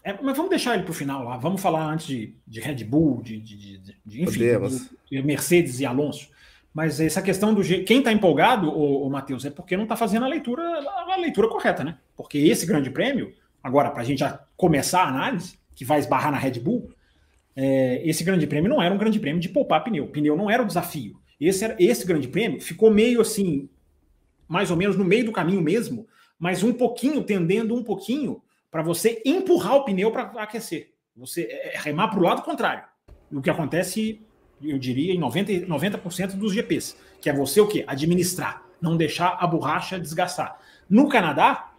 É, 0.05 0.13
mas 0.21 0.37
vamos 0.37 0.51
deixar 0.51 0.75
ele 0.75 0.83
para 0.83 0.91
o 0.91 0.95
final 0.95 1.25
lá. 1.25 1.39
Vamos 1.39 1.63
falar 1.63 1.87
antes 1.87 2.07
de, 2.07 2.35
de 2.47 2.61
Red 2.61 2.85
Bull, 2.85 3.23
de, 3.23 3.41
de, 3.41 3.79
de 4.05 4.23
enfim, 4.23 4.41
de 5.11 5.23
Mercedes 5.23 5.81
e 5.81 5.87
Alonso. 5.87 6.29
Mas 6.75 7.01
essa 7.01 7.23
questão 7.23 7.55
do 7.55 7.63
quem 7.63 7.99
está 7.99 8.13
empolgado, 8.13 8.69
o, 8.69 9.07
o 9.07 9.11
Matheus, 9.11 9.47
é 9.47 9.51
porque 9.51 9.77
não 9.77 9.85
está 9.85 9.97
fazendo 9.97 10.27
a 10.27 10.29
leitura, 10.29 10.63
a 10.63 11.17
leitura 11.17 11.49
correta, 11.49 11.83
né? 11.83 11.97
Porque 12.15 12.37
esse 12.37 12.67
grande 12.67 12.91
prêmio, 12.91 13.33
agora, 13.63 13.91
para 13.91 14.03
a 14.03 14.05
gente 14.05 14.19
já 14.19 14.45
começar 14.57 15.05
a 15.05 15.09
análise, 15.09 15.59
que 15.75 15.85
vai 15.87 16.01
esbarrar 16.01 16.31
na 16.31 16.39
Red 16.39 16.61
Bull, 16.61 16.91
é, 17.57 18.03
esse 18.05 18.23
grande 18.25 18.47
prêmio 18.47 18.69
não 18.69 18.83
era 18.83 18.95
um 18.95 18.99
grande 18.99 19.19
prêmio 19.19 19.41
de 19.41 19.49
poupar 19.49 19.83
pneu. 19.85 20.09
Pneu 20.09 20.37
não 20.37 20.51
era 20.51 20.63
o 20.63 20.67
desafio. 20.67 21.19
Esse, 21.41 21.65
era, 21.65 21.77
esse 21.79 22.05
grande 22.07 22.29
prêmio 22.29 22.61
ficou 22.61 22.91
meio 22.91 23.23
assim, 23.23 23.71
mais 24.47 24.71
ou 24.71 24.77
menos 24.77 24.97
no 24.97 25.05
meio 25.05 25.25
do 25.25 25.33
caminho 25.33 25.63
mesmo, 25.63 26.07
mas 26.39 26.63
um 26.63 26.75
pouquinho, 26.75 27.23
tendendo 27.23 27.75
um 27.75 27.83
pouquinho 27.83 28.43
para 28.75 28.83
você 28.83 29.23
empurrar 29.25 29.77
o 29.77 29.85
pneu 29.85 30.11
para 30.11 30.23
aquecer. 30.43 30.95
Você 31.17 31.43
é, 31.43 31.77
é 31.77 31.79
remar 31.79 32.09
para 32.09 32.19
o 32.19 32.23
lado 32.25 32.43
contrário. 32.43 32.83
O 33.31 33.41
que 33.41 33.49
acontece, 33.49 34.27
eu 34.61 34.77
diria, 34.81 35.15
em 35.15 35.21
90%, 35.21 35.69
90 35.69 36.37
dos 36.37 36.53
GPs, 36.53 36.97
que 37.21 37.31
é 37.31 37.33
você 37.33 37.61
o 37.61 37.69
quê? 37.69 37.85
Administrar, 37.87 38.65
não 38.81 38.97
deixar 38.97 39.39
a 39.39 39.47
borracha 39.47 39.97
desgastar. 39.97 40.59
No 40.91 41.09
Canadá, 41.09 41.73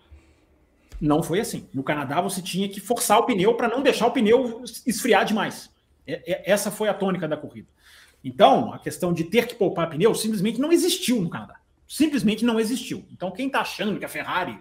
não 1.01 1.21
foi 1.21 1.41
assim. 1.41 1.67
No 1.73 1.83
Canadá, 1.83 2.21
você 2.21 2.41
tinha 2.41 2.69
que 2.69 2.79
forçar 2.79 3.19
o 3.19 3.25
pneu 3.25 3.55
para 3.55 3.67
não 3.67 3.83
deixar 3.83 4.07
o 4.07 4.11
pneu 4.11 4.63
esfriar 4.87 5.25
demais. 5.25 5.69
Essa 6.07 6.71
foi 6.71 6.87
a 6.87 6.93
tônica 6.93 7.27
da 7.27 7.35
corrida. 7.35 7.67
Então, 8.23 8.71
a 8.71 8.79
questão 8.79 9.11
de 9.11 9.25
ter 9.25 9.47
que 9.47 9.55
poupar 9.55 9.89
pneu 9.89 10.15
simplesmente 10.15 10.61
não 10.61 10.71
existiu 10.71 11.21
no 11.21 11.29
Canadá. 11.29 11.59
Simplesmente 11.85 12.45
não 12.45 12.57
existiu. 12.57 13.05
Então, 13.11 13.31
quem 13.31 13.47
está 13.47 13.59
achando 13.59 13.99
que 13.99 14.05
a 14.05 14.09
Ferrari 14.09 14.57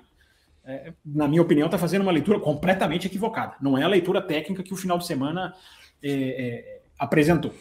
é, 0.67 0.93
na 1.05 1.29
minha 1.29 1.43
opinião, 1.43 1.67
está 1.67 1.79
fazendo 1.79 2.03
uma 2.03 2.13
leitura 2.13 2.41
completamente 2.41 3.07
equivocada. 3.07 3.55
Não 3.61 3.77
é 3.77 3.83
a 3.83 3.89
leitura 3.89 4.23
técnica 4.23 4.63
que 4.63 4.73
o 4.73 4.77
final 4.77 4.99
de 4.99 5.07
semana 5.07 5.55
é, 6.03 6.11
é, 6.11 6.83
apresentou. 6.99 7.53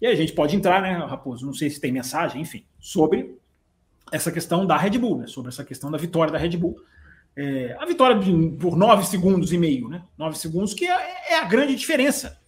E 0.00 0.06
aí 0.06 0.12
a 0.12 0.16
gente 0.16 0.32
pode 0.32 0.56
entrar, 0.56 0.80
né, 0.82 0.92
Raposo? 0.92 1.44
Não 1.44 1.54
sei 1.54 1.70
se 1.70 1.80
tem 1.80 1.92
mensagem, 1.92 2.40
enfim, 2.40 2.64
sobre 2.78 3.36
essa 4.12 4.30
questão 4.32 4.66
da 4.66 4.76
Red 4.76 4.98
Bull, 4.98 5.18
né? 5.18 5.26
Sobre 5.26 5.50
essa 5.50 5.64
questão 5.64 5.90
da 5.90 5.98
vitória 5.98 6.32
da 6.32 6.38
Red 6.38 6.56
Bull. 6.56 6.80
É, 7.36 7.76
a 7.78 7.86
vitória 7.86 8.18
de, 8.18 8.32
por 8.58 8.76
nove 8.76 9.06
segundos 9.06 9.52
e 9.52 9.58
meio, 9.58 9.88
né? 9.88 10.02
Nove 10.18 10.36
segundos, 10.36 10.74
que 10.74 10.86
é, 10.86 11.32
é 11.32 11.38
a 11.38 11.44
grande 11.44 11.74
diferença 11.74 12.38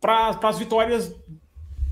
para 0.00 0.38
as 0.42 0.58
vitórias 0.58 1.14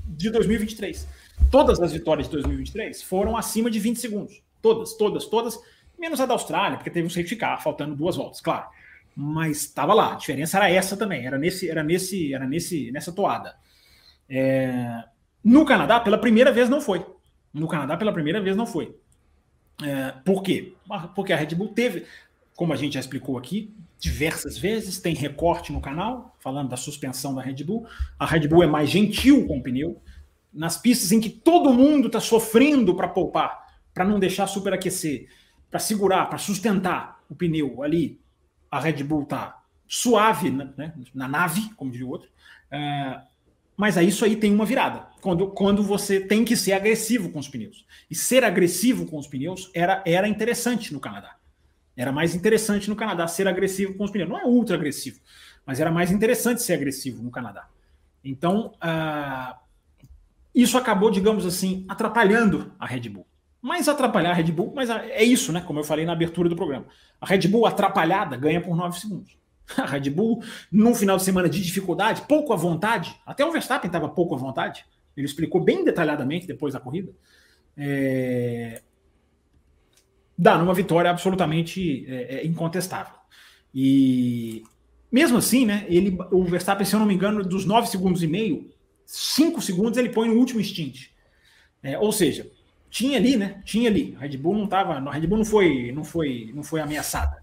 de 0.05 0.29
2023. 0.29 1.07
Todas 1.49 1.79
as 1.79 1.91
vitórias 1.91 2.27
de 2.27 2.33
2023 2.33 3.01
foram 3.03 3.37
acima 3.37 3.69
de 3.69 3.79
20 3.79 3.99
segundos. 3.99 4.41
Todas, 4.61 4.93
todas, 4.93 5.25
todas 5.25 5.59
menos 6.01 6.19
a 6.19 6.25
da 6.25 6.33
Austrália, 6.33 6.77
porque 6.77 6.89
teve 6.89 7.05
um 7.05 7.09
safety 7.09 7.35
car, 7.35 7.61
faltando 7.61 7.95
duas 7.95 8.17
voltas, 8.17 8.41
claro. 8.41 8.67
Mas 9.15 9.57
estava 9.57 9.93
lá, 9.93 10.13
a 10.13 10.15
diferença 10.15 10.57
era 10.57 10.69
essa 10.69 10.97
também, 10.97 11.25
era 11.25 11.37
nesse, 11.37 11.69
era 11.69 11.83
nesse, 11.83 12.33
era 12.33 12.47
nesse, 12.47 12.91
nessa 12.91 13.11
toada. 13.11 13.55
É... 14.27 15.03
No 15.43 15.63
Canadá, 15.63 15.99
pela 15.99 16.17
primeira 16.17 16.51
vez 16.51 16.67
não 16.67 16.81
foi. 16.81 17.05
No 17.53 17.67
Canadá, 17.67 17.95
pela 17.95 18.11
primeira 18.11 18.41
vez 18.41 18.55
não 18.55 18.65
foi. 18.65 18.95
É... 19.83 20.11
Por 20.25 20.41
quê? 20.41 20.73
Porque 21.15 21.31
a 21.31 21.37
Red 21.37 21.53
Bull 21.55 21.69
teve, 21.69 22.05
como 22.55 22.73
a 22.73 22.75
gente 22.75 22.93
já 22.93 22.99
explicou 22.99 23.37
aqui, 23.37 23.73
diversas 23.99 24.57
vezes, 24.57 24.99
tem 24.99 25.13
recorte 25.13 25.71
no 25.71 25.79
canal, 25.79 26.35
falando 26.39 26.69
da 26.69 26.77
suspensão 26.77 27.35
da 27.35 27.41
Red 27.41 27.63
Bull. 27.63 27.85
A 28.17 28.25
Red 28.25 28.47
Bull 28.47 28.63
é 28.63 28.67
mais 28.67 28.89
gentil 28.89 29.45
com 29.45 29.59
o 29.59 29.63
pneu. 29.63 30.01
Nas 30.51 30.77
pistas 30.77 31.11
em 31.11 31.19
que 31.19 31.29
todo 31.29 31.71
mundo 31.71 32.07
está 32.07 32.19
sofrendo 32.19 32.95
para 32.95 33.07
poupar, 33.07 33.67
para 33.93 34.03
não 34.03 34.19
deixar 34.19 34.47
superaquecer, 34.47 35.27
para 35.71 35.79
segurar, 35.79 36.25
para 36.27 36.37
sustentar 36.37 37.23
o 37.29 37.35
pneu 37.35 37.81
ali, 37.81 38.19
a 38.69 38.79
Red 38.79 39.03
Bull 39.03 39.25
tá 39.25 39.63
suave 39.87 40.51
né, 40.51 40.93
na 41.15 41.27
nave, 41.27 41.73
como 41.75 41.91
diria 41.91 42.05
o 42.05 42.09
outro. 42.09 42.29
É, 42.69 43.21
mas 43.75 43.97
aí 43.97 44.09
isso 44.09 44.25
aí 44.25 44.35
tem 44.35 44.53
uma 44.53 44.65
virada. 44.65 45.07
Quando, 45.21 45.47
quando 45.47 45.81
você 45.81 46.19
tem 46.19 46.43
que 46.43 46.57
ser 46.57 46.73
agressivo 46.73 47.29
com 47.29 47.39
os 47.39 47.47
pneus. 47.47 47.85
E 48.09 48.15
ser 48.15 48.43
agressivo 48.43 49.05
com 49.05 49.17
os 49.17 49.27
pneus 49.27 49.71
era, 49.73 50.03
era 50.05 50.27
interessante 50.27 50.93
no 50.93 50.99
Canadá. 50.99 51.37
Era 51.95 52.11
mais 52.11 52.35
interessante 52.35 52.89
no 52.89 52.95
Canadá 52.95 53.27
ser 53.27 53.47
agressivo 53.47 53.93
com 53.95 54.03
os 54.03 54.11
pneus. 54.11 54.29
Não 54.29 54.39
é 54.39 54.45
ultra 54.45 54.75
agressivo, 54.75 55.19
mas 55.65 55.79
era 55.79 55.91
mais 55.91 56.11
interessante 56.11 56.61
ser 56.61 56.73
agressivo 56.73 57.23
no 57.23 57.31
Canadá. 57.31 57.67
Então, 58.23 58.73
uh, 58.83 59.55
isso 60.53 60.77
acabou, 60.77 61.09
digamos 61.09 61.45
assim, 61.45 61.85
atrapalhando 61.87 62.73
a 62.77 62.85
Red 62.85 63.09
Bull 63.09 63.25
mais 63.61 63.87
atrapalhar 63.87 64.31
a 64.31 64.33
Red 64.33 64.51
Bull, 64.51 64.73
mas 64.75 64.89
é 64.89 65.23
isso, 65.23 65.51
né? 65.51 65.61
Como 65.61 65.79
eu 65.79 65.83
falei 65.83 66.05
na 66.05 66.13
abertura 66.13 66.49
do 66.49 66.55
programa. 66.55 66.85
A 67.19 67.25
Red 67.25 67.47
Bull 67.47 67.65
atrapalhada 67.65 68.35
ganha 68.35 68.59
por 68.59 68.75
9 68.75 68.99
segundos. 68.99 69.37
A 69.77 69.85
Red 69.85 70.09
Bull, 70.09 70.43
num 70.71 70.95
final 70.95 71.17
de 71.17 71.23
semana 71.23 71.47
de 71.47 71.61
dificuldade, 71.61 72.23
pouco 72.27 72.51
à 72.51 72.55
vontade, 72.55 73.15
até 73.25 73.45
o 73.45 73.51
Verstappen 73.51 73.87
estava 73.87 74.09
pouco 74.09 74.35
à 74.35 74.37
vontade, 74.37 74.83
ele 75.15 75.25
explicou 75.25 75.63
bem 75.63 75.85
detalhadamente 75.85 76.47
depois 76.47 76.73
da 76.73 76.79
corrida. 76.79 77.11
É... 77.77 78.81
Dá 80.37 80.57
numa 80.57 80.73
vitória 80.73 81.11
absolutamente 81.11 82.05
é, 82.07 82.37
é, 82.37 82.45
incontestável. 82.45 83.13
E 83.73 84.63
mesmo 85.11 85.37
assim, 85.37 85.65
né? 85.65 85.85
Ele, 85.87 86.17
o 86.31 86.43
Verstappen, 86.45 86.85
se 86.85 86.95
eu 86.95 86.99
não 86.99 87.05
me 87.05 87.13
engano, 87.13 87.43
dos 87.43 87.65
9 87.65 87.87
segundos 87.87 88.23
e 88.23 88.27
meio, 88.27 88.71
5 89.05 89.61
segundos 89.61 89.97
ele 89.97 90.09
põe 90.09 90.27
no 90.29 90.35
último 90.35 90.63
stint. 90.63 91.09
É, 91.83 91.97
ou 91.99 92.11
seja, 92.11 92.49
tinha 92.91 93.17
ali, 93.17 93.37
né? 93.37 93.61
Tinha 93.63 93.89
ali. 93.89 94.15
A 94.17 94.19
Red 94.19 94.37
Bull 94.37 94.53
não 94.53 94.65
estava, 94.65 94.93
a 94.93 95.11
Red 95.11 95.25
Bull 95.25 95.37
não 95.37 95.45
foi, 95.45 95.91
não 95.93 96.03
foi, 96.03 96.51
não 96.53 96.61
foi 96.61 96.81
ameaçada. 96.81 97.41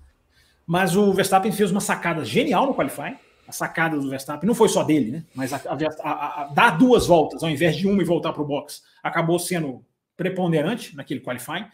Mas 0.66 0.94
o 0.94 1.10
Verstappen 1.12 1.50
fez 1.50 1.70
uma 1.70 1.80
sacada 1.80 2.22
genial 2.22 2.66
no 2.66 2.74
qualifying. 2.74 3.16
A 3.48 3.52
sacada 3.52 3.98
do 3.98 4.10
Verstappen 4.10 4.46
não 4.46 4.54
foi 4.54 4.68
só 4.68 4.84
dele, 4.84 5.10
né? 5.10 5.24
Mas 5.34 5.54
a, 5.54 5.56
a, 6.02 6.42
a, 6.42 6.44
dar 6.48 6.76
duas 6.76 7.06
voltas 7.06 7.42
ao 7.42 7.48
invés 7.48 7.74
de 7.74 7.88
uma 7.88 8.02
e 8.02 8.04
voltar 8.04 8.34
para 8.34 8.42
o 8.42 8.46
box 8.46 8.82
acabou 9.02 9.38
sendo 9.38 9.82
preponderante 10.14 10.94
naquele 10.94 11.20
qualifying. 11.20 11.64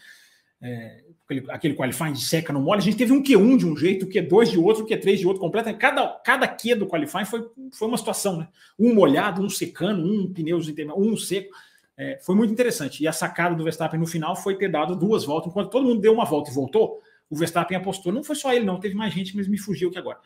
É, 0.62 1.02
aquele, 1.24 1.50
aquele 1.50 1.74
qualifying 1.74 2.12
de 2.12 2.24
seca 2.24 2.52
no 2.52 2.60
mole. 2.60 2.78
A 2.78 2.84
gente 2.84 2.96
teve 2.96 3.12
um 3.12 3.22
Q1 3.24 3.58
de 3.58 3.66
um 3.66 3.76
jeito, 3.76 4.06
o 4.06 4.08
Q2 4.08 4.52
de 4.52 4.58
outro, 4.58 4.84
o 4.84 4.86
Q3 4.86 5.16
de 5.16 5.26
outro, 5.26 5.40
completamente. 5.40 5.80
Cada, 5.80 6.06
cada 6.24 6.46
Q 6.46 6.76
do 6.76 6.86
qualifying 6.86 7.24
foi, 7.24 7.44
foi 7.72 7.88
uma 7.88 7.98
situação, 7.98 8.38
né? 8.38 8.48
Um 8.78 8.94
molhado, 8.94 9.42
um 9.42 9.48
secando, 9.48 10.00
um 10.00 10.32
pneus 10.32 10.68
um 10.96 11.16
seco. 11.16 11.52
É, 11.96 12.18
foi 12.20 12.34
muito 12.34 12.52
interessante. 12.52 13.02
E 13.02 13.08
a 13.08 13.12
sacada 13.12 13.54
do 13.54 13.64
Verstappen 13.64 13.98
no 13.98 14.06
final 14.06 14.34
foi 14.34 14.56
ter 14.56 14.68
dado 14.68 14.96
duas 14.96 15.24
voltas. 15.24 15.50
Enquanto 15.50 15.70
todo 15.70 15.86
mundo 15.86 16.00
deu 16.00 16.12
uma 16.12 16.24
volta 16.24 16.50
e 16.50 16.54
voltou, 16.54 17.00
o 17.30 17.36
Verstappen 17.36 17.76
apostou. 17.76 18.12
Não 18.12 18.24
foi 18.24 18.36
só 18.36 18.52
ele, 18.52 18.64
não. 18.64 18.80
Teve 18.80 18.94
mais 18.94 19.12
gente, 19.12 19.36
mas 19.36 19.46
me 19.46 19.58
fugiu 19.58 19.88
aqui 19.88 19.98
agora. 19.98 20.18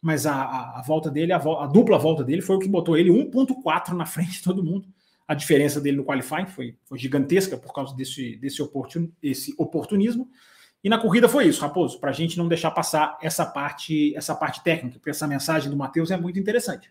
Mas 0.00 0.26
a, 0.26 0.34
a, 0.34 0.80
a 0.80 0.82
volta 0.82 1.10
dele, 1.10 1.32
a, 1.32 1.36
a, 1.36 1.66
dupla 1.66 1.98
volta 1.98 2.24
dele, 2.24 2.42
foi 2.42 2.56
o 2.56 2.58
que 2.58 2.68
botou 2.68 2.96
ele 2.96 3.10
1,4 3.10 3.90
na 3.90 4.04
frente 4.04 4.32
de 4.32 4.42
todo 4.42 4.64
mundo. 4.64 4.88
A 5.26 5.34
diferença 5.34 5.80
dele 5.80 5.96
no 5.96 6.04
qualifying 6.04 6.46
foi, 6.46 6.76
foi 6.84 6.98
gigantesca 6.98 7.56
por 7.56 7.72
causa 7.72 7.94
desse, 7.94 8.36
desse 8.36 8.60
oportun, 8.60 9.08
oportunismo. 9.56 10.28
E 10.82 10.88
na 10.88 10.98
corrida 10.98 11.28
foi 11.28 11.46
isso, 11.46 11.60
Raposo, 11.60 12.00
para 12.00 12.10
a 12.10 12.12
gente 12.12 12.36
não 12.36 12.48
deixar 12.48 12.72
passar 12.72 13.16
essa 13.22 13.46
parte, 13.46 14.12
essa 14.16 14.34
parte 14.34 14.64
técnica, 14.64 14.98
porque 14.98 15.10
essa 15.10 15.28
mensagem 15.28 15.70
do 15.70 15.76
Matheus 15.76 16.10
é 16.10 16.16
muito 16.16 16.40
interessante 16.40 16.90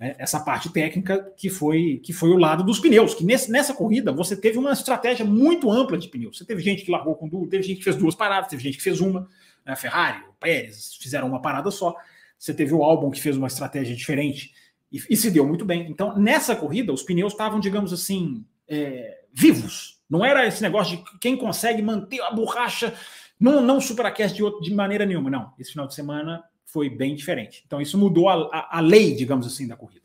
né, 0.00 0.14
essa 0.18 0.40
parte 0.40 0.72
técnica 0.72 1.30
que 1.36 1.50
foi 1.50 2.00
que 2.02 2.10
foi 2.10 2.30
o 2.30 2.38
lado 2.38 2.64
dos 2.64 2.80
pneus. 2.80 3.14
Que 3.14 3.22
nesse, 3.22 3.50
nessa 3.52 3.74
corrida 3.74 4.10
você 4.10 4.34
teve 4.34 4.56
uma 4.56 4.72
estratégia 4.72 5.26
muito 5.26 5.70
ampla 5.70 5.98
de 5.98 6.08
pneus. 6.08 6.38
Você 6.38 6.46
teve 6.46 6.62
gente 6.62 6.82
que 6.82 6.90
largou 6.90 7.14
com 7.14 7.28
duas, 7.28 7.50
teve 7.50 7.62
gente 7.62 7.78
que 7.78 7.84
fez 7.84 7.96
duas 7.96 8.14
paradas, 8.14 8.48
teve 8.48 8.62
gente 8.62 8.78
que 8.78 8.82
fez 8.82 9.00
uma. 9.00 9.28
Né, 9.64 9.76
Ferrari, 9.76 10.24
Pérez 10.40 10.94
fizeram 10.98 11.28
uma 11.28 11.42
parada 11.42 11.70
só. 11.70 11.94
Você 12.38 12.54
teve 12.54 12.72
o 12.72 12.82
Albon 12.82 13.10
que 13.10 13.20
fez 13.20 13.36
uma 13.36 13.48
estratégia 13.48 13.94
diferente 13.94 14.54
e, 14.90 15.02
e 15.10 15.16
se 15.16 15.30
deu 15.30 15.46
muito 15.46 15.66
bem. 15.66 15.86
Então 15.90 16.16
nessa 16.16 16.56
corrida 16.56 16.92
os 16.94 17.02
pneus 17.02 17.34
estavam, 17.34 17.60
digamos 17.60 17.92
assim, 17.92 18.42
é, 18.66 19.24
vivos. 19.34 20.00
Não 20.08 20.24
era 20.24 20.46
esse 20.46 20.62
negócio 20.62 20.96
de 20.96 21.18
quem 21.20 21.36
consegue 21.36 21.82
manter 21.82 22.20
a 22.22 22.32
borracha, 22.32 22.94
não, 23.38 23.60
não 23.60 23.80
superaquece 23.80 24.34
de, 24.34 24.42
outro, 24.42 24.60
de 24.60 24.74
maneira 24.74 25.04
nenhuma. 25.04 25.30
Não, 25.30 25.52
esse 25.58 25.72
final 25.72 25.86
de 25.86 25.94
semana 25.94 26.42
foi 26.72 26.88
bem 26.88 27.14
diferente. 27.14 27.62
Então 27.66 27.80
isso 27.80 27.98
mudou 27.98 28.28
a, 28.28 28.48
a, 28.52 28.78
a 28.78 28.80
lei, 28.80 29.14
digamos 29.14 29.46
assim, 29.46 29.66
da 29.66 29.76
corrida. 29.76 30.00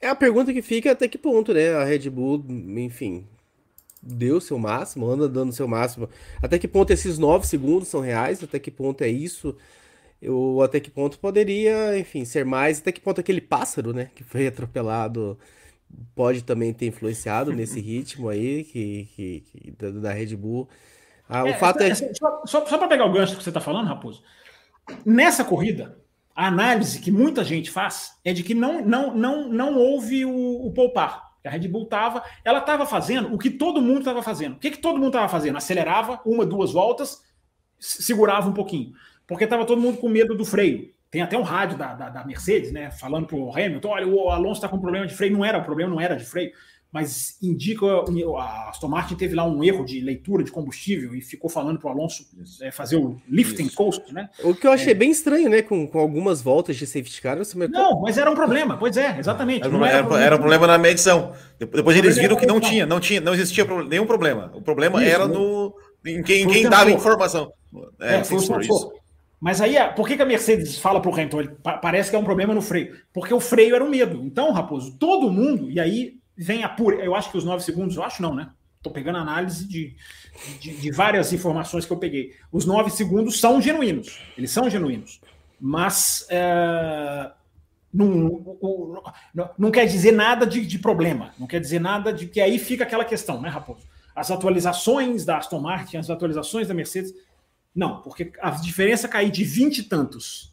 É 0.00 0.08
a 0.08 0.16
pergunta 0.16 0.52
que 0.52 0.62
fica 0.62 0.90
até 0.90 1.06
que 1.06 1.16
ponto, 1.16 1.54
né? 1.54 1.74
A 1.74 1.84
Red 1.84 2.10
Bull, 2.10 2.44
enfim, 2.48 3.24
deu 4.02 4.40
seu 4.40 4.58
máximo, 4.58 5.08
anda 5.08 5.28
dando 5.28 5.52
seu 5.52 5.68
máximo. 5.68 6.08
Até 6.42 6.58
que 6.58 6.66
ponto 6.66 6.92
esses 6.92 7.18
9 7.18 7.46
segundos 7.46 7.86
são 7.88 8.00
reais? 8.00 8.42
Até 8.42 8.58
que 8.58 8.70
ponto 8.70 9.02
é 9.02 9.08
isso? 9.08 9.56
Eu, 10.20 10.60
até 10.62 10.80
que 10.80 10.90
ponto 10.90 11.18
poderia, 11.18 11.98
enfim, 11.98 12.24
ser 12.24 12.44
mais? 12.44 12.80
Até 12.80 12.92
que 12.92 13.00
ponto 13.00 13.20
aquele 13.20 13.40
pássaro, 13.40 13.92
né, 13.92 14.10
que 14.14 14.24
foi 14.24 14.46
atropelado, 14.48 15.38
pode 16.14 16.42
também 16.42 16.72
ter 16.72 16.86
influenciado 16.86 17.52
nesse 17.52 17.78
ritmo 17.80 18.28
aí 18.28 18.64
que, 18.64 19.08
que, 19.14 19.40
que 19.40 19.70
da, 19.70 20.12
Red 20.12 20.36
Bull? 20.36 20.68
Ah, 21.32 21.44
o 21.44 21.48
é, 21.48 21.54
fato 21.54 21.80
é. 21.80 21.88
é 21.88 21.94
só, 21.94 22.42
só, 22.44 22.66
só 22.66 22.78
para 22.78 22.88
pegar 22.88 23.06
o 23.06 23.12
gancho 23.12 23.36
que 23.36 23.42
você 23.42 23.48
está 23.48 23.60
falando, 23.60 23.88
Raposo, 23.88 24.22
nessa 25.04 25.42
corrida, 25.42 25.96
a 26.36 26.46
análise 26.46 27.00
que 27.00 27.10
muita 27.10 27.42
gente 27.42 27.70
faz 27.70 28.18
é 28.22 28.34
de 28.34 28.42
que 28.42 28.54
não, 28.54 28.84
não, 28.84 29.14
não, 29.14 29.48
não 29.48 29.78
houve 29.78 30.26
o, 30.26 30.66
o 30.66 30.70
poupar. 30.72 31.32
A 31.44 31.50
Red 31.50 31.66
Bull 31.68 31.84
estava, 31.84 32.22
ela 32.44 32.58
estava 32.58 32.86
fazendo 32.86 33.34
o 33.34 33.38
que 33.38 33.50
todo 33.50 33.80
mundo 33.80 34.00
estava 34.00 34.22
fazendo. 34.22 34.56
O 34.56 34.58
que, 34.58 34.70
que 34.70 34.78
todo 34.78 34.96
mundo 34.96 35.08
estava 35.08 35.28
fazendo? 35.28 35.56
Acelerava 35.56 36.20
uma, 36.24 36.46
duas 36.46 36.70
voltas, 36.70 37.20
segurava 37.80 38.48
um 38.48 38.52
pouquinho, 38.52 38.92
porque 39.26 39.44
estava 39.44 39.64
todo 39.64 39.80
mundo 39.80 39.98
com 39.98 40.08
medo 40.08 40.36
do 40.36 40.44
freio. 40.44 40.92
Tem 41.10 41.20
até 41.20 41.36
um 41.36 41.42
rádio 41.42 41.76
da, 41.76 41.94
da, 41.94 42.08
da 42.10 42.24
Mercedes, 42.24 42.72
né, 42.72 42.90
falando 42.90 43.26
para 43.26 43.36
o 43.36 43.50
Hamilton, 43.50 43.88
olha, 43.88 44.06
o 44.06 44.30
Alonso 44.30 44.58
está 44.58 44.68
com 44.68 44.78
problema 44.78 45.06
de 45.06 45.14
freio. 45.14 45.32
Não 45.32 45.44
era, 45.44 45.58
o 45.58 45.64
problema 45.64 45.90
não 45.90 46.00
era 46.00 46.14
de 46.14 46.24
freio 46.24 46.52
mas 46.92 47.38
indica 47.42 47.86
a 47.86 48.68
Aston 48.68 48.88
Martin 48.88 49.14
teve 49.14 49.34
lá 49.34 49.46
um 49.46 49.64
erro 49.64 49.82
de 49.82 49.98
leitura 50.00 50.44
de 50.44 50.50
combustível 50.50 51.14
e 51.14 51.22
ficou 51.22 51.48
falando 51.48 51.78
para 51.78 51.88
o 51.88 51.90
Alonso 51.90 52.26
é, 52.60 52.70
fazer 52.70 52.96
o 52.96 53.18
lifting 53.26 53.64
Isso. 53.64 53.76
coast, 53.76 54.12
né? 54.12 54.28
O 54.44 54.54
que 54.54 54.66
eu 54.66 54.72
achei 54.72 54.92
é. 54.92 54.94
bem 54.94 55.10
estranho, 55.10 55.48
né? 55.48 55.62
Com, 55.62 55.86
com 55.86 55.98
algumas 55.98 56.42
voltas 56.42 56.76
de 56.76 56.86
safety 56.86 57.22
car. 57.22 57.38
Você 57.38 57.56
Não, 57.68 58.02
mas 58.02 58.18
era 58.18 58.30
um 58.30 58.34
problema, 58.34 58.76
pois 58.76 58.96
é, 58.98 59.18
exatamente. 59.18 59.66
Era, 59.66 59.74
era, 59.74 59.98
problema, 60.02 60.22
era 60.22 60.36
um 60.36 60.38
problema 60.38 60.66
na 60.66 60.76
medição. 60.76 61.32
Depois 61.58 61.96
eles 61.96 62.18
viram 62.18 62.36
que 62.36 62.44
não 62.44 62.60
tinha, 62.60 62.84
não 62.84 63.00
tinha, 63.00 63.22
não 63.22 63.32
existia 63.32 63.64
nenhum 63.88 64.06
problema. 64.06 64.52
O 64.54 64.60
problema 64.60 65.02
Isso, 65.02 65.14
era 65.14 65.26
né? 65.26 65.32
no 65.34 65.74
em 66.04 66.22
quem, 66.22 66.46
quem 66.46 66.68
dava 66.68 66.90
informação. 66.90 67.52
É, 68.00 68.16
é 68.16 68.24
foi 68.24 68.36
isso. 68.36 68.92
Mas 69.40 69.60
aí, 69.60 69.74
por 69.96 70.06
que, 70.06 70.16
que 70.16 70.22
a 70.22 70.26
Mercedes 70.26 70.78
fala 70.78 71.00
para 71.00 71.10
o 71.10 71.14
Hamilton? 71.14 71.56
Parece 71.80 72.10
que 72.10 72.16
é 72.16 72.18
um 72.18 72.24
problema 72.24 72.54
no 72.54 72.62
freio. 72.62 72.96
Porque 73.12 73.34
o 73.34 73.40
freio 73.40 73.74
era 73.74 73.82
o 73.82 73.90
medo. 73.90 74.22
Então, 74.24 74.52
Raposo, 74.52 74.96
todo 74.98 75.30
mundo, 75.30 75.70
e 75.70 75.80
aí 75.80 76.21
vem 76.42 76.64
a 76.64 76.68
pura. 76.68 76.96
Eu 76.96 77.14
acho 77.14 77.30
que 77.30 77.38
os 77.38 77.44
nove 77.44 77.62
segundos, 77.62 77.96
eu 77.96 78.02
acho 78.02 78.20
não, 78.20 78.34
né? 78.34 78.50
Estou 78.76 78.92
pegando 78.92 79.18
análise 79.18 79.66
de, 79.66 79.94
de, 80.60 80.76
de, 80.76 80.90
várias 80.90 81.32
informações 81.32 81.86
que 81.86 81.92
eu 81.92 81.96
peguei. 81.96 82.34
Os 82.50 82.66
nove 82.66 82.90
segundos 82.90 83.38
são 83.38 83.62
genuínos, 83.62 84.18
eles 84.36 84.50
são 84.50 84.68
genuínos, 84.68 85.20
mas 85.60 86.26
é, 86.28 87.30
não, 87.94 88.42
não, 89.32 89.50
não, 89.56 89.70
quer 89.70 89.86
dizer 89.86 90.10
nada 90.10 90.44
de, 90.44 90.66
de, 90.66 90.80
problema, 90.80 91.32
não 91.38 91.46
quer 91.46 91.60
dizer 91.60 91.80
nada 91.80 92.12
de 92.12 92.26
que 92.26 92.40
aí 92.40 92.58
fica 92.58 92.82
aquela 92.82 93.04
questão, 93.04 93.40
né, 93.40 93.48
Raposo? 93.48 93.86
As 94.16 94.32
atualizações 94.32 95.24
da 95.24 95.38
Aston 95.38 95.60
Martin, 95.60 95.98
as 95.98 96.10
atualizações 96.10 96.66
da 96.66 96.74
Mercedes, 96.74 97.14
não, 97.72 98.02
porque 98.02 98.32
a 98.40 98.50
diferença 98.50 99.08
cair 99.08 99.30
de 99.30 99.44
20 99.44 99.78
e 99.78 99.82
tantos, 99.84 100.52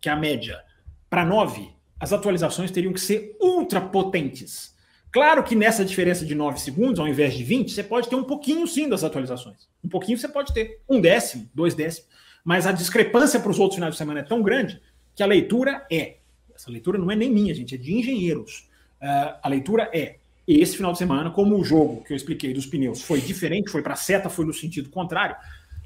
que 0.00 0.08
é 0.08 0.12
a 0.12 0.16
média, 0.16 0.62
para 1.10 1.24
9, 1.24 1.74
as 1.98 2.12
atualizações 2.12 2.70
teriam 2.70 2.92
que 2.92 3.00
ser 3.00 3.36
ultra 3.40 3.80
potentes 3.80 4.73
Claro 5.14 5.44
que 5.44 5.54
nessa 5.54 5.84
diferença 5.84 6.26
de 6.26 6.34
9 6.34 6.58
segundos, 6.58 6.98
ao 6.98 7.06
invés 7.06 7.34
de 7.34 7.44
20, 7.44 7.70
você 7.70 7.84
pode 7.84 8.08
ter 8.08 8.16
um 8.16 8.24
pouquinho 8.24 8.66
sim 8.66 8.88
das 8.88 9.04
atualizações. 9.04 9.68
Um 9.84 9.88
pouquinho 9.88 10.18
você 10.18 10.26
pode 10.26 10.52
ter. 10.52 10.80
Um 10.88 11.00
décimo, 11.00 11.48
dois 11.54 11.72
décimos. 11.72 12.10
Mas 12.44 12.66
a 12.66 12.72
discrepância 12.72 13.38
para 13.38 13.48
os 13.48 13.60
outros 13.60 13.76
finais 13.76 13.94
de 13.94 13.98
semana 13.98 14.18
é 14.18 14.22
tão 14.24 14.42
grande 14.42 14.82
que 15.14 15.22
a 15.22 15.26
leitura 15.26 15.86
é. 15.88 16.16
Essa 16.52 16.68
leitura 16.68 16.98
não 16.98 17.12
é 17.12 17.14
nem 17.14 17.30
minha, 17.30 17.54
gente, 17.54 17.76
é 17.76 17.78
de 17.78 17.94
engenheiros. 17.94 18.68
Uh, 19.00 19.38
a 19.40 19.48
leitura 19.48 19.88
é. 19.94 20.16
Esse 20.48 20.76
final 20.76 20.90
de 20.90 20.98
semana, 20.98 21.30
como 21.30 21.56
o 21.56 21.64
jogo 21.64 22.02
que 22.02 22.12
eu 22.12 22.16
expliquei 22.16 22.52
dos 22.52 22.66
pneus 22.66 23.00
foi 23.00 23.20
diferente, 23.20 23.70
foi 23.70 23.82
para 23.82 23.92
a 23.92 23.96
seta, 23.96 24.28
foi 24.28 24.44
no 24.44 24.52
sentido 24.52 24.90
contrário, 24.90 25.36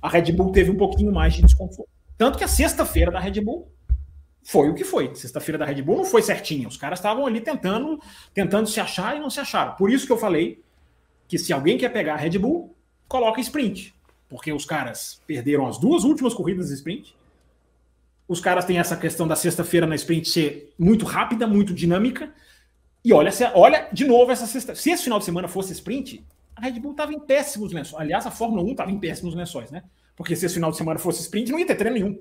a 0.01 0.09
Red 0.09 0.33
Bull 0.33 0.53
teve 0.53 0.71
um 0.71 0.77
pouquinho 0.77 1.13
mais 1.13 1.35
de 1.35 1.43
desconforto. 1.43 1.91
Tanto 2.17 2.39
que 2.39 2.45
a 2.45 2.49
sexta-feira 2.49 3.11
da 3.11 3.21
Red 3.21 3.43
Bull 3.43 3.71
foi 4.49 4.71
o 4.71 4.75
que 4.75 4.83
foi. 4.83 5.15
Sexta-feira 5.15 5.59
da 5.59 5.67
Red 5.67 5.83
Bull 5.83 5.99
não 5.99 6.05
foi 6.07 6.23
certinha. 6.23 6.67
Os 6.67 6.79
caras 6.79 7.01
estavam 7.01 7.27
ali 7.27 7.39
tentando, 7.39 8.01
tentando 8.33 8.67
se 8.67 8.81
achar 8.81 9.15
e 9.15 9.21
não 9.21 9.29
se 9.29 9.39
acharam. 9.39 9.75
Por 9.75 9.91
isso 9.91 10.07
que 10.07 10.13
eu 10.13 10.17
falei 10.17 10.63
que 11.29 11.37
se 11.37 11.53
alguém 11.53 11.77
quer 11.77 11.91
pegar 11.91 12.15
a 12.15 12.17
Red 12.17 12.39
Bull, 12.39 12.75
coloca 13.07 13.43
sprint. 13.43 13.95
Porque 14.27 14.51
os 14.51 14.65
caras 14.65 15.21
perderam 15.27 15.67
as 15.67 15.77
duas 15.77 16.03
últimas 16.03 16.33
corridas 16.33 16.69
de 16.69 16.75
sprint. 16.77 17.15
Os 18.27 18.41
caras 18.41 18.65
têm 18.65 18.79
essa 18.79 18.97
questão 18.97 19.29
da 19.29 19.37
sexta-feira 19.37 19.87
na 19.87 19.95
sprint 19.97 20.27
ser 20.27 20.73
muito 20.79 21.05
rápida, 21.05 21.47
muito 21.47 21.75
dinâmica. 21.75 22.33
E 23.05 23.13
olha, 23.13 23.31
olha 23.55 23.91
de 23.93 24.07
novo 24.07 24.33
essa 24.33 24.47
sexta. 24.47 24.75
Se 24.75 24.91
esse 24.91 25.05
final 25.05 25.19
de 25.19 25.27
semana 25.27 25.47
fosse 25.47 25.75
sprint, 25.75 26.25
a 26.57 26.63
Red 26.63 26.81
Bull 26.81 26.93
estava 26.93 27.13
em 27.13 27.21
péssimos 27.21 27.71
lençóis. 27.71 28.01
Aliás, 28.01 28.27
a 28.27 28.31
Fórmula 28.31 28.63
1 28.63 28.71
estava 28.71 28.91
em 28.91 28.99
péssimos 28.99 29.35
lençóis, 29.35 29.71
né? 29.71 29.83
Porque 30.17 30.35
se 30.35 30.47
esse 30.47 30.55
final 30.55 30.71
de 30.71 30.79
semana 30.79 30.99
fosse 30.99 31.21
sprint, 31.21 31.53
não 31.53 31.59
ia 31.59 31.67
ter 31.67 31.75
treino 31.75 31.99
nenhum. 31.99 32.19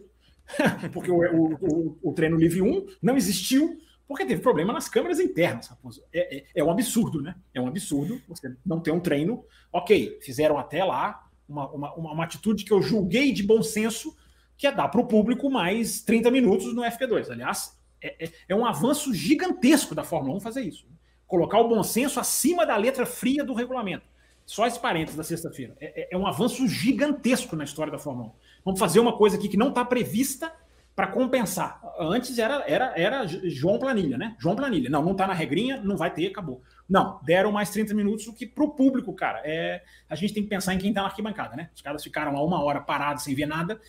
porque 0.93 1.11
o, 1.11 1.17
o, 1.19 1.97
o, 2.01 2.13
treino 2.13 2.37
livre 2.37 2.61
1 2.61 2.85
não 3.01 3.17
existiu 3.17 3.79
porque 4.07 4.25
teve 4.25 4.41
problema 4.41 4.71
nas 4.71 4.87
câmeras 4.87 5.19
internas, 5.19 5.67
Raposo. 5.67 6.01
É, 6.13 6.37
é, 6.37 6.45
é, 6.55 6.63
um 6.63 6.71
absurdo, 6.71 7.21
né? 7.21 7.35
É 7.53 7.59
um 7.59 7.67
absurdo 7.67 8.21
você 8.27 8.55
não 8.65 8.79
ter 8.79 8.91
um 8.91 9.01
treino. 9.01 9.43
Ok, 9.71 10.19
fizeram 10.21 10.57
até 10.57 10.83
lá 10.83 11.27
uma, 11.47 11.69
uma, 11.71 11.93
uma 11.93 12.23
atitude 12.23 12.63
que 12.63 12.71
eu 12.71 12.81
julguei 12.81 13.33
de 13.33 13.43
bom 13.43 13.61
senso, 13.61 14.15
que 14.57 14.65
é 14.65 14.71
dar 14.71 14.87
para 14.87 15.01
o 15.01 15.07
público 15.07 15.49
mais 15.49 16.01
30 16.01 16.31
minutos 16.31 16.73
no 16.73 16.83
FP2. 16.83 17.29
Aliás, 17.29 17.77
é, 18.01 18.25
é, 18.25 18.31
é, 18.47 18.55
um 18.55 18.65
avanço 18.65 19.13
gigantesco 19.13 19.93
da 19.93 20.03
Fórmula 20.03 20.37
1 20.37 20.39
fazer 20.39 20.61
isso. 20.61 20.87
Colocar 21.25 21.59
o 21.59 21.67
bom 21.67 21.83
senso 21.83 22.19
acima 22.19 22.65
da 22.65 22.77
letra 22.77 23.05
fria 23.05 23.43
do 23.43 23.53
regulamento. 23.53 24.05
Só 24.47 24.65
esse 24.65 24.79
parênteses 24.79 25.17
da 25.17 25.23
sexta-feira. 25.23 25.75
É, 25.77 26.03
é, 26.03 26.07
é 26.11 26.17
um 26.17 26.25
avanço 26.25 26.65
gigantesco 26.69 27.53
na 27.57 27.65
história 27.65 27.91
da 27.91 27.99
Fórmula 27.99 28.29
1. 28.29 28.31
Vamos 28.63 28.79
fazer 28.79 29.01
uma 29.01 29.17
coisa 29.17 29.35
aqui 29.35 29.49
que 29.49 29.57
não 29.57 29.67
está 29.69 29.83
prevista 29.83 30.53
para 30.95 31.07
compensar. 31.07 31.81
Antes 31.99 32.39
era, 32.39 32.63
era, 32.65 32.93
era 32.95 33.27
João 33.27 33.77
Planilha, 33.77 34.17
né? 34.17 34.37
João 34.39 34.55
Planilha. 34.55 34.89
Não, 34.89 35.03
não 35.03 35.11
está 35.11 35.27
na 35.27 35.33
regrinha, 35.33 35.81
não 35.81 35.97
vai 35.97 36.11
ter, 36.13 36.27
acabou. 36.27 36.61
Não, 36.89 37.19
deram 37.23 37.51
mais 37.51 37.69
30 37.71 37.93
minutos, 37.93 38.25
o 38.25 38.33
que 38.33 38.47
para 38.47 38.63
o 38.63 38.69
público, 38.69 39.13
cara, 39.13 39.41
é. 39.43 39.83
A 40.09 40.15
gente 40.15 40.33
tem 40.33 40.41
que 40.41 40.49
pensar 40.49 40.73
em 40.73 40.77
quem 40.77 40.89
está 40.89 41.01
na 41.01 41.09
arquibancada, 41.09 41.57
né? 41.57 41.69
Os 41.75 41.81
caras 41.81 42.01
ficaram 42.01 42.31
lá 42.33 42.41
uma 42.41 42.63
hora 42.63 42.79
parados 42.79 43.25
sem 43.25 43.35
ver 43.35 43.45
nada, 43.47 43.79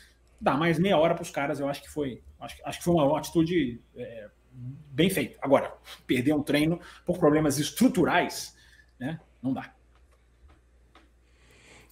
dá 0.41 0.55
mais 0.55 0.77
meia 0.77 0.99
hora 0.99 1.15
para 1.15 1.23
os 1.23 1.31
caras, 1.31 1.61
eu 1.61 1.69
acho 1.69 1.81
que 1.81 1.89
foi. 1.89 2.21
Acho, 2.41 2.57
acho 2.65 2.79
que 2.79 2.85
foi 2.85 2.95
uma, 2.95 3.17
atitude 3.17 3.81
é, 3.97 4.29
bem 4.91 5.09
feita. 5.09 5.39
Agora, 5.41 5.73
perder 6.05 6.35
um 6.35 6.43
treino 6.43 6.81
por 7.07 7.17
problemas 7.17 7.61
estruturais, 7.61 8.57
né? 8.99 9.21
Não 9.41 9.53
dá. 9.53 9.73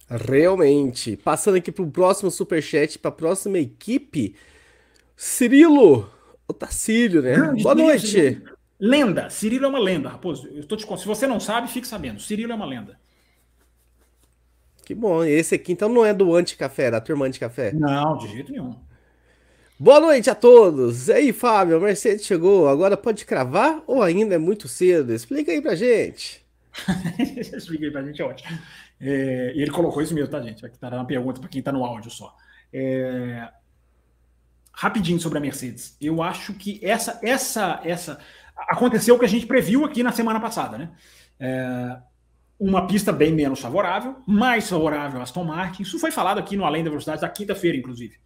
Realmente. 0.09 1.17
Passando 1.17 1.57
aqui 1.57 1.71
para 1.71 1.83
o 1.83 1.91
próximo 1.91 2.31
superchat, 2.31 2.97
para 2.97 3.09
a 3.09 3.13
próxima 3.13 3.59
equipe. 3.59 4.35
Cirilo 5.15 6.09
Otacílio, 6.47 7.21
né? 7.21 7.37
Não, 7.37 7.55
Boa 7.55 7.75
noite. 7.75 8.41
Lenda. 8.79 9.29
Cirilo 9.29 9.65
é 9.65 9.69
uma 9.69 9.79
lenda, 9.79 10.09
Raposo. 10.09 10.47
Eu 10.47 10.65
tô 10.65 10.77
te... 10.77 10.85
Se 10.97 11.05
você 11.05 11.27
não 11.27 11.39
sabe, 11.39 11.67
fique 11.67 11.87
sabendo. 11.87 12.21
Cirilo 12.21 12.53
é 12.53 12.55
uma 12.55 12.65
lenda. 12.65 12.97
Que 14.85 14.95
bom. 14.95 15.23
Esse 15.23 15.55
aqui 15.55 15.73
então 15.73 15.89
não 15.89 16.05
é 16.05 16.13
do 16.13 16.33
anti-café, 16.33 16.89
da 16.89 17.01
turma 17.01 17.25
anti-café? 17.25 17.73
Não, 17.73 18.17
de 18.17 18.29
jeito 18.29 18.51
nenhum. 18.51 18.75
Boa 19.77 19.99
noite 19.99 20.29
a 20.29 20.35
todos. 20.35 21.09
E 21.09 21.13
aí, 21.13 21.33
Fábio, 21.33 21.75
a 21.75 21.79
Mercedes 21.79 22.25
chegou. 22.25 22.67
Agora 22.69 22.95
pode 22.95 23.25
cravar 23.25 23.83
ou 23.85 24.01
ainda 24.01 24.35
é 24.35 24.37
muito 24.37 24.67
cedo? 24.67 25.13
Explica 25.13 25.51
aí 25.51 25.61
pra 25.61 25.75
gente. 25.75 26.45
Explica 27.53 27.85
aí 27.85 27.91
pra 27.91 28.03
gente, 28.03 28.21
é 28.21 28.25
ótimo. 28.25 28.57
É, 28.99 29.53
e 29.55 29.61
ele 29.61 29.71
colocou 29.71 30.01
isso 30.01 30.13
mesmo, 30.13 30.29
tá, 30.29 30.41
gente? 30.41 30.65
Aqui 30.65 30.77
tá 30.77 30.89
na 30.89 31.05
pergunta 31.05 31.39
para 31.39 31.49
quem 31.49 31.59
está 31.59 31.71
no 31.71 31.85
áudio 31.85 32.09
só. 32.09 32.35
É, 32.73 33.49
rapidinho 34.73 35.19
sobre 35.19 35.37
a 35.37 35.41
Mercedes. 35.41 35.97
Eu 35.99 36.21
acho 36.21 36.53
que 36.53 36.79
essa, 36.83 37.19
essa, 37.23 37.81
essa 37.83 38.19
aconteceu 38.55 39.15
o 39.15 39.19
que 39.19 39.25
a 39.25 39.29
gente 39.29 39.45
previu 39.45 39.85
aqui 39.85 40.03
na 40.03 40.11
semana 40.11 40.39
passada, 40.39 40.77
né? 40.77 40.91
É, 41.39 41.97
uma 42.59 42.87
pista 42.87 43.13
bem 43.13 43.31
menos 43.31 43.59
favorável, 43.59 44.17
mais 44.25 44.67
favorável 44.69 45.19
a 45.19 45.23
Aston 45.23 45.43
Martin. 45.43 45.83
Isso 45.83 45.99
foi 45.99 46.11
falado 46.11 46.39
aqui 46.39 46.57
no 46.57 46.65
Além 46.65 46.83
da 46.83 46.89
Velocidade 46.89 47.21
da 47.21 47.29
quinta-feira, 47.29 47.77
inclusive. 47.77 48.17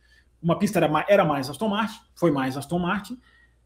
Uma 0.41 0.57
pista 0.57 0.79
era, 0.79 1.05
era 1.07 1.25
mais 1.25 1.49
Aston 1.49 1.67
Martin, 1.67 1.99
foi 2.15 2.31
mais 2.31 2.55
Aston 2.55 2.79
Martin. 2.79 3.19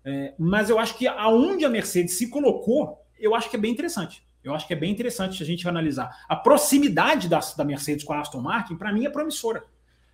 É, 0.03 0.33
mas 0.37 0.69
eu 0.69 0.79
acho 0.79 0.97
que 0.97 1.07
aonde 1.07 1.65
a 1.65 1.69
Mercedes 1.69 2.17
se 2.17 2.29
colocou, 2.29 2.99
eu 3.17 3.33
acho 3.35 3.49
que 3.49 3.55
é 3.55 3.59
bem 3.59 3.71
interessante. 3.71 4.23
Eu 4.45 4.53
acho 4.53 4.67
que 4.67 4.73
é 4.73 4.77
bem 4.77 4.91
interessante 4.91 5.41
a 5.41 5.45
gente 5.45 5.67
analisar. 5.67 6.23
A 6.29 6.35
proximidade 6.35 7.27
da, 7.27 7.39
da 7.57 7.65
Mercedes 7.65 8.05
com 8.05 8.13
a 8.13 8.19
Aston 8.19 8.41
Martin, 8.41 8.75
para 8.75 8.93
mim, 8.93 9.05
é 9.05 9.09
promissora. 9.09 9.63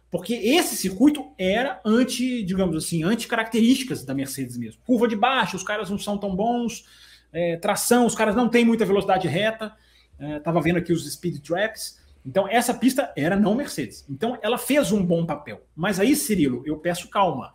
Porque 0.09 0.33
esse 0.33 0.75
circuito 0.75 1.33
era 1.37 1.81
anti, 1.85 2.41
digamos 2.43 2.75
assim, 2.75 3.03
anti-características 3.03 4.03
da 4.05 4.13
Mercedes 4.13 4.57
mesmo. 4.57 4.81
Curva 4.85 5.07
de 5.07 5.15
baixo, 5.15 5.55
os 5.55 5.63
caras 5.63 5.89
não 5.89 5.99
são 5.99 6.17
tão 6.17 6.35
bons, 6.35 6.85
é, 7.31 7.57
tração, 7.57 8.05
os 8.05 8.15
caras 8.15 8.35
não 8.35 8.49
têm 8.49 8.65
muita 8.65 8.85
velocidade 8.85 9.27
reta. 9.27 9.73
Estava 10.19 10.59
é, 10.59 10.61
vendo 10.61 10.77
aqui 10.77 10.93
os 10.93 11.11
speed 11.11 11.41
traps. 11.41 11.99
Então, 12.25 12.47
essa 12.47 12.73
pista 12.73 13.11
era 13.15 13.35
não 13.35 13.55
Mercedes. 13.55 14.05
Então, 14.09 14.37
ela 14.41 14.57
fez 14.57 14.91
um 14.91 15.03
bom 15.03 15.25
papel. 15.25 15.61
Mas 15.75 15.99
aí, 15.99 16.15
Cirilo, 16.15 16.61
eu 16.65 16.77
peço 16.77 17.09
calma, 17.09 17.53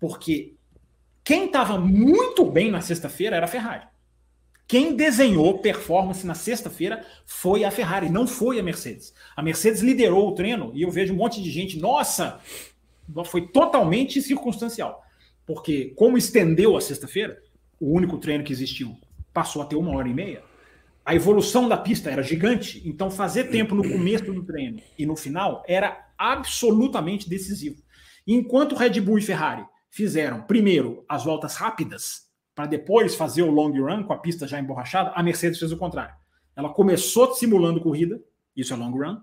porque 0.00 0.54
quem 1.22 1.46
estava 1.46 1.78
muito 1.78 2.44
bem 2.44 2.70
na 2.70 2.80
sexta-feira 2.80 3.36
era 3.36 3.44
a 3.44 3.48
Ferrari. 3.48 3.86
Quem 4.68 4.94
desenhou 4.94 5.60
performance 5.60 6.26
na 6.26 6.34
sexta-feira 6.34 7.02
foi 7.24 7.64
a 7.64 7.70
Ferrari, 7.70 8.10
não 8.10 8.26
foi 8.26 8.60
a 8.60 8.62
Mercedes. 8.62 9.14
A 9.34 9.42
Mercedes 9.42 9.80
liderou 9.80 10.28
o 10.28 10.34
treino 10.34 10.70
e 10.74 10.82
eu 10.82 10.90
vejo 10.90 11.14
um 11.14 11.16
monte 11.16 11.42
de 11.42 11.50
gente, 11.50 11.78
nossa, 11.78 12.38
foi 13.24 13.48
totalmente 13.48 14.20
circunstancial. 14.20 15.02
Porque, 15.46 15.94
como 15.96 16.18
estendeu 16.18 16.76
a 16.76 16.82
sexta-feira, 16.82 17.42
o 17.80 17.90
único 17.90 18.18
treino 18.18 18.44
que 18.44 18.52
existiu 18.52 18.94
passou 19.32 19.62
a 19.62 19.64
ter 19.64 19.76
uma 19.76 19.96
hora 19.96 20.06
e 20.06 20.12
meia, 20.12 20.42
a 21.02 21.14
evolução 21.14 21.66
da 21.66 21.78
pista 21.78 22.10
era 22.10 22.22
gigante, 22.22 22.82
então 22.84 23.10
fazer 23.10 23.44
tempo 23.44 23.74
no 23.74 23.82
começo 23.82 24.30
do 24.30 24.44
treino 24.44 24.82
e 24.98 25.06
no 25.06 25.16
final 25.16 25.64
era 25.66 26.10
absolutamente 26.18 27.26
decisivo. 27.26 27.82
Enquanto 28.26 28.76
Red 28.76 29.00
Bull 29.00 29.16
e 29.16 29.22
Ferrari 29.22 29.64
fizeram 29.88 30.42
primeiro 30.42 31.06
as 31.08 31.24
voltas 31.24 31.54
rápidas, 31.56 32.27
para 32.58 32.66
depois 32.66 33.14
fazer 33.14 33.42
o 33.42 33.52
long 33.52 33.70
run 33.70 34.02
com 34.02 34.12
a 34.12 34.18
pista 34.18 34.44
já 34.44 34.58
emborrachada, 34.58 35.12
a 35.14 35.22
Mercedes 35.22 35.60
fez 35.60 35.70
o 35.70 35.76
contrário. 35.76 36.12
Ela 36.56 36.68
começou 36.70 37.32
simulando 37.32 37.80
corrida, 37.80 38.20
isso 38.56 38.74
é 38.74 38.76
long 38.76 38.90
run, 38.90 39.20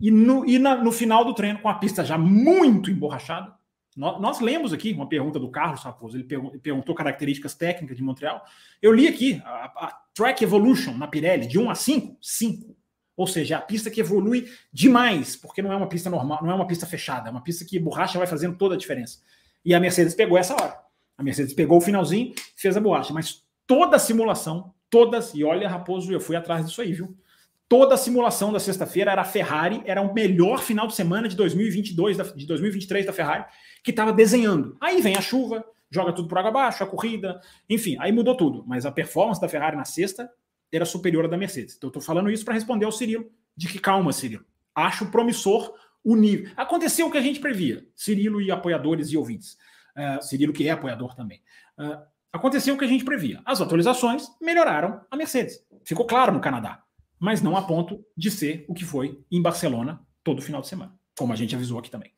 e 0.00 0.10
no, 0.10 0.44
e 0.44 0.58
na, 0.58 0.74
no 0.74 0.90
final 0.90 1.24
do 1.24 1.32
treino, 1.32 1.60
com 1.60 1.68
a 1.68 1.74
pista 1.74 2.04
já 2.04 2.18
muito 2.18 2.90
emborrachada, 2.90 3.54
nós, 3.96 4.20
nós 4.20 4.40
lemos 4.40 4.72
aqui 4.72 4.92
uma 4.92 5.08
pergunta 5.08 5.38
do 5.38 5.48
Carlos 5.48 5.80
Raposo, 5.80 6.16
ele 6.16 6.24
perguntou 6.58 6.92
características 6.92 7.54
técnicas 7.54 7.96
de 7.96 8.02
Montreal. 8.02 8.44
Eu 8.82 8.92
li 8.92 9.06
aqui 9.06 9.40
a, 9.44 9.66
a 9.66 10.00
Track 10.12 10.42
Evolution 10.42 10.94
na 10.94 11.06
Pirelli, 11.06 11.46
de 11.46 11.60
1 11.60 11.70
a 11.70 11.76
5, 11.76 12.16
5. 12.20 12.76
Ou 13.16 13.28
seja, 13.28 13.54
é 13.54 13.58
a 13.58 13.60
pista 13.60 13.92
que 13.92 14.00
evolui 14.00 14.50
demais, 14.72 15.36
porque 15.36 15.62
não 15.62 15.72
é 15.72 15.76
uma 15.76 15.88
pista 15.88 16.10
normal, 16.10 16.40
não 16.42 16.50
é 16.50 16.54
uma 16.54 16.66
pista 16.66 16.84
fechada, 16.84 17.28
é 17.28 17.30
uma 17.30 17.44
pista 17.44 17.64
que 17.64 17.78
borracha 17.78 18.18
vai 18.18 18.26
fazendo 18.26 18.56
toda 18.56 18.74
a 18.74 18.78
diferença. 18.78 19.20
E 19.64 19.72
a 19.72 19.78
Mercedes 19.78 20.16
pegou 20.16 20.36
essa 20.36 20.54
hora. 20.54 20.81
A 21.16 21.22
Mercedes 21.22 21.54
pegou 21.54 21.78
o 21.78 21.80
finalzinho, 21.80 22.34
fez 22.56 22.76
a 22.76 22.80
borracha, 22.80 23.12
mas 23.12 23.42
toda 23.66 23.96
a 23.96 23.98
simulação, 23.98 24.72
todas, 24.90 25.34
e 25.34 25.44
olha, 25.44 25.68
Raposo, 25.68 26.12
eu 26.12 26.20
fui 26.20 26.36
atrás 26.36 26.66
disso 26.66 26.80
aí, 26.80 26.92
viu? 26.92 27.16
Toda 27.68 27.94
a 27.94 27.98
simulação 27.98 28.52
da 28.52 28.60
sexta-feira 28.60 29.12
era 29.12 29.22
a 29.22 29.24
Ferrari, 29.24 29.82
era 29.86 30.02
o 30.02 30.12
melhor 30.12 30.62
final 30.62 30.86
de 30.86 30.94
semana 30.94 31.26
de 31.26 31.34
2022, 31.36 32.34
de 32.34 32.46
2023 32.46 33.06
da 33.06 33.12
Ferrari, 33.14 33.46
que 33.82 33.90
estava 33.90 34.12
desenhando. 34.12 34.76
Aí 34.78 35.00
vem 35.00 35.16
a 35.16 35.22
chuva, 35.22 35.64
joga 35.90 36.12
tudo 36.12 36.28
por 36.28 36.36
água 36.36 36.50
abaixo, 36.50 36.84
a 36.84 36.86
corrida, 36.86 37.40
enfim, 37.68 37.96
aí 37.98 38.12
mudou 38.12 38.36
tudo. 38.36 38.62
Mas 38.66 38.84
a 38.84 38.92
performance 38.92 39.40
da 39.40 39.48
Ferrari 39.48 39.76
na 39.76 39.86
sexta 39.86 40.30
era 40.70 40.84
superior 40.84 41.24
à 41.24 41.28
da 41.28 41.36
Mercedes. 41.36 41.74
Então 41.76 41.88
eu 41.88 41.90
estou 41.90 42.02
falando 42.02 42.30
isso 42.30 42.44
para 42.44 42.54
responder 42.54 42.84
ao 42.84 42.92
Cirilo, 42.92 43.30
de 43.56 43.68
que 43.68 43.78
calma, 43.78 44.12
Cirilo. 44.12 44.44
Acho 44.74 45.06
promissor 45.06 45.74
o 46.04 46.16
nível. 46.16 46.50
Aconteceu 46.56 47.06
o 47.06 47.10
que 47.10 47.18
a 47.18 47.22
gente 47.22 47.40
previa, 47.40 47.86
Cirilo 47.94 48.40
e 48.40 48.50
apoiadores 48.50 49.10
e 49.12 49.16
ouvintes. 49.16 49.56
Uh, 49.96 50.22
Cirilo, 50.22 50.52
que 50.52 50.68
é 50.68 50.70
apoiador 50.70 51.14
também. 51.14 51.42
Uh, 51.78 52.02
aconteceu 52.32 52.74
o 52.74 52.78
que 52.78 52.84
a 52.84 52.88
gente 52.88 53.04
previa. 53.04 53.40
As 53.44 53.60
atualizações 53.60 54.24
melhoraram 54.40 55.00
a 55.10 55.16
Mercedes. 55.16 55.58
Ficou 55.84 56.06
claro 56.06 56.32
no 56.32 56.40
Canadá. 56.40 56.82
Mas 57.18 57.40
não 57.40 57.56
a 57.56 57.62
ponto 57.62 58.04
de 58.16 58.30
ser 58.30 58.64
o 58.68 58.74
que 58.74 58.84
foi 58.84 59.20
em 59.30 59.40
Barcelona 59.40 60.00
todo 60.24 60.42
final 60.42 60.60
de 60.60 60.68
semana, 60.68 60.92
como 61.16 61.32
a 61.32 61.36
gente 61.36 61.54
avisou 61.54 61.78
aqui 61.78 61.90
também. 61.90 62.12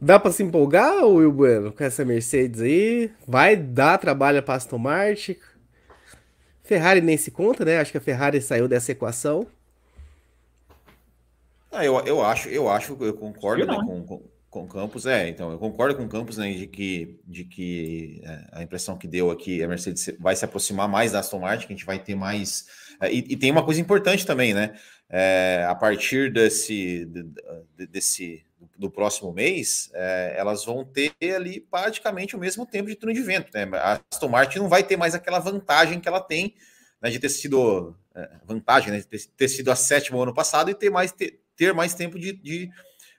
Dá 0.00 0.18
para 0.18 0.32
se 0.32 0.42
empolgar, 0.42 1.04
Will 1.04 1.30
Bueno, 1.30 1.72
com 1.72 1.84
essa 1.84 2.04
Mercedes 2.04 2.62
aí? 2.62 3.12
Vai 3.28 3.54
dar 3.54 3.98
trabalho 3.98 4.42
para 4.42 4.54
Aston 4.54 4.78
Martin? 4.78 5.36
Ferrari 6.64 7.00
nem 7.00 7.16
se 7.16 7.30
conta, 7.30 7.64
né? 7.64 7.78
Acho 7.78 7.92
que 7.92 7.98
a 7.98 8.00
Ferrari 8.00 8.40
saiu 8.40 8.66
dessa 8.66 8.92
equação. 8.92 9.46
Ah, 11.70 11.84
eu, 11.84 11.98
eu 12.06 12.24
acho, 12.24 12.48
eu 12.48 12.68
acho, 12.68 12.96
eu 13.00 13.12
concordo 13.14 13.66
né, 13.66 13.76
com, 13.76 14.04
com, 14.04 14.22
com 14.50 14.66
Campos, 14.66 15.06
é, 15.06 15.28
então, 15.28 15.52
eu 15.52 15.58
concordo 15.58 15.96
com 15.96 16.08
Campos, 16.08 16.36
né, 16.36 16.52
de 16.52 16.66
que, 16.66 17.20
de 17.24 17.44
que 17.44 18.20
é, 18.24 18.44
a 18.50 18.62
impressão 18.62 18.98
que 18.98 19.06
deu 19.06 19.30
aqui, 19.30 19.62
a 19.62 19.68
Mercedes 19.68 20.10
vai 20.18 20.34
se 20.34 20.44
aproximar 20.44 20.88
mais 20.88 21.12
da 21.12 21.20
Aston 21.20 21.38
Martin, 21.38 21.68
que 21.68 21.72
a 21.72 21.76
gente 21.76 21.86
vai 21.86 22.00
ter 22.00 22.16
mais, 22.16 22.66
é, 23.00 23.12
e, 23.12 23.18
e, 23.18 23.36
tem 23.36 23.52
uma 23.52 23.64
coisa 23.64 23.80
importante 23.80 24.26
também, 24.26 24.52
né, 24.52 24.76
é, 25.08 25.64
a 25.68 25.74
partir 25.74 26.32
desse, 26.32 27.04
de, 27.76 27.86
desse, 27.86 28.44
do 28.76 28.90
próximo 28.90 29.32
mês, 29.32 29.88
é, 29.94 30.34
elas 30.36 30.64
vão 30.64 30.84
ter 30.84 31.14
ali 31.32 31.60
praticamente 31.60 32.34
o 32.34 32.38
mesmo 32.38 32.66
tempo 32.66 32.88
de 32.88 32.96
turno 32.96 33.14
de 33.14 33.22
vento, 33.22 33.50
né, 33.54 33.68
a 33.74 34.00
Aston 34.10 34.28
Martin 34.28 34.58
não 34.58 34.68
vai 34.68 34.82
ter 34.82 34.96
mais 34.96 35.14
aquela 35.14 35.38
vantagem 35.38 36.00
que 36.00 36.08
ela 36.08 36.20
tem, 36.20 36.56
né, 37.00 37.08
de 37.08 37.20
ter 37.20 37.28
sido, 37.28 37.94
é, 38.16 38.28
vantagem, 38.44 38.90
né, 38.90 38.98
de 38.98 39.06
ter, 39.06 39.24
ter 39.36 39.48
sido 39.48 39.70
a 39.70 39.76
sétima 39.76 40.20
ano 40.20 40.34
passado 40.34 40.72
e 40.72 40.74
ter 40.74 40.90
mais, 40.90 41.12
ter, 41.12 41.40
ter 41.54 41.72
mais 41.72 41.94
tempo 41.94 42.18
de, 42.18 42.32
de, 42.32 42.68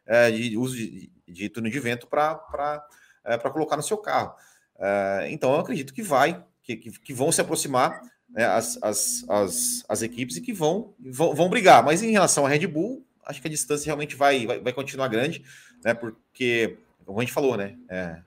é, 0.06 0.32
de 0.32 0.58
uso 0.58 0.76
de, 0.76 1.12
de, 1.28 1.50
turno 1.50 1.70
de 1.70 1.80
vento 1.80 2.08
para 2.08 2.86
é, 3.26 3.38
colocar 3.38 3.78
no 3.78 3.84
seu 3.84 3.98
carro. 3.98 4.34
É, 4.80 5.28
então, 5.30 5.54
eu 5.54 5.60
acredito 5.60 5.94
que 5.94 6.02
vai, 6.02 6.44
que, 6.64 6.76
que, 6.76 6.92
que 6.92 7.14
vão 7.14 7.32
se 7.32 7.42
aproximar 7.42 8.02
né, 8.30 8.46
as, 8.46 8.78
as, 8.82 9.26
as, 9.30 9.84
as, 9.88 10.02
equipes 10.02 10.38
e 10.38 10.42
que 10.42 10.54
vão, 10.54 10.94
vão, 11.00 11.36
vão 11.36 11.50
brigar. 11.50 11.84
Mas 11.84 12.02
em 12.02 12.12
relação 12.12 12.46
à 12.46 12.50
Red 12.50 12.66
Bull, 12.68 13.06
acho 13.26 13.42
que 13.42 13.48
a 13.48 13.52
distância 13.52 13.86
realmente 13.86 14.16
vai, 14.16 14.46
vai, 14.46 14.60
vai 14.60 14.74
continuar 14.74 15.08
grande, 15.08 15.44
né? 15.84 15.94
Porque, 15.94 16.78
como 17.06 17.20
a 17.20 17.24
gente 17.24 17.34
falou, 17.34 17.58
né? 17.58 17.78
É, 17.90 18.22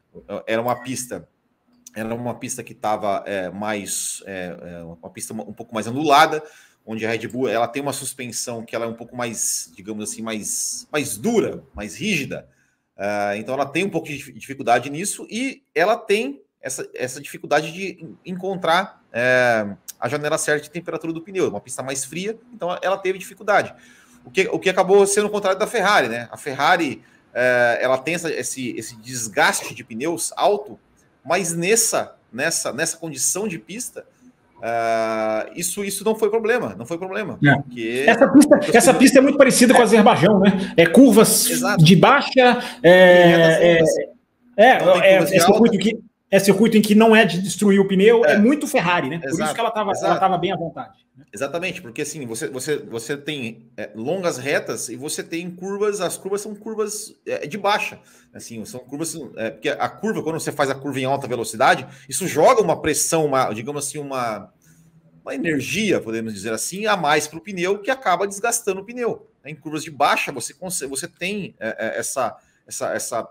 era 0.47 0.63
uma 0.63 0.83
pista, 0.83 1.29
era 1.95 2.15
uma 2.15 2.35
pista 2.35 2.63
que 2.63 2.73
estava 2.73 3.23
é, 3.27 3.51
mais 3.51 4.23
é, 4.27 4.57
é, 4.61 4.83
uma 4.83 5.11
pista 5.11 5.33
um 5.33 5.53
pouco 5.53 5.75
mais 5.75 5.87
anulada, 5.87 6.43
onde 6.85 7.07
a 7.07 7.11
Red 7.11 7.27
Bull 7.29 7.49
ela 7.49 7.67
tem 7.67 7.83
uma 7.83 7.93
suspensão 7.93 8.65
que 8.65 8.77
ela 8.77 8.85
é 8.85 8.89
um 8.89 8.95
pouco 8.95 9.17
mais, 9.17 9.73
digamos 9.75 10.11
assim, 10.11 10.23
mais, 10.23 10.87
mais 10.93 11.17
dura, 11.17 11.63
mais 11.75 11.97
rígida. 11.97 12.49
Uh, 12.97 13.37
então 13.37 13.55
ela 13.55 13.67
tem 13.67 13.85
um 13.85 13.91
pouco 13.91 14.07
de 14.07 14.33
dificuldade 14.33 14.91
nisso 14.91 15.27
e 15.31 15.63
ela 15.75 15.97
tem 15.97 16.43
essa, 16.61 16.89
essa 16.95 17.21
dificuldade 17.21 17.73
de 17.73 18.07
encontrar 18.25 19.05
é, 19.13 19.67
a 20.01 20.09
janela 20.09 20.39
certa 20.39 20.63
de 20.63 20.71
temperatura 20.71 21.13
do 21.13 21.21
pneu. 21.21 21.49
Uma 21.49 21.61
pista 21.61 21.83
mais 21.83 22.05
fria, 22.05 22.39
então 22.53 22.77
ela 22.81 22.97
teve 22.97 23.19
dificuldade. 23.19 23.75
O 24.25 24.31
que, 24.31 24.49
o 24.49 24.59
que 24.59 24.71
acabou 24.71 25.07
sendo 25.07 25.27
o 25.27 25.31
contrário 25.31 25.59
da 25.59 25.67
Ferrari, 25.67 26.09
né? 26.09 26.27
A 26.33 26.39
Ferrari 26.39 27.03
é, 27.35 27.79
ela 27.83 27.99
tem 27.99 28.15
essa, 28.15 28.33
esse, 28.33 28.71
esse 28.71 28.97
desgaste 28.97 29.75
de 29.75 29.85
pneus 29.85 30.33
alto, 30.37 30.81
mas 31.23 31.53
nessa, 31.53 32.17
nessa, 32.33 32.73
nessa 32.73 32.97
condição 32.97 33.47
de 33.47 33.59
pista, 33.59 34.07
Uh, 34.65 35.53
isso, 35.55 35.85
isso 35.85 36.03
não 36.07 36.15
foi 36.15 36.31
problema, 36.31 36.75
não 36.79 36.87
foi 36.87 36.97
problema. 36.97 37.39
É. 37.45 37.55
Porque... 37.57 38.05
Essa, 38.07 38.29
pista, 38.29 38.61
essa 38.73 38.95
pista 38.95 39.19
é 39.19 39.21
muito 39.21 39.37
parecida 39.37 39.75
é. 39.75 39.77
com 39.77 39.83
o 39.83 39.85
Azerbaijão, 39.85 40.41
né? 40.41 40.73
É 40.75 40.87
curvas 40.87 41.51
Exato. 41.51 41.85
de 41.85 41.95
baixa. 41.95 42.63
É, 42.83 42.91
é, 42.91 43.83
é, 44.57 44.67
é, 44.67 45.17
é 45.19 45.41
circuito 45.41 45.77
que, 45.77 45.91
é 45.91 46.14
circuito 46.41 46.77
em 46.77 46.83
que 46.83 46.95
não 46.95 47.15
é 47.15 47.25
de 47.25 47.41
destruir 47.41 47.81
o 47.81 47.87
pneu, 47.87 48.25
é, 48.25 48.33
é 48.33 48.39
muito 48.39 48.67
Ferrari, 48.67 49.09
né? 49.09 49.19
Por 49.19 49.29
Exato. 49.29 49.45
isso 49.45 49.55
que 49.55 49.61
ela 49.61 49.93
estava 49.93 50.39
bem 50.39 50.53
à 50.53 50.57
vontade. 50.57 51.05
Né? 51.17 51.25
Exatamente, 51.33 51.81
porque 51.81 52.03
assim, 52.03 52.27
você, 52.27 52.49
você, 52.49 52.77
você 52.77 53.17
tem 53.17 53.71
é, 53.77 53.91
longas 53.95 54.37
retas 54.37 54.89
e 54.89 54.97
você 54.97 55.23
tem 55.23 55.51
curvas, 55.51 56.01
as 56.01 56.17
curvas 56.17 56.41
são 56.41 56.55
curvas 56.55 57.15
é, 57.27 57.47
de 57.47 57.57
baixa. 57.57 58.01
Assim, 58.33 58.65
são 58.65 58.81
curvas. 58.81 59.15
É, 59.37 59.51
porque 59.51 59.69
a 59.69 59.89
curva, 59.89 60.23
quando 60.23 60.41
você 60.41 60.51
faz 60.51 60.71
a 60.71 60.75
curva 60.75 60.99
em 60.99 61.05
alta 61.05 61.29
velocidade, 61.29 61.87
isso 62.09 62.27
joga 62.27 62.61
uma 62.61 62.81
pressão, 62.81 63.27
uma, 63.27 63.53
digamos 63.53 63.87
assim, 63.87 63.99
uma, 63.99 64.53
uma 65.23 65.35
energia, 65.35 66.01
podemos 66.01 66.35
dizer 66.35 66.53
assim, 66.53 66.87
a 66.87 66.97
mais 66.97 67.29
para 67.29 67.39
o 67.39 67.43
pneu 67.43 67.79
que 67.79 67.91
acaba 67.91 68.27
desgastando 68.27 68.81
o 68.81 68.85
pneu. 68.85 69.31
Em 69.45 69.55
curvas 69.55 69.85
de 69.85 69.91
baixa, 69.91 70.33
você, 70.33 70.55
você 70.87 71.07
tem 71.07 71.55
é, 71.61 71.69
é, 71.79 71.99
essa, 71.99 72.37
essa, 72.67 72.93
essa 72.95 73.29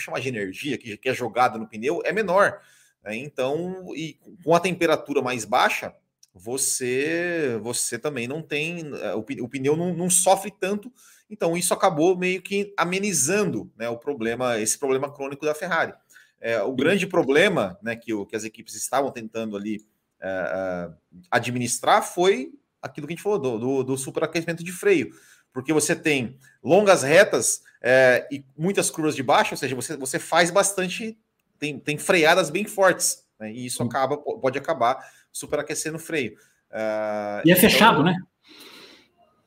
vou 0.00 0.04
chamar 0.04 0.20
de 0.20 0.28
energia, 0.28 0.78
que, 0.78 0.96
que 0.96 1.08
é 1.08 1.14
jogada 1.14 1.58
no 1.58 1.68
pneu, 1.68 2.00
é 2.04 2.12
menor. 2.12 2.60
Né? 3.04 3.16
Então, 3.16 3.94
e 3.94 4.18
com 4.42 4.54
a 4.54 4.60
temperatura 4.60 5.20
mais 5.20 5.44
baixa, 5.44 5.94
você 6.32 7.58
você 7.62 7.98
também 7.98 8.26
não 8.26 8.42
tem, 8.42 8.90
é, 9.02 9.14
o, 9.14 9.48
pneu 9.48 9.76
não, 9.76 9.94
não, 9.94 10.08
sofre 10.08 10.50
tanto, 10.50 10.92
então 11.28 11.56
isso 11.56 11.74
acabou 11.74 12.16
meio 12.16 12.40
que 12.40 12.72
amenizando 12.76 13.70
né, 13.76 13.88
o 13.88 13.98
problema, 13.98 14.58
esse 14.58 14.78
problema 14.78 15.12
crônico 15.12 15.44
da 15.44 15.54
Ferrari. 15.54 15.92
É, 16.40 16.62
o 16.62 16.72
grande 16.72 17.06
problema 17.06 17.78
né, 17.82 17.94
que, 17.94 18.14
o, 18.14 18.24
que 18.24 18.34
as 18.34 18.44
equipes 18.44 18.74
estavam 18.74 19.10
tentando 19.10 19.56
ali 19.56 19.84
é, 20.20 20.90
administrar 21.30 22.02
foi 22.02 22.52
aquilo 22.80 23.06
que 23.06 23.12
a 23.12 23.16
gente 23.16 23.22
falou 23.22 23.38
do, 23.38 23.58
do, 23.58 23.84
do 23.84 23.98
superaquecimento 23.98 24.64
de 24.64 24.72
freio, 24.72 25.12
porque 25.52 25.72
você 25.72 25.94
tem 25.94 26.36
longas 26.62 27.02
retas 27.02 27.62
é, 27.82 28.26
e 28.30 28.44
muitas 28.56 28.90
curvas 28.90 29.16
de 29.16 29.22
baixo, 29.22 29.54
ou 29.54 29.58
seja, 29.58 29.74
você, 29.74 29.96
você 29.96 30.18
faz 30.18 30.50
bastante, 30.50 31.16
tem, 31.58 31.78
tem 31.78 31.98
freadas 31.98 32.50
bem 32.50 32.64
fortes, 32.64 33.24
né, 33.38 33.52
e 33.52 33.66
isso 33.66 33.82
acaba 33.82 34.16
pode 34.16 34.58
acabar 34.58 34.98
superaquecendo 35.32 35.96
o 35.96 36.00
freio. 36.00 36.32
Uh, 36.70 37.42
e 37.44 37.50
é 37.50 37.52
então... 37.52 37.56
fechado, 37.56 38.02
né? 38.02 38.14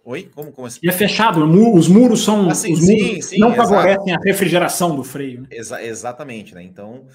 Oi? 0.05 0.29
Como, 0.35 0.51
como 0.51 0.67
assim? 0.67 0.81
E 0.83 0.89
é 0.89 0.91
fechado, 0.91 1.45
os 1.73 1.87
muros 1.87 2.23
são. 2.23 2.49
Assim, 2.49 2.73
os 2.73 2.81
muros 2.81 2.99
sim, 2.99 3.21
sim, 3.21 3.39
não 3.39 3.55
favorecem 3.55 4.13
a 4.13 4.19
refrigeração 4.19 4.95
do 4.95 5.03
freio. 5.03 5.41
Né? 5.41 5.47
Exa 5.51 5.81
exatamente, 5.81 6.53
né? 6.53 6.61
Então, 6.61 7.05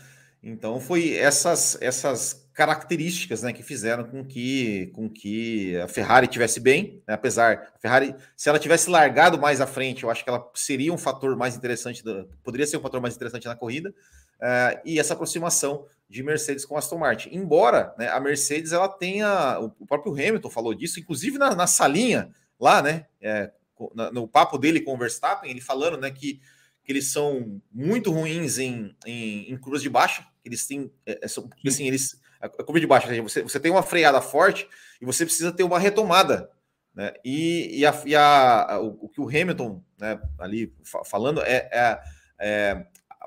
então 0.42 0.80
foi 0.80 1.12
essas, 1.12 1.76
essas 1.82 2.47
características 2.58 3.44
né, 3.44 3.52
que 3.52 3.62
fizeram 3.62 4.02
com 4.02 4.24
que, 4.24 4.88
com 4.88 5.08
que 5.08 5.76
a 5.76 5.86
Ferrari 5.86 6.26
tivesse 6.26 6.58
bem, 6.58 7.00
né, 7.06 7.14
apesar 7.14 7.70
a 7.72 7.78
Ferrari, 7.78 8.12
se 8.36 8.48
ela 8.48 8.58
tivesse 8.58 8.90
largado 8.90 9.38
mais 9.38 9.60
à 9.60 9.66
frente, 9.66 10.02
eu 10.02 10.10
acho 10.10 10.24
que 10.24 10.28
ela 10.28 10.44
seria 10.56 10.92
um 10.92 10.98
fator 10.98 11.36
mais 11.36 11.54
interessante, 11.54 12.02
poderia 12.42 12.66
ser 12.66 12.76
um 12.76 12.80
fator 12.80 13.00
mais 13.00 13.14
interessante 13.14 13.46
na 13.46 13.54
corrida, 13.54 13.90
uh, 13.90 14.80
e 14.84 14.98
essa 14.98 15.14
aproximação 15.14 15.86
de 16.10 16.20
Mercedes 16.20 16.64
com 16.64 16.76
Aston 16.76 16.98
Martin. 16.98 17.28
Embora 17.30 17.94
né, 17.96 18.08
a 18.08 18.18
Mercedes 18.18 18.72
ela 18.72 18.88
tenha, 18.88 19.60
o 19.60 19.86
próprio 19.86 20.12
Hamilton 20.14 20.50
falou 20.50 20.74
disso, 20.74 20.98
inclusive 20.98 21.38
na, 21.38 21.54
na 21.54 21.68
salinha 21.68 22.28
lá, 22.58 22.82
né, 22.82 23.06
é, 23.20 23.52
no 24.12 24.26
papo 24.26 24.58
dele 24.58 24.80
com 24.80 24.94
o 24.94 24.98
Verstappen, 24.98 25.48
ele 25.48 25.60
falando 25.60 25.96
né, 25.96 26.10
que, 26.10 26.40
que 26.82 26.90
eles 26.90 27.06
são 27.12 27.62
muito 27.70 28.10
ruins 28.10 28.58
em, 28.58 28.96
em, 29.06 29.48
em 29.48 29.56
curvas 29.56 29.80
de 29.80 29.88
baixa, 29.88 30.26
eles 30.44 30.66
têm, 30.66 30.90
é, 31.06 31.20
é 31.22 31.26
assim, 31.68 31.86
eles 31.86 32.18
a 32.40 32.48
curva 32.48 32.80
de 32.80 32.86
baixo, 32.86 33.08
você, 33.22 33.42
você 33.42 33.58
tem 33.58 33.70
uma 33.70 33.82
freada 33.82 34.20
forte 34.20 34.68
e 35.00 35.04
você 35.04 35.24
precisa 35.24 35.52
ter 35.52 35.62
uma 35.62 35.78
retomada. 35.78 36.50
Né? 36.94 37.12
E, 37.24 37.80
e, 37.80 37.86
a, 37.86 38.02
e 38.04 38.16
a, 38.16 38.78
o, 38.80 39.06
o, 39.06 39.08
que 39.08 39.20
o 39.20 39.28
Hamilton 39.28 39.82
né, 39.98 40.20
ali 40.38 40.72
falando 41.04 41.40
é, 41.42 41.68
é, 41.72 42.00
é, 42.38 42.86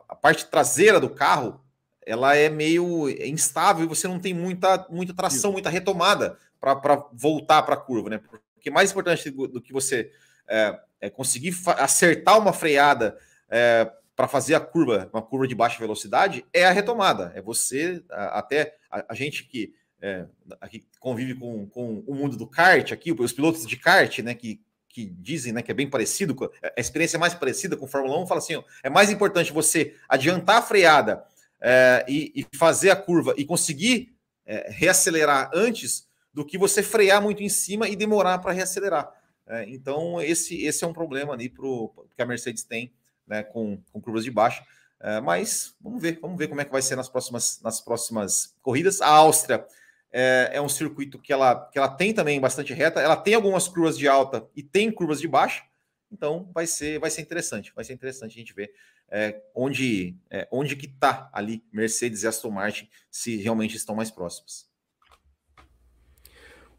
a 0.09 0.15
parte 0.15 0.45
traseira 0.45 0.99
do 0.99 1.09
carro 1.09 1.63
ela 2.05 2.35
é 2.35 2.49
meio 2.49 3.09
instável 3.25 3.85
e 3.85 3.87
você 3.87 4.07
não 4.07 4.19
tem 4.19 4.33
muita, 4.33 4.87
muita 4.89 5.13
tração, 5.13 5.51
muita 5.51 5.69
retomada 5.69 6.37
para 6.59 7.07
voltar 7.13 7.61
para 7.63 7.75
a 7.75 7.77
curva. 7.77 8.09
Né? 8.09 8.21
Porque 8.53 8.69
mais 8.69 8.91
importante 8.91 9.29
do, 9.29 9.47
do 9.47 9.61
que 9.61 9.71
você 9.71 10.11
é, 10.47 10.79
é 10.99 11.09
conseguir 11.09 11.55
acertar 11.77 12.37
uma 12.37 12.53
freada 12.53 13.17
é, 13.49 13.91
para 14.15 14.27
fazer 14.27 14.55
a 14.55 14.59
curva, 14.59 15.09
uma 15.13 15.21
curva 15.21 15.47
de 15.47 15.55
baixa 15.55 15.79
velocidade, 15.79 16.45
é 16.53 16.65
a 16.65 16.71
retomada. 16.71 17.31
É 17.35 17.41
você, 17.41 18.03
até 18.09 18.75
a, 18.89 19.05
a 19.09 19.15
gente 19.15 19.45
que 19.45 19.73
é, 20.01 20.25
aqui 20.59 20.83
convive 20.99 21.35
com, 21.35 21.67
com 21.67 22.03
o 22.07 22.15
mundo 22.15 22.35
do 22.35 22.47
kart 22.47 22.91
aqui, 22.91 23.11
os 23.11 23.33
pilotos 23.33 23.65
de 23.67 23.77
kart, 23.77 24.19
né, 24.19 24.33
que, 24.33 24.59
que 24.89 25.05
dizem 25.05 25.53
né, 25.53 25.61
que 25.61 25.71
é 25.71 25.75
bem 25.75 25.89
parecido, 25.89 26.35
a 26.75 26.81
experiência 26.81 27.17
é 27.17 27.19
mais 27.19 27.33
parecida 27.33 27.77
com 27.77 27.87
Fórmula 27.87 28.19
1, 28.19 28.27
fala 28.27 28.39
assim: 28.39 28.55
ó, 28.55 28.63
é 28.83 28.89
mais 28.89 29.11
importante 29.11 29.53
você 29.53 29.95
adiantar 30.09 30.57
a 30.57 30.61
freada 30.61 31.23
é, 31.61 32.03
e, 32.07 32.31
e, 32.35 32.57
fazer 32.57 32.89
a 32.89 32.95
curva 32.95 33.33
e 33.37 33.45
conseguir 33.45 34.15
é, 34.45 34.71
reacelerar 34.71 35.51
antes 35.53 36.07
do 36.33 36.45
que 36.45 36.57
você 36.57 36.81
frear 36.81 37.21
muito 37.21 37.43
em 37.43 37.49
cima 37.49 37.87
e 37.87 37.95
demorar 37.95 38.39
para 38.39 38.53
reacelerar. 38.53 39.11
É, 39.47 39.65
então, 39.69 40.21
esse, 40.21 40.63
esse 40.63 40.83
é 40.83 40.87
um 40.87 40.93
problema 40.93 41.33
ali 41.33 41.49
pro, 41.49 41.93
que 42.15 42.21
a 42.21 42.25
Mercedes 42.25 42.63
tem 42.63 42.91
né, 43.31 43.43
com, 43.43 43.81
com 43.93 44.01
curvas 44.01 44.25
de 44.25 44.29
baixa. 44.29 44.61
É, 44.99 45.21
mas 45.21 45.73
vamos 45.79 46.01
ver, 46.01 46.19
vamos 46.21 46.37
ver 46.37 46.49
como 46.49 46.59
é 46.59 46.65
que 46.65 46.71
vai 46.71 46.81
ser 46.81 46.97
nas 46.97 47.09
próximas, 47.09 47.61
nas 47.63 47.79
próximas 47.79 48.53
corridas. 48.61 49.01
A 49.01 49.07
Áustria 49.07 49.65
é, 50.11 50.51
é, 50.53 50.61
um 50.61 50.67
circuito 50.67 51.17
que 51.17 51.31
ela, 51.31 51.55
que 51.71 51.79
ela 51.79 51.87
tem 51.87 52.13
também 52.13 52.39
bastante 52.39 52.73
reta, 52.73 52.99
ela 52.99 53.15
tem 53.15 53.33
algumas 53.33 53.67
curvas 53.69 53.97
de 53.97 54.07
alta 54.07 54.45
e 54.53 54.61
tem 54.61 54.91
curvas 54.91 55.21
de 55.21 55.27
baixa, 55.27 55.63
então 56.11 56.51
vai 56.53 56.67
ser, 56.67 56.99
vai 56.99 57.09
ser 57.09 57.21
interessante, 57.21 57.71
vai 57.73 57.85
ser 57.85 57.93
interessante 57.93 58.33
a 58.33 58.39
gente 58.39 58.53
ver 58.53 58.71
é, 59.09 59.41
onde, 59.55 60.15
é, 60.29 60.47
onde 60.51 60.75
que 60.75 60.85
está 60.85 61.29
ali 61.33 61.63
Mercedes 61.71 62.23
e 62.23 62.27
Aston 62.27 62.51
Martin, 62.51 62.89
se 63.09 63.37
realmente 63.37 63.77
estão 63.77 63.95
mais 63.95 64.11
próximos. 64.11 64.69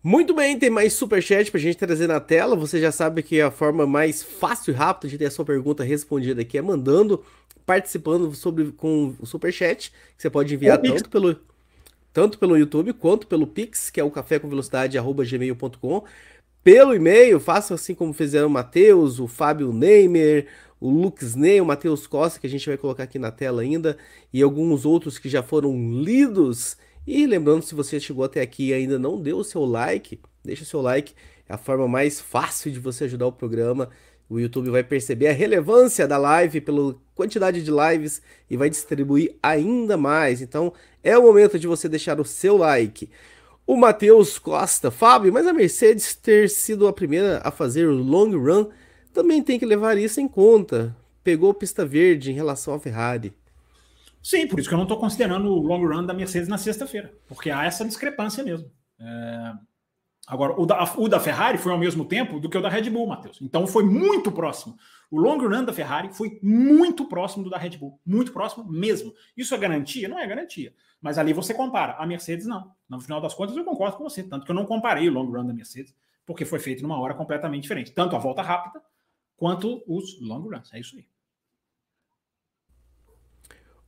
Muito 0.05 0.35
bem, 0.35 0.59
tem 0.59 0.69
mais 0.69 0.95
superchat 0.95 1.49
pra 1.49 1.61
gente 1.61 1.79
trazer 1.79 2.09
na 2.09 2.19
tela. 2.19 2.57
Você 2.57 2.81
já 2.81 2.91
sabe 2.91 3.23
que 3.23 3.41
a 3.41 3.53
forma 3.53 3.87
mais 3.87 4.21
fácil 4.21 4.73
e 4.73 4.75
rápida 4.75 5.09
de 5.09 5.17
ter 5.17 5.27
a 5.27 5.31
sua 5.31 5.45
pergunta 5.45 5.85
respondida 5.85 6.43
aqui 6.43 6.59
é 6.59 6.63
mandando, 6.63 7.23
participando 7.65 8.35
sobre, 8.35 8.73
com 8.73 9.15
o 9.21 9.27
superchat, 9.27 9.93
que 10.17 10.23
você 10.23 10.29
pode 10.29 10.53
enviar 10.53 10.79
tanto 10.79 11.09
pelo, 11.09 11.37
tanto 12.13 12.37
pelo 12.37 12.59
YouTube 12.59 12.93
quanto 12.95 13.29
pelo 13.29 13.47
Pix, 13.47 13.91
que 13.91 14.01
é 14.01 14.05
o 14.05 14.11
café 14.11 14.41
com 14.41 14.49
velocidade 14.49 14.99
gmail.com. 14.99 16.03
Pelo 16.65 16.95
e-mail, 16.95 17.39
faça 17.39 17.75
assim 17.75 17.95
como 17.95 18.13
fizeram 18.13 18.49
o 18.49 18.51
Matheus, 18.51 19.21
o 19.21 19.29
Fábio 19.29 19.73
Neymer, 19.73 20.49
o 20.81 20.91
Lux 20.91 21.37
Ney, 21.37 21.61
o 21.61 21.65
Matheus 21.65 22.09
Costa, 22.09 22.41
que 22.41 22.47
a 22.49 22.51
gente 22.51 22.69
vai 22.69 22.77
colocar 22.77 23.05
aqui 23.05 23.21
na 23.21 23.31
tela 23.31 23.63
ainda, 23.63 23.97
e 24.33 24.43
alguns 24.43 24.85
outros 24.85 25.17
que 25.17 25.29
já 25.29 25.45
foram 25.45 25.77
lidos 26.03 26.77
e 27.07 27.27
lembrando, 27.27 27.63
se 27.63 27.75
você 27.75 27.99
chegou 27.99 28.25
até 28.25 28.41
aqui 28.41 28.69
e 28.69 28.75
ainda 28.75 28.99
não 28.99 29.21
deu 29.21 29.39
o 29.39 29.45
seu 29.45 29.65
like, 29.65 30.21
deixa 30.45 30.63
o 30.63 30.67
seu 30.67 30.81
like, 30.81 31.15
é 31.49 31.55
a 31.55 31.59
forma 31.59 31.89
mais 31.89 32.21
fácil 32.21 32.71
de 32.71 32.79
você 32.79 33.05
ajudar 33.05 33.27
o 33.27 33.33
programa. 33.33 33.91
O 34.29 34.39
YouTube 34.39 34.71
vai 34.71 34.83
perceber 34.85 35.29
a 35.29 35.33
relevância 35.33 36.07
da 36.07 36.17
live 36.17 36.61
pela 36.61 36.95
quantidade 37.15 37.63
de 37.63 37.71
lives 37.71 38.23
e 38.49 38.57
vai 38.57 38.71
distribuir 38.71 39.35
ainda 39.43 39.97
mais. 39.97 40.41
Então 40.41 40.73
é 41.03 41.19
o 41.19 41.23
momento 41.23 41.59
de 41.59 41.67
você 41.67 41.89
deixar 41.89 42.21
o 42.21 42.25
seu 42.25 42.57
like. 42.57 43.11
O 43.67 43.77
Matheus 43.77 44.39
Costa, 44.39 44.91
Fábio, 44.91 45.33
mas 45.33 45.47
a 45.47 45.53
Mercedes 45.53 46.15
ter 46.15 46.49
sido 46.49 46.87
a 46.87 46.93
primeira 46.93 47.41
a 47.45 47.51
fazer 47.51 47.87
o 47.87 47.95
long 47.95 48.31
run 48.37 48.69
também 49.13 49.43
tem 49.43 49.59
que 49.59 49.67
levar 49.67 49.99
isso 49.99 50.21
em 50.21 50.29
conta. 50.29 50.97
Pegou 51.23 51.53
pista 51.53 51.85
verde 51.85 52.31
em 52.31 52.35
relação 52.35 52.75
à 52.75 52.81
Ferrari. 52.81 53.33
Sim, 54.23 54.47
por 54.47 54.61
isso 54.61 54.69
que 54.69 54.75
eu 54.75 54.79
não 54.79 54.85
estou 54.85 54.99
considerando 54.99 55.49
o 55.49 55.61
long 55.61 55.85
run 55.87 56.07
da 56.07 56.15
Mercedes 56.15 56.49
na 56.49 56.57
sexta-feira, 56.57 57.13
porque 57.27 57.51
há 57.51 57.65
essa 57.65 57.85
discrepância 57.85 58.45
mesmo. 58.45 58.71
É... 59.01 59.53
Agora, 60.27 60.59
o 60.59 60.65
da, 60.65 60.95
o 60.97 61.09
da 61.09 61.19
Ferrari 61.19 61.59
foi 61.59 61.73
ao 61.73 61.79
mesmo 61.79 62.05
tempo 62.05 62.39
do 62.39 62.49
que 62.49 62.57
o 62.57 62.63
da 62.63 62.69
Red 62.69 62.89
Bull, 62.89 63.09
Matheus. 63.09 63.41
Então 63.43 63.67
foi 63.67 63.85
muito 63.85 64.31
próximo. 64.31 64.77
O 65.11 65.21
long 65.21 65.37
run 65.37 65.65
da 65.65 65.73
Ferrari 65.73 66.15
foi 66.15 66.39
muito 66.41 67.07
próximo 67.07 67.43
do 67.43 67.51
da 67.51 67.59
Red 67.59 67.77
Bull. 67.77 68.01
Muito 68.07 68.33
próximo 68.33 68.65
mesmo. 68.65 69.13
Isso 69.37 69.53
é 69.55 69.59
garantia? 69.59 70.09
Não 70.09 70.19
é 70.19 70.27
garantia. 70.27 70.73
Mas 71.01 71.19
ali 71.19 71.33
você 71.33 71.53
compara. 71.53 71.97
A 71.99 72.07
Mercedes 72.07 72.47
não. 72.47 72.73
No 72.89 73.01
final 73.01 73.21
das 73.21 73.35
contas, 73.35 73.57
eu 73.57 73.65
concordo 73.65 73.97
com 73.97 74.05
você. 74.05 74.23
Tanto 74.23 74.47
que 74.47 74.51
eu 74.53 74.55
não 74.55 74.65
comparei 74.65 75.09
o 75.09 75.13
long 75.13 75.27
run 75.27 75.45
da 75.45 75.53
Mercedes, 75.53 75.95
porque 76.25 76.45
foi 76.45 76.61
feito 76.61 76.83
numa 76.83 76.99
hora 77.01 77.15
completamente 77.15 77.65
diferente. 77.65 77.91
Tanto 77.91 78.15
a 78.15 78.19
volta 78.21 78.43
rápida 78.43 78.81
quanto 79.37 79.83
os 79.89 80.21
long 80.21 80.49
runs. 80.49 80.73
É 80.73 80.79
isso 80.79 80.97
aí. 80.97 81.05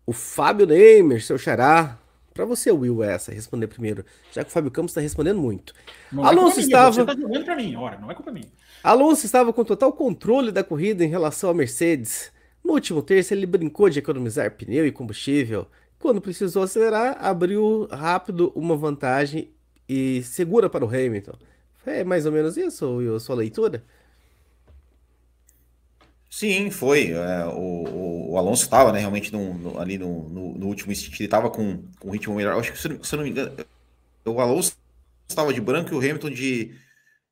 O 0.06 0.12
Fábio 0.12 0.66
Neymer, 0.66 1.22
seu 1.22 1.38
xará. 1.38 1.98
Para 2.32 2.44
você, 2.44 2.72
Will, 2.72 3.02
essa, 3.02 3.32
responder 3.32 3.68
primeiro, 3.68 4.04
já 4.32 4.42
que 4.42 4.50
o 4.50 4.52
Fábio 4.52 4.70
Campos 4.70 4.90
está 4.90 5.00
respondendo 5.00 5.40
muito. 5.40 5.72
Não 6.10 6.24
é 6.24 6.28
Alonso 6.28 6.58
é 6.58 6.62
estava. 6.62 6.92
Você 6.92 7.04
tá 7.04 7.14
jogando 7.14 7.44
para 7.44 7.54
mim, 7.54 7.76
ora, 7.76 7.96
não 7.96 8.10
é 8.10 8.14
culpa 8.14 8.32
minha. 8.32 8.48
Alonso 8.82 9.24
estava 9.24 9.52
com 9.52 9.64
total 9.64 9.92
controle 9.92 10.50
da 10.50 10.64
corrida 10.64 11.04
em 11.04 11.08
relação 11.08 11.48
à 11.48 11.54
Mercedes. 11.54 12.32
No 12.62 12.72
último 12.72 13.02
terço, 13.02 13.32
ele 13.32 13.46
brincou 13.46 13.88
de 13.88 14.00
economizar 14.00 14.50
pneu 14.50 14.84
e 14.84 14.90
combustível. 14.90 15.66
Quando 15.98 16.20
precisou 16.20 16.64
acelerar, 16.64 17.16
abriu 17.24 17.86
rápido 17.90 18.52
uma 18.54 18.76
vantagem 18.76 19.50
e 19.88 20.22
segura 20.24 20.68
para 20.68 20.84
o 20.84 20.88
Hamilton. 20.88 21.34
É 21.86 22.02
mais 22.02 22.26
ou 22.26 22.32
menos 22.32 22.56
isso, 22.56 22.96
Will, 22.96 23.16
a 23.16 23.20
sua 23.20 23.36
leitura? 23.36 23.84
Sim, 26.34 26.68
foi. 26.68 27.12
É, 27.12 27.46
o, 27.46 28.32
o, 28.32 28.36
Alonso 28.36 28.64
estava 28.64 28.90
né, 28.90 28.98
realmente 28.98 29.32
no, 29.32 29.54
no, 29.54 29.78
ali 29.78 29.96
no, 29.96 30.28
no, 30.28 30.58
no, 30.58 30.66
último 30.66 30.92
stint, 30.92 31.14
ele 31.14 31.26
estava 31.28 31.48
com, 31.48 31.84
com 32.00 32.08
um 32.08 32.10
ritmo 32.10 32.34
melhor. 32.34 32.58
Acho 32.58 32.72
que, 32.72 32.78
se, 32.78 32.88
eu 32.88 33.16
não 33.16 33.22
me 33.22 33.30
engano, 33.30 33.54
o 34.26 34.40
Alonso 34.40 34.76
estava 35.28 35.54
de 35.54 35.60
branco 35.60 35.90
e 35.90 35.94
o 35.94 35.98
Hamilton 35.98 36.30
de, 36.30 36.76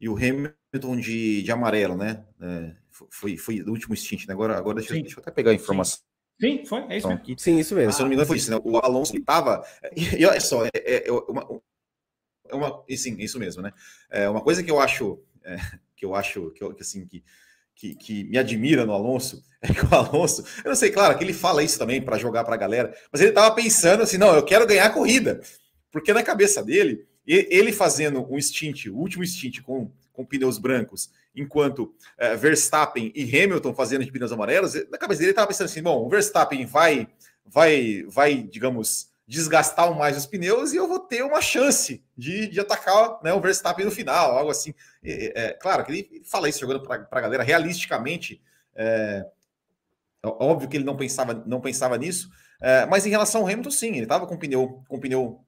e 0.00 0.08
o 0.08 0.14
Hamilton 0.14 1.00
de, 1.00 1.42
de 1.42 1.50
amarelo, 1.50 1.96
né? 1.96 2.24
É, 2.40 2.76
foi, 3.10 3.36
foi 3.36 3.60
do 3.60 3.72
último 3.72 3.96
stint, 3.96 4.28
né? 4.28 4.34
Agora, 4.34 4.56
agora 4.56 4.78
deixa, 4.78 4.94
deixa 4.94 5.18
eu 5.18 5.20
até 5.20 5.32
pegar 5.32 5.50
a 5.50 5.54
informação. 5.54 5.98
Sim, 6.40 6.58
Sim 6.58 6.66
foi, 6.66 6.82
é 6.88 6.98
isso 6.98 7.08
mesmo. 7.08 7.38
Sim, 7.38 7.58
isso 7.58 7.74
mesmo. 7.74 7.92
Se 7.92 7.98
eu 7.98 8.04
não 8.04 8.08
me 8.08 8.14
engano, 8.14 8.28
foi 8.28 8.36
isso, 8.36 8.52
né? 8.52 8.60
O 8.62 8.76
Alonso 8.76 9.16
estava. 9.16 9.66
E, 9.96 10.14
e 10.22 10.24
olha 10.24 10.40
só, 10.40 10.64
é, 10.64 10.70
é, 10.76 11.08
é 11.08 11.12
uma, 11.12 11.60
é 12.50 12.54
uma. 12.54 12.84
Sim, 12.96 13.16
isso 13.18 13.36
mesmo, 13.40 13.62
né? 13.62 13.72
É 14.08 14.28
uma 14.28 14.42
coisa 14.42 14.62
que 14.62 14.70
eu 14.70 14.78
acho. 14.78 15.20
É, 15.42 15.56
que 15.96 16.04
eu 16.04 16.14
acho 16.14 16.52
que, 16.52 16.62
eu, 16.62 16.72
que 16.72 16.82
assim 16.82 17.04
que 17.04 17.24
que, 17.74 17.94
que, 17.94 18.24
me 18.24 18.38
admira 18.38 18.84
no 18.86 18.92
Alonso 18.92 19.42
é 19.62 19.72
que 19.72 19.84
o 19.84 19.94
Alonso, 19.94 20.44
eu 20.64 20.70
não 20.70 20.76
sei, 20.76 20.90
claro, 20.90 21.16
que 21.16 21.24
ele 21.24 21.32
fala 21.32 21.62
isso 21.62 21.78
também 21.78 22.02
para 22.02 22.18
jogar 22.18 22.44
para 22.44 22.54
a 22.54 22.58
galera, 22.58 22.94
mas 23.12 23.20
ele 23.20 23.30
estava 23.30 23.54
pensando 23.54 24.02
assim: 24.02 24.18
não, 24.18 24.34
eu 24.34 24.44
quero 24.44 24.66
ganhar 24.66 24.86
a 24.86 24.90
corrida, 24.90 25.40
porque 25.90 26.12
na 26.12 26.22
cabeça 26.22 26.62
dele, 26.62 27.06
ele 27.26 27.72
fazendo 27.72 28.26
um 28.28 28.40
stint, 28.40 28.86
o 28.86 28.96
último 28.96 29.24
stint 29.24 29.60
com, 29.60 29.90
com 30.12 30.24
pneus 30.24 30.58
brancos, 30.58 31.10
enquanto 31.34 31.94
é, 32.18 32.36
Verstappen 32.36 33.12
e 33.14 33.22
Hamilton 33.22 33.74
fazendo 33.74 34.04
de 34.04 34.10
pneus 34.10 34.32
amarelos, 34.32 34.74
na 34.90 34.98
cabeça 34.98 35.18
dele 35.18 35.28
ele 35.28 35.32
estava 35.32 35.46
pensando 35.46 35.66
assim: 35.66 35.82
bom, 35.82 36.04
o 36.04 36.08
Verstappen 36.08 36.66
vai, 36.66 37.06
vai, 37.46 38.04
vai, 38.08 38.42
digamos, 38.42 39.11
desgastar 39.26 39.94
mais 39.96 40.16
os 40.16 40.26
pneus 40.26 40.72
e 40.72 40.76
eu 40.76 40.88
vou 40.88 40.98
ter 40.98 41.22
uma 41.22 41.40
chance 41.40 42.04
de, 42.16 42.48
de 42.48 42.60
atacar 42.60 43.20
né, 43.22 43.32
o 43.32 43.40
Verstappen 43.40 43.84
no 43.84 43.90
final, 43.90 44.36
algo 44.36 44.50
assim. 44.50 44.74
É, 45.02 45.44
é, 45.44 45.52
claro 45.52 45.84
que 45.84 45.92
ele 45.92 46.22
fala 46.24 46.48
isso 46.48 46.60
jogando 46.60 46.82
para 46.82 47.06
a 47.10 47.20
galera 47.20 47.42
realisticamente. 47.42 48.42
É, 48.74 49.24
óbvio 50.24 50.68
que 50.68 50.76
ele 50.76 50.84
não 50.84 50.96
pensava, 50.96 51.34
não 51.46 51.60
pensava 51.60 51.96
nisso, 51.96 52.30
é, 52.60 52.86
mas 52.86 53.06
em 53.06 53.10
relação 53.10 53.42
ao 53.42 53.48
Hamilton, 53.48 53.70
sim, 53.70 53.88
ele 53.88 54.02
estava 54.02 54.26
com 54.26 54.36
pneu, 54.36 54.82
com 54.88 55.00
pneu, 55.00 55.44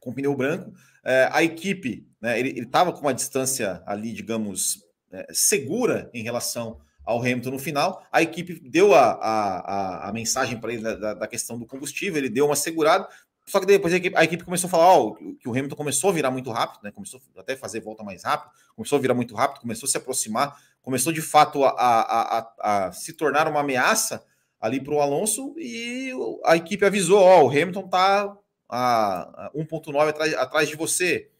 com 0.00 0.12
pneu 0.12 0.34
branco. 0.34 0.72
É, 1.04 1.28
a 1.32 1.42
equipe, 1.42 2.06
né, 2.20 2.38
ele 2.38 2.60
estava 2.60 2.92
com 2.92 3.00
uma 3.00 3.12
distância 3.12 3.82
ali, 3.86 4.12
digamos, 4.12 4.82
é, 5.12 5.26
segura 5.30 6.10
em 6.14 6.22
relação 6.22 6.80
ao 7.04 7.20
Hamilton 7.20 7.50
no 7.50 7.58
final. 7.58 8.04
A 8.10 8.22
equipe 8.22 8.60
deu 8.60 8.94
a, 8.94 9.12
a, 9.12 9.58
a, 9.58 10.08
a 10.08 10.12
mensagem 10.12 10.58
para 10.58 10.72
ele 10.72 10.82
da, 10.82 11.14
da, 11.14 11.26
questão 11.28 11.58
do 11.58 11.66
combustível, 11.66 12.18
ele 12.18 12.28
deu 12.28 12.46
uma 12.46 12.56
segurada. 12.56 13.06
só 13.46 13.60
que 13.60 13.66
depois 13.66 13.92
a 13.92 13.96
equipe, 13.96 14.16
a 14.16 14.24
equipe 14.24 14.44
começou 14.44 14.68
a 14.68 14.70
falar 14.70 14.98
ó, 14.98 15.14
que 15.38 15.48
o 15.48 15.52
Hamilton 15.52 15.76
começou 15.76 16.10
a 16.10 16.12
virar 16.12 16.30
muito 16.30 16.50
rápido, 16.50 16.82
né? 16.82 16.90
Começou 16.90 17.20
até 17.36 17.56
fazer 17.56 17.80
volta 17.80 18.02
mais 18.02 18.24
rápido, 18.24 18.50
começou 18.74 18.98
a 18.98 19.00
virar 19.00 19.14
muito 19.14 19.34
rápido, 19.34 19.60
começou 19.60 19.86
a 19.86 19.90
se 19.90 19.96
aproximar, 19.96 20.56
começou 20.80 21.12
de 21.12 21.22
fato 21.22 21.64
a, 21.64 21.70
a, 21.70 22.38
a, 22.38 22.86
a 22.86 22.92
se 22.92 23.12
tornar 23.12 23.46
uma 23.48 23.60
ameaça 23.60 24.24
ali 24.60 24.80
para 24.80 24.94
o 24.94 25.00
Alonso 25.00 25.54
e 25.58 26.10
a 26.44 26.56
equipe 26.56 26.84
avisou: 26.84 27.20
ó, 27.20 27.44
o 27.44 27.50
Hamilton 27.50 27.88
tá 27.88 28.34
a 28.68 29.50
1.9 29.54 30.08
atrás, 30.08 30.34
atrás 30.34 30.68
de 30.68 30.76
você. 30.76 31.30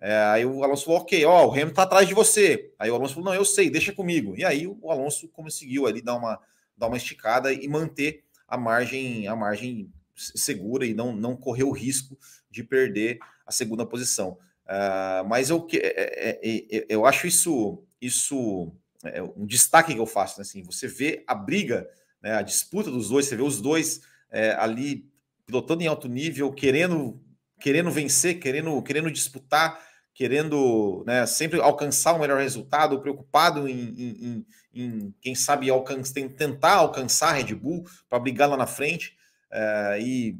É, 0.00 0.16
aí 0.24 0.46
o 0.46 0.62
Alonso 0.62 0.84
falou, 0.84 1.00
ok, 1.00 1.24
ó, 1.24 1.46
o 1.46 1.50
Hamilton 1.50 1.74
tá 1.74 1.82
atrás 1.82 2.06
de 2.06 2.14
você. 2.14 2.72
Aí 2.78 2.90
o 2.90 2.94
Alonso 2.94 3.14
falou, 3.14 3.30
não, 3.30 3.34
eu 3.34 3.44
sei, 3.44 3.68
deixa 3.68 3.92
comigo. 3.92 4.34
E 4.36 4.44
aí 4.44 4.66
o 4.66 4.90
Alonso 4.90 5.28
conseguiu 5.28 5.86
ali 5.86 6.00
dar 6.00 6.14
uma, 6.14 6.40
dar 6.76 6.86
uma 6.86 6.96
esticada 6.96 7.52
e 7.52 7.66
manter 7.66 8.24
a 8.46 8.56
margem, 8.56 9.26
a 9.26 9.34
margem 9.34 9.92
segura 10.14 10.86
e 10.86 10.94
não, 10.94 11.14
não 11.14 11.36
correr 11.36 11.64
o 11.64 11.72
risco 11.72 12.16
de 12.50 12.62
perder 12.62 13.18
a 13.46 13.52
segunda 13.52 13.84
posição. 13.84 14.38
Uh, 14.64 15.26
mas 15.26 15.50
eu, 15.50 15.66
é 15.72 15.76
é, 15.76 16.40
é, 16.42 16.76
é, 16.78 16.86
eu 16.88 17.06
acho 17.06 17.26
isso, 17.26 17.82
isso 18.00 18.72
é 19.02 19.22
um 19.22 19.46
destaque 19.46 19.94
que 19.94 20.00
eu 20.00 20.06
faço. 20.06 20.38
Né? 20.38 20.42
Assim, 20.42 20.62
você 20.62 20.86
vê 20.86 21.24
a 21.26 21.34
briga, 21.34 21.88
né, 22.22 22.34
a 22.34 22.42
disputa 22.42 22.90
dos 22.90 23.08
dois, 23.08 23.26
você 23.26 23.36
vê 23.36 23.42
os 23.42 23.60
dois 23.60 24.02
é, 24.30 24.52
ali 24.52 25.08
pilotando 25.46 25.82
em 25.82 25.86
alto 25.86 26.08
nível, 26.08 26.52
querendo, 26.52 27.18
querendo 27.58 27.90
vencer, 27.90 28.38
querendo, 28.38 28.82
querendo 28.82 29.10
disputar, 29.10 29.80
querendo 30.18 31.04
né, 31.06 31.24
sempre 31.26 31.60
alcançar 31.60 32.12
o 32.12 32.18
melhor 32.18 32.40
resultado, 32.40 33.00
preocupado 33.00 33.68
em, 33.68 33.78
em, 33.78 34.16
em, 34.26 34.46
em 34.74 35.14
quem 35.20 35.32
sabe 35.32 35.68
tentar 36.36 36.74
alcançar 36.74 37.28
a 37.28 37.32
Red 37.34 37.54
Bull 37.54 37.84
para 38.10 38.18
brigar 38.18 38.48
lá 38.48 38.56
na 38.56 38.66
frente. 38.66 39.16
É, 39.48 39.98
e 40.02 40.36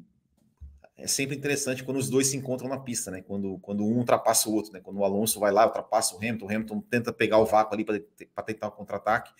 é 0.96 1.06
sempre 1.06 1.36
interessante 1.36 1.84
quando 1.84 1.96
os 1.96 2.10
dois 2.10 2.26
se 2.26 2.36
encontram 2.36 2.68
na 2.68 2.80
pista, 2.80 3.12
né? 3.12 3.22
Quando, 3.22 3.56
quando 3.60 3.84
um 3.84 3.98
ultrapassa 3.98 4.48
o 4.48 4.52
outro, 4.52 4.72
né? 4.72 4.80
Quando 4.80 4.96
o 4.96 5.04
Alonso 5.04 5.38
vai 5.38 5.52
lá, 5.52 5.64
ultrapassa 5.64 6.16
o 6.16 6.18
Hamilton, 6.18 6.46
o 6.46 6.48
Hamilton 6.48 6.80
tenta 6.80 7.12
pegar 7.12 7.38
o 7.38 7.46
vácuo 7.46 7.74
ali 7.74 7.84
para 7.84 8.42
tentar 8.42 8.66
o 8.66 8.72
contra-ataque. 8.72 9.30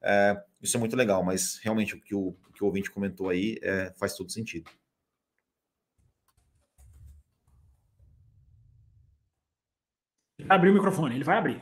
É, 0.00 0.40
isso 0.62 0.76
é 0.76 0.80
muito 0.80 0.94
legal, 0.94 1.24
mas 1.24 1.58
realmente 1.60 1.96
o 1.96 2.00
que 2.00 2.14
o, 2.14 2.28
o, 2.28 2.52
que 2.54 2.62
o 2.62 2.66
ouvinte 2.66 2.88
comentou 2.88 3.30
aí 3.30 3.58
é, 3.62 3.92
faz 3.96 4.14
todo 4.14 4.30
sentido. 4.30 4.70
Abriu 10.48 10.72
o 10.72 10.74
microfone, 10.74 11.14
ele 11.14 11.24
vai 11.24 11.38
abrir. 11.38 11.60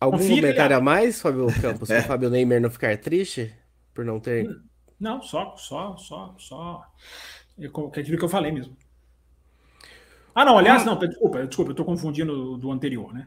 Algum 0.00 0.18
Confia 0.18 0.36
comentário 0.36 0.76
a 0.76 0.80
mais, 0.80 1.20
Fábio 1.20 1.46
Campos, 1.60 1.88
é. 1.90 1.96
para 1.96 2.04
o 2.04 2.08
Fábio 2.08 2.30
Neymer 2.30 2.60
não 2.60 2.70
ficar 2.70 2.96
triste 2.98 3.54
por 3.94 4.04
não 4.04 4.18
ter 4.18 4.48
não, 5.02 5.20
só, 5.20 5.56
só, 5.56 5.96
só, 5.96 6.32
só. 6.38 6.86
Aquilo 7.58 7.90
que 7.90 8.24
eu 8.24 8.28
falei 8.28 8.52
mesmo. 8.52 8.76
Ah, 10.32 10.44
não, 10.44 10.56
aliás, 10.56 10.84
não, 10.84 10.96
desculpa, 10.96 11.44
desculpa, 11.44 11.70
eu 11.70 11.72
estou 11.72 11.84
confundindo 11.84 12.56
do 12.56 12.70
anterior, 12.70 13.12
né? 13.12 13.26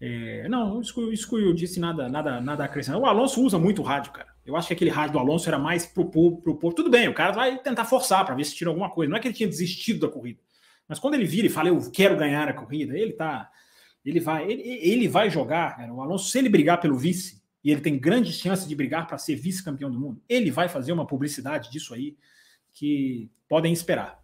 É, 0.00 0.48
não, 0.48 0.80
isso, 0.80 1.12
isso 1.12 1.28
que 1.28 1.36
eu 1.36 1.52
disse 1.52 1.78
nada, 1.78 2.08
nada, 2.08 2.40
nada 2.40 2.64
acrescentar. 2.64 2.98
O 2.98 3.04
Alonso 3.04 3.44
usa 3.44 3.58
muito 3.58 3.82
rádio, 3.82 4.12
cara. 4.12 4.30
Eu 4.46 4.56
acho 4.56 4.68
que 4.68 4.72
aquele 4.72 4.88
rádio 4.88 5.12
do 5.12 5.18
Alonso 5.18 5.46
era 5.46 5.58
mais 5.58 5.84
pro 5.84 6.06
povo, 6.06 6.40
pro 6.40 6.56
povo. 6.56 6.74
Tudo 6.74 6.88
bem, 6.88 7.06
o 7.06 7.12
cara 7.12 7.32
vai 7.32 7.58
tentar 7.58 7.84
forçar 7.84 8.24
para 8.24 8.34
ver 8.34 8.44
se 8.44 8.56
tira 8.56 8.70
alguma 8.70 8.88
coisa. 8.88 9.10
Não 9.10 9.18
é 9.18 9.20
que 9.20 9.28
ele 9.28 9.34
tinha 9.34 9.48
desistido 9.48 10.00
da 10.00 10.08
corrida. 10.08 10.40
Mas 10.88 10.98
quando 10.98 11.14
ele 11.14 11.26
vira 11.26 11.46
e 11.46 11.50
fala, 11.50 11.68
eu 11.68 11.78
quero 11.90 12.16
ganhar 12.16 12.48
a 12.48 12.54
corrida, 12.54 12.96
ele 12.96 13.12
tá. 13.12 13.50
Ele 14.04 14.20
vai, 14.20 14.50
ele, 14.50 14.62
ele 14.62 15.08
vai 15.08 15.28
jogar, 15.28 15.76
cara. 15.76 15.92
O 15.92 16.00
Alonso, 16.00 16.30
se 16.30 16.38
ele 16.38 16.48
brigar 16.48 16.80
pelo 16.80 16.96
vice, 16.96 17.40
e 17.62 17.70
ele 17.70 17.80
tem 17.80 17.98
grande 17.98 18.32
chance 18.32 18.66
de 18.66 18.74
brigar 18.74 19.06
para 19.06 19.18
ser 19.18 19.36
vice-campeão 19.36 19.90
do 19.90 20.00
mundo, 20.00 20.22
ele 20.28 20.50
vai 20.50 20.68
fazer 20.68 20.92
uma 20.92 21.06
publicidade 21.06 21.70
disso 21.70 21.92
aí 21.94 22.16
que 22.72 23.30
podem 23.48 23.72
esperar. 23.72 24.18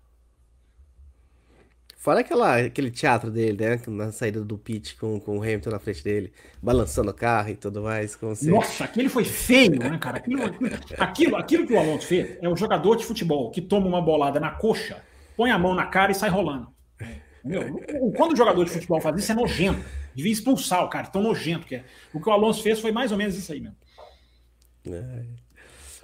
Fora 1.98 2.20
aquela, 2.20 2.58
aquele 2.58 2.88
teatro 2.90 3.32
dele, 3.32 3.64
né? 3.64 3.82
Na 3.88 4.12
saída 4.12 4.44
do 4.44 4.56
pit 4.56 4.94
com, 4.94 5.18
com 5.18 5.38
o 5.38 5.42
Hamilton 5.42 5.70
na 5.70 5.78
frente 5.80 6.04
dele, 6.04 6.32
balançando 6.62 7.10
o 7.10 7.14
carro 7.14 7.48
e 7.50 7.56
tudo 7.56 7.82
mais. 7.82 8.14
Como 8.14 8.34
se... 8.36 8.48
Nossa, 8.48 8.84
aquele 8.84 9.08
foi 9.08 9.24
feio, 9.24 9.76
né, 9.76 9.98
cara? 9.98 10.18
Aquilo, 10.18 10.42
aquilo, 10.98 11.36
aquilo 11.36 11.66
que 11.66 11.72
o 11.72 11.78
Alonso 11.78 12.06
fez 12.06 12.38
é 12.40 12.48
um 12.48 12.56
jogador 12.56 12.94
de 12.94 13.04
futebol 13.04 13.50
que 13.50 13.60
toma 13.60 13.88
uma 13.88 14.00
bolada 14.00 14.38
na 14.38 14.52
coxa, 14.52 15.02
põe 15.36 15.50
a 15.50 15.58
mão 15.58 15.74
na 15.74 15.86
cara 15.86 16.12
e 16.12 16.14
sai 16.14 16.30
rolando. 16.30 16.75
Meu, 17.46 18.12
quando 18.16 18.32
o 18.32 18.36
jogador 18.36 18.64
de 18.64 18.70
futebol 18.70 19.00
faz 19.00 19.16
isso, 19.16 19.32
é 19.32 19.34
nojento. 19.34 19.84
Devia 20.14 20.32
expulsar 20.32 20.84
o 20.84 20.88
cara, 20.88 21.06
tão 21.06 21.22
nojento 21.22 21.66
que 21.66 21.76
é. 21.76 21.84
O 22.12 22.20
que 22.20 22.28
o 22.28 22.32
Alonso 22.32 22.62
fez 22.62 22.80
foi 22.80 22.90
mais 22.90 23.12
ou 23.12 23.18
menos 23.18 23.36
isso 23.36 23.52
aí 23.52 23.60
mesmo. 23.60 23.76
É. 24.88 25.46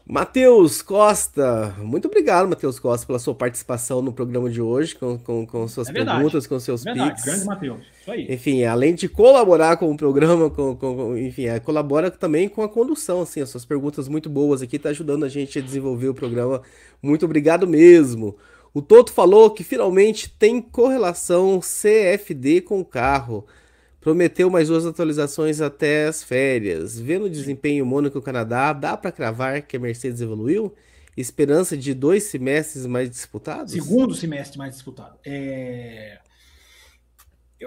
Matheus 0.05 0.83
Costa, 0.83 1.77
muito 1.79 2.09
obrigado, 2.09 2.49
Matheus 2.49 2.79
Costa, 2.81 3.07
pela 3.07 3.21
sua 3.21 3.37
participação 3.37 4.03
no 4.03 4.13
programa 4.13 4.51
de 4.51 4.61
hoje, 4.61 4.97
com, 4.97 5.17
com, 5.17 5.47
com 5.47 5.69
suas 5.69 5.89
é 5.89 5.93
perguntas, 5.93 6.45
com 6.45 6.59
seus 6.59 6.85
é 6.85 6.93
verdade, 6.93 7.23
Grande 7.23 7.45
Matheus, 7.45 7.81
isso 8.01 8.11
aí. 8.11 8.27
Enfim, 8.29 8.65
além 8.65 8.97
de 8.97 9.09
colaborar 9.09 9.77
com 9.77 9.91
o 9.91 9.97
programa, 9.97 10.51
com, 10.51 10.75
com, 10.75 11.17
enfim, 11.17 11.45
é, 11.45 11.61
colabora 11.61 12.11
também 12.11 12.49
com 12.49 12.63
a 12.63 12.69
condução, 12.69 13.23
assim, 13.23 13.41
as 13.41 13.51
suas 13.51 13.65
perguntas 13.65 14.09
muito 14.09 14.29
boas 14.29 14.61
aqui, 14.61 14.77
tá 14.77 14.89
ajudando 14.89 15.25
a 15.25 15.29
gente 15.29 15.61
a 15.61 15.63
desenvolver 15.63 16.09
o 16.09 16.15
programa. 16.15 16.63
Muito 17.01 17.25
obrigado 17.25 17.67
mesmo. 17.67 18.37
O 18.75 18.81
Toto 18.81 19.13
falou 19.13 19.51
que 19.51 19.63
finalmente 19.63 20.31
tem 20.31 20.61
correlação 20.61 21.61
CFD 21.61 22.63
com 22.63 22.81
o 22.81 22.85
carro. 22.85 23.47
Prometeu 24.01 24.51
mais 24.51 24.69
duas 24.69 24.87
atualizações 24.87 25.61
até 25.61 26.07
as 26.07 26.25
férias. 26.25 26.99
Vendo 26.99 27.27
o 27.27 27.31
desempenho 27.31 27.87
Mônaco-Canadá, 27.87 28.73
dá 28.73 28.97
para 28.97 29.13
cravar 29.13 29.63
que 29.63 29.77
a 29.77 29.81
Mercedes 29.81 30.21
evoluiu? 30.21 30.75
Esperança 31.17 31.77
de 31.77 31.93
dois 31.93 32.25
semestres 32.25 32.87
mais 32.87 33.11
disputados? 33.11 33.73
Segundo 33.73 34.15
semestre 34.15 34.59
mais 34.59 34.75
disputado. 34.75 35.19
É... 35.25 36.19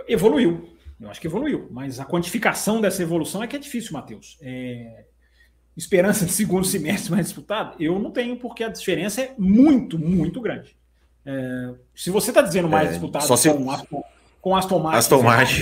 Evoluiu. 0.08 0.70
Eu 1.00 1.10
acho 1.10 1.22
que 1.22 1.28
evoluiu. 1.28 1.68
Mas 1.72 2.00
a 2.00 2.06
quantificação 2.06 2.82
dessa 2.82 3.04
evolução 3.04 3.44
é 3.44 3.48
que 3.48 3.56
é 3.56 3.60
difícil, 3.60 3.94
Matheus. 3.94 4.38
É 4.42 5.06
esperança 5.76 6.26
de 6.26 6.32
segundo 6.32 6.66
semestre 6.66 7.12
mais 7.12 7.26
disputado? 7.26 7.76
Eu 7.82 8.00
não 8.00 8.12
tenho, 8.12 8.38
porque 8.38 8.64
a 8.64 8.70
diferença 8.70 9.22
é 9.22 9.36
muito, 9.38 10.00
muito 10.00 10.40
grande. 10.40 10.76
É, 11.26 11.74
se 11.96 12.10
você 12.10 12.32
está 12.32 12.42
dizendo 12.42 12.70
mais 12.70 12.90
é, 12.90 12.92
disputado 12.92 13.28
com, 13.28 13.38
se... 13.38 13.50
Aston, 13.50 14.04
com 14.42 14.56
Aston 14.56 14.80
Martin. 14.80 14.98
Aston 14.98 15.24
Martin. 15.24 15.62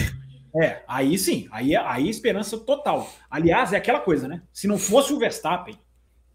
É, 0.62 0.84
aí 0.88 1.18
sim, 1.18 1.48
aí, 1.52 1.76
aí 1.76 2.10
esperança 2.10 2.58
total. 2.58 3.10
Aliás, 3.30 3.74
é 3.74 3.78
aquela 3.78 4.00
coisa, 4.00 4.28
né? 4.28 4.44
Se 4.52 4.68
não 4.68 4.78
fosse 4.78 5.14
o 5.14 5.18
Verstappen, 5.18 5.78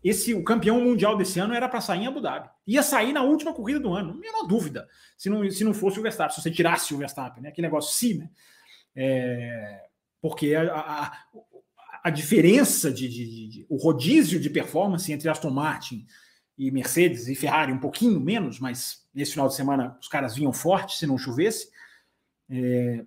esse 0.02 0.34
o 0.34 0.42
campeão 0.42 0.80
mundial 0.80 1.16
desse 1.16 1.38
ano 1.38 1.55
era 1.55 1.68
para 1.68 1.80
sair 1.80 2.02
em 2.02 2.06
Abu 2.06 2.20
Dhabi. 2.20 2.48
Ia 2.66 2.82
sair 2.82 3.12
na 3.12 3.22
última 3.22 3.52
corrida 3.52 3.78
do 3.78 3.92
ano, 3.92 4.20
não 4.20 4.46
dúvida. 4.46 4.88
Se 5.16 5.28
não, 5.28 5.48
se 5.50 5.64
não 5.64 5.74
fosse 5.74 5.98
o 5.98 6.02
Verstappen, 6.02 6.34
se 6.34 6.42
você 6.42 6.50
tirasse 6.50 6.94
o 6.94 6.98
Verstappen, 6.98 7.42
né? 7.42 7.50
Aquele 7.50 7.66
negócio 7.66 7.94
sim, 7.94 8.14
né? 8.14 8.30
É, 8.96 9.84
porque 10.20 10.55
a, 10.55 10.74
a, 10.74 11.12
a 12.05 12.10
diferença 12.10 12.90
de, 12.90 13.09
de, 13.09 13.24
de, 13.26 13.48
de, 13.48 13.66
o 13.68 13.76
rodízio 13.76 14.40
de 14.40 14.50
performance 14.50 15.12
entre 15.12 15.28
Aston 15.28 15.50
Martin 15.50 16.06
e 16.59 16.72
Mercedes 16.72 17.28
e 17.28 17.36
Ferrari 17.36 17.72
um 17.72 17.78
pouquinho 17.78 18.18
menos, 18.18 18.59
mas 18.59 19.06
nesse 19.14 19.32
final 19.32 19.47
de 19.47 19.55
semana 19.55 19.97
os 20.01 20.09
caras 20.09 20.35
vinham 20.35 20.52
fortes 20.52 20.98
se 20.98 21.06
não 21.06 21.16
chovesse. 21.16 21.70
É, 22.51 23.05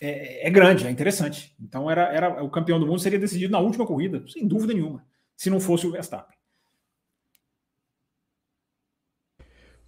é, 0.00 0.48
é, 0.48 0.50
grande, 0.50 0.86
é 0.86 0.90
interessante. 0.90 1.54
Então 1.60 1.88
era, 1.88 2.12
era 2.12 2.42
o 2.42 2.50
campeão 2.50 2.80
do 2.80 2.86
mundo 2.86 2.98
seria 2.98 3.18
decidido 3.18 3.52
na 3.52 3.60
última 3.60 3.86
corrida, 3.86 4.24
sem 4.28 4.46
dúvida 4.46 4.74
nenhuma, 4.74 5.06
se 5.36 5.48
não 5.48 5.60
fosse 5.60 5.86
o 5.86 5.92
Verstappen. 5.92 6.36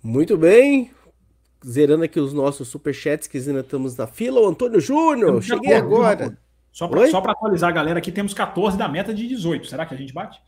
Muito 0.02 0.36
bem. 0.36 0.92
Zerando 1.66 2.04
aqui 2.04 2.18
os 2.18 2.32
nossos 2.32 2.68
superchats 2.68 3.26
que 3.26 3.36
ainda 3.36 3.60
estamos 3.60 3.94
na 3.96 4.06
fila. 4.06 4.40
O 4.40 4.48
Antônio 4.48 4.80
Júnior, 4.80 5.42
cheguei 5.42 5.74
agora. 5.74 6.38
Só 6.72 6.88
para 6.88 7.32
atualizar 7.32 7.68
a 7.68 7.72
galera 7.72 7.98
aqui, 7.98 8.10
temos 8.10 8.32
14 8.32 8.78
da 8.78 8.88
meta 8.88 9.12
de 9.12 9.26
18. 9.26 9.66
Será 9.66 9.84
que 9.84 9.92
a 9.92 9.96
gente 9.96 10.12
bate? 10.14 10.40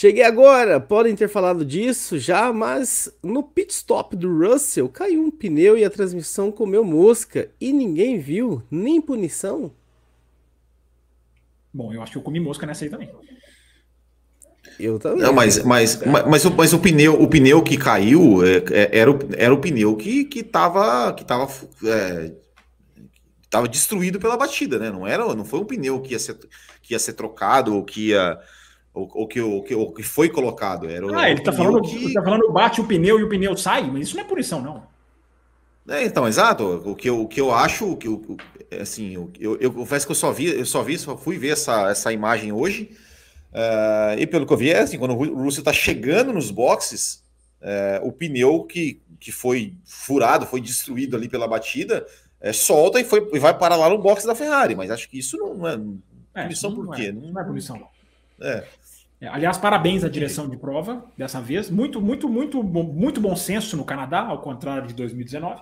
Cheguei 0.00 0.22
agora, 0.22 0.78
podem 0.78 1.16
ter 1.16 1.28
falado 1.28 1.64
disso 1.64 2.20
já, 2.20 2.52
mas 2.52 3.12
no 3.20 3.42
pit 3.42 3.72
stop 3.72 4.14
do 4.14 4.32
Russell 4.32 4.88
caiu 4.88 5.24
um 5.24 5.28
pneu 5.28 5.76
e 5.76 5.84
a 5.84 5.90
transmissão 5.90 6.52
comeu 6.52 6.84
mosca 6.84 7.50
e 7.60 7.72
ninguém 7.72 8.16
viu, 8.16 8.62
nem 8.70 9.00
punição. 9.00 9.72
Bom, 11.74 11.92
eu 11.92 12.00
acho 12.00 12.12
que 12.12 12.18
eu 12.18 12.22
comi 12.22 12.38
mosca 12.38 12.64
nessa 12.64 12.84
aí 12.84 12.90
também. 12.90 13.10
Eu 14.78 15.00
também. 15.00 15.20
Não, 15.20 15.32
mas, 15.32 15.64
mas, 15.64 16.00
mas, 16.06 16.26
mas, 16.28 16.44
o, 16.44 16.54
mas 16.54 16.72
o 16.72 16.78
pneu, 16.78 17.20
o 17.20 17.26
pneu 17.26 17.60
que 17.60 17.76
caiu 17.76 18.46
é, 18.46 18.58
é, 18.70 18.98
era, 19.00 19.10
o, 19.10 19.18
era 19.36 19.52
o 19.52 19.60
pneu 19.60 19.96
que, 19.96 20.24
que 20.26 20.44
tava, 20.44 21.12
que 21.12 21.24
tava, 21.24 21.52
é, 21.84 22.34
tava 23.50 23.66
destruído 23.66 24.20
pela 24.20 24.36
batida, 24.36 24.78
né? 24.78 24.92
Não 24.92 25.04
era, 25.04 25.34
não 25.34 25.44
foi 25.44 25.58
um 25.58 25.64
pneu 25.64 26.00
que 26.00 26.12
ia 26.12 26.20
ser, 26.20 26.38
que 26.80 26.94
ia 26.94 27.00
ser 27.00 27.14
trocado 27.14 27.74
ou 27.74 27.84
que 27.84 28.10
ia 28.10 28.38
o, 28.98 29.22
o, 29.22 29.26
que, 29.26 29.40
o, 29.40 29.62
que, 29.62 29.74
o 29.74 29.92
que 29.92 30.02
foi 30.02 30.28
colocado. 30.28 30.88
Era 30.88 31.06
ah, 31.16 31.30
ele 31.30 31.42
tá 31.42 31.52
falando, 31.52 31.82
que... 31.82 32.12
tá 32.12 32.22
falando 32.22 32.50
bate 32.50 32.80
o 32.80 32.84
pneu 32.84 33.18
e 33.18 33.22
o 33.22 33.28
pneu 33.28 33.56
sai, 33.56 33.90
mas 33.90 34.08
isso 34.08 34.16
não 34.16 34.24
é 34.24 34.26
punição, 34.26 34.60
não. 34.60 34.82
É, 35.88 36.04
então, 36.04 36.28
exato. 36.28 36.82
O 36.84 36.94
que 36.94 37.08
eu, 37.08 37.22
o 37.22 37.28
que 37.28 37.40
eu 37.40 37.52
acho, 37.54 37.96
que 37.96 38.06
eu, 38.06 38.36
assim, 38.80 39.30
eu, 39.38 39.56
eu 39.58 39.72
confesso 39.72 40.06
que 40.06 40.12
eu 40.12 40.16
só 40.16 40.32
vi, 40.32 40.46
eu 40.46 40.66
só 40.66 40.82
vi, 40.82 40.98
só 40.98 41.16
fui 41.16 41.38
ver 41.38 41.50
essa, 41.50 41.90
essa 41.90 42.12
imagem 42.12 42.52
hoje. 42.52 42.90
Uh, 43.50 44.18
e 44.18 44.26
pelo 44.26 44.46
que 44.46 44.52
eu 44.52 44.56
vi, 44.56 44.70
é 44.70 44.80
assim, 44.80 44.98
quando 44.98 45.14
o 45.14 45.42
Russell 45.42 45.64
tá 45.64 45.72
chegando 45.72 46.32
nos 46.32 46.50
boxes, 46.50 47.24
é, 47.60 48.00
o 48.04 48.12
pneu 48.12 48.64
que, 48.64 49.00
que 49.18 49.32
foi 49.32 49.74
furado, 49.84 50.46
foi 50.46 50.60
destruído 50.60 51.16
ali 51.16 51.28
pela 51.28 51.48
batida, 51.48 52.06
é, 52.40 52.52
solta 52.52 53.00
e, 53.00 53.04
foi, 53.04 53.28
e 53.32 53.38
vai 53.38 53.56
parar 53.56 53.76
lá 53.76 53.88
no 53.88 53.98
box 53.98 54.26
da 54.26 54.34
Ferrari. 54.34 54.76
Mas 54.76 54.90
acho 54.90 55.08
que 55.08 55.18
isso 55.18 55.36
não 55.36 55.66
é, 55.66 55.78
é 56.34 56.42
punição 56.42 56.74
por 56.74 56.94
quê? 56.94 57.10
Não, 57.10 57.32
não 57.32 57.40
é 57.40 57.44
punição, 57.44 57.78
não. 57.78 57.88
É. 58.46 58.64
É, 59.20 59.26
aliás, 59.26 59.58
parabéns 59.58 60.04
à 60.04 60.08
direção 60.08 60.48
de 60.48 60.56
prova 60.56 61.04
dessa 61.16 61.40
vez. 61.40 61.68
Muito, 61.68 62.00
muito, 62.00 62.28
muito, 62.28 62.62
muito 62.62 63.20
bom 63.20 63.34
senso 63.34 63.76
no 63.76 63.84
Canadá, 63.84 64.20
ao 64.20 64.40
contrário 64.40 64.86
de 64.86 64.94
2019. 64.94 65.60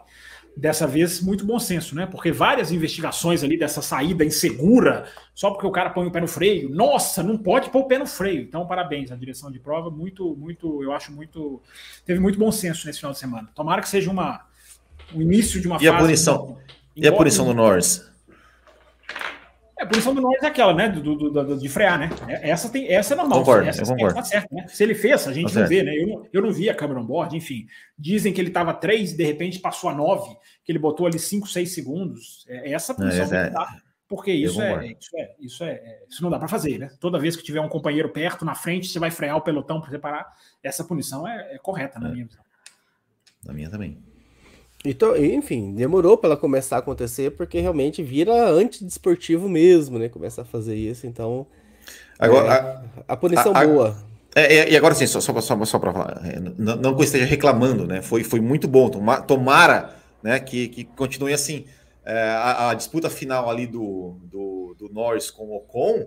Dessa 0.54 0.86
vez, 0.86 1.20
muito 1.20 1.44
bom 1.44 1.58
senso, 1.58 1.94
né? 1.94 2.06
Porque 2.06 2.32
várias 2.32 2.72
investigações 2.72 3.44
ali 3.44 3.58
dessa 3.58 3.82
saída 3.82 4.24
insegura, 4.24 5.06
só 5.34 5.50
porque 5.50 5.66
o 5.66 5.70
cara 5.70 5.90
põe 5.90 6.06
o 6.06 6.10
pé 6.10 6.20
no 6.20 6.28
freio. 6.28 6.70
Nossa, 6.70 7.22
não 7.22 7.36
pode 7.36 7.68
pôr 7.68 7.80
o 7.80 7.84
pé 7.84 7.98
no 7.98 8.06
freio. 8.06 8.42
Então, 8.42 8.66
parabéns 8.66 9.10
à 9.10 9.16
direção 9.16 9.50
de 9.50 9.58
prova. 9.58 9.90
Muito, 9.90 10.34
muito, 10.34 10.82
eu 10.82 10.92
acho 10.92 11.12
muito. 11.12 11.62
Teve 12.06 12.20
muito 12.20 12.38
bom 12.38 12.50
senso 12.50 12.86
nesse 12.86 13.00
final 13.00 13.12
de 13.12 13.18
semana. 13.18 13.50
Tomara 13.54 13.82
que 13.82 13.88
seja 13.88 14.10
uma, 14.10 14.46
o 15.14 15.20
início 15.20 15.60
de 15.60 15.66
uma 15.66 15.76
e 15.76 15.80
fase. 15.80 15.88
A 15.88 15.98
punição, 15.98 16.58
e 16.94 17.06
a 17.06 17.12
punição 17.12 17.44
do 17.44 17.54
Norris? 17.54 18.15
É, 19.78 19.84
a 19.84 19.86
punição 19.86 20.14
do 20.14 20.20
Norris 20.20 20.42
é 20.42 20.46
aquela, 20.46 20.72
né? 20.72 20.88
Do, 20.88 21.14
do, 21.14 21.30
do, 21.30 21.58
de 21.58 21.68
frear, 21.68 21.98
né? 21.98 22.08
É, 22.28 22.50
essa, 22.50 22.68
tem, 22.68 22.88
essa 22.88 23.14
é 23.14 23.16
normal. 23.16 23.40
Concordo, 23.40 23.68
essa, 23.68 23.82
eu 23.82 23.86
concordo. 23.86 24.14
Tá 24.14 24.22
certo, 24.22 24.54
né? 24.54 24.66
Se 24.68 24.82
ele 24.82 24.94
fez, 24.94 25.28
a 25.28 25.32
gente 25.32 25.52
tá 25.52 25.60
não 25.60 25.66
certo. 25.66 25.68
vê, 25.68 25.82
né? 25.82 25.94
Eu 25.94 26.06
não, 26.06 26.28
eu 26.32 26.42
não 26.42 26.52
vi 26.52 26.70
a 26.70 26.74
câmera 26.74 27.00
on 27.00 27.04
board, 27.04 27.36
enfim. 27.36 27.66
Dizem 27.98 28.32
que 28.32 28.40
ele 28.40 28.48
estava 28.48 28.72
3 28.72 29.12
e 29.12 29.16
de 29.16 29.24
repente 29.24 29.58
passou 29.58 29.90
a 29.90 29.94
9, 29.94 30.34
que 30.64 30.72
ele 30.72 30.78
botou 30.78 31.06
ali 31.06 31.18
5, 31.18 31.46
6 31.46 31.74
segundos. 31.74 32.46
É, 32.48 32.72
essa 32.72 32.94
punição 32.94 33.26
não, 33.26 33.36
é, 33.36 33.50
dá, 33.50 33.66
porque 34.08 34.30
isso 34.30 34.62
é, 34.62 34.86
isso 34.98 35.16
é, 35.16 35.34
isso 35.40 35.64
é, 35.64 35.98
isso 36.08 36.22
não 36.22 36.30
dá 36.30 36.38
para 36.38 36.48
fazer, 36.48 36.78
né? 36.78 36.90
Toda 37.00 37.18
vez 37.18 37.36
que 37.36 37.42
tiver 37.42 37.60
um 37.60 37.68
companheiro 37.68 38.08
perto, 38.08 38.44
na 38.44 38.54
frente, 38.54 38.88
você 38.88 38.98
vai 38.98 39.10
frear 39.10 39.36
o 39.36 39.42
pelotão 39.42 39.80
para 39.80 39.90
separar. 39.90 40.32
Essa 40.62 40.84
punição 40.84 41.26
é, 41.26 41.54
é 41.54 41.58
correta, 41.58 41.98
na 41.98 42.08
minha 42.08 42.24
visão. 42.24 42.42
Na 43.44 43.52
minha 43.52 43.68
também. 43.68 44.00
Então, 44.84 45.16
enfim, 45.16 45.74
demorou 45.74 46.16
para 46.16 46.30
ela 46.30 46.36
começar 46.36 46.76
a 46.76 46.78
acontecer, 46.78 47.32
porque 47.32 47.58
realmente 47.60 48.02
vira 48.02 48.32
antidesportivo 48.50 49.48
mesmo, 49.48 49.98
né? 49.98 50.08
Começa 50.08 50.42
a 50.42 50.44
fazer 50.44 50.76
isso, 50.76 51.06
então. 51.06 51.46
Agora, 52.18 52.46
é, 52.46 53.00
a, 53.08 53.14
a 53.14 53.16
punição 53.16 53.56
a, 53.56 53.66
boa. 53.66 53.96
É, 54.34 54.56
é, 54.56 54.70
e 54.70 54.76
agora 54.76 54.94
sim, 54.94 55.06
só, 55.06 55.20
só, 55.20 55.40
só, 55.40 55.64
só 55.64 55.78
para 55.78 55.92
falar, 55.92 56.20
é, 56.24 56.38
não, 56.38 56.76
não 56.76 56.94
que 56.94 57.00
eu 57.00 57.04
esteja 57.04 57.24
reclamando, 57.24 57.86
né? 57.86 58.02
Foi, 58.02 58.22
foi 58.22 58.40
muito 58.40 58.68
bom. 58.68 58.88
Tomara, 58.90 59.22
tomara 59.22 59.96
né, 60.22 60.38
que, 60.38 60.68
que 60.68 60.84
continue 60.84 61.32
assim. 61.32 61.64
É, 62.04 62.20
a, 62.30 62.70
a, 62.70 62.74
disputa 62.74 63.10
final 63.10 63.50
ali 63.50 63.66
do, 63.66 64.16
do, 64.22 64.76
do 64.78 64.88
Norris 64.92 65.28
com 65.28 65.46
o 65.46 65.56
Ocon 65.56 66.06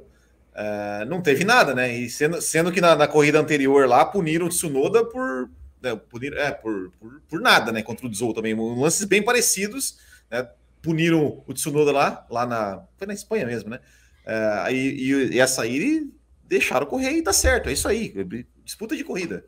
é, 0.56 1.06
não 1.06 1.22
teve 1.22 1.44
nada, 1.44 1.74
né? 1.76 1.94
E 1.94 2.10
sendo, 2.10 2.41
sendo 2.41 2.72
que 2.72 2.80
na, 2.80 2.96
na 2.96 3.08
corrida 3.08 3.40
anterior 3.40 3.88
lá 3.88 4.06
puniram 4.06 4.46
o 4.46 4.50
Tsunoda 4.50 5.04
por, 5.04 5.50
né, 5.82 5.96
por, 5.96 6.24
é, 6.24 6.52
por, 6.52 6.92
por, 7.00 7.22
por, 7.28 7.42
nada, 7.42 7.72
né? 7.72 7.82
Contra 7.82 8.08
o 8.08 8.14
Zou 8.14 8.34
também. 8.34 8.56
Lances 8.56 9.06
bem 9.06 9.24
parecidos, 9.24 9.98
né? 10.30 10.48
Puniram 10.82 11.44
o 11.46 11.54
Tsunoda 11.54 11.92
lá, 11.92 12.26
lá 12.30 12.46
na. 12.46 12.84
Foi 12.98 13.08
na 13.08 13.14
Espanha 13.14 13.46
mesmo, 13.46 13.70
né? 13.70 13.80
É, 14.26 14.74
e, 14.74 15.34
e 15.34 15.40
essa 15.40 15.64
aí 15.64 16.08
deixaram 16.44 16.86
correr 16.86 17.12
e 17.12 17.22
tá 17.22 17.34
certo, 17.34 17.70
é 17.70 17.74
isso 17.74 17.88
aí. 17.88 18.14
Disputa 18.64 18.96
de 18.96 19.04
corrida. 19.04 19.46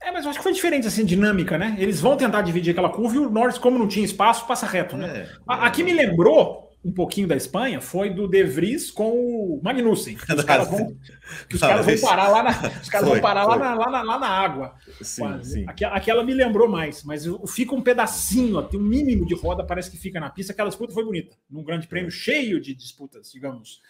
É, 0.00 0.10
mas 0.10 0.24
eu 0.24 0.30
acho 0.30 0.40
que 0.40 0.42
foi 0.42 0.52
diferente 0.52 0.86
assim, 0.86 1.04
dinâmica, 1.04 1.56
né? 1.56 1.76
Eles 1.78 2.00
vão 2.00 2.16
tentar 2.16 2.42
dividir 2.42 2.72
aquela 2.72 2.90
curva 2.90 3.14
e 3.14 3.18
o 3.18 3.30
Norris, 3.30 3.56
como 3.56 3.78
não 3.78 3.86
tinha 3.86 4.04
espaço, 4.04 4.46
passa 4.46 4.66
reto, 4.66 4.96
né? 4.96 5.08
É, 5.08 5.28
Aqui 5.46 5.84
me 5.84 5.92
lembrou 5.92 6.71
um 6.84 6.92
pouquinho 6.92 7.28
da 7.28 7.36
Espanha 7.36 7.80
foi 7.80 8.10
do 8.10 8.26
De 8.26 8.42
Vries 8.42 8.90
com 8.90 9.10
o 9.12 9.60
Magnussen. 9.62 10.16
Que 10.16 10.34
os 10.34 10.42
caras 10.44 10.68
vão, 10.68 10.96
os 11.52 11.60
caras 11.60 11.86
vão 11.86 12.00
parar 12.00 12.28
lá 12.28 12.42
na, 12.42 12.50
os 12.50 12.88
caras 12.88 13.08
foi, 13.08 13.18
vão 13.18 13.20
parar 13.20 13.44
lá 13.44 13.56
na, 13.56 13.74
lá, 13.74 13.90
na, 13.90 14.02
lá 14.02 14.18
na, 14.18 14.28
água. 14.28 14.74
Sim, 15.00 15.42
sim. 15.42 15.64
Aquela, 15.68 15.94
aquela, 15.94 16.24
me 16.24 16.34
lembrou 16.34 16.68
mais, 16.68 17.04
mas 17.04 17.24
fica 17.48 17.74
um 17.74 17.80
pedacinho, 17.80 18.60
tem 18.64 18.80
um 18.80 18.82
mínimo 18.82 19.24
de 19.24 19.34
roda, 19.34 19.64
parece 19.64 19.90
que 19.90 19.96
fica 19.96 20.18
na 20.18 20.30
pista. 20.30 20.52
Aquela 20.52 20.68
disputa 20.68 20.92
foi 20.92 21.04
bonita, 21.04 21.36
num 21.48 21.62
grande 21.62 21.86
prêmio 21.86 22.10
cheio 22.10 22.60
de 22.60 22.74
disputas, 22.74 23.30
digamos 23.30 23.80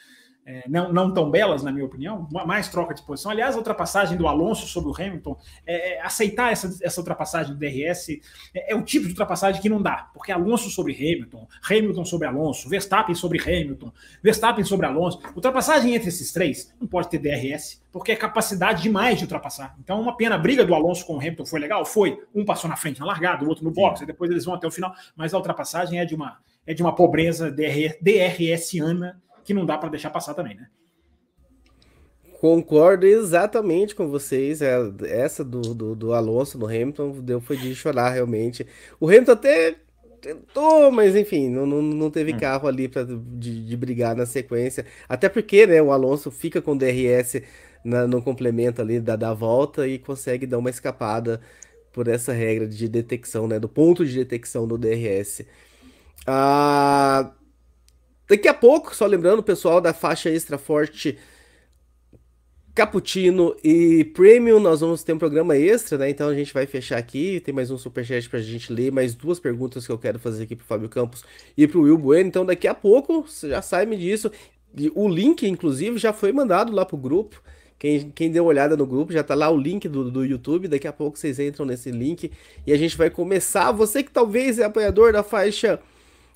é, 0.45 0.65
não, 0.69 0.93
não 0.93 1.15
tão 1.15 1.31
belas, 1.31 1.63
na 1.63 1.71
minha 1.71 1.85
opinião, 1.85 2.29
mais 2.31 2.69
troca 2.69 2.93
de 2.93 3.03
posição. 3.03 3.31
Aliás, 3.31 3.55
a 3.55 3.59
ultrapassagem 3.59 4.17
do 4.17 4.27
Alonso 4.27 4.67
sobre 4.67 4.91
o 4.91 4.95
Hamilton, 4.95 5.37
é, 5.65 5.95
é, 5.95 6.03
aceitar 6.03 6.51
essa, 6.51 6.77
essa 6.83 7.01
ultrapassagem 7.01 7.55
do 7.55 7.59
DRS 7.59 8.09
é, 8.53 8.73
é, 8.73 8.75
o 8.75 8.83
tipo 8.83 9.05
de 9.05 9.13
ultrapassagem 9.13 9.63
que 9.63 9.69
não 9.69 9.81
dá, 9.81 10.11
porque 10.13 10.33
Alonso 10.33 10.69
sobre 10.71 10.95
Hamilton, 10.95 11.47
Hamilton 11.71 12.05
sobre 12.05 12.27
Alonso, 12.27 12.69
Verstappen 12.69 13.15
sobre 13.15 13.41
Hamilton, 13.41 13.93
Verstappen 14.23 14.65
sobre 14.65 14.87
Alonso. 14.87 15.21
Ultrapassagem 15.35 15.95
entre 15.95 16.09
esses 16.09 16.33
três 16.33 16.75
não 16.81 16.89
pode 16.89 17.09
ter 17.09 17.19
DRS, 17.19 17.81
porque 17.93 18.11
é 18.11 18.17
capacidade 18.17 18.83
demais 18.83 19.19
de 19.19 19.25
ultrapassar. 19.25 19.77
Então, 19.79 20.01
uma 20.01 20.17
pena, 20.17 20.35
a 20.35 20.39
briga 20.39 20.65
do 20.65 20.75
Alonso 20.75 21.07
com 21.07 21.15
o 21.15 21.19
Hamilton 21.19 21.47
foi 21.47 21.61
legal? 21.61 21.85
Foi. 21.85 22.19
Um 22.35 22.45
passou 22.45 22.69
na 22.69 22.77
frente 22.77 22.99
na 22.99 23.07
largada, 23.07 23.45
o 23.45 23.49
outro 23.49 23.65
no 23.65 23.71
box, 23.71 24.03
e 24.03 24.07
depois 24.07 24.31
eles 24.31 24.45
vão 24.45 24.55
até 24.55 24.67
o 24.67 24.71
final, 24.71 24.93
mas 25.15 25.33
a 25.33 25.37
ultrapassagem 25.37 26.01
é 26.01 26.05
de 26.05 26.15
uma, 26.15 26.39
é 26.67 26.75
de 26.75 26.83
uma 26.83 26.95
pobreza 26.95 27.51
DR, 27.51 27.97
DRSiana 28.01 29.23
que 29.45 29.55
não 29.55 29.67
dá 29.67 29.79
para 29.79 29.89
deixar 29.89 30.11
passar 30.11 30.35
também, 30.35 30.57
né? 30.57 30.69
Concordo 32.41 33.07
exatamente 33.07 33.95
com 33.95 34.09
vocês. 34.09 34.61
É, 34.61 34.77
essa 35.05 35.45
do, 35.45 35.61
do, 35.61 35.95
do 35.95 36.13
Alonso 36.13 36.59
no 36.59 36.67
Hamilton 36.67 37.21
deu 37.21 37.41
foi 37.41 37.57
de 37.57 37.73
chorar 37.75 38.11
realmente. 38.11 38.67
O 38.99 39.09
Hamilton 39.09 39.33
até 39.33 39.77
tentou, 40.21 40.91
mas 40.91 41.15
enfim, 41.15 41.49
não, 41.49 41.67
não, 41.67 41.83
não 41.83 42.11
teve 42.11 42.33
hum. 42.33 42.39
carro 42.39 42.67
ali 42.67 42.89
para 42.89 43.05
de, 43.05 43.65
de, 43.65 43.77
brigar 43.77 44.17
na 44.17 44.27
sequência. 44.27 44.87
Até 45.09 45.29
porque 45.29 45.67
né, 45.67 45.83
o 45.83 45.93
Alonso 45.93 46.31
fica 46.31 46.61
com 46.61 46.77
DRS 46.77 47.43
na, 47.85 48.07
no 48.07 48.23
complemento 48.23 48.81
ali 48.81 49.01
da, 49.01 49.17
da 49.17 49.35
volta 49.35 49.87
e 49.87 49.99
consegue 49.99 50.47
dar 50.47 50.59
uma 50.59 50.71
escapada 50.71 51.41
por 51.93 52.09
essa 52.09 52.33
regra 52.33 52.67
de 52.67 52.89
detecção, 52.89 53.47
né? 53.47 53.59
Do 53.59 53.69
ponto 53.69 54.05
de 54.07 54.15
detecção 54.17 54.67
do 54.67 54.79
DRS. 54.79 55.45
Ah, 56.27 57.33
Daqui 58.33 58.49
a 58.49 58.55
pouco, 58.55 58.97
só 58.97 59.05
lembrando, 59.05 59.43
pessoal 59.43 59.79
da 59.79 59.93
faixa 59.93 60.31
extra 60.31 60.57
forte 60.57 61.19
Cappuccino 62.75 63.55
e 63.63 64.05
Premium, 64.05 64.59
nós 64.59 64.81
vamos 64.81 65.03
ter 65.03 65.13
um 65.13 65.19
programa 65.19 65.55
extra, 65.55 65.99
né? 65.99 66.09
Então 66.09 66.31
a 66.31 66.35
gente 66.35 66.51
vai 66.55 66.65
fechar 66.65 66.97
aqui. 66.97 67.41
Tem 67.41 67.53
mais 67.53 67.71
um 67.71 67.77
superchat 67.77 68.31
pra 68.31 68.41
gente 68.41 68.73
ler, 68.73 68.91
mais 68.91 69.15
duas 69.15 69.39
perguntas 69.39 69.85
que 69.85 69.93
eu 69.93 69.99
quero 69.99 70.19
fazer 70.19 70.45
aqui 70.45 70.57
pro 70.57 70.65
Fábio 70.65 70.89
Campos 70.89 71.23
e 71.59 71.69
pro 71.69 71.83
Will 71.83 71.99
Bueno. 71.99 72.27
Então 72.27 72.47
daqui 72.47 72.67
a 72.67 72.75
pouco, 72.75 73.21
você 73.29 73.51
já 73.51 73.61
sabe 73.61 73.97
disso. 73.97 74.33
E 74.79 74.91
o 74.95 75.07
link, 75.11 75.47
inclusive, 75.47 75.99
já 75.99 76.15
foi 76.15 76.33
mandado 76.33 76.73
lá 76.73 76.87
pro 76.87 76.97
grupo. 76.97 77.39
Quem, 77.79 78.11
quem 78.15 78.31
deu 78.31 78.47
olhada 78.47 78.79
no 78.79 78.87
grupo, 78.87 79.13
já 79.13 79.23
tá 79.23 79.35
lá 79.35 79.51
o 79.51 79.59
link 79.59 79.87
do, 79.91 80.11
do 80.11 80.25
YouTube. 80.25 80.69
Daqui 80.69 80.89
a 80.89 80.93
pouco 80.95 81.19
vocês 81.19 81.39
entram 81.39 81.67
nesse 81.67 81.91
link 81.91 82.33
e 82.67 82.73
a 82.73 82.79
gente 82.79 82.97
vai 82.97 83.11
começar. 83.11 83.73
Você 83.73 84.03
que 84.03 84.11
talvez 84.11 84.59
é 84.59 84.65
apoiador 84.65 85.13
da 85.13 85.23
faixa 85.23 85.79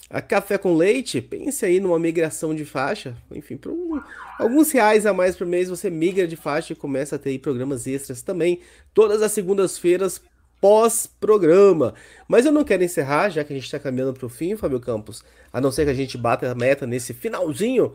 a 0.09 0.23
café 0.23 0.57
com 0.57 0.77
leite, 0.77 1.21
pense 1.21 1.65
aí 1.65 1.81
numa 1.81 1.99
migração 1.99 2.55
de 2.55 2.65
faixa. 2.65 3.17
Enfim, 3.31 3.57
por 3.57 3.73
um, 3.73 4.01
alguns 4.39 4.71
reais 4.71 5.05
a 5.05 5.13
mais 5.13 5.37
por 5.37 5.47
mês 5.47 5.69
você 5.69 5.91
migra 5.91 6.29
de 6.29 6.37
faixa 6.37 6.73
e 6.73 6.77
começa 6.77 7.17
a 7.17 7.19
ter 7.19 7.37
programas 7.39 7.87
extras 7.87 8.23
também. 8.23 8.61
Todas 8.95 9.21
as 9.21 9.33
segundas-feiras 9.33 10.21
pós-programa. 10.61 11.95
Mas 12.29 12.47
eu 12.47 12.53
não 12.53 12.65
quero 12.65 12.85
encerrar, 12.85 13.31
já 13.31 13.43
que 13.43 13.53
a 13.53 13.57
gente 13.57 13.67
está 13.67 13.79
caminhando 13.79 14.15
para 14.15 14.27
o 14.27 14.29
fim, 14.29 14.57
Fábio 14.57 14.81
Campos. 14.81 15.25
A 15.53 15.61
não 15.61 15.73
ser 15.73 15.85
que 15.85 15.91
a 15.91 15.95
gente 15.95 16.17
bata 16.17 16.51
a 16.51 16.55
meta 16.55 16.87
nesse 16.87 17.13
finalzinho. 17.13 17.93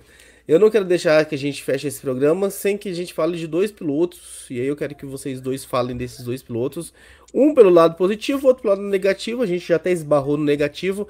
Eu 0.47 0.59
não 0.59 0.69
quero 0.69 0.83
deixar 0.83 1.23
que 1.25 1.35
a 1.35 1.37
gente 1.37 1.63
feche 1.63 1.87
esse 1.87 2.01
programa 2.01 2.49
sem 2.49 2.77
que 2.77 2.89
a 2.89 2.93
gente 2.93 3.13
fale 3.13 3.37
de 3.37 3.47
dois 3.47 3.71
pilotos. 3.71 4.47
E 4.49 4.59
aí 4.59 4.67
eu 4.67 4.75
quero 4.75 4.95
que 4.95 5.05
vocês 5.05 5.39
dois 5.39 5.63
falem 5.63 5.95
desses 5.95 6.25
dois 6.25 6.43
pilotos. 6.43 6.93
Um 7.33 7.53
pelo 7.53 7.69
lado 7.69 7.95
positivo, 7.95 8.47
outro 8.47 8.63
pelo 8.63 8.75
lado 8.75 8.85
negativo. 8.85 9.43
A 9.43 9.45
gente 9.45 9.65
já 9.65 9.77
até 9.77 9.91
esbarrou 9.91 10.37
no 10.37 10.43
negativo 10.43 11.07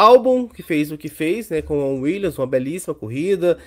álbum 0.00 0.48
que 0.48 0.62
fez 0.62 0.90
o 0.90 0.96
que 0.96 1.08
fez, 1.08 1.50
né, 1.50 1.60
com 1.60 1.76
o 1.76 2.00
Williams, 2.00 2.38
uma 2.38 2.46
belíssima 2.46 2.94
corrida, 2.94 3.58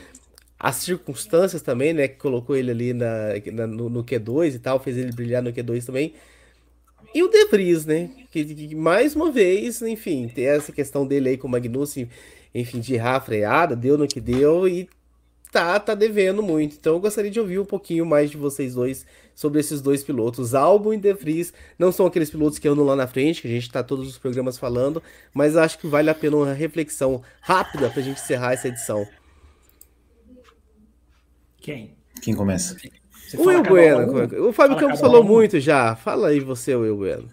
as 0.60 0.78
circunstâncias 0.78 1.62
também, 1.62 1.94
né, 1.94 2.08
que 2.08 2.16
colocou 2.16 2.56
ele 2.56 2.72
ali 2.72 2.94
na, 2.94 3.34
na 3.52 3.68
no, 3.68 3.90
no, 3.90 4.04
Q2 4.04 4.56
e 4.56 4.60
tal, 4.60 4.80
fez 4.80 4.98
ele 4.98 5.12
brilhar 5.12 5.44
no 5.44 5.54
Q2 5.54 5.86
também. 5.86 6.14
E 7.14 7.22
o 7.22 7.30
De 7.30 7.46
Vries, 7.46 7.86
né, 7.86 8.10
que, 8.32 8.44
que, 8.44 8.76
mais 8.76 9.16
uma 9.16 9.32
vez, 9.32 9.82
enfim, 9.84 10.28
tem 10.28 10.46
essa 10.46 10.72
questão 10.72 11.06
dele 11.06 11.30
aí 11.30 11.38
com 11.38 11.48
o 11.48 11.52
Magnussen, 11.52 12.10
enfim, 12.56 12.80
de 12.80 12.96
errar 12.96 13.18
a 13.18 13.22
freada, 13.22 13.76
deu 13.76 13.98
no 13.98 14.08
que 14.08 14.20
deu 14.20 14.68
e 14.68 14.90
tá, 15.54 15.80
tá 15.80 15.94
devendo 15.94 16.42
muito. 16.42 16.76
Então 16.80 16.94
eu 16.94 17.00
gostaria 17.00 17.30
de 17.30 17.40
ouvir 17.40 17.60
um 17.60 17.66
pouquinho 17.66 18.06
mais 18.06 18.32
de 18.32 18.38
vocês 18.38 18.74
dois 18.74 19.06
sobre 19.36 19.60
esses 19.60 19.82
dois 19.82 20.04
pilotos. 20.04 20.56
Albon 20.56 20.96
e 20.96 20.98
De 20.98 21.14
Vries 21.14 21.54
não 21.78 21.92
são 21.92 22.08
aqueles 22.08 22.32
pilotos 22.32 22.58
que 22.58 22.68
andam 22.68 22.84
lá 22.84 22.96
na 22.96 23.06
frente, 23.06 23.44
que 23.44 23.48
a 23.48 23.52
gente 23.52 23.68
está 23.68 23.84
todos 23.84 24.08
os 24.08 24.18
programas 24.18 24.58
falando, 24.58 25.02
mas 25.32 25.56
acho 25.56 25.78
que 25.78 25.86
vale 25.86 26.10
a 26.10 26.16
pena 26.16 26.38
uma 26.38 26.54
reflexão 26.54 27.22
rápida 27.40 27.90
para 27.90 28.02
a 28.02 28.04
gente 28.04 28.20
encerrar 28.20 28.54
essa 28.54 28.68
edição. 28.68 29.08
Quem? 31.62 31.96
Quem 32.22 32.34
começa? 32.34 32.76
o 33.38 33.46
Will 33.46 33.64
Bueno. 33.64 34.48
O 34.48 34.54
Fábio 34.54 34.78
Campos 34.78 35.00
falou 35.00 35.24
um. 35.24 35.28
muito 35.28 35.60
já. 35.60 35.96
Fala 35.96 36.30
aí 36.30 36.40
você, 36.40 36.76
Will 36.76 36.98
Bueno. 36.98 37.30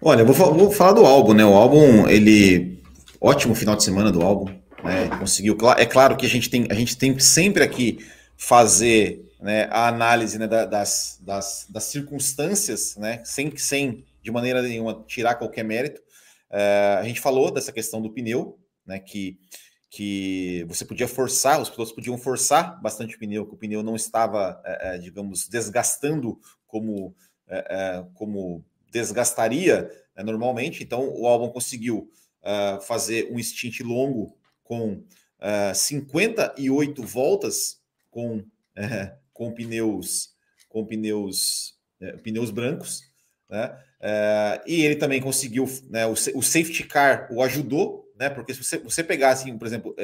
Olha, 0.00 0.22
eu 0.22 0.26
vou, 0.26 0.54
vou 0.54 0.70
falar 0.70 0.92
do 0.92 1.04
álbum, 1.04 1.34
né? 1.34 1.44
O 1.44 1.54
álbum, 1.54 2.08
ele. 2.08 2.80
Ótimo 3.20 3.54
final 3.54 3.76
de 3.76 3.84
semana 3.84 4.10
do 4.10 4.22
álbum. 4.22 4.61
Né? 4.82 5.08
Conseguiu. 5.18 5.56
É 5.76 5.86
claro 5.86 6.16
que 6.16 6.26
a 6.26 6.28
gente 6.28 6.50
tem, 6.50 6.66
a 6.70 6.74
gente 6.74 6.96
tem 6.96 7.18
sempre 7.18 7.62
aqui 7.62 7.98
fazer 8.36 9.32
né, 9.40 9.68
a 9.70 9.88
análise 9.88 10.38
né, 10.38 10.46
das, 10.46 11.18
das, 11.20 11.66
das, 11.68 11.84
circunstâncias, 11.84 12.96
né, 12.96 13.20
sem, 13.24 13.56
sem 13.56 14.04
de 14.22 14.30
maneira 14.30 14.62
nenhuma 14.62 15.04
tirar 15.06 15.34
qualquer 15.34 15.64
mérito. 15.64 16.00
Uh, 16.50 16.98
a 17.00 17.04
gente 17.04 17.20
falou 17.20 17.50
dessa 17.50 17.72
questão 17.72 18.00
do 18.00 18.12
pneu, 18.12 18.58
né, 18.86 19.00
que, 19.00 19.38
que 19.90 20.64
você 20.68 20.84
podia 20.84 21.08
forçar, 21.08 21.60
os 21.60 21.68
pilotos 21.70 21.94
podiam 21.94 22.16
forçar 22.16 22.80
bastante 22.80 23.16
o 23.16 23.18
pneu, 23.18 23.46
que 23.46 23.54
o 23.54 23.58
pneu 23.58 23.82
não 23.82 23.96
estava, 23.96 24.62
uh, 24.64 24.98
digamos, 25.00 25.48
desgastando 25.48 26.38
como, 26.66 27.14
como 28.14 28.64
desgastaria 28.90 29.90
né, 30.16 30.22
normalmente. 30.22 30.82
Então, 30.82 31.06
o 31.14 31.26
álbum 31.26 31.50
conseguiu 31.50 32.08
fazer 32.80 33.28
um 33.30 33.38
stint 33.42 33.80
longo 33.80 34.34
com 34.72 35.04
58 35.74 37.02
voltas 37.02 37.78
com 38.10 38.42
com 39.34 39.52
pneus 39.52 40.30
com 40.66 40.86
pneus 40.86 41.74
é, 42.00 42.12
pneus 42.16 42.50
brancos, 42.50 43.02
né? 43.50 43.78
E 44.66 44.82
ele 44.82 44.96
também 44.96 45.20
conseguiu, 45.20 45.68
né? 45.90 46.06
O, 46.06 46.12
o, 46.12 46.42
safety 46.42 46.84
car 46.84 47.28
o 47.30 47.42
ajudou, 47.42 48.10
né? 48.18 48.30
Porque 48.30 48.54
se 48.54 48.64
você, 48.64 48.78
você 48.78 49.04
pegar 49.04 49.30
assim, 49.30 49.58
por 49.58 49.66
exemplo, 49.66 49.94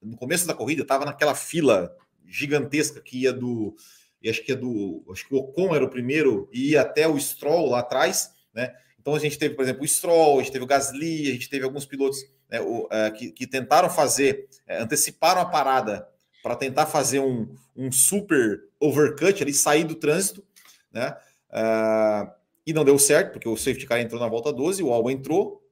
no 0.00 0.16
começo 0.16 0.46
da 0.46 0.54
corrida 0.54 0.80
estava 0.80 1.04
naquela 1.04 1.34
fila 1.34 1.94
gigantesca 2.26 3.00
que 3.00 3.20
ia 3.20 3.32
do, 3.34 3.76
e 4.22 4.30
acho 4.30 4.42
que 4.42 4.52
é 4.52 4.56
do, 4.56 5.04
acho 5.12 5.28
que 5.28 5.34
o 5.34 5.38
Ocon 5.38 5.74
era 5.74 5.84
o 5.84 5.90
primeiro 5.90 6.48
e 6.50 6.70
ia 6.70 6.80
até 6.80 7.06
o 7.06 7.20
Stroll 7.20 7.68
lá 7.68 7.80
atrás, 7.80 8.30
né? 8.54 8.74
Então 8.98 9.14
a 9.14 9.18
gente 9.18 9.38
teve, 9.38 9.54
por 9.54 9.62
exemplo, 9.62 9.84
o 9.84 9.88
Stroll, 9.88 10.40
a 10.40 10.42
gente 10.42 10.52
teve 10.52 10.64
o 10.64 10.68
Gasly, 10.68 11.28
a 11.28 11.32
gente 11.34 11.50
teve 11.50 11.64
alguns 11.64 11.84
pilotos 11.84 12.24
né, 12.50 12.60
o, 12.60 12.84
uh, 12.84 13.12
que, 13.16 13.30
que, 13.32 13.46
tentaram 13.46 13.90
fazer, 13.90 14.48
uh, 14.68 14.82
anteciparam 14.82 15.40
a 15.40 15.46
parada 15.46 16.08
para 16.42 16.56
tentar 16.56 16.86
fazer 16.86 17.20
um, 17.20 17.54
um 17.76 17.90
super 17.90 18.62
overcut 18.80 19.42
ali, 19.42 19.52
sair 19.52 19.84
do 19.84 19.94
trânsito, 19.94 20.44
né? 20.92 21.16
Uh, 21.50 22.30
e 22.66 22.72
não 22.72 22.84
deu 22.84 22.98
certo, 22.98 23.32
porque 23.32 23.48
o 23.48 23.56
safety 23.56 23.86
car 23.86 24.00
entrou 24.00 24.20
na 24.20 24.28
volta 24.28 24.52
12, 24.52 24.82
o 24.82 24.92
Albon 24.92 25.10
entrou 25.10 25.62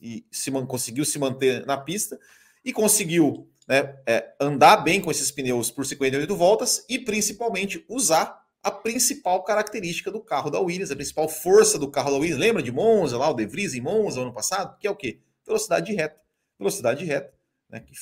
e 0.00 0.24
se 0.30 0.50
conseguiu 0.50 1.04
se 1.04 1.18
manter 1.18 1.66
na 1.66 1.76
pista 1.76 2.18
e 2.64 2.72
conseguiu 2.72 3.48
né, 3.66 3.96
é, 4.06 4.34
andar 4.40 4.76
bem 4.78 5.00
com 5.00 5.10
esses 5.10 5.30
pneus 5.30 5.70
por 5.70 5.84
58 5.84 6.36
voltas 6.36 6.84
e 6.88 6.98
principalmente 6.98 7.84
usar 7.88 8.44
a 8.62 8.70
principal 8.70 9.42
característica 9.42 10.10
do 10.10 10.20
carro 10.20 10.50
da 10.50 10.60
Williams, 10.60 10.90
a 10.90 10.96
principal 10.96 11.28
força 11.28 11.78
do 11.78 11.90
carro 11.90 12.12
da 12.12 12.16
Williams. 12.16 12.40
Lembra 12.40 12.62
de 12.62 12.72
Monza, 12.72 13.18
lá 13.18 13.28
o 13.28 13.34
De 13.34 13.46
Vries 13.46 13.74
em 13.74 13.80
Monza 13.80 14.20
ano 14.20 14.32
passado? 14.32 14.78
Que 14.78 14.86
é 14.86 14.90
o 14.90 14.96
quê? 14.96 15.20
Velocidade 15.44 15.92
reta. 15.92 16.23
Velocidade 16.58 17.04
reta, 17.04 17.32
né, 17.68 17.80
que 17.80 17.94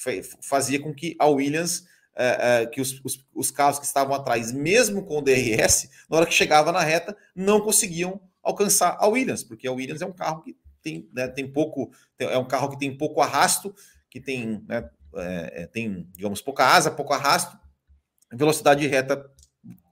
fazia 0.42 0.80
com 0.80 0.94
que 0.94 1.16
a 1.18 1.26
Williams 1.26 1.84
é, 2.14 2.62
é, 2.62 2.66
que 2.66 2.80
os, 2.80 3.00
os, 3.02 3.24
os, 3.34 3.50
carros 3.50 3.78
que 3.78 3.86
estavam 3.86 4.14
atrás, 4.14 4.52
mesmo 4.52 5.04
com 5.04 5.18
o 5.18 5.22
DRS, 5.22 5.88
na 6.10 6.18
hora 6.18 6.26
que 6.26 6.34
chegava 6.34 6.70
na 6.70 6.80
reta, 6.80 7.16
não 7.34 7.60
conseguiam 7.60 8.20
alcançar 8.42 8.96
a 9.00 9.06
Williams, 9.06 9.42
porque 9.42 9.66
a 9.66 9.72
Williams 9.72 10.02
é 10.02 10.06
um 10.06 10.12
carro 10.12 10.42
que 10.42 10.56
tem, 10.82 11.08
né, 11.12 11.28
tem 11.28 11.50
pouco, 11.50 11.90
é 12.18 12.36
um 12.36 12.44
carro 12.44 12.68
que 12.68 12.78
tem 12.78 12.94
pouco 12.96 13.22
arrasto, 13.22 13.74
que 14.10 14.20
tem, 14.20 14.62
né, 14.68 14.90
é, 15.14 15.66
tem, 15.66 16.06
digamos, 16.12 16.42
pouca 16.42 16.66
asa, 16.66 16.90
pouco 16.90 17.14
arrasto, 17.14 17.58
velocidade 18.30 18.86
reta 18.86 19.24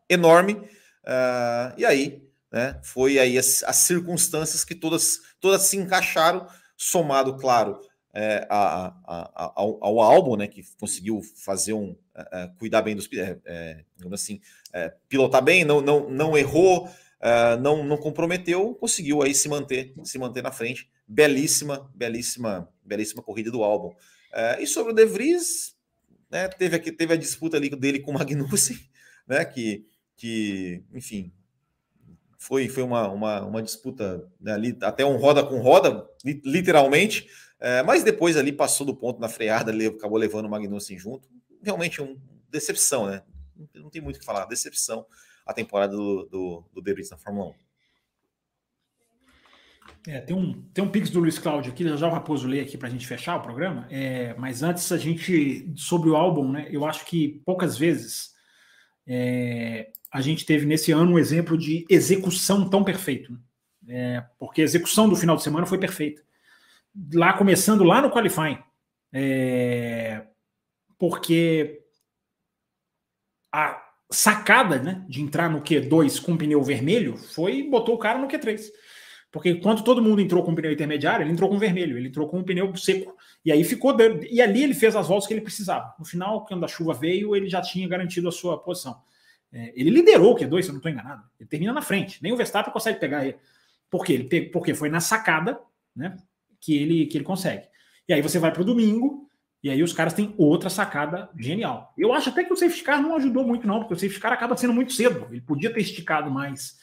enorme, 0.09 0.55
uh, 0.55 1.73
e 1.77 1.87
aí, 1.87 2.29
né, 2.53 2.81
foi 2.83 3.19
aí 3.19 3.39
as, 3.39 3.63
as 3.63 3.77
circunstâncias 3.77 4.65
que 4.65 4.75
todas, 4.75 5.21
todas 5.41 5.63
se 5.63 5.77
encaixaram, 5.77 6.47
somado, 6.77 7.37
claro, 7.37 7.81
é, 8.13 8.47
a, 8.51 8.89
a, 8.89 8.95
a, 9.07 9.53
ao, 9.57 9.85
ao, 9.85 10.01
álbum, 10.01 10.37
né, 10.37 10.47
que 10.47 10.65
conseguiu 10.79 11.21
fazer 11.45 11.73
um 11.73 11.97
é, 12.15 12.43
é 12.43 12.51
cuidar 12.59 12.83
bem 12.83 12.97
dos, 12.97 13.09
é, 13.13 13.39
é 13.45 13.85
assim, 14.13 14.41
pilotar 15.09 15.43
bem, 15.43 15.65
não, 15.65 15.81
não, 15.81 16.11
não 16.11 16.39
errou, 16.39 16.89
não, 17.61 17.85
não 17.85 17.97
comprometeu, 17.97 18.75
conseguiu 18.75 19.23
aí 19.23 19.35
se 19.35 19.49
manter, 19.49 19.93
se 20.05 20.19
manter 20.19 20.43
na 20.43 20.51
frente. 20.51 20.91
Belíssima, 21.07 21.91
belíssima, 21.95 22.69
belíssima 22.85 23.23
corrida 23.23 23.51
do 23.51 23.63
álbum. 23.63 23.93
e 24.59 24.67
sobre 24.67 24.93
o 24.93 24.95
De 24.95 25.05
Vries, 25.05 25.77
né, 26.31 26.49
teve, 26.49 26.77
aqui, 26.77 26.93
teve 26.93 27.13
a 27.13 27.17
disputa 27.17 27.57
ali 27.57 27.69
dele 27.71 28.01
com 28.01 28.13
o 28.13 28.15
Magnussen, 28.15 28.79
né, 29.27 29.45
que, 29.45 29.85
que 30.17 30.83
enfim, 30.95 31.33
foi, 32.41 32.69
foi 32.69 32.83
uma, 32.83 33.09
uma, 33.09 33.43
uma 33.43 33.63
disputa 33.63 34.27
né, 34.41 34.53
ali, 34.53 34.77
até 34.81 35.05
um 35.05 35.19
roda 35.19 35.45
com 35.45 35.61
roda, 35.61 36.09
literalmente. 36.25 37.29
É, 37.61 37.83
mas 37.83 38.03
depois 38.03 38.39
ali 38.39 38.53
passou 38.53 38.87
do 38.87 38.97
ponto 38.97 39.21
na 39.21 39.29
freada, 39.29 39.71
acabou 39.87 40.17
levando 40.17 40.47
o 40.47 40.49
Magnussen 40.49 40.99
junto. 40.99 41.29
Realmente 41.63 42.01
uma 42.01 42.17
decepção, 42.49 43.07
né? 43.07 43.23
Não 43.75 43.91
tem 43.91 44.01
muito 44.01 44.17
o 44.17 44.19
que 44.19 44.25
falar, 44.25 44.47
decepção 44.47 45.05
a 45.45 45.53
temporada 45.53 45.95
do, 45.95 46.25
do, 46.27 46.65
do 46.73 46.81
De 46.81 46.95
Vries 46.95 47.11
na 47.11 47.19
Fórmula 47.19 47.51
1. 47.51 47.55
É, 50.07 50.21
tem 50.21 50.35
um, 50.35 50.63
tem 50.73 50.83
um 50.83 50.91
pix 50.91 51.11
do 51.11 51.21
Luiz 51.21 51.39
Cláudio 51.39 51.71
aqui, 51.71 51.87
já 51.97 52.09
o 52.09 52.11
Raposo 52.11 52.49
lê 52.49 52.61
aqui 52.61 52.79
para 52.79 52.89
a 52.89 52.91
gente 52.91 53.07
fechar 53.07 53.37
o 53.37 53.43
programa. 53.43 53.87
É, 53.91 54.33
mas 54.39 54.63
antes, 54.63 54.91
a 54.91 54.97
gente, 54.97 55.71
sobre 55.77 56.09
o 56.09 56.17
álbum, 56.17 56.51
né? 56.51 56.67
Eu 56.71 56.87
acho 56.87 57.05
que 57.05 57.43
poucas 57.45 57.77
vezes 57.77 58.31
é, 59.07 59.91
a 60.11 60.23
gente 60.23 60.47
teve 60.47 60.65
nesse 60.65 60.93
ano 60.93 61.13
um 61.13 61.19
exemplo 61.19 61.59
de 61.59 61.85
execução 61.91 62.71
tão 62.71 62.83
perfeito. 62.83 63.33
Né? 63.33 63.39
É, 63.89 64.25
porque 64.39 64.63
a 64.63 64.65
execução 64.65 65.07
do 65.09 65.17
final 65.17 65.37
de 65.37 65.43
semana 65.43 65.67
foi 65.67 65.77
perfeita 65.77 66.23
lá 67.13 67.33
começando 67.33 67.85
lá 67.85 68.01
no 68.03 68.11
qualifying. 68.11 68.59
É, 69.13 70.27
porque 70.99 71.83
a 73.53 73.83
sacada 74.11 74.79
né, 74.79 75.05
de 75.09 75.21
entrar 75.21 75.49
no 75.49 75.63
Q2 75.63 76.23
com 76.23 76.37
pneu 76.37 76.63
vermelho 76.63 77.17
foi 77.17 77.63
botou 77.63 77.95
o 77.95 77.99
cara 77.99 78.19
no 78.19 78.29
Q3. 78.29 78.61
Porque 79.33 79.55
quando 79.55 79.85
todo 79.85 80.03
mundo 80.03 80.21
entrou 80.21 80.43
com 80.43 80.55
pneu 80.55 80.73
intermediário, 80.73 81.25
ele 81.25 81.33
entrou 81.33 81.49
com 81.49 81.59
vermelho, 81.59 81.97
ele 81.97 82.09
entrou 82.09 82.29
com 82.29 82.43
pneu 82.43 82.75
seco. 82.77 83.17
E 83.45 83.53
aí 83.53 83.63
ficou 83.63 83.97
dando. 83.97 84.25
E 84.25 84.43
ali 84.43 84.65
ele 84.65 84.75
fez 84.75 84.97
as 84.97 85.07
voltas 85.07 85.29
que 85.29 85.35
ele 85.35 85.41
precisava. 85.41 85.95
No 85.99 86.05
final, 86.05 86.45
quando 86.45 86.65
a 86.65 86.69
chuva 86.69 86.93
veio, 86.93 87.37
ele 87.37 87.49
já 87.49 87.63
tinha 87.63 87.89
garantido 87.89 88.29
a 88.29 88.33
sua 88.33 88.59
posição. 88.59 89.01
É, 89.53 89.73
ele 89.75 89.91
liderou 89.91 90.33
o 90.33 90.37
Q2, 90.37 90.63
se 90.63 90.69
eu 90.69 90.73
não 90.73 90.79
estou 90.79 90.91
enganado. 90.91 91.23
Ele 91.39 91.49
termina 91.49 91.73
na 91.73 91.83
frente. 91.83 92.21
Nem 92.23 92.33
o 92.33 92.37
Verstappen 92.37 92.73
consegue 92.73 92.99
pegar 92.99 93.25
ele. 93.25 93.37
Por 93.89 94.05
quê? 94.05 94.15
Ele 94.15 94.43
porque 94.47 94.75
foi 94.75 94.89
na 94.89 95.01
sacada, 95.01 95.61
né? 95.95 96.17
Que 96.61 96.77
ele, 96.77 97.07
que 97.07 97.17
ele 97.17 97.25
consegue. 97.25 97.67
E 98.09 98.13
aí 98.13 98.23
você 98.23 98.39
vai 98.39 98.53
para 98.53 98.63
o 98.63 98.65
domingo, 98.65 99.31
e 99.63 99.71
aí 99.71 99.83
os 99.83 99.93
caras 99.93 100.15
têm 100.15 100.35
outra 100.39 100.71
sacada 100.71 101.31
genial. 101.39 101.93
Eu 101.97 102.13
acho 102.13 102.31
até 102.31 102.45
que 102.45 102.53
o 102.53 102.57
safety 102.57 102.83
car 102.83 103.03
não 103.03 103.17
ajudou 103.17 103.47
muito, 103.47 103.67
não, 103.67 103.81
porque 103.81 103.95
o 103.95 103.99
safety 103.99 104.21
car 104.21 104.33
acaba 104.33 104.57
sendo 104.57 104.73
muito 104.73 104.93
cedo. 104.93 105.27
Ele 105.31 105.41
podia 105.41 105.73
ter 105.73 105.81
esticado 105.81 106.31
mais 106.31 106.79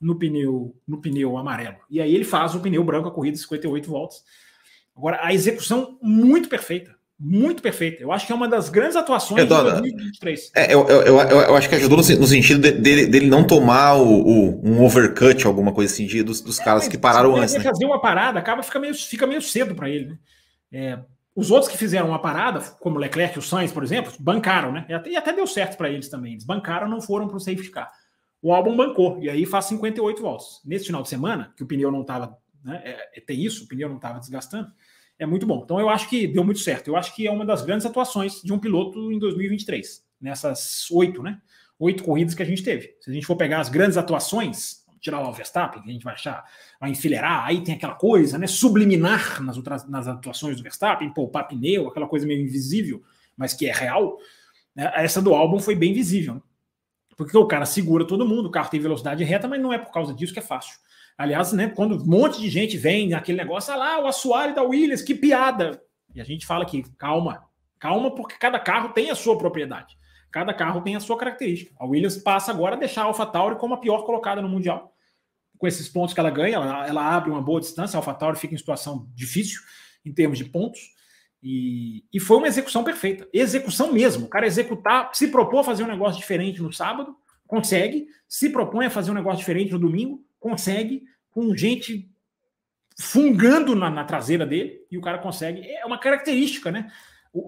no 0.00 0.18
pneu, 0.18 0.76
no 0.86 1.00
pneu 1.00 1.36
amarelo. 1.36 1.76
E 1.90 2.00
aí 2.00 2.14
ele 2.14 2.24
faz 2.24 2.54
o 2.54 2.60
pneu 2.60 2.84
branco 2.84 3.08
a 3.08 3.12
corrida 3.12 3.36
58 3.36 3.88
voltas. 3.90 4.24
Agora, 4.96 5.18
a 5.22 5.32
execução 5.34 5.98
muito 6.00 6.48
perfeita 6.48 6.99
muito 7.20 7.60
perfeita. 7.60 8.02
Eu 8.02 8.10
acho 8.10 8.26
que 8.26 8.32
é 8.32 8.34
uma 8.34 8.48
das 8.48 8.70
grandes 8.70 8.96
atuações 8.96 9.42
de 9.42 9.48
2023. 9.48 10.52
É, 10.54 10.72
eu, 10.72 10.88
eu, 10.88 11.02
eu, 11.02 11.18
eu, 11.18 11.54
acho 11.54 11.68
que 11.68 11.74
ajudou 11.74 11.98
no, 11.98 12.02
no 12.02 12.26
sentido 12.26 12.62
de, 12.62 12.72
dele, 12.72 13.06
dele 13.06 13.26
não 13.26 13.46
tomar 13.46 13.96
o, 13.96 14.22
o, 14.22 14.66
um 14.66 14.82
overcut, 14.82 15.46
alguma 15.46 15.70
coisa 15.70 15.92
assim, 15.92 16.06
de, 16.06 16.22
dos, 16.22 16.40
dos 16.40 16.58
é, 16.58 16.64
caras 16.64 16.88
que 16.88 16.96
pararam 16.96 17.36
antes. 17.36 17.54
Né? 17.54 17.60
fazer 17.60 17.84
uma 17.84 18.00
parada, 18.00 18.38
acaba 18.38 18.62
fica 18.62 18.78
meio, 18.78 18.94
fica 18.94 19.26
meio 19.26 19.42
cedo 19.42 19.74
para 19.74 19.90
ele. 19.90 20.06
Né? 20.06 20.18
É, 20.72 20.98
os 21.36 21.50
outros 21.50 21.70
que 21.70 21.76
fizeram 21.76 22.08
uma 22.08 22.18
parada, 22.18 22.60
como 22.80 22.98
Leclerc 22.98 23.36
e 23.36 23.38
o 23.38 23.42
Sainz, 23.42 23.70
por 23.70 23.84
exemplo, 23.84 24.12
bancaram, 24.18 24.72
né? 24.72 24.86
E 24.88 24.94
até, 24.94 25.10
e 25.10 25.16
até 25.16 25.32
deu 25.32 25.46
certo 25.46 25.76
para 25.76 25.90
eles 25.90 26.08
também. 26.08 26.32
Eles 26.32 26.44
bancaram, 26.44 26.88
não 26.88 27.02
foram 27.02 27.28
para 27.28 27.36
o 27.36 27.40
safety 27.40 27.70
car. 27.70 27.90
O 28.40 28.54
álbum 28.54 28.74
bancou, 28.74 29.22
e 29.22 29.28
aí 29.28 29.44
faz 29.44 29.66
58 29.66 30.22
voltas. 30.22 30.60
Nesse 30.64 30.86
final 30.86 31.02
de 31.02 31.08
semana, 31.10 31.52
que 31.54 31.62
o 31.62 31.66
pneu 31.66 31.92
não 31.92 32.00
estava. 32.00 32.34
Né, 32.64 32.80
é, 32.82 33.18
é, 33.18 33.20
tem 33.20 33.44
isso, 33.44 33.64
o 33.64 33.68
pneu 33.68 33.90
não 33.90 33.96
estava 33.96 34.18
desgastando 34.18 34.72
é 35.20 35.26
muito 35.26 35.46
bom. 35.46 35.60
Então 35.62 35.78
eu 35.78 35.90
acho 35.90 36.08
que 36.08 36.26
deu 36.26 36.42
muito 36.42 36.60
certo. 36.60 36.88
Eu 36.88 36.96
acho 36.96 37.14
que 37.14 37.26
é 37.26 37.30
uma 37.30 37.44
das 37.44 37.62
grandes 37.62 37.84
atuações 37.84 38.40
de 38.42 38.52
um 38.52 38.58
piloto 38.58 39.12
em 39.12 39.18
2023, 39.18 40.02
nessas 40.18 40.90
oito, 40.90 41.22
né? 41.22 41.40
Oito 41.78 42.02
corridas 42.02 42.34
que 42.34 42.42
a 42.42 42.46
gente 42.46 42.62
teve. 42.62 42.96
Se 43.00 43.10
a 43.10 43.12
gente 43.12 43.26
for 43.26 43.36
pegar 43.36 43.60
as 43.60 43.68
grandes 43.68 43.98
atuações, 43.98 44.82
tirar 44.98 45.20
lá 45.20 45.28
o 45.28 45.32
Verstappen, 45.32 45.82
que 45.82 45.90
a 45.90 45.92
gente 45.92 46.04
vai 46.04 46.14
achar, 46.14 46.42
vai 46.80 46.90
enfileirar, 46.90 47.44
aí 47.44 47.62
tem 47.62 47.74
aquela 47.74 47.94
coisa, 47.94 48.38
né? 48.38 48.46
Subliminar 48.46 49.42
nas, 49.42 49.58
outras, 49.58 49.86
nas 49.88 50.08
atuações 50.08 50.56
do 50.56 50.62
Verstappen, 50.62 51.12
poupar 51.12 51.46
pneu, 51.46 51.88
aquela 51.88 52.08
coisa 52.08 52.26
meio 52.26 52.42
invisível, 52.42 53.02
mas 53.36 53.52
que 53.52 53.66
é 53.66 53.72
real. 53.72 54.16
Né? 54.74 54.90
Essa 54.94 55.20
do 55.20 55.34
álbum 55.34 55.60
foi 55.60 55.76
bem 55.76 55.92
visível. 55.92 56.34
Né? 56.36 56.40
Porque 57.14 57.36
o 57.36 57.46
cara 57.46 57.66
segura 57.66 58.06
todo 58.06 58.26
mundo, 58.26 58.46
o 58.46 58.50
carro 58.50 58.70
tem 58.70 58.80
velocidade 58.80 59.22
reta, 59.22 59.46
mas 59.46 59.60
não 59.60 59.70
é 59.70 59.76
por 59.76 59.92
causa 59.92 60.14
disso 60.14 60.32
que 60.32 60.38
é 60.38 60.42
fácil. 60.42 60.78
Aliás, 61.20 61.52
né, 61.52 61.68
quando 61.68 62.02
um 62.02 62.06
monte 62.06 62.40
de 62.40 62.48
gente 62.48 62.78
vem 62.78 63.10
naquele 63.10 63.36
negócio, 63.36 63.70
ah 63.74 63.76
lá, 63.76 64.02
o 64.02 64.06
assoalho 64.06 64.54
da 64.54 64.62
Williams, 64.62 65.02
que 65.02 65.14
piada. 65.14 65.78
E 66.14 66.18
a 66.18 66.24
gente 66.24 66.46
fala 66.46 66.62
aqui, 66.62 66.82
calma, 66.96 67.44
calma, 67.78 68.14
porque 68.14 68.36
cada 68.38 68.58
carro 68.58 68.94
tem 68.94 69.10
a 69.10 69.14
sua 69.14 69.36
propriedade. 69.36 69.98
Cada 70.32 70.54
carro 70.54 70.80
tem 70.80 70.96
a 70.96 71.00
sua 71.00 71.18
característica. 71.18 71.74
A 71.78 71.84
Williams 71.84 72.16
passa 72.16 72.50
agora 72.50 72.74
a 72.74 72.78
deixar 72.78 73.02
a 73.02 73.04
AlphaTauri 73.04 73.56
como 73.56 73.74
a 73.74 73.76
pior 73.76 74.06
colocada 74.06 74.40
no 74.40 74.48
Mundial. 74.48 74.96
Com 75.58 75.66
esses 75.66 75.90
pontos 75.90 76.14
que 76.14 76.20
ela 76.20 76.30
ganha, 76.30 76.54
ela, 76.54 76.88
ela 76.88 77.14
abre 77.14 77.30
uma 77.30 77.42
boa 77.42 77.60
distância, 77.60 77.98
a 77.98 78.00
AlphaTauri 78.00 78.38
fica 78.38 78.54
em 78.54 78.58
situação 78.58 79.06
difícil 79.14 79.60
em 80.02 80.14
termos 80.14 80.38
de 80.38 80.46
pontos. 80.46 80.80
E, 81.42 82.02
e 82.10 82.18
foi 82.18 82.38
uma 82.38 82.48
execução 82.48 82.82
perfeita. 82.82 83.28
Execução 83.30 83.92
mesmo. 83.92 84.24
O 84.24 84.30
cara 84.30 84.46
executar, 84.46 85.10
se 85.12 85.28
propor 85.28 85.64
fazer 85.64 85.82
um 85.82 85.88
negócio 85.88 86.18
diferente 86.18 86.62
no 86.62 86.72
sábado, 86.72 87.14
consegue, 87.46 88.06
se 88.26 88.48
propõe 88.48 88.86
a 88.86 88.90
fazer 88.90 89.10
um 89.10 89.14
negócio 89.14 89.40
diferente 89.40 89.70
no 89.70 89.78
domingo, 89.78 90.24
consegue, 90.40 91.04
com 91.30 91.54
gente 91.54 92.10
fungando 92.98 93.76
na, 93.76 93.88
na, 93.88 94.04
traseira 94.04 94.44
dele, 94.44 94.84
e 94.90 94.98
o 94.98 95.00
cara 95.00 95.18
consegue. 95.18 95.66
É 95.66 95.86
uma 95.86 95.98
característica, 95.98 96.72
né? 96.72 96.90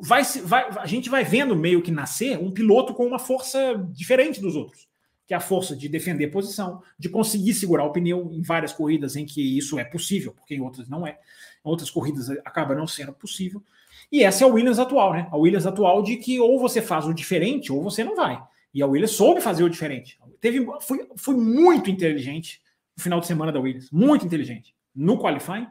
Vai, 0.03 0.23
vai, 0.45 0.69
a 0.79 0.87
gente 0.87 1.11
vai 1.11 1.25
vendo 1.25 1.57
meio 1.57 1.83
que 1.83 1.91
nascer 1.91 2.39
um 2.39 2.53
piloto 2.53 2.95
com 2.95 3.05
uma 3.05 3.19
força 3.19 3.75
diferente 3.91 4.41
dos 4.41 4.55
outros, 4.55 4.87
que 5.27 5.35
é 5.35 5.37
a 5.37 5.41
força 5.41 5.75
de 5.75 5.89
defender 5.89 6.29
posição, 6.29 6.81
de 6.97 7.09
conseguir 7.09 7.53
segurar 7.55 7.85
o 7.85 7.93
pneu 7.93 8.31
em 8.33 8.43
várias 8.43 8.73
corridas 8.73 9.17
em 9.17 9.27
que 9.27 9.59
isso 9.59 9.79
é 9.79 9.85
possível, 9.85 10.33
porque 10.33 10.55
em 10.55 10.61
outras 10.61 10.89
não 10.89 11.05
é. 11.05 11.19
Em 11.65 11.69
outras 11.69 11.91
corridas 11.91 12.31
acaba 12.45 12.75
não 12.75 12.87
sendo 12.87 13.13
possível. 13.13 13.63
E 14.11 14.23
essa 14.23 14.45
é 14.45 14.47
a 14.47 14.51
Williams 14.51 14.79
atual, 14.79 15.13
né? 15.13 15.27
A 15.33 15.37
Williams 15.37 15.67
atual 15.67 16.03
de 16.03 16.17
que 16.17 16.39
ou 16.39 16.61
você 16.61 16.81
faz 16.81 17.07
o 17.07 17.15
diferente 17.15 17.73
ou 17.73 17.83
você 17.83 18.05
não 18.05 18.15
vai. 18.15 18.41
E 18.73 18.83
a 18.83 18.87
Williams 18.87 19.13
soube 19.13 19.41
fazer 19.41 19.65
o 19.65 19.71
diferente. 19.71 20.19
Teve, 20.41 20.65
foi, 20.81 21.09
foi 21.17 21.37
muito 21.37 21.91
inteligente 21.91 22.62
no 22.97 23.03
final 23.03 23.21
de 23.21 23.27
semana 23.27 23.53
da 23.53 23.61
Williams. 23.61 23.91
Muito 23.91 24.27
inteligente. 24.27 24.75
No 24.95 25.19
qualifying 25.19 25.67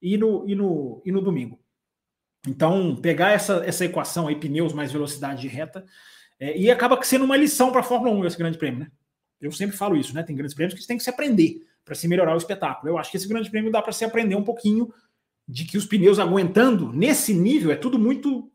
e 0.00 0.16
no, 0.16 0.48
e 0.48 0.54
no, 0.54 1.02
e 1.04 1.12
no 1.12 1.20
domingo. 1.20 1.58
Então, 2.46 2.96
pegar 2.96 3.30
essa, 3.30 3.62
essa 3.64 3.84
equação 3.84 4.28
aí, 4.28 4.36
pneus 4.36 4.72
mais 4.72 4.92
velocidade 4.92 5.40
de 5.40 5.48
reta, 5.48 5.84
é, 6.38 6.56
e 6.58 6.70
acaba 6.70 7.00
sendo 7.02 7.24
uma 7.24 7.36
lição 7.36 7.70
para 7.70 7.80
a 7.80 7.84
Fórmula 7.84 8.12
1 8.12 8.26
esse 8.26 8.36
grande 8.36 8.58
prêmio, 8.58 8.80
né? 8.80 8.90
Eu 9.40 9.52
sempre 9.52 9.76
falo 9.76 9.96
isso, 9.96 10.14
né? 10.14 10.22
Tem 10.22 10.36
grandes 10.36 10.54
prêmios 10.54 10.74
que 10.74 10.80
você 10.80 10.86
tem 10.86 10.96
que 10.96 11.02
se 11.02 11.10
aprender 11.10 11.66
para 11.84 11.94
se 11.94 12.08
melhorar 12.08 12.34
o 12.34 12.38
espetáculo. 12.38 12.90
Eu 12.90 12.98
acho 12.98 13.10
que 13.10 13.16
esse 13.16 13.28
grande 13.28 13.50
prêmio 13.50 13.70
dá 13.70 13.80
para 13.80 13.92
se 13.92 14.04
aprender 14.04 14.34
um 14.36 14.44
pouquinho 14.44 14.92
de 15.46 15.64
que 15.64 15.76
os 15.76 15.84
pneus 15.84 16.18
aguentando 16.18 16.92
nesse 16.92 17.34
nível 17.34 17.70
é 17.70 17.76
tudo 17.76 17.98
muito. 17.98 18.50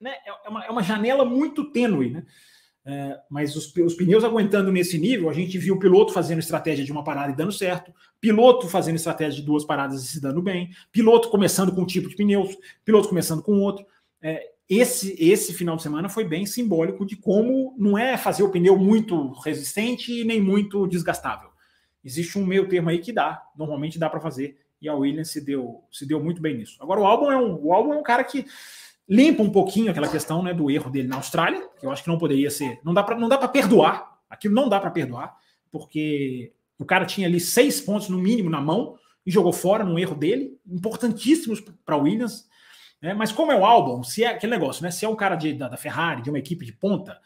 Né, 0.00 0.12
é, 0.26 0.48
uma, 0.48 0.64
é 0.64 0.70
uma 0.70 0.82
janela 0.82 1.24
muito 1.24 1.70
tênue, 1.70 2.10
né? 2.10 2.24
É, 2.84 3.20
mas 3.30 3.54
os, 3.54 3.72
os, 3.76 3.94
pneus 3.94 4.24
aguentando 4.24 4.72
nesse 4.72 4.98
nível, 4.98 5.30
a 5.30 5.32
gente 5.32 5.56
viu 5.56 5.76
o 5.76 5.78
piloto 5.78 6.12
fazendo 6.12 6.40
estratégia 6.40 6.84
de 6.84 6.90
uma 6.90 7.04
parada 7.04 7.32
e 7.32 7.36
dando 7.36 7.52
certo, 7.52 7.94
piloto 8.20 8.68
fazendo 8.68 8.96
estratégia 8.96 9.40
de 9.40 9.46
duas 9.46 9.64
paradas 9.64 10.02
e 10.02 10.06
se 10.06 10.20
dando 10.20 10.42
bem, 10.42 10.70
piloto 10.90 11.30
começando 11.30 11.72
com 11.72 11.82
um 11.82 11.86
tipo 11.86 12.08
de 12.08 12.16
pneus, 12.16 12.56
piloto 12.84 13.08
começando 13.08 13.40
com 13.40 13.60
outro. 13.60 13.86
É, 14.20 14.50
esse, 14.68 15.14
esse 15.22 15.52
final 15.52 15.76
de 15.76 15.82
semana 15.82 16.08
foi 16.08 16.24
bem 16.24 16.44
simbólico 16.44 17.06
de 17.06 17.14
como 17.14 17.74
não 17.78 17.96
é 17.96 18.16
fazer 18.16 18.42
o 18.42 18.50
pneu 18.50 18.76
muito 18.76 19.30
resistente 19.44 20.20
e 20.20 20.24
nem 20.24 20.40
muito 20.40 20.88
desgastável. 20.88 21.50
Existe 22.04 22.36
um 22.36 22.44
meio 22.44 22.68
termo 22.68 22.88
aí 22.88 22.98
que 22.98 23.12
dá, 23.12 23.42
normalmente 23.56 23.98
dá 23.98 24.10
para 24.10 24.20
fazer 24.20 24.58
e 24.80 24.88
a 24.88 24.94
Williams 24.94 25.30
se 25.30 25.40
deu, 25.40 25.84
se 25.92 26.04
deu 26.04 26.18
muito 26.18 26.42
bem 26.42 26.56
nisso. 26.56 26.76
Agora, 26.80 27.00
o 27.00 27.06
álbum 27.06 27.30
é 27.30 27.36
um, 27.36 27.64
o 27.64 27.72
álbum 27.72 27.92
é 27.92 27.96
um 27.96 28.02
cara 28.02 28.24
que 28.24 28.44
limpa 29.08 29.42
um 29.42 29.50
pouquinho 29.50 29.90
aquela 29.90 30.08
questão 30.08 30.42
né, 30.42 30.54
do 30.54 30.70
erro 30.70 30.90
dele 30.90 31.08
na 31.08 31.16
Austrália, 31.16 31.68
que 31.78 31.86
eu 31.86 31.90
acho 31.90 32.02
que 32.02 32.08
não 32.08 32.18
poderia 32.18 32.50
ser. 32.50 32.80
Não 32.84 32.94
dá 32.94 33.02
para 33.02 33.48
perdoar. 33.48 34.18
Aquilo 34.28 34.54
não 34.54 34.68
dá 34.68 34.80
para 34.80 34.90
perdoar, 34.90 35.36
porque 35.70 36.52
o 36.78 36.84
cara 36.84 37.04
tinha 37.04 37.26
ali 37.26 37.38
seis 37.38 37.80
pontos 37.80 38.08
no 38.08 38.18
mínimo 38.18 38.48
na 38.48 38.60
mão 38.60 38.96
e 39.24 39.30
jogou 39.30 39.52
fora 39.52 39.84
num 39.84 39.98
erro 39.98 40.14
dele, 40.14 40.58
importantíssimos 40.66 41.60
para 41.84 41.96
o 41.96 42.02
Williams. 42.02 42.48
Né? 43.00 43.14
Mas 43.14 43.30
como 43.30 43.52
é 43.52 43.56
o 43.56 43.64
álbum, 43.64 44.02
se 44.02 44.24
é 44.24 44.28
aquele 44.28 44.52
negócio, 44.52 44.82
né? 44.82 44.90
Se 44.90 45.04
é 45.04 45.08
um 45.08 45.16
cara 45.16 45.36
de, 45.36 45.52
da, 45.52 45.68
da 45.68 45.76
Ferrari, 45.76 46.22
de 46.22 46.30
uma 46.30 46.38
equipe 46.38 46.64
de 46.64 46.72
ponta, 46.72 47.18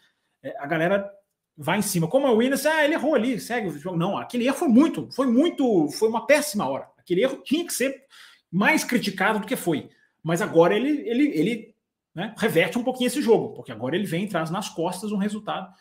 é, 0.43 0.55
a 0.59 0.67
galera 0.67 1.11
vai 1.57 1.79
em 1.79 1.83
cima. 1.83 2.09
Como 2.09 2.27
é 2.27 2.31
o 2.31 2.37
Williams, 2.37 2.67
ah, 2.67 2.85
ele 2.85 2.95
errou 2.95 3.15
ali, 3.15 3.41
segue 3.41 3.69
o 3.69 3.79
jogo. 3.79 3.97
Não, 3.97 4.19
aquele 4.19 4.47
erro 4.47 4.57
foi 4.57 4.69
muito, 4.69 5.09
foi 5.13 5.27
muito, 5.27 5.89
foi 5.91 6.09
uma 6.09 6.27
péssima 6.27 6.69
hora. 6.69 6.89
Aquele 6.99 7.23
erro 7.23 7.41
tinha 7.43 7.65
que 7.65 7.73
ser 7.73 8.05
mais 8.51 8.85
criticado 8.85 9.39
do 9.39 9.47
que 9.47 9.57
foi. 9.57 9.89
Mas 10.27 10.43
agora 10.43 10.75
ele, 10.75 11.09
ele, 11.09 11.29
ele 11.39 11.75
né, 12.13 12.35
reverte 12.37 12.77
um 12.77 12.83
pouquinho 12.83 13.07
esse 13.07 13.23
jogo, 13.23 13.55
porque 13.55 13.71
agora 13.71 13.95
ele 13.95 14.07
vem 14.07 14.25
e 14.25 14.29
traz 14.29 14.51
nas 14.51 14.69
costas 14.69 15.13
um 15.13 15.19
resultado 15.19 15.73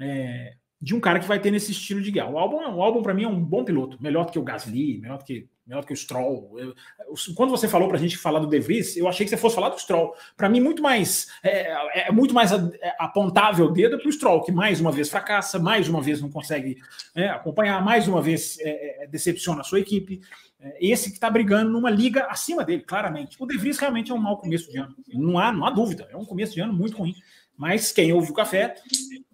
é, 0.00 0.54
de 0.80 0.94
um 0.94 1.00
cara 1.00 1.20
que 1.20 1.26
vai 1.26 1.38
ter 1.38 1.50
nesse 1.50 1.72
estilo 1.72 2.00
de 2.00 2.10
guerra. 2.10 2.30
O 2.30 2.38
álbum, 2.38 2.56
o 2.56 2.82
álbum 2.82 3.02
para 3.02 3.12
mim 3.12 3.24
é 3.24 3.28
um 3.28 3.38
bom 3.38 3.62
piloto, 3.66 4.02
melhor 4.02 4.24
do 4.24 4.32
que 4.32 4.38
o 4.38 4.42
Gasly, 4.42 4.98
melhor 4.98 5.18
do 5.18 5.24
que, 5.24 5.46
melhor 5.66 5.82
do 5.82 5.86
que 5.86 5.92
o 5.92 5.96
Stroll. 5.96 6.58
Eu, 6.58 6.74
quando 7.34 7.50
você 7.50 7.68
falou 7.68 7.86
para 7.86 7.98
a 7.98 8.00
gente 8.00 8.16
falar 8.16 8.38
do 8.38 8.46
De 8.46 8.58
Vries, 8.58 8.96
eu 8.96 9.06
achei 9.08 9.26
que 9.26 9.30
você 9.30 9.36
fosse 9.36 9.54
falar 9.54 9.68
do 9.68 9.78
Stroll. 9.78 10.14
Para 10.38 10.48
mim, 10.48 10.60
muito 10.60 10.80
mais 10.80 11.26
é, 11.42 11.70
é, 11.70 12.08
é 12.08 12.10
muito 12.10 12.32
mais 12.32 12.52
apontável 12.98 13.66
o 13.66 13.72
dedo 13.72 13.98
para 13.98 14.08
o 14.08 14.12
Stroll, 14.12 14.42
que 14.42 14.52
mais 14.52 14.80
uma 14.80 14.90
vez 14.90 15.10
fracassa, 15.10 15.58
mais 15.58 15.86
uma 15.86 16.00
vez 16.00 16.22
não 16.22 16.30
consegue 16.30 16.78
é, 17.14 17.28
acompanhar, 17.28 17.84
mais 17.84 18.08
uma 18.08 18.22
vez 18.22 18.58
é, 18.60 19.04
é, 19.04 19.06
decepciona 19.06 19.60
a 19.60 19.64
sua 19.64 19.80
equipe. 19.80 20.22
É, 20.66 20.76
esse 20.80 21.10
que 21.10 21.16
está 21.16 21.30
brigando 21.30 21.70
numa 21.70 21.90
liga 21.90 22.26
acima 22.26 22.64
dele, 22.64 22.82
claramente. 22.82 23.36
O 23.38 23.46
De 23.46 23.56
Vries 23.56 23.78
realmente 23.78 24.10
é 24.10 24.14
um 24.14 24.18
mau 24.18 24.38
começo 24.38 24.70
de 24.70 24.78
ano. 24.78 24.94
Não 25.12 25.38
há, 25.38 25.52
não 25.52 25.64
há 25.64 25.70
dúvida. 25.70 26.08
É 26.10 26.16
um 26.16 26.24
começo 26.24 26.54
de 26.54 26.60
ano 26.60 26.72
muito 26.72 26.96
ruim. 26.96 27.14
Mas 27.56 27.92
quem 27.92 28.12
ouve 28.12 28.30
o 28.30 28.34
café 28.34 28.74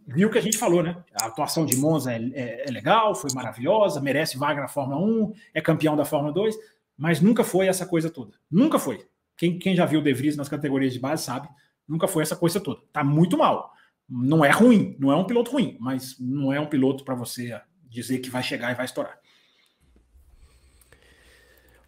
viu 0.07 0.29
o 0.29 0.31
que 0.31 0.39
a 0.39 0.43
gente 0.43 0.59
falou, 0.59 0.83
né? 0.83 1.03
A 1.21 1.27
atuação 1.27 1.65
de 1.65 1.77
Monza 1.77 2.13
é, 2.13 2.17
é, 2.35 2.65
é, 2.69 2.71
legal, 2.71 3.15
foi 3.15 3.31
maravilhosa, 3.35 4.01
merece 4.01 4.37
vaga 4.37 4.61
na 4.61 4.69
Fórmula 4.69 5.01
1, 5.01 5.33
é 5.55 5.61
campeão 5.61 5.97
da 5.97 6.05
Fórmula 6.05 6.33
2, 6.33 6.55
mas 6.97 7.21
nunca 7.21 7.43
foi 7.43 7.67
essa 7.67 7.87
coisa 7.87 8.11
toda. 8.11 8.33
Nunca 8.51 8.79
foi. 8.79 9.07
Quem, 9.37 9.59
quem 9.59 9.75
já 9.75 9.87
viu 9.87 10.01
o 10.01 10.03
De 10.03 10.13
Vries 10.13 10.37
nas 10.37 10.49
categorias 10.49 10.93
de 10.93 11.01
base 11.01 11.25
sabe, 11.25 11.49
nunca 11.89 12.07
foi 12.07 12.23
essa 12.23 12.37
coisa 12.37 12.61
toda. 12.61 12.81
Tá 12.93 13.03
muito 13.03 13.37
mal. 13.37 13.73
Não 14.09 14.45
é 14.45 14.51
ruim, 14.51 14.97
não 15.01 15.11
é 15.11 15.17
um 15.17 15.25
piloto 15.25 15.51
ruim, 15.53 15.77
mas 15.81 16.17
não 16.21 16.53
é 16.53 16.61
um 16.61 16.67
piloto 16.67 17.05
para 17.05 17.15
você 17.15 17.61
dizer 17.89 18.19
que 18.19 18.31
vai 18.31 18.43
chegar 18.43 18.71
e 18.71 18.75
vai 18.75 18.85
estourar. 18.85 19.19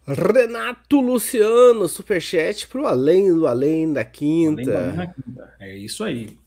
Renato 0.07 1.01
Luciano, 1.01 1.87
superchat 1.87 2.67
pro 2.67 2.85
além 2.85 3.33
do 3.33 3.47
além 3.47 3.91
da 3.91 4.05
quinta. 4.05 4.77
Além 4.77 4.95
da 4.95 5.07
quinta. 5.07 5.53
É 5.59 5.75
isso 5.75 6.03
aí. 6.03 6.37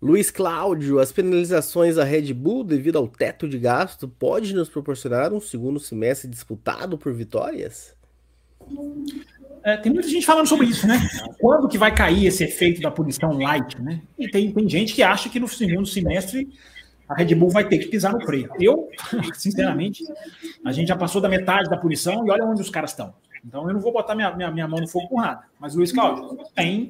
Luiz 0.00 0.30
Cláudio, 0.30 0.98
as 0.98 1.12
penalizações 1.12 1.96
da 1.96 2.04
Red 2.04 2.32
Bull 2.34 2.64
devido 2.64 2.98
ao 2.98 3.08
teto 3.08 3.48
de 3.48 3.58
gasto 3.58 4.06
pode 4.06 4.54
nos 4.54 4.68
proporcionar 4.68 5.32
um 5.32 5.40
segundo 5.40 5.80
semestre 5.80 6.28
disputado 6.28 6.98
por 6.98 7.12
vitórias? 7.12 7.94
É, 9.62 9.78
tem 9.78 9.92
muita 9.92 10.08
gente 10.08 10.26
falando 10.26 10.46
sobre 10.46 10.66
isso, 10.66 10.86
né? 10.86 11.00
Quando 11.38 11.68
que 11.68 11.78
vai 11.78 11.94
cair 11.94 12.26
esse 12.26 12.44
efeito 12.44 12.82
da 12.82 12.90
punição 12.90 13.38
light, 13.38 13.80
né? 13.80 14.02
E 14.18 14.28
tem, 14.28 14.52
tem 14.52 14.68
gente 14.68 14.94
que 14.94 15.02
acha 15.02 15.30
que 15.30 15.40
no 15.40 15.48
segundo 15.48 15.86
semestre 15.86 16.48
a 17.08 17.14
Red 17.14 17.34
Bull 17.34 17.50
vai 17.50 17.68
ter 17.68 17.78
que 17.78 17.88
pisar 17.88 18.12
no 18.12 18.20
freio. 18.24 18.50
Eu, 18.58 18.88
sinceramente, 19.34 20.04
a 20.64 20.72
gente 20.72 20.88
já 20.88 20.96
passou 20.96 21.20
da 21.20 21.28
metade 21.28 21.68
da 21.68 21.76
punição 21.76 22.26
e 22.26 22.30
olha 22.30 22.44
onde 22.44 22.60
os 22.60 22.70
caras 22.70 22.90
estão. 22.90 23.14
Então 23.46 23.68
eu 23.68 23.74
não 23.74 23.80
vou 23.80 23.92
botar 23.92 24.14
minha, 24.14 24.34
minha, 24.34 24.50
minha 24.50 24.66
mão 24.66 24.80
no 24.80 24.88
fogo 24.88 25.08
com 25.08 25.20
nada. 25.20 25.42
Mas, 25.60 25.74
Luiz 25.74 25.92
Cláudio, 25.92 26.38
tem, 26.54 26.86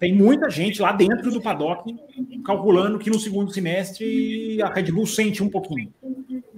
tem 0.00 0.14
muita 0.14 0.48
gente 0.48 0.80
lá 0.80 0.92
dentro 0.92 1.30
do 1.30 1.40
paddock 1.40 1.94
calculando 2.44 2.98
que 2.98 3.10
no 3.10 3.18
segundo 3.18 3.52
semestre 3.52 4.60
a 4.62 4.72
Red 4.72 4.90
Bull 4.90 5.06
sente 5.06 5.42
um 5.42 5.50
pouquinho. 5.50 5.92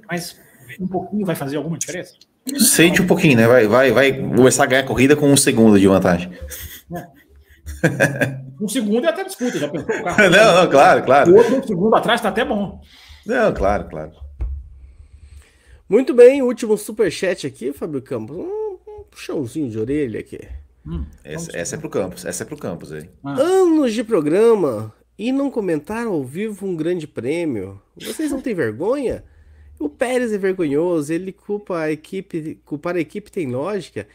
Mas 0.09 0.41
um 0.79 0.87
pouquinho 0.87 1.27
vai 1.27 1.35
fazer 1.35 1.57
alguma 1.57 1.77
diferença? 1.77 2.15
Sente 2.59 3.03
um 3.03 3.07
pouquinho, 3.07 3.37
né? 3.37 3.47
Vai, 3.49 3.67
vai, 3.67 3.91
vai 3.91 4.13
começar 4.13 4.65
a 4.65 4.67
ganhar 4.67 4.83
a 4.83 4.87
corrida 4.87 5.17
com 5.17 5.27
um 5.27 5.37
segundo 5.37 5.79
de 5.79 5.89
vantagem. 5.89 6.31
É. 6.95 8.41
Um 8.61 8.69
segundo 8.69 9.07
é 9.07 9.09
até 9.09 9.25
disputa, 9.25 9.59
já 9.59 9.69
pensou? 9.69 9.89
O 9.89 10.05
carro 10.05 10.19
não, 10.31 10.63
não, 10.63 10.71
claro, 10.71 11.05
claro. 11.05 11.33
O 11.33 11.37
outro 11.37 11.57
um 11.57 11.67
segundo 11.67 11.95
atrás 11.95 12.21
está 12.21 12.29
até 12.29 12.45
bom. 12.45 12.81
Não, 13.25 13.53
claro, 13.55 13.89
claro. 13.89 14.13
Muito 15.89 16.15
bem, 16.15 16.43
último 16.43 16.77
superchat 16.77 17.47
aqui, 17.47 17.73
Fábio 17.73 18.03
Campos. 18.03 18.37
Um, 18.37 18.79
um 18.87 19.05
puxãozinho 19.11 19.71
de 19.71 19.79
orelha 19.79 20.21
aqui. 20.21 20.41
Hum, 20.87 21.05
essa, 21.25 21.57
essa 21.57 21.77
é 21.77 21.79
pro 21.79 21.91
Campos, 21.91 22.25
essa 22.25 22.43
é 22.43 22.47
pro 22.47 22.57
Campos 22.57 22.93
aí. 22.93 23.09
Ah. 23.25 23.41
Anos 23.41 23.93
de 23.93 24.05
programa 24.05 24.93
e 25.19 25.33
não 25.33 25.51
comentaram 25.51 26.13
ao 26.13 26.25
vivo 26.25 26.67
um 26.67 26.75
grande 26.75 27.07
prêmio. 27.07 27.81
Vocês 27.97 28.31
não 28.31 28.41
têm 28.41 28.55
vergonha? 28.55 29.23
O 29.79 29.89
Pérez 29.89 30.33
é 30.33 30.39
vergonhoso, 30.39 31.13
ele 31.13 31.33
culpa 31.33 31.79
a 31.79 31.93
equipe, 31.93 32.61
culpar 32.65 32.97
a 32.97 33.01
equipe 33.01 33.31
tem 33.31 33.47
lógica. 33.47 34.07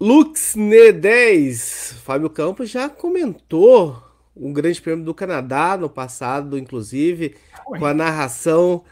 LuxNe10, 0.00 1.94
Fábio 2.02 2.30
Campos 2.30 2.70
já 2.70 2.88
comentou 2.88 4.02
um 4.34 4.50
grande 4.52 4.80
prêmio 4.80 5.04
do 5.04 5.12
Canadá 5.12 5.76
no 5.76 5.90
passado, 5.90 6.56
inclusive, 6.56 7.34
Oi. 7.66 7.78
com 7.78 7.84
a 7.84 7.92
narração 7.92 8.82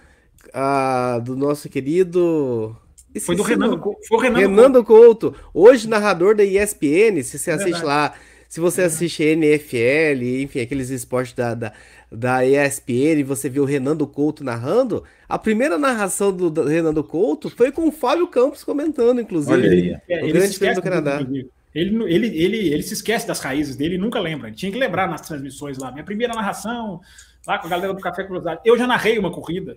uh, 0.49 1.19
do 1.23 1.35
nosso 1.35 1.71
querido. 1.71 2.77
Foi 3.23 3.35
do 3.35 3.43
Renan, 3.43 3.81
foi 3.81 4.19
o 4.19 4.21
Renan 4.21 4.39
Renando 4.39 4.85
Couto. 4.85 5.31
Couto. 5.33 5.51
Hoje 5.55 5.89
narrador 5.89 6.37
da 6.37 6.45
ESPN, 6.45 7.23
se 7.23 7.39
você 7.39 7.53
assiste 7.53 7.83
lá, 7.83 8.13
se 8.49 8.61
você 8.61 8.83
assiste 8.83 9.23
NFL, 9.23 10.23
enfim, 10.43 10.61
aqueles 10.61 10.89
esportes 10.89 11.35
da, 11.35 11.55
da, 11.55 11.73
da 12.11 12.47
ESPN, 12.47 13.23
você 13.25 13.49
viu 13.49 13.63
o 13.63 13.67
Renando 13.67 14.07
Couto 14.07 14.43
narrando, 14.43 15.05
a 15.29 15.39
primeira 15.39 15.77
narração 15.77 16.33
do, 16.33 16.49
do 16.49 16.65
Renando 16.65 17.05
Couto 17.05 17.51
foi 17.51 17.71
com 17.71 17.87
o 17.87 17.93
Fábio 17.93 18.27
Campos 18.27 18.65
comentando, 18.65 19.21
inclusive. 19.21 19.53
Olha 19.53 20.03
aí. 20.09 20.25
O 20.25 20.33
grande 20.33 20.59
prêmio 20.59 20.77
do 20.77 20.83
Canadá. 20.83 21.23
Do 21.23 21.51
ele, 21.75 22.03
ele, 22.13 22.27
ele, 22.27 22.57
ele 22.73 22.83
se 22.83 22.95
esquece 22.95 23.29
das 23.29 23.41
raízes 23.41 23.77
dele 23.77 23.97
e 23.97 23.99
nunca 23.99 24.19
lembra. 24.19 24.49
Ele 24.49 24.57
tinha 24.57 24.73
que 24.73 24.79
lembrar 24.79 25.09
nas 25.09 25.21
transmissões 25.21 25.77
lá. 25.77 25.93
Minha 25.93 26.05
primeira 26.05 26.33
narração, 26.33 27.01
lá 27.47 27.59
com 27.59 27.67
a 27.67 27.71
galera 27.71 27.93
do 27.93 28.01
Café 28.01 28.25
Cruzado. 28.25 28.61
Eu 28.65 28.77
já 28.79 28.87
narrei 28.87 29.19
uma 29.19 29.31
corrida. 29.31 29.77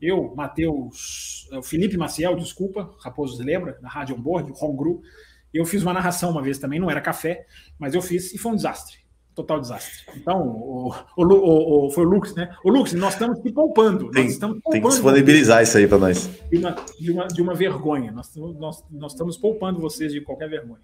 Eu, 0.00 0.32
Matheus, 0.36 1.48
o 1.52 1.62
Felipe 1.62 1.96
Maciel, 1.96 2.36
desculpa, 2.36 2.94
Raposo 3.00 3.42
lembra, 3.42 3.78
na 3.82 3.88
Rádio 3.88 4.16
Onboard, 4.16 4.52
o 4.52 4.64
Hongru. 4.64 5.02
Eu 5.54 5.64
fiz 5.64 5.82
uma 5.82 5.92
narração 5.92 6.30
uma 6.30 6.42
vez 6.42 6.58
também, 6.58 6.80
não 6.80 6.90
era 6.90 7.00
café, 7.00 7.46
mas 7.78 7.94
eu 7.94 8.02
fiz 8.02 8.34
e 8.34 8.38
foi 8.38 8.52
um 8.52 8.56
desastre. 8.56 8.98
total 9.36 9.60
desastre. 9.60 10.04
Então, 10.16 10.40
o, 10.42 10.92
o, 11.16 11.24
o, 11.24 11.86
o, 11.86 11.90
foi 11.90 12.04
o 12.04 12.08
Lux, 12.08 12.34
né? 12.34 12.54
O 12.64 12.70
Lux, 12.70 12.92
nós 12.92 13.14
estamos 13.14 13.38
te 13.38 13.52
poupando. 13.52 14.10
Tem, 14.10 14.24
nós 14.24 14.32
estamos 14.32 14.56
poupando 14.56 14.72
tem 14.72 14.82
que 14.82 14.88
disponibilizar 14.88 15.62
isso 15.62 15.78
aí 15.78 15.86
para 15.86 15.98
nós. 15.98 16.28
De 16.50 16.58
uma, 16.58 16.76
de, 16.98 17.10
uma, 17.12 17.26
de 17.28 17.42
uma 17.42 17.54
vergonha. 17.54 18.10
Nós, 18.10 18.34
nós, 18.34 18.84
nós 18.90 19.12
estamos 19.12 19.36
poupando 19.36 19.80
vocês 19.80 20.12
de 20.12 20.20
qualquer 20.20 20.50
vergonha. 20.50 20.80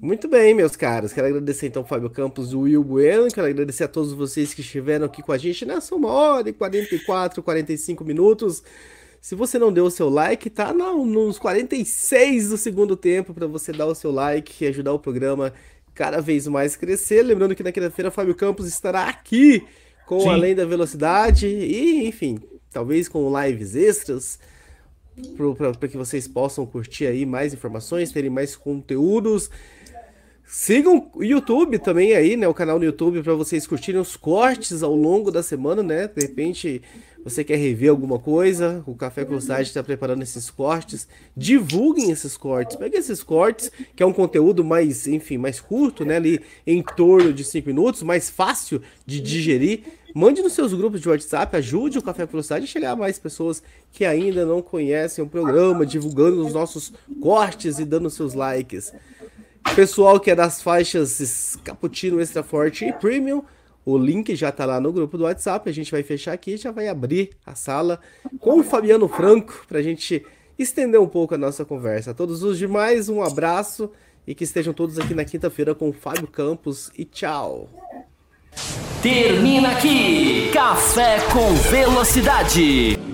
Muito 0.00 0.28
bem, 0.28 0.52
meus 0.52 0.76
caros. 0.76 1.14
Quero 1.14 1.28
agradecer 1.28 1.66
então 1.66 1.82
Fábio 1.82 2.10
Campos 2.10 2.52
e 2.52 2.56
o 2.56 2.60
Will 2.60 2.84
Bueno. 2.84 3.28
Quero 3.28 3.46
agradecer 3.46 3.84
a 3.84 3.88
todos 3.88 4.12
vocês 4.12 4.52
que 4.52 4.60
estiveram 4.60 5.06
aqui 5.06 5.22
com 5.22 5.32
a 5.32 5.38
gente 5.38 5.64
nessa 5.64 5.94
uma 5.94 6.10
hora 6.10 6.48
e 6.48 6.52
44, 6.52 7.42
45 7.42 8.04
minutos. 8.04 8.62
Se 9.24 9.34
você 9.34 9.58
não 9.58 9.72
deu 9.72 9.86
o 9.86 9.90
seu 9.90 10.10
like, 10.10 10.50
tá 10.50 10.70
nos 10.74 11.38
46 11.38 12.50
do 12.50 12.58
segundo 12.58 12.94
tempo 12.94 13.32
para 13.32 13.46
você 13.46 13.72
dar 13.72 13.86
o 13.86 13.94
seu 13.94 14.10
like 14.10 14.62
e 14.62 14.68
ajudar 14.68 14.92
o 14.92 14.98
programa 14.98 15.50
cada 15.94 16.20
vez 16.20 16.46
mais 16.46 16.76
crescer. 16.76 17.22
Lembrando 17.22 17.54
que 17.54 17.62
na 17.62 17.72
quinta-feira 17.72 18.10
Fábio 18.10 18.34
Campos 18.34 18.66
estará 18.66 19.08
aqui 19.08 19.66
com 20.04 20.20
Sim. 20.20 20.28
Além 20.28 20.54
da 20.54 20.66
Velocidade 20.66 21.46
e, 21.46 22.06
enfim, 22.06 22.38
talvez 22.70 23.08
com 23.08 23.32
lives 23.40 23.74
extras 23.74 24.38
para 25.78 25.88
que 25.88 25.96
vocês 25.96 26.28
possam 26.28 26.66
curtir 26.66 27.06
aí 27.06 27.24
mais 27.24 27.54
informações, 27.54 28.12
terem 28.12 28.28
mais 28.28 28.54
conteúdos. 28.54 29.48
Sigam 30.56 31.10
o 31.12 31.24
YouTube 31.24 31.80
também 31.80 32.14
aí, 32.14 32.36
né? 32.36 32.46
O 32.46 32.54
canal 32.54 32.78
no 32.78 32.84
YouTube 32.84 33.20
para 33.24 33.34
vocês 33.34 33.66
curtirem 33.66 34.00
os 34.00 34.16
cortes 34.16 34.84
ao 34.84 34.94
longo 34.94 35.32
da 35.32 35.42
semana, 35.42 35.82
né? 35.82 36.06
De 36.06 36.22
repente 36.22 36.80
você 37.24 37.42
quer 37.42 37.56
rever 37.56 37.90
alguma 37.90 38.20
coisa, 38.20 38.80
o 38.86 38.94
Café 38.94 39.24
com 39.24 39.36
está 39.36 39.82
preparando 39.82 40.22
esses 40.22 40.48
cortes. 40.50 41.08
Divulguem 41.36 42.12
esses 42.12 42.36
cortes. 42.36 42.76
Peguem 42.76 43.00
esses 43.00 43.20
cortes, 43.20 43.68
que 43.96 44.02
é 44.02 44.06
um 44.06 44.12
conteúdo 44.12 44.62
mais, 44.62 45.08
enfim, 45.08 45.38
mais 45.38 45.58
curto, 45.58 46.04
né? 46.04 46.16
Ali 46.16 46.40
em 46.64 46.80
torno 46.84 47.32
de 47.32 47.42
5 47.42 47.66
minutos, 47.66 48.04
mais 48.04 48.30
fácil 48.30 48.80
de 49.04 49.20
digerir. 49.20 49.80
Mande 50.14 50.40
nos 50.40 50.52
seus 50.52 50.72
grupos 50.72 51.00
de 51.00 51.08
WhatsApp, 51.08 51.56
ajude 51.56 51.98
o 51.98 52.02
Café 52.02 52.28
com 52.28 52.38
a 52.38 52.60
chegar 52.60 52.92
a 52.92 52.96
mais 52.96 53.18
pessoas 53.18 53.60
que 53.90 54.04
ainda 54.04 54.46
não 54.46 54.62
conhecem 54.62 55.24
o 55.24 55.28
programa, 55.28 55.84
divulgando 55.84 56.46
os 56.46 56.54
nossos 56.54 56.92
cortes 57.20 57.80
e 57.80 57.84
dando 57.84 58.08
seus 58.08 58.34
likes. 58.34 58.92
Pessoal 59.74 60.20
que 60.20 60.30
é 60.30 60.34
das 60.34 60.62
faixas 60.62 61.58
Cappuccino 61.64 62.20
Extra 62.20 62.42
Forte 62.42 62.84
e 62.84 62.92
Premium, 62.92 63.42
o 63.84 63.98
link 63.98 64.34
já 64.36 64.52
tá 64.52 64.64
lá 64.64 64.80
no 64.80 64.92
grupo 64.92 65.18
do 65.18 65.24
WhatsApp. 65.24 65.68
A 65.68 65.72
gente 65.72 65.90
vai 65.90 66.02
fechar 66.02 66.32
aqui, 66.32 66.56
já 66.56 66.70
vai 66.70 66.88
abrir 66.88 67.30
a 67.44 67.54
sala 67.54 68.00
com 68.38 68.60
o 68.60 68.64
Fabiano 68.64 69.08
Franco 69.08 69.64
para 69.68 69.78
a 69.78 69.82
gente 69.82 70.24
estender 70.58 71.00
um 71.00 71.08
pouco 71.08 71.34
a 71.34 71.38
nossa 71.38 71.64
conversa. 71.64 72.12
A 72.12 72.14
todos 72.14 72.42
os 72.42 72.58
demais, 72.58 73.08
um 73.08 73.22
abraço 73.22 73.90
e 74.26 74.34
que 74.34 74.44
estejam 74.44 74.72
todos 74.72 74.98
aqui 74.98 75.14
na 75.14 75.24
quinta-feira 75.24 75.74
com 75.74 75.88
o 75.88 75.92
Fábio 75.92 76.26
Campos 76.26 76.90
e 76.96 77.04
tchau. 77.04 77.68
Termina 79.02 79.72
aqui 79.72 80.50
Café 80.52 81.18
com 81.30 81.52
Velocidade. 81.70 83.13